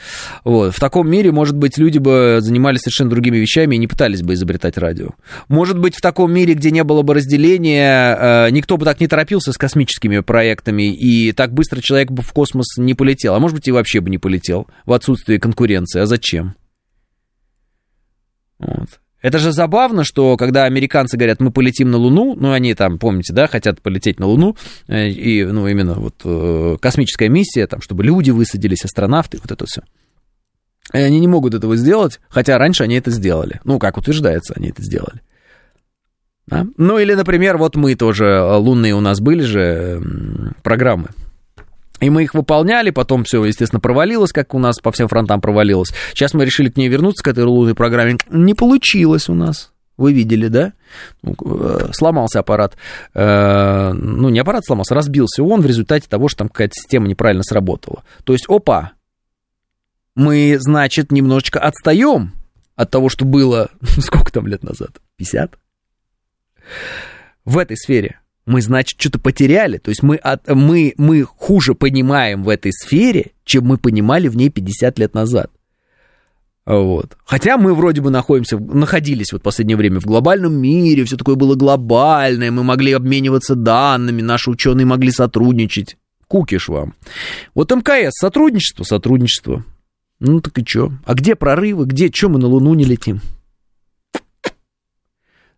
вот, 0.44 0.76
в 0.76 0.80
таком 0.80 1.10
мире, 1.10 1.32
может 1.32 1.58
быть, 1.58 1.78
люди 1.78 1.98
бы 1.98 2.38
занимались 2.42 2.82
совершенно 2.82 3.10
другими 3.10 3.38
вещами 3.38 3.76
и 3.76 3.78
не 3.78 3.88
пытались 3.88 4.22
бы 4.22 4.34
изобретать 4.34 4.78
радио. 4.78 5.10
Может 5.48 5.80
быть, 5.80 5.96
в 5.96 6.02
таком 6.02 6.34
мире, 6.34 6.54
где 6.54 6.72
не 6.72 6.84
было 6.84 7.02
бы 7.02 7.14
разделения, 7.14 8.18
э, 8.20 8.50
никто 8.52 8.78
бы 8.78 8.86
так 8.86 9.00
не 9.00 9.08
торопился 9.08 9.52
с 9.52 9.58
космическими 9.58 10.20
проектами, 10.20 10.94
и 10.94 11.32
так 11.32 11.54
быстро 11.54 11.82
человек 11.82 12.12
бы 12.12 12.24
в 12.24 12.32
космос 12.34 12.78
не 12.78 12.94
полетел. 12.94 13.36
А 13.36 13.40
может 13.40 13.56
быть, 13.56 13.68
и 13.68 13.72
вообще 13.72 14.00
бы 14.02 14.10
не 14.10 14.18
полетел 14.18 14.68
в 14.86 14.94
отсутствии 14.94 15.38
конкуренции. 15.38 16.02
А 16.02 16.06
зачем? 16.06 16.56
Вот. 18.60 19.00
Это 19.22 19.38
же 19.38 19.52
забавно, 19.52 20.04
что 20.04 20.36
когда 20.36 20.66
американцы 20.66 21.16
говорят, 21.16 21.40
мы 21.40 21.52
полетим 21.52 21.92
на 21.92 21.98
Луну, 21.98 22.36
ну, 22.36 22.52
они 22.52 22.74
там, 22.74 22.98
помните, 22.98 23.34
да, 23.34 23.48
хотят 23.48 23.82
полететь 23.82 24.20
на 24.20 24.26
Луну, 24.26 24.56
э, 24.88 25.10
и, 25.10 25.46
ну, 25.46 25.68
именно 25.68 25.94
вот 25.94 26.16
э, 26.24 26.78
космическая 26.82 27.30
миссия, 27.30 27.68
там, 27.68 27.82
чтобы 27.82 28.04
люди 28.04 28.32
высадились, 28.32 28.84
астронавты, 28.84 29.40
вот 29.42 29.52
это 29.52 29.66
все. 29.66 29.82
И 30.94 30.98
они 30.98 31.20
не 31.20 31.28
могут 31.28 31.54
этого 31.54 31.76
сделать, 31.76 32.20
хотя 32.30 32.58
раньше 32.58 32.84
они 32.84 32.96
это 32.96 33.12
сделали. 33.12 33.62
Ну, 33.64 33.78
как 33.78 33.98
утверждается, 33.98 34.56
они 34.58 34.70
это 34.70 34.82
сделали. 34.82 35.22
Да? 36.48 36.66
Ну, 36.78 36.98
или, 36.98 37.14
например, 37.14 37.58
вот 37.58 37.76
мы 37.76 37.96
тоже, 37.96 38.26
э, 38.26 38.56
лунные 38.56 38.96
у 38.96 39.02
нас 39.02 39.20
были 39.20 39.44
же 39.44 40.02
программы, 40.64 41.10
и 42.02 42.10
мы 42.10 42.24
их 42.24 42.34
выполняли, 42.34 42.90
потом 42.90 43.24
все, 43.24 43.46
естественно, 43.46 43.80
провалилось, 43.80 44.34
как 44.34 44.54
у 44.56 44.60
нас 44.60 44.80
по 44.80 44.92
всем 44.92 45.08
фронтам 45.08 45.40
провалилось. 45.40 45.94
Сейчас 46.14 46.34
мы 46.34 46.44
решили 46.44 46.70
к 46.70 46.76
ней 46.76 46.90
вернуться, 46.90 47.24
к 47.24 47.28
этой 47.28 47.44
лунной 47.44 47.76
программе. 47.76 48.18
Не 48.30 48.56
получилось 48.56 49.30
у 49.30 49.36
нас. 49.36 49.72
Вы 49.98 50.14
видели, 50.14 50.48
да? 50.48 50.74
Ну, 51.22 51.36
э, 51.46 51.90
сломался 51.94 52.40
аппарат. 52.40 52.76
Э, 53.14 53.92
ну, 53.94 54.30
не 54.30 54.40
аппарат 54.40 54.66
сломался, 54.66 54.96
разбился 54.96 55.44
он 55.44 55.62
в 55.62 55.66
результате 55.68 56.10
того, 56.10 56.28
что 56.28 56.40
там 56.40 56.50
какая-то 56.50 56.74
система 56.74 57.08
неправильно 57.08 57.44
сработала. 57.44 58.04
То 58.24 58.34
есть, 58.34 58.46
опа, 58.50 58.94
мы, 60.16 60.58
значит, 60.60 61.12
немножечко 61.12 61.60
отстаем 61.60 62.34
от 62.76 62.90
того, 62.90 63.10
что 63.10 63.26
было, 63.26 63.70
сколько 64.00 64.32
там 64.32 64.48
лет 64.48 64.64
назад? 64.64 65.00
50? 65.18 65.60
В 67.46 67.60
этой 67.60 67.78
сфере 67.78 68.22
мы, 68.46 68.62
значит, 68.62 69.00
что-то 69.00 69.20
потеряли. 69.20 69.78
То 69.78 69.90
есть 69.90 70.04
мы, 70.04 70.16
от, 70.16 70.48
мы, 70.48 70.94
мы 70.98 71.24
хуже 71.24 71.76
понимаем 71.76 72.44
в 72.44 72.50
этой 72.50 72.72
сфере, 72.72 73.32
чем 73.46 73.66
мы 73.66 73.78
понимали 73.78 74.28
в 74.28 74.36
ней 74.36 74.50
50 74.50 75.00
лет 75.00 75.14
назад. 75.14 75.52
Вот. 76.66 77.18
Хотя 77.26 77.58
мы 77.58 77.74
вроде 77.74 78.02
бы 78.02 78.12
находимся, 78.12 78.58
находились 78.58 79.32
вот 79.32 79.42
в 79.42 79.44
последнее 79.44 79.78
время 79.78 80.00
в 80.00 80.06
глобальном 80.06 80.54
мире, 80.54 81.06
все 81.06 81.18
такое 81.18 81.36
было 81.36 81.56
глобальное, 81.56 82.52
мы 82.52 82.64
могли 82.64 82.94
обмениваться 82.94 83.56
данными, 83.56 84.22
наши 84.22 84.50
ученые 84.50 84.86
могли 84.86 85.12
сотрудничать. 85.12 85.98
Кукиш 86.28 86.70
вам. 86.70 86.94
Вот 87.56 87.72
МКС, 87.72 88.14
сотрудничество, 88.20 88.84
сотрудничество. 88.84 89.66
Ну 90.20 90.40
так 90.40 90.58
и 90.60 90.66
что? 90.66 90.94
А 91.04 91.16
где 91.16 91.36
прорывы, 91.36 91.86
где, 91.86 92.12
что 92.12 92.30
мы 92.30 92.40
на 92.40 92.48
Луну 92.48 92.74
не 92.76 92.86
летим? 92.86 93.22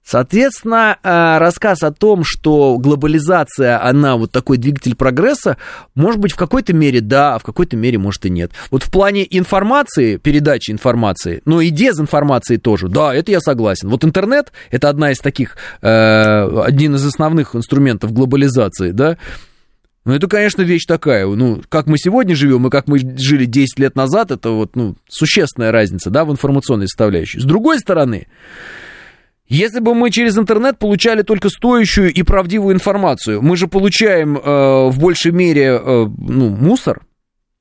Соответственно, 0.05 0.97
э, 1.01 1.37
рассказ 1.37 1.81
о 1.81 1.91
том, 1.91 2.23
что 2.25 2.77
глобализация, 2.77 3.81
она 3.83 4.17
вот 4.17 4.31
такой 4.31 4.57
двигатель 4.57 4.95
прогресса, 4.95 5.57
может 5.95 6.19
быть, 6.19 6.33
в 6.33 6.35
какой-то 6.35 6.73
мере 6.73 6.99
да, 6.99 7.35
а 7.35 7.39
в 7.39 7.43
какой-то 7.43 7.77
мере, 7.77 7.97
может, 7.97 8.25
и 8.25 8.29
нет. 8.29 8.51
Вот 8.69 8.83
в 8.83 8.91
плане 8.91 9.25
информации, 9.29 10.17
передачи 10.17 10.71
информации, 10.71 11.41
но 11.45 11.61
и 11.61 11.69
дезинформации 11.69 12.57
тоже, 12.57 12.89
да, 12.89 13.15
это 13.15 13.31
я 13.31 13.39
согласен. 13.39 13.87
Вот 13.87 14.03
интернет, 14.03 14.51
это 14.71 14.89
одна 14.89 15.11
из 15.11 15.19
таких, 15.19 15.55
э, 15.81 16.61
один 16.63 16.95
из 16.95 17.05
основных 17.05 17.55
инструментов 17.55 18.11
глобализации, 18.11 18.91
да, 18.91 19.17
ну, 20.05 20.13
это, 20.13 20.27
конечно, 20.27 20.61
вещь 20.63 20.85
такая. 20.85 21.25
Ну, 21.25 21.61
как 21.69 21.87
мы 21.87 21.97
сегодня 21.97 22.35
живем 22.35 22.67
и 22.67 22.69
как 22.69 22.87
мы 22.87 22.99
жили 22.99 23.45
10 23.45 23.79
лет 23.79 23.95
назад, 23.95 24.31
это 24.31 24.49
вот, 24.49 24.75
ну, 24.75 24.97
существенная 25.07 25.71
разница, 25.71 26.09
да, 26.09 26.25
в 26.25 26.31
информационной 26.31 26.87
составляющей. 26.87 27.39
С 27.39 27.45
другой 27.45 27.79
стороны, 27.79 28.27
если 29.47 29.79
бы 29.79 29.93
мы 29.93 30.09
через 30.09 30.37
интернет 30.37 30.79
получали 30.79 31.21
только 31.21 31.49
стоящую 31.49 32.13
и 32.13 32.23
правдивую 32.23 32.75
информацию, 32.75 33.41
мы 33.41 33.57
же 33.57 33.67
получаем 33.67 34.37
э, 34.37 34.89
в 34.89 34.99
большей 34.99 35.31
мере 35.31 35.79
э, 35.83 36.07
ну, 36.17 36.49
мусор, 36.49 37.01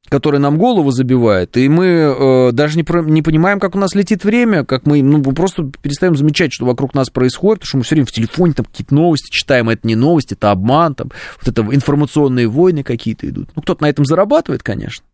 который 0.09 0.39
нам 0.39 0.59
голову 0.59 0.91
забивает, 0.91 1.57
и 1.57 1.69
мы 1.69 1.87
э, 1.87 2.53
даже 2.53 2.77
не, 2.77 2.85
не 3.11 3.23
понимаем, 3.23 3.59
как 3.59 3.75
у 3.75 3.79
нас 3.79 3.95
летит 3.95 4.25
время, 4.25 4.65
как 4.65 4.87
мы 4.87 5.03
ну, 5.03 5.23
просто 5.33 5.71
перестаем 5.81 6.17
замечать, 6.17 6.53
что 6.53 6.67
вокруг 6.67 6.95
нас 6.95 7.11
происходит, 7.11 7.61
потому 7.61 7.69
что 7.69 7.77
мы 7.79 7.85
все 7.85 7.95
время 7.95 8.07
в 8.07 8.13
телефоне 8.13 8.53
там 8.53 8.67
какие-то 8.67 8.95
новости 8.95 9.31
читаем, 9.31 9.69
это 9.69 9.87
не 9.87 9.97
новости, 9.97 10.35
это 10.35 10.51
обман, 10.51 10.95
там, 10.95 11.11
вот 11.41 11.49
это 11.49 11.63
информационные 11.75 12.47
войны 12.47 12.85
какие-то 12.85 13.29
идут. 13.29 13.51
Ну, 13.57 13.63
кто-то 13.63 13.83
на 13.83 13.89
этом 13.89 14.05
зарабатывает, 14.05 14.63
конечно. 14.63 15.05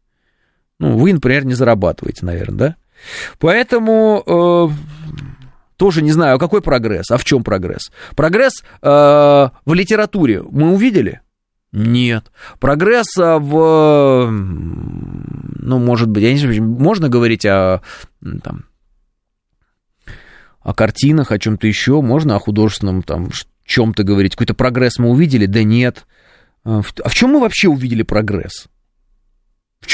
Ну, 0.78 0.98
вы, 0.98 1.12
например, 1.12 1.46
не 1.46 1.54
зарабатываете, 1.54 2.26
наверное, 2.26 2.58
да? 2.58 2.76
Поэтому... 3.38 4.22
Э, 4.26 5.37
тоже 5.78 6.02
не 6.02 6.10
знаю, 6.10 6.36
а 6.36 6.38
какой 6.38 6.60
прогресс, 6.60 7.10
а 7.10 7.16
в 7.16 7.24
чем 7.24 7.42
прогресс? 7.44 7.90
Прогресс 8.16 8.64
э, 8.82 8.86
в 8.88 9.74
литературе 9.74 10.42
мы 10.42 10.72
увидели? 10.72 11.22
Нет. 11.70 12.32
Прогресса 12.58 13.38
в... 13.38 14.28
Ну, 14.30 15.78
может 15.78 16.08
быть, 16.08 16.24
я 16.24 16.32
не 16.32 16.38
знаю, 16.38 16.62
можно 16.64 17.08
говорить 17.08 17.46
о, 17.46 17.82
там, 18.42 18.64
о 20.60 20.74
картинах, 20.74 21.30
о 21.30 21.38
чем-то 21.38 21.66
еще, 21.66 22.00
можно 22.00 22.34
о 22.34 22.40
художественном 22.40 23.02
там 23.02 23.28
чем-то 23.64 24.02
говорить. 24.02 24.32
Какой-то 24.32 24.54
прогресс 24.54 24.98
мы 24.98 25.10
увидели? 25.10 25.46
Да 25.46 25.62
нет. 25.62 26.06
А 26.64 26.82
в 26.82 27.14
чем 27.14 27.30
мы 27.30 27.40
вообще 27.40 27.68
увидели 27.68 28.02
прогресс? 28.02 28.66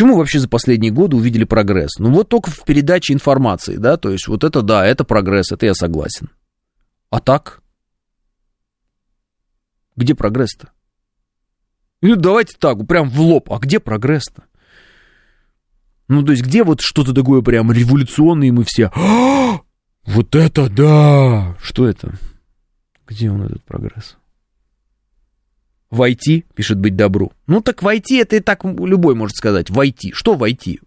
Мы 0.01 0.17
вообще 0.17 0.39
за 0.39 0.49
последние 0.49 0.91
годы 0.91 1.17
увидели 1.17 1.45
прогресс? 1.45 1.99
Ну 1.99 2.11
вот 2.11 2.29
только 2.29 2.51
в 2.51 2.65
передаче 2.65 3.13
информации, 3.13 3.77
да, 3.77 3.97
то 3.97 4.11
есть 4.11 4.27
вот 4.27 4.45
это 4.45 4.63
да, 4.63 4.87
это 4.87 5.05
прогресс, 5.05 5.53
это 5.53 5.67
я 5.67 5.75
согласен. 5.75 6.31
А 7.11 7.21
так? 7.21 7.63
Где 9.97 10.15
прогресс-то? 10.15 10.71
Ну 12.03 12.17
давайте 12.17 12.57
так, 12.59 12.87
прям 12.87 13.09
в 13.09 13.21
лоб, 13.21 13.53
а 13.53 13.59
где 13.59 13.79
прогресс-то? 13.79 14.45
Ну 16.09 16.23
то 16.23 16.33
есть 16.33 16.45
где 16.45 16.65
вот 16.65 16.81
что-то 16.81 17.15
такое 17.15 17.41
прям 17.43 17.73
революционное, 17.73 18.49
и 18.49 18.53
мы 18.53 18.65
все... 18.65 18.91
«А, 18.95 19.61
вот 20.05 20.35
это 20.35 20.69
да! 20.69 21.57
Что 21.63 21.89
это? 21.89 22.15
Где 23.07 23.31
он 23.31 23.43
этот 23.43 23.65
прогресс? 23.65 24.17
Войти, 25.95 26.45
пишет 26.57 26.79
быть 26.81 26.97
добру. 26.97 27.33
Ну 27.47 27.61
так 27.61 27.81
войти, 27.85 28.17
это 28.17 28.35
и 28.35 28.41
так 28.41 28.65
любой 28.65 29.15
может 29.15 29.37
сказать. 29.37 29.71
Войти. 29.71 30.13
Что 30.13 30.35
войти? 30.35 30.81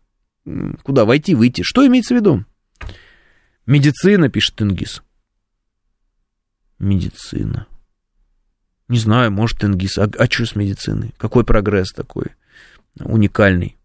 Куда 0.84 1.06
войти, 1.06 1.34
выйти? 1.34 1.62
Что 1.64 1.88
имеется 1.88 2.14
в 2.14 2.18
виду? 2.18 2.44
Медицина, 3.66 4.28
пишет 4.28 4.58
Тенгиз. 4.58 5.02
Медицина. 6.78 7.68
Не 8.90 9.00
знаю, 9.00 9.32
может, 9.32 9.60
Тенгиз. 9.60 9.98
А, 9.98 10.10
а 10.18 10.26
что 10.26 10.46
с 10.46 10.58
медициной? 10.58 11.14
Какой 11.18 11.46
прогресс 11.46 11.94
такой 11.94 12.32
уникальный? 13.00 13.78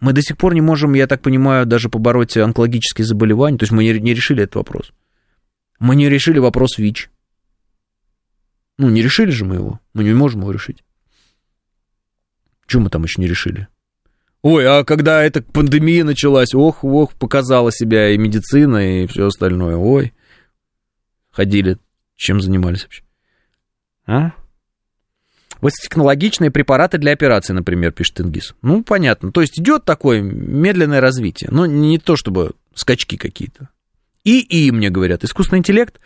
Мы 0.00 0.12
до 0.12 0.20
сих 0.20 0.36
пор 0.36 0.52
не 0.52 0.60
можем, 0.60 0.92
я 0.92 1.06
так 1.06 1.22
понимаю, 1.22 1.64
даже 1.64 1.88
побороть 1.88 2.36
онкологические 2.36 3.06
заболевания. 3.06 3.56
То 3.56 3.62
есть 3.62 3.72
мы 3.72 3.84
не, 3.84 3.98
не 3.98 4.12
решили 4.12 4.42
этот 4.42 4.56
вопрос. 4.56 4.92
Мы 5.80 5.96
не 5.96 6.10
решили 6.10 6.38
вопрос 6.38 6.76
ВИЧ. 6.76 7.08
Ну, 8.78 8.88
не 8.88 9.02
решили 9.02 9.30
же 9.30 9.44
мы 9.44 9.56
его. 9.56 9.80
Мы 9.92 10.04
не 10.04 10.14
можем 10.14 10.40
его 10.42 10.52
решить. 10.52 10.84
Чего 12.66 12.84
мы 12.84 12.90
там 12.90 13.02
еще 13.02 13.20
не 13.20 13.28
решили? 13.28 13.68
Ой, 14.42 14.66
а 14.66 14.84
когда 14.84 15.22
эта 15.22 15.42
пандемия 15.42 16.04
началась, 16.04 16.54
ох, 16.54 16.84
ох, 16.84 17.14
показала 17.14 17.72
себя 17.72 18.10
и 18.10 18.18
медицина, 18.18 19.02
и 19.02 19.06
все 19.08 19.26
остальное. 19.26 19.76
Ой, 19.76 20.14
ходили, 21.30 21.78
чем 22.14 22.40
занимались 22.40 22.84
вообще? 22.84 23.02
А? 24.06 24.32
Высокотехнологичные 25.60 26.52
препараты 26.52 26.98
для 26.98 27.12
операции, 27.12 27.52
например, 27.52 27.90
пишет 27.90 28.20
Ингиз. 28.20 28.54
Ну, 28.62 28.84
понятно. 28.84 29.32
То 29.32 29.40
есть 29.40 29.58
идет 29.58 29.84
такое 29.84 30.20
медленное 30.20 31.00
развитие. 31.00 31.50
Но 31.50 31.66
не 31.66 31.98
то, 31.98 32.16
чтобы 32.16 32.52
скачки 32.74 33.16
какие-то. 33.16 33.70
И, 34.22 34.40
и, 34.40 34.70
мне 34.70 34.88
говорят, 34.90 35.24
искусственный 35.24 35.58
интеллект 35.58 35.98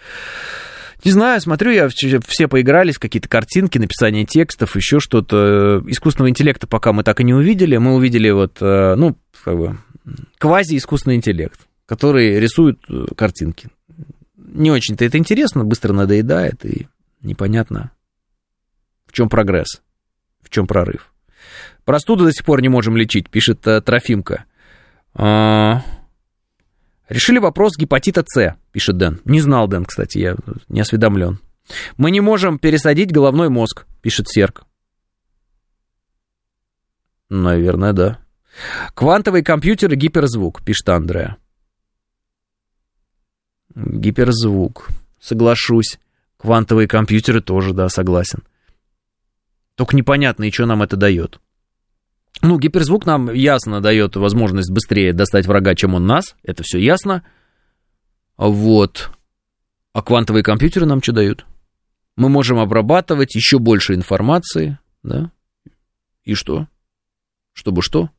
не 1.04 1.10
знаю, 1.10 1.40
смотрю, 1.40 1.72
я 1.72 1.88
все 1.88 2.48
поигрались, 2.48 2.98
какие-то 2.98 3.28
картинки, 3.28 3.78
написание 3.78 4.24
текстов, 4.24 4.76
еще 4.76 5.00
что-то. 5.00 5.82
Искусственного 5.86 6.30
интеллекта 6.30 6.66
пока 6.66 6.92
мы 6.92 7.02
так 7.02 7.20
и 7.20 7.24
не 7.24 7.34
увидели. 7.34 7.76
Мы 7.76 7.94
увидели 7.94 8.30
вот, 8.30 8.58
э, 8.60 8.94
ну, 8.94 9.16
как 9.42 9.56
бы, 9.56 9.78
квази-искусственный 10.38 11.16
интеллект, 11.16 11.60
который 11.86 12.38
рисует 12.38 12.78
э, 12.88 13.06
картинки. 13.16 13.68
Не 14.36 14.70
очень-то 14.70 15.04
это 15.04 15.18
интересно, 15.18 15.64
быстро 15.64 15.92
надоедает, 15.92 16.64
и 16.64 16.86
непонятно, 17.22 17.90
в 19.06 19.12
чем 19.12 19.28
прогресс, 19.28 19.82
в 20.42 20.50
чем 20.50 20.66
прорыв. 20.66 21.12
Простуду 21.84 22.24
до 22.24 22.32
сих 22.32 22.44
пор 22.44 22.62
не 22.62 22.68
можем 22.68 22.96
лечить, 22.96 23.28
пишет 23.28 23.66
э, 23.66 23.80
Трофимка. 23.80 24.44
А, 25.14 25.82
Решили 27.12 27.38
вопрос 27.38 27.76
гепатита 27.76 28.24
С, 28.26 28.56
пишет 28.72 28.96
Дэн. 28.96 29.20
Не 29.26 29.42
знал 29.42 29.68
Дэн, 29.68 29.84
кстати, 29.84 30.16
я 30.16 30.36
не 30.70 30.80
осведомлен. 30.80 31.40
Мы 31.98 32.10
не 32.10 32.22
можем 32.22 32.58
пересадить 32.58 33.12
головной 33.12 33.50
мозг, 33.50 33.86
пишет 34.00 34.30
Серк. 34.30 34.64
Наверное, 37.28 37.92
да. 37.92 38.18
Квантовые 38.94 39.44
компьютеры 39.44 39.94
гиперзвук, 39.94 40.64
пишет 40.64 40.88
Андреа. 40.88 41.36
Гиперзвук. 43.74 44.88
Соглашусь. 45.20 45.98
Квантовые 46.38 46.88
компьютеры 46.88 47.42
тоже, 47.42 47.74
да, 47.74 47.90
согласен. 47.90 48.42
Только 49.74 49.96
непонятно, 49.96 50.44
и 50.44 50.50
что 50.50 50.64
нам 50.64 50.82
это 50.82 50.96
дает. 50.96 51.40
Ну, 52.40 52.58
гиперзвук 52.58 53.06
нам 53.06 53.32
ясно 53.32 53.80
дает 53.80 54.16
возможность 54.16 54.70
быстрее 54.70 55.12
достать 55.12 55.46
врага, 55.46 55.74
чем 55.74 55.94
он 55.94 56.06
нас. 56.06 56.34
Это 56.42 56.62
все 56.62 56.78
ясно. 56.78 57.24
Вот. 58.36 59.10
А 59.92 60.02
квантовые 60.02 60.42
компьютеры 60.42 60.86
нам 60.86 61.02
что 61.02 61.12
дают? 61.12 61.44
Мы 62.16 62.28
можем 62.28 62.58
обрабатывать 62.58 63.34
еще 63.34 63.58
больше 63.58 63.94
информации, 63.94 64.78
да? 65.02 65.30
И 66.24 66.34
что? 66.34 66.66
Чтобы 67.52 67.82
что? 67.82 68.10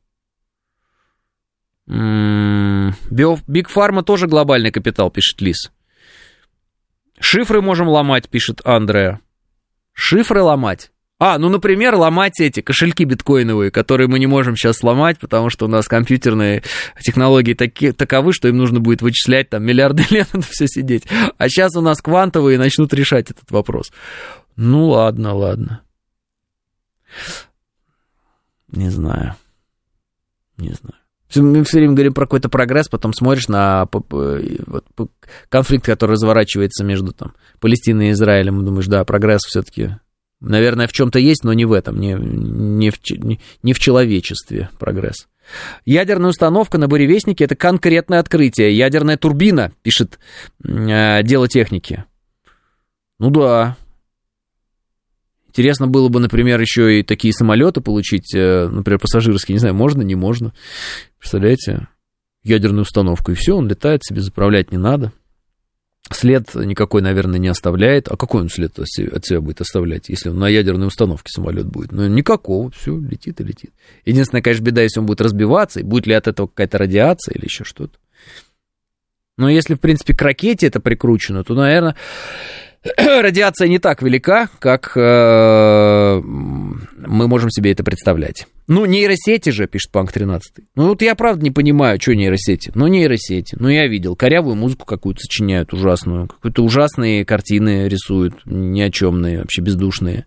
Биг 1.86 3.68
Фарма 3.68 4.02
тоже 4.02 4.26
глобальный 4.26 4.70
капитал, 4.70 5.10
пишет 5.10 5.40
Лис. 5.40 5.70
Шифры 7.20 7.60
можем 7.60 7.88
ломать, 7.88 8.28
пишет 8.28 8.62
Андреа. 8.64 9.20
Шифры 9.92 10.42
ломать? 10.42 10.90
А, 11.26 11.38
ну, 11.38 11.48
например, 11.48 11.94
ломать 11.94 12.38
эти 12.38 12.60
кошельки 12.60 13.02
биткоиновые, 13.04 13.70
которые 13.70 14.08
мы 14.08 14.18
не 14.18 14.26
можем 14.26 14.56
сейчас 14.56 14.76
сломать, 14.76 15.18
потому 15.18 15.48
что 15.48 15.64
у 15.64 15.68
нас 15.68 15.88
компьютерные 15.88 16.62
технологии 17.00 17.54
таки, 17.54 17.92
таковы, 17.92 18.34
что 18.34 18.48
им 18.48 18.58
нужно 18.58 18.78
будет 18.78 19.00
вычислять 19.00 19.48
там 19.48 19.64
миллиарды 19.64 20.04
лет 20.10 20.28
это 20.34 20.42
все 20.42 20.66
сидеть. 20.66 21.04
А 21.38 21.48
сейчас 21.48 21.76
у 21.76 21.80
нас 21.80 22.02
квантовые 22.02 22.58
начнут 22.58 22.92
решать 22.92 23.30
этот 23.30 23.50
вопрос. 23.50 23.90
Ну, 24.56 24.88
ладно, 24.88 25.32
ладно. 25.32 25.80
Не 28.70 28.90
знаю. 28.90 29.34
Не 30.58 30.74
знаю. 30.74 31.00
Мы 31.36 31.64
все 31.64 31.78
время 31.78 31.94
говорим 31.94 32.12
про 32.12 32.26
какой-то 32.26 32.50
прогресс, 32.50 32.88
потом 32.88 33.14
смотришь 33.14 33.48
на 33.48 33.88
конфликт, 35.48 35.86
который 35.86 36.12
разворачивается 36.12 36.84
между 36.84 37.12
там, 37.12 37.32
Палестиной 37.60 38.08
и 38.08 38.10
Израилем, 38.10 38.60
и 38.60 38.64
думаешь, 38.66 38.88
да, 38.88 39.06
прогресс 39.06 39.40
все-таки 39.46 39.96
Наверное, 40.44 40.86
в 40.86 40.92
чем-то 40.92 41.18
есть, 41.18 41.42
но 41.42 41.52
не 41.52 41.64
в 41.64 41.72
этом, 41.72 41.98
не, 41.98 42.14
не, 42.14 42.90
в, 42.90 42.98
не 43.62 43.72
в 43.72 43.78
человечестве 43.78 44.68
прогресс. 44.78 45.26
Ядерная 45.84 46.30
установка 46.30 46.78
на 46.78 46.88
буревестнике– 46.88 47.44
это 47.46 47.56
конкретное 47.56 48.18
открытие. 48.18 48.76
Ядерная 48.76 49.16
турбина, 49.16 49.72
пишет 49.82 50.18
э, 50.62 51.22
дело 51.22 51.48
техники. 51.48 52.04
Ну 53.18 53.30
да. 53.30 53.76
Интересно 55.48 55.86
было 55.86 56.08
бы, 56.08 56.20
например, 56.20 56.60
еще 56.60 56.98
и 56.98 57.02
такие 57.02 57.32
самолеты 57.32 57.80
получить, 57.80 58.34
э, 58.34 58.68
например, 58.68 58.98
пассажирские, 58.98 59.54
не 59.54 59.60
знаю, 59.60 59.74
можно, 59.74 60.02
не 60.02 60.14
можно. 60.14 60.52
Представляете? 61.18 61.88
Ядерную 62.42 62.82
установку, 62.82 63.32
и 63.32 63.34
все, 63.34 63.54
он 63.54 63.68
летает 63.68 64.04
себе, 64.04 64.20
заправлять 64.20 64.72
не 64.72 64.78
надо. 64.78 65.12
След 66.10 66.54
никакой, 66.54 67.00
наверное, 67.00 67.38
не 67.38 67.48
оставляет. 67.48 68.08
А 68.08 68.16
какой 68.16 68.42
он 68.42 68.48
след 68.48 68.78
от 68.78 68.88
себя 68.88 69.40
будет 69.40 69.60
оставлять, 69.60 70.08
если 70.08 70.28
он 70.28 70.38
на 70.38 70.48
ядерной 70.48 70.86
установке 70.86 71.30
самолет 71.30 71.66
будет? 71.66 71.92
Ну, 71.92 72.06
никакого, 72.06 72.70
все, 72.70 72.98
летит 72.98 73.40
и 73.40 73.44
летит. 73.44 73.72
Единственная, 74.04 74.42
конечно, 74.42 74.64
беда, 74.64 74.82
если 74.82 75.00
он 75.00 75.06
будет 75.06 75.22
разбиваться, 75.22 75.80
и 75.80 75.82
будет 75.82 76.06
ли 76.06 76.14
от 76.14 76.28
этого 76.28 76.46
какая-то 76.46 76.78
радиация 76.78 77.34
или 77.34 77.44
еще 77.44 77.64
что-то. 77.64 77.98
Но 79.36 79.48
если, 79.48 79.74
в 79.74 79.80
принципе, 79.80 80.14
к 80.14 80.22
ракете 80.22 80.66
это 80.66 80.78
прикручено, 80.78 81.42
то, 81.42 81.54
наверное, 81.54 81.96
радиация 82.98 83.68
не 83.68 83.78
так 83.78 84.02
велика, 84.02 84.48
как 84.58 84.92
э, 84.94 86.20
мы 86.20 87.28
можем 87.28 87.50
себе 87.50 87.72
это 87.72 87.82
представлять. 87.82 88.46
Ну, 88.66 88.84
нейросети 88.84 89.50
же, 89.50 89.66
пишет 89.66 89.90
Панк 89.90 90.12
13. 90.12 90.64
Ну, 90.76 90.88
вот 90.88 91.02
я 91.02 91.14
правда 91.14 91.42
не 91.42 91.50
понимаю, 91.50 92.00
что 92.00 92.14
нейросети. 92.14 92.72
Ну, 92.74 92.86
нейросети. 92.86 93.56
Ну, 93.58 93.68
я 93.68 93.86
видел. 93.86 94.16
Корявую 94.16 94.56
музыку 94.56 94.84
какую-то 94.86 95.20
сочиняют 95.20 95.72
ужасную. 95.72 96.28
Какие-то 96.28 96.62
ужасные 96.62 97.24
картины 97.24 97.88
рисуют, 97.88 98.34
ни 98.44 98.80
о 98.80 98.90
чемные, 98.90 99.40
вообще 99.40 99.62
бездушные 99.62 100.26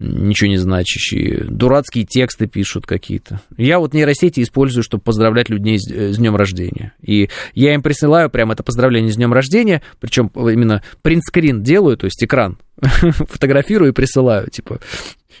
ничего 0.00 0.48
не 0.48 0.56
значащие, 0.56 1.44
дурацкие 1.44 2.04
тексты 2.06 2.46
пишут 2.46 2.86
какие-то. 2.86 3.40
Я 3.56 3.78
вот 3.78 3.92
нейросети 3.92 4.40
использую, 4.42 4.82
чтобы 4.82 5.02
поздравлять 5.02 5.50
людей 5.50 5.78
с, 5.78 5.88
с 5.88 6.16
днем 6.16 6.36
рождения. 6.36 6.94
И 7.02 7.28
я 7.54 7.74
им 7.74 7.82
присылаю 7.82 8.30
прямо 8.30 8.54
это 8.54 8.62
поздравление 8.62 9.12
с 9.12 9.16
днем 9.16 9.32
рождения, 9.32 9.82
причем 10.00 10.28
именно 10.34 10.82
принтскрин 11.02 11.62
делаю, 11.62 11.98
то 11.98 12.06
есть 12.06 12.24
экран 12.24 12.58
фотографирую 12.80 13.90
и 13.90 13.94
присылаю, 13.94 14.48
типа, 14.48 14.80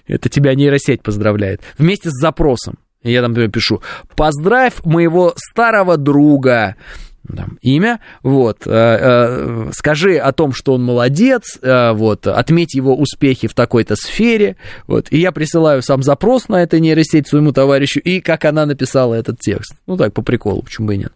это 0.06 0.28
тебя 0.28 0.54
нейросеть 0.54 1.02
поздравляет, 1.02 1.62
вместе 1.78 2.10
с 2.10 2.20
запросом. 2.20 2.78
Я 3.02 3.22
там 3.22 3.30
например, 3.30 3.50
пишу, 3.50 3.80
поздравь 4.14 4.84
моего 4.84 5.32
старого 5.36 5.96
друга, 5.96 6.76
там, 7.26 7.58
имя, 7.60 8.00
вот, 8.22 8.66
э, 8.66 8.70
э, 8.70 9.70
скажи 9.72 10.16
о 10.16 10.32
том, 10.32 10.52
что 10.52 10.74
он 10.74 10.82
молодец, 10.82 11.58
э, 11.60 11.92
вот, 11.92 12.26
отметь 12.26 12.74
его 12.74 12.96
успехи 12.96 13.46
в 13.46 13.54
такой-то 13.54 13.94
сфере, 13.96 14.56
вот, 14.86 15.08
и 15.10 15.18
я 15.18 15.30
присылаю 15.32 15.82
сам 15.82 16.02
запрос 16.02 16.48
на 16.48 16.62
эту 16.62 16.78
нейросеть 16.78 17.28
своему 17.28 17.52
товарищу, 17.52 18.00
и 18.00 18.20
как 18.20 18.44
она 18.44 18.66
написала 18.66 19.14
этот 19.14 19.38
текст. 19.38 19.74
Ну, 19.86 19.96
так, 19.96 20.12
по 20.14 20.22
приколу, 20.22 20.62
почему 20.62 20.88
бы 20.88 20.94
и 20.94 20.98
нет. 20.98 21.12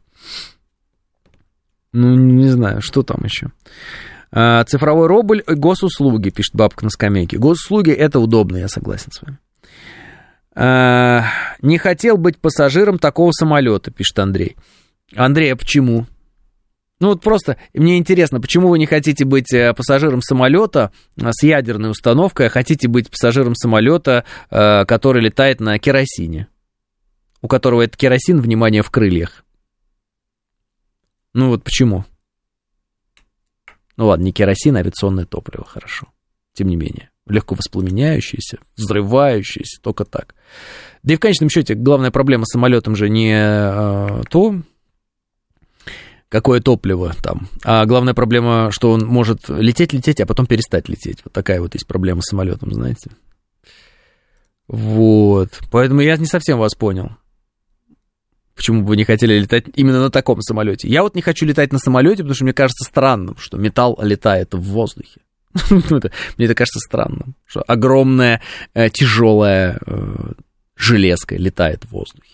Ну, 1.92 2.14
не 2.14 2.48
знаю, 2.48 2.82
что 2.82 3.02
там 3.02 3.24
еще. 3.24 3.48
Цифровой 4.66 5.06
рубль, 5.06 5.44
госуслуги, 5.46 6.30
пишет 6.30 6.54
бабка 6.56 6.84
на 6.84 6.90
скамейке. 6.90 7.38
Госуслуги 7.38 7.92
это 7.92 8.18
удобно, 8.18 8.56
я 8.56 8.66
согласен 8.66 9.12
с 9.12 9.22
вами. 9.22 9.38
Не 11.62 11.78
хотел 11.78 12.16
быть 12.16 12.38
пассажиром 12.38 12.98
такого 12.98 13.30
самолета, 13.30 13.92
пишет 13.92 14.18
Андрей. 14.18 14.56
Андрей, 15.14 15.52
а 15.52 15.56
почему? 15.56 16.06
Ну 17.00 17.08
вот 17.08 17.20
просто 17.20 17.58
мне 17.74 17.98
интересно, 17.98 18.40
почему 18.40 18.68
вы 18.68 18.78
не 18.78 18.86
хотите 18.86 19.24
быть 19.24 19.52
э, 19.52 19.74
пассажиром 19.74 20.22
самолета 20.22 20.92
э, 21.16 21.30
с 21.32 21.42
ядерной 21.42 21.90
установкой, 21.90 22.46
а 22.46 22.50
хотите 22.50 22.88
быть 22.88 23.10
пассажиром 23.10 23.54
самолета, 23.54 24.24
э, 24.50 24.84
который 24.86 25.20
летает 25.20 25.60
на 25.60 25.78
керосине, 25.78 26.48
у 27.42 27.48
которого 27.48 27.82
этот 27.82 27.96
керосин, 27.96 28.40
внимание, 28.40 28.82
в 28.82 28.90
крыльях. 28.90 29.44
Ну 31.34 31.48
вот 31.48 31.64
почему? 31.64 32.04
Ну 33.96 34.06
ладно, 34.06 34.24
не 34.24 34.32
керосин, 34.32 34.76
а 34.76 34.80
авиационное 34.80 35.26
топливо, 35.26 35.64
хорошо. 35.64 36.06
Тем 36.52 36.68
не 36.68 36.76
менее, 36.76 37.10
легко 37.26 37.56
воспламеняющееся, 37.56 38.60
взрывающееся, 38.76 39.82
только 39.82 40.04
так. 40.04 40.36
Да 41.02 41.12
и 41.12 41.16
в 41.16 41.20
конечном 41.20 41.50
счете, 41.50 41.74
главная 41.74 42.12
проблема 42.12 42.44
с 42.46 42.52
самолетом 42.52 42.94
же 42.94 43.10
не 43.10 43.34
то, 44.30 44.62
какое 46.34 46.60
топливо 46.60 47.14
там. 47.22 47.48
А 47.62 47.86
главная 47.86 48.12
проблема, 48.12 48.72
что 48.72 48.90
он 48.90 49.06
может 49.06 49.48
лететь, 49.48 49.92
лететь, 49.92 50.20
а 50.20 50.26
потом 50.26 50.46
перестать 50.46 50.88
лететь. 50.88 51.20
Вот 51.22 51.32
такая 51.32 51.60
вот 51.60 51.74
есть 51.74 51.86
проблема 51.86 52.22
с 52.22 52.30
самолетом, 52.30 52.74
знаете. 52.74 53.12
Вот. 54.66 55.50
Поэтому 55.70 56.00
я 56.00 56.16
не 56.16 56.26
совсем 56.26 56.58
вас 56.58 56.74
понял. 56.74 57.12
Почему 58.56 58.82
бы 58.82 58.88
вы 58.88 58.96
не 58.96 59.04
хотели 59.04 59.38
летать 59.38 59.66
именно 59.76 60.00
на 60.00 60.10
таком 60.10 60.40
самолете? 60.42 60.88
Я 60.88 61.04
вот 61.04 61.14
не 61.14 61.22
хочу 61.22 61.46
летать 61.46 61.72
на 61.72 61.78
самолете, 61.78 62.24
потому 62.24 62.34
что 62.34 62.42
мне 62.42 62.52
кажется 62.52 62.82
странным, 62.82 63.36
что 63.38 63.56
металл 63.56 63.96
летает 64.02 64.54
в 64.54 64.60
воздухе. 64.60 65.20
Мне 65.70 66.46
это 66.46 66.56
кажется 66.56 66.80
странным, 66.80 67.36
что 67.46 67.62
огромная 67.62 68.42
э, 68.74 68.90
тяжелая 68.90 69.78
э, 69.86 70.32
железка 70.74 71.36
летает 71.36 71.84
в 71.84 71.92
воздухе. 71.92 72.33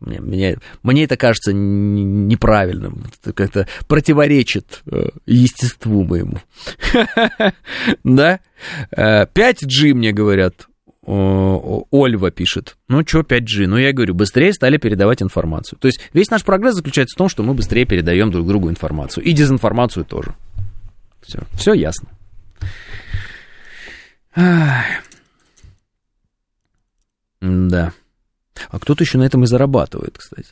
Мне, 0.00 0.20
мне, 0.20 0.58
мне 0.82 1.04
это 1.04 1.16
кажется 1.16 1.52
неправильным, 1.52 3.04
это 3.22 3.32
как-то 3.32 3.68
противоречит 3.86 4.82
э, 4.90 5.10
естеству 5.26 6.02
моему. 6.04 6.38
Да? 8.04 8.40
5G 8.96 9.90
э, 9.90 9.94
мне 9.94 10.12
говорят, 10.12 10.66
Ольва 11.04 12.30
пишет. 12.30 12.76
Ну, 12.88 13.06
что 13.06 13.20
5G? 13.20 13.66
Ну, 13.66 13.76
я 13.76 13.92
говорю, 13.92 14.14
быстрее 14.14 14.52
стали 14.52 14.76
передавать 14.76 15.22
информацию. 15.22 15.78
То 15.78 15.86
есть 15.86 16.00
весь 16.12 16.30
наш 16.30 16.44
прогресс 16.44 16.74
заключается 16.74 17.14
в 17.14 17.18
том, 17.18 17.28
что 17.28 17.42
мы 17.42 17.54
быстрее 17.54 17.84
передаем 17.84 18.30
друг 18.30 18.46
другу 18.46 18.70
информацию. 18.70 19.24
И 19.24 19.32
дезинформацию 19.32 20.04
тоже. 20.04 20.34
Все, 21.22 21.40
все 21.54 21.72
ясно. 21.74 22.08
Да. 27.40 27.92
А 28.70 28.78
кто-то 28.78 29.04
еще 29.04 29.18
на 29.18 29.24
этом 29.24 29.44
и 29.44 29.46
зарабатывает, 29.46 30.18
кстати. 30.18 30.48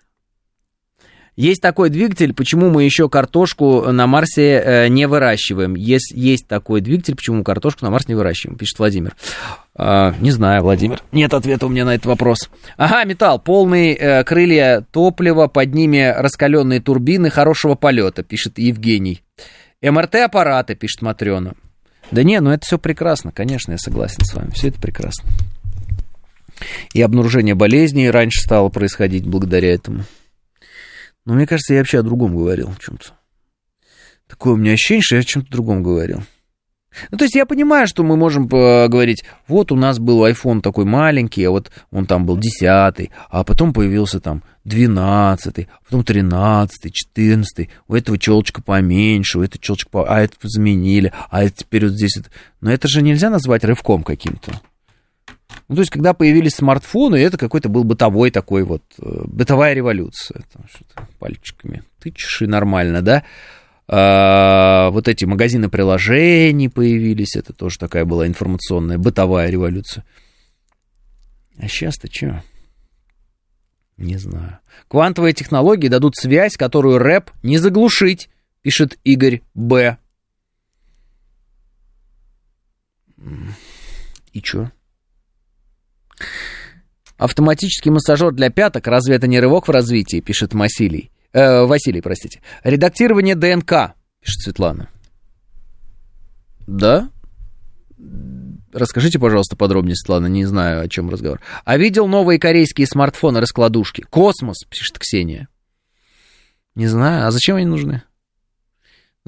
Есть 1.37 1.63
такой 1.63 1.91
двигатель, 1.91 2.35
почему 2.35 2.71
мы 2.71 2.85
еще 2.85 3.09
картошку 3.09 3.91
на 3.93 4.07
Марсе 4.07 4.63
э, 4.63 4.89
не 4.89 5.07
выращиваем? 5.07 5.75
Есть, 5.75 6.13
есть 6.15 6.47
такой 6.49 6.81
двигатель, 6.81 7.15
почему 7.15 7.45
картошку 7.45 7.85
на 7.85 7.91
Марсе 7.91 8.07
не 8.09 8.15
выращиваем, 8.15 8.59
пишет 8.59 8.79
Владимир. 8.79 9.17
А, 9.75 10.13
не 10.21 10.33
знаю, 10.33 10.63
Владимир. 10.63 11.01
Нет 11.13 11.33
ответа 11.33 11.67
у 11.67 11.69
меня 11.69 11.85
на 11.85 11.95
этот 11.95 12.07
вопрос. 12.07 12.51
Ага, 12.77 13.05
металл, 13.05 13.39
полные 13.39 13.95
э, 13.95 14.25
крылья 14.25 14.85
топлива, 14.91 15.47
под 15.47 15.73
ними 15.73 16.13
раскаленные 16.15 16.81
турбины 16.81 17.31
хорошего 17.31 17.75
полета, 17.75 18.23
пишет 18.23 18.59
Евгений. 18.59 19.23
МРТ-аппараты, 19.81 20.75
пишет 20.75 21.01
Матрена. 21.01 21.55
Да 22.11 22.23
не, 22.23 22.41
ну 22.41 22.51
это 22.51 22.67
все 22.67 22.77
прекрасно, 22.77 23.33
конечно, 23.33 23.73
я 23.73 23.79
согласен 23.79 24.25
с 24.25 24.35
вами, 24.35 24.51
все 24.51 24.69
это 24.69 24.81
прекрасно. 24.81 25.29
И 26.93 27.03
обнаружение 27.03 27.55
болезней 27.55 28.11
раньше 28.11 28.41
стало 28.41 28.69
происходить 28.69 29.27
благодаря 29.27 29.73
этому. 29.73 30.05
Но 31.25 31.35
мне 31.35 31.47
кажется, 31.47 31.75
я 31.75 31.81
вообще 31.81 32.01
о 32.01 32.03
другом 32.03 32.37
говорил, 32.37 32.71
о 32.71 32.81
чем-то. 32.81 33.13
Такое 34.27 34.55
у 34.55 34.57
меня 34.57 34.73
ощущение, 34.73 35.03
что 35.03 35.17
я 35.17 35.21
о 35.21 35.25
чем-то 35.25 35.51
другом 35.51 35.83
говорил. 35.83 36.23
Ну, 37.11 37.19
то 37.19 37.25
есть 37.25 37.37
я 37.37 37.47
понимаю, 37.47 37.87
что 37.87 38.03
мы 38.03 38.17
можем 38.17 38.47
говорить, 38.49 39.25
вот 39.47 39.71
у 39.71 39.77
нас 39.77 39.99
был 39.99 40.25
iPhone 40.27 40.61
такой 40.61 40.85
маленький, 40.85 41.45
а 41.45 41.51
вот 41.51 41.71
он 41.93 42.07
там 42.07 42.27
был 42.27 42.37
10 42.37 43.11
а 43.31 43.45
потом 43.45 43.73
появился 43.73 44.19
там 44.19 44.43
12 44.65 45.59
а 45.59 45.85
потом 45.85 46.05
13 46.05 46.93
14 46.93 47.69
у 47.87 47.95
этого 47.95 48.19
челочка 48.19 48.61
поменьше, 48.61 49.39
у 49.39 49.43
этого 49.43 49.63
челочка, 49.63 49.89
по... 49.91 50.13
а 50.13 50.21
это 50.21 50.35
заменили, 50.43 51.13
а 51.31 51.45
это 51.45 51.59
теперь 51.59 51.85
вот 51.85 51.95
здесь... 51.95 52.19
Но 52.61 52.73
это 52.73 52.89
же 52.89 53.03
нельзя 53.03 53.31
назвать 53.31 53.65
рывком 53.65 54.03
каким-то. 54.03 54.61
Ну, 55.69 55.77
то 55.77 55.83
есть, 55.83 55.91
когда 55.91 56.15
появились 56.15 56.55
смартфоны, 56.55 57.17
это 57.17 57.39
какой-то 57.39 57.69
был 57.69 57.85
бытовой 57.85 58.31
такой 58.31 58.65
вот, 58.65 58.83
э, 58.99 59.23
бытовая 59.27 59.75
революция. 59.75 60.43
Там 60.53 60.65
что-то 60.69 61.09
пальчиками 61.19 61.85
тычешь 62.01 62.43
и 62.43 62.47
нормально, 62.47 63.03
да? 63.03 63.25
А, 63.87 64.91
вот 64.91 65.09
эти 65.09 65.25
магазины 65.25 65.69
приложений 65.69 66.69
появились, 66.69 67.35
это 67.35 67.53
тоже 67.53 67.79
такая 67.79 68.05
была 68.05 68.27
информационная, 68.27 68.99
бытовая 68.99 69.51
революция. 69.51 70.05
А 71.59 71.67
сейчас-то 71.67 72.13
что? 72.13 72.43
Не 73.97 74.17
знаю. 74.17 74.61
Квантовые 74.89 75.35
технологии 75.35 75.89
дадут 75.89 76.17
связь, 76.17 76.57
которую 76.57 76.99
рэп 76.99 77.31
не 77.43 77.59
заглушить, 77.59 78.31
пишет 78.63 78.99
Игорь 79.05 79.43
Б. 79.55 79.99
И 84.33 84.41
чё? 84.41 84.71
Автоматический 87.21 87.91
массажер 87.91 88.33
для 88.33 88.49
пяток, 88.49 88.87
разве 88.87 89.15
это 89.15 89.27
не 89.27 89.41
рывок 89.41 89.69
в 89.69 89.71
развитии, 89.71 90.23
пишет 90.23 90.55
Василий. 90.55 91.11
Э, 91.35 91.67
Василий, 91.67 92.01
простите. 92.01 92.41
Редактирование 92.65 93.35
ДНК, 93.35 93.93
пишет 94.23 94.41
Светлана. 94.41 94.89
Да? 96.67 97.11
Расскажите, 98.73 99.19
пожалуйста, 99.19 99.55
подробнее, 99.55 99.97
Светлана, 99.97 100.29
не 100.29 100.47
знаю, 100.47 100.81
о 100.81 100.89
чем 100.89 101.11
разговор. 101.11 101.43
А 101.67 101.77
видел 101.77 102.09
новые 102.09 102.39
корейские 102.39 102.87
смартфоны-раскладушки? 102.87 104.07
Космос, 104.09 104.65
пишет 104.71 104.99
Ксения. 104.99 105.49
Не 106.75 106.87
знаю, 106.87 107.27
а 107.27 107.31
зачем 107.31 107.57
они 107.57 107.67
нужны? 107.67 108.03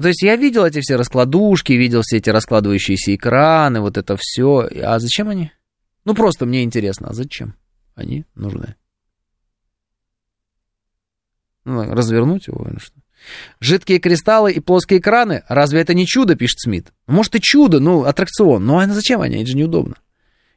То 0.01 0.07
есть 0.07 0.23
я 0.23 0.35
видел 0.35 0.65
эти 0.65 0.81
все 0.81 0.95
раскладушки, 0.95 1.73
видел 1.73 2.01
все 2.01 2.17
эти 2.17 2.31
раскладывающиеся 2.31 3.13
экраны, 3.13 3.81
вот 3.81 3.99
это 3.99 4.17
все. 4.19 4.67
А 4.81 4.97
зачем 4.97 5.29
они? 5.29 5.51
Ну, 6.05 6.15
просто 6.15 6.47
мне 6.47 6.63
интересно, 6.63 7.09
а 7.09 7.13
зачем 7.13 7.53
они 7.95 8.25
нужны? 8.35 8.75
Ну, 11.65 11.93
развернуть 11.93 12.47
его 12.47 12.67
что? 12.77 12.95
Жидкие 13.59 13.99
кристаллы 13.99 14.51
и 14.51 14.59
плоские 14.59 14.99
экраны, 14.99 15.43
разве 15.47 15.79
это 15.79 15.93
не 15.93 16.05
чудо, 16.05 16.35
пишет 16.35 16.59
Смит? 16.59 16.91
Может 17.07 17.35
и 17.35 17.41
чудо, 17.41 17.79
ну, 17.79 18.03
аттракцион, 18.03 18.65
но 18.65 18.79
а 18.79 18.87
зачем 18.87 19.21
они? 19.21 19.37
Это 19.37 19.51
же 19.51 19.57
неудобно. 19.57 19.95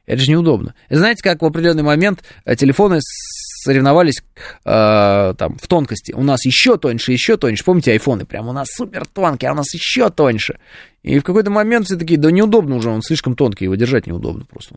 Это 0.05 0.21
же 0.21 0.31
неудобно. 0.31 0.73
И 0.89 0.95
знаете, 0.95 1.21
как 1.21 1.41
в 1.41 1.45
определенный 1.45 1.83
момент 1.83 2.23
э, 2.45 2.55
телефоны 2.55 2.99
соревновались 3.01 4.23
э, 4.63 5.33
там 5.37 5.57
в 5.57 5.67
тонкости. 5.67 6.13
У 6.13 6.23
нас 6.23 6.45
еще 6.45 6.77
тоньше, 6.77 7.11
еще 7.11 7.35
тоньше. 7.35 7.65
Помните 7.65 7.91
айфоны? 7.91 8.25
Прям 8.25 8.47
у 8.47 8.53
нас 8.53 8.67
супер 8.71 9.05
тонкие, 9.05 9.49
а 9.49 9.53
у 9.53 9.55
нас 9.55 9.73
еще 9.73 10.09
тоньше. 10.09 10.59
И 11.03 11.19
в 11.19 11.23
какой-то 11.23 11.51
момент 11.51 11.87
все 11.87 11.97
такие, 11.97 12.17
да 12.17 12.31
неудобно 12.31 12.75
уже, 12.75 12.89
он 12.89 13.01
слишком 13.01 13.35
тонкий, 13.35 13.65
его 13.65 13.75
держать 13.75 14.07
неудобно 14.07 14.45
просто 14.45 14.75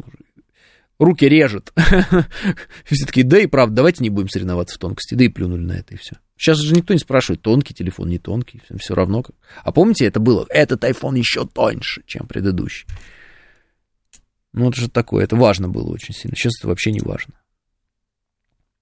руки 1.00 1.28
режет. 1.28 1.72
Все 2.84 3.06
такие, 3.06 3.26
да 3.26 3.40
и 3.40 3.46
правда, 3.46 3.76
давайте 3.76 4.04
не 4.04 4.10
будем 4.10 4.28
соревноваться 4.28 4.76
в 4.76 4.78
тонкости. 4.78 5.14
Да 5.14 5.24
и 5.24 5.28
плюнули 5.28 5.62
на 5.62 5.72
это, 5.72 5.94
и 5.94 5.96
все. 5.96 6.16
Сейчас 6.36 6.58
же 6.58 6.74
никто 6.74 6.94
не 6.94 7.00
спрашивает, 7.00 7.42
тонкий 7.42 7.74
телефон, 7.74 8.08
не 8.08 8.18
тонкий, 8.18 8.62
все 8.78 8.94
равно 8.94 9.22
как. 9.22 9.34
А 9.62 9.72
помните, 9.72 10.06
это 10.06 10.20
было, 10.20 10.46
этот 10.48 10.84
iPhone 10.84 11.18
еще 11.18 11.46
тоньше, 11.46 12.02
чем 12.06 12.26
предыдущий. 12.26 12.86
Ну, 14.52 14.70
это 14.70 14.80
же 14.80 14.88
такое, 14.88 15.24
это 15.24 15.36
важно 15.36 15.68
было 15.68 15.90
очень 15.90 16.14
сильно. 16.14 16.36
Сейчас 16.36 16.52
это 16.58 16.68
вообще 16.68 16.92
не 16.92 17.00
важно. 17.00 17.34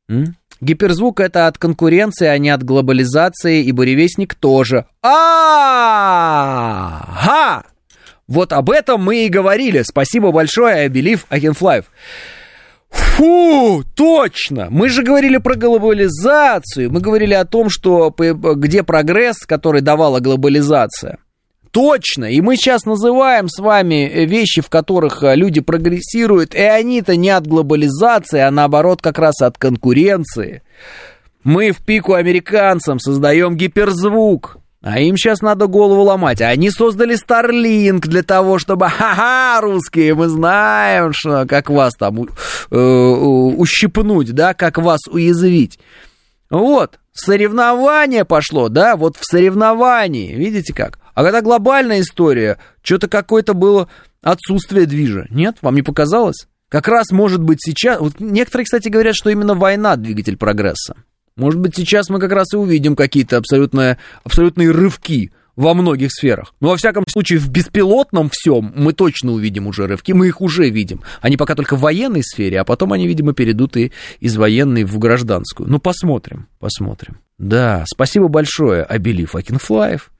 М? 0.08 0.36
Гиперзвук 0.60 1.20
это 1.20 1.46
от 1.46 1.58
конкуренции, 1.58 2.26
а 2.26 2.38
не 2.38 2.50
от 2.50 2.62
глобализации, 2.62 3.62
и 3.64 3.72
буревестник 3.72 4.34
тоже. 4.34 4.86
А-ха! 5.02 5.98
Вот 8.28 8.52
об 8.52 8.70
этом 8.70 9.02
мы 9.02 9.24
и 9.24 9.28
говорили. 9.28 9.82
Спасибо 9.82 10.30
большое, 10.30 10.74
I 10.74 10.88
believe 10.88 11.24
I 11.30 11.40
can 11.40 11.58
fly. 11.58 11.84
Фу, 12.90 13.84
точно! 13.94 14.68
Мы 14.70 14.88
же 14.88 15.02
говорили 15.02 15.38
про 15.38 15.56
глобализацию, 15.56 16.90
мы 16.90 17.00
говорили 17.00 17.34
о 17.34 17.44
том, 17.44 17.68
что 17.68 18.14
где 18.16 18.82
прогресс, 18.82 19.38
который 19.46 19.80
давала 19.80 20.20
глобализация. 20.20 21.18
Точно, 21.70 22.24
и 22.24 22.40
мы 22.40 22.56
сейчас 22.56 22.84
называем 22.84 23.48
с 23.48 23.58
вами 23.58 24.24
вещи, 24.24 24.62
в 24.62 24.70
которых 24.70 25.22
люди 25.22 25.60
прогрессируют, 25.60 26.54
и 26.54 26.62
они-то 26.62 27.14
не 27.16 27.30
от 27.30 27.46
глобализации, 27.46 28.40
а 28.40 28.50
наоборот 28.50 29.02
как 29.02 29.18
раз 29.18 29.42
от 29.42 29.58
конкуренции. 29.58 30.62
Мы 31.44 31.72
в 31.72 31.84
пику 31.84 32.14
американцам 32.14 32.98
создаем 32.98 33.56
гиперзвук, 33.56 34.57
а 34.80 35.00
им 35.00 35.16
сейчас 35.16 35.40
надо 35.40 35.66
голову 35.66 36.02
ломать. 36.02 36.40
Они 36.40 36.70
создали 36.70 37.16
Starlink 37.16 38.00
для 38.00 38.22
того, 38.22 38.58
чтобы, 38.58 38.88
ха-ха, 38.88 39.60
русские, 39.60 40.14
мы 40.14 40.28
знаем, 40.28 41.12
что, 41.12 41.46
как 41.46 41.68
вас 41.68 41.94
там 41.94 42.28
э, 42.70 42.76
ущипнуть, 42.76 44.32
да, 44.32 44.54
как 44.54 44.78
вас 44.78 45.00
уязвить. 45.10 45.78
Вот, 46.48 46.98
соревнование 47.12 48.24
пошло, 48.24 48.68
да, 48.68 48.96
вот 48.96 49.16
в 49.16 49.24
соревновании, 49.24 50.34
видите 50.34 50.72
как? 50.72 50.98
А 51.14 51.24
когда 51.24 51.42
глобальная 51.42 52.00
история, 52.00 52.58
что-то 52.82 53.08
какое-то 53.08 53.54
было 53.54 53.88
отсутствие 54.22 54.86
движа. 54.86 55.26
Нет, 55.30 55.56
вам 55.60 55.74
не 55.74 55.82
показалось? 55.82 56.46
Как 56.68 56.86
раз 56.86 57.10
может 57.10 57.42
быть 57.42 57.58
сейчас... 57.60 57.98
Вот 57.98 58.20
некоторые, 58.20 58.66
кстати, 58.66 58.88
говорят, 58.88 59.16
что 59.16 59.30
именно 59.30 59.54
война 59.54 59.96
двигатель 59.96 60.36
прогресса. 60.36 60.94
Может 61.38 61.60
быть, 61.60 61.76
сейчас 61.76 62.10
мы 62.10 62.18
как 62.18 62.32
раз 62.32 62.52
и 62.52 62.56
увидим 62.56 62.96
какие-то 62.96 63.36
абсолютно, 63.36 63.96
абсолютные 64.24 64.72
рывки 64.72 65.32
во 65.54 65.72
многих 65.72 66.12
сферах. 66.12 66.52
Но, 66.60 66.70
во 66.70 66.76
всяком 66.76 67.04
случае, 67.08 67.38
в 67.38 67.48
беспилотном 67.48 68.28
всем 68.32 68.72
мы 68.76 68.92
точно 68.92 69.32
увидим 69.32 69.68
уже 69.68 69.86
рывки, 69.86 70.12
мы 70.12 70.26
их 70.26 70.40
уже 70.40 70.68
видим. 70.68 71.02
Они 71.20 71.36
пока 71.36 71.54
только 71.54 71.76
в 71.76 71.80
военной 71.80 72.22
сфере, 72.24 72.60
а 72.60 72.64
потом 72.64 72.92
они, 72.92 73.06
видимо, 73.06 73.34
перейдут 73.34 73.76
и 73.76 73.92
из 74.18 74.36
военной 74.36 74.82
в 74.82 74.98
гражданскую. 74.98 75.68
Ну, 75.68 75.78
посмотрим, 75.78 76.48
посмотрим. 76.58 77.18
Да, 77.38 77.84
спасибо 77.86 78.26
большое, 78.26 78.82
Абели 78.82 79.24
Факинфлаев, 79.24 80.10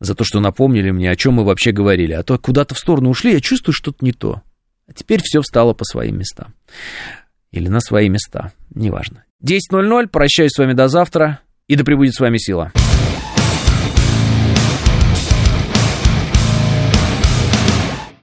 за 0.00 0.14
то, 0.14 0.24
что 0.24 0.40
напомнили 0.40 0.90
мне, 0.90 1.10
о 1.10 1.16
чем 1.16 1.34
мы 1.34 1.44
вообще 1.44 1.72
говорили. 1.72 2.12
А 2.12 2.22
то 2.22 2.38
куда-то 2.38 2.74
в 2.74 2.78
сторону 2.78 3.08
ушли, 3.08 3.32
я 3.32 3.40
чувствую 3.40 3.74
что-то 3.74 4.04
не 4.04 4.12
то. 4.12 4.42
А 4.86 4.92
теперь 4.92 5.20
все 5.22 5.40
встало 5.40 5.72
по 5.72 5.84
своим 5.84 6.18
местам. 6.18 6.54
Или 7.52 7.68
на 7.68 7.80
свои 7.80 8.08
места, 8.10 8.52
неважно. 8.74 9.25
10.00, 9.44 10.08
прощаюсь 10.08 10.52
с 10.52 10.58
вами 10.58 10.72
до 10.72 10.88
завтра, 10.88 11.40
и 11.68 11.76
да 11.76 11.84
пребудет 11.84 12.14
с 12.14 12.20
вами 12.20 12.38
сила. 12.38 12.72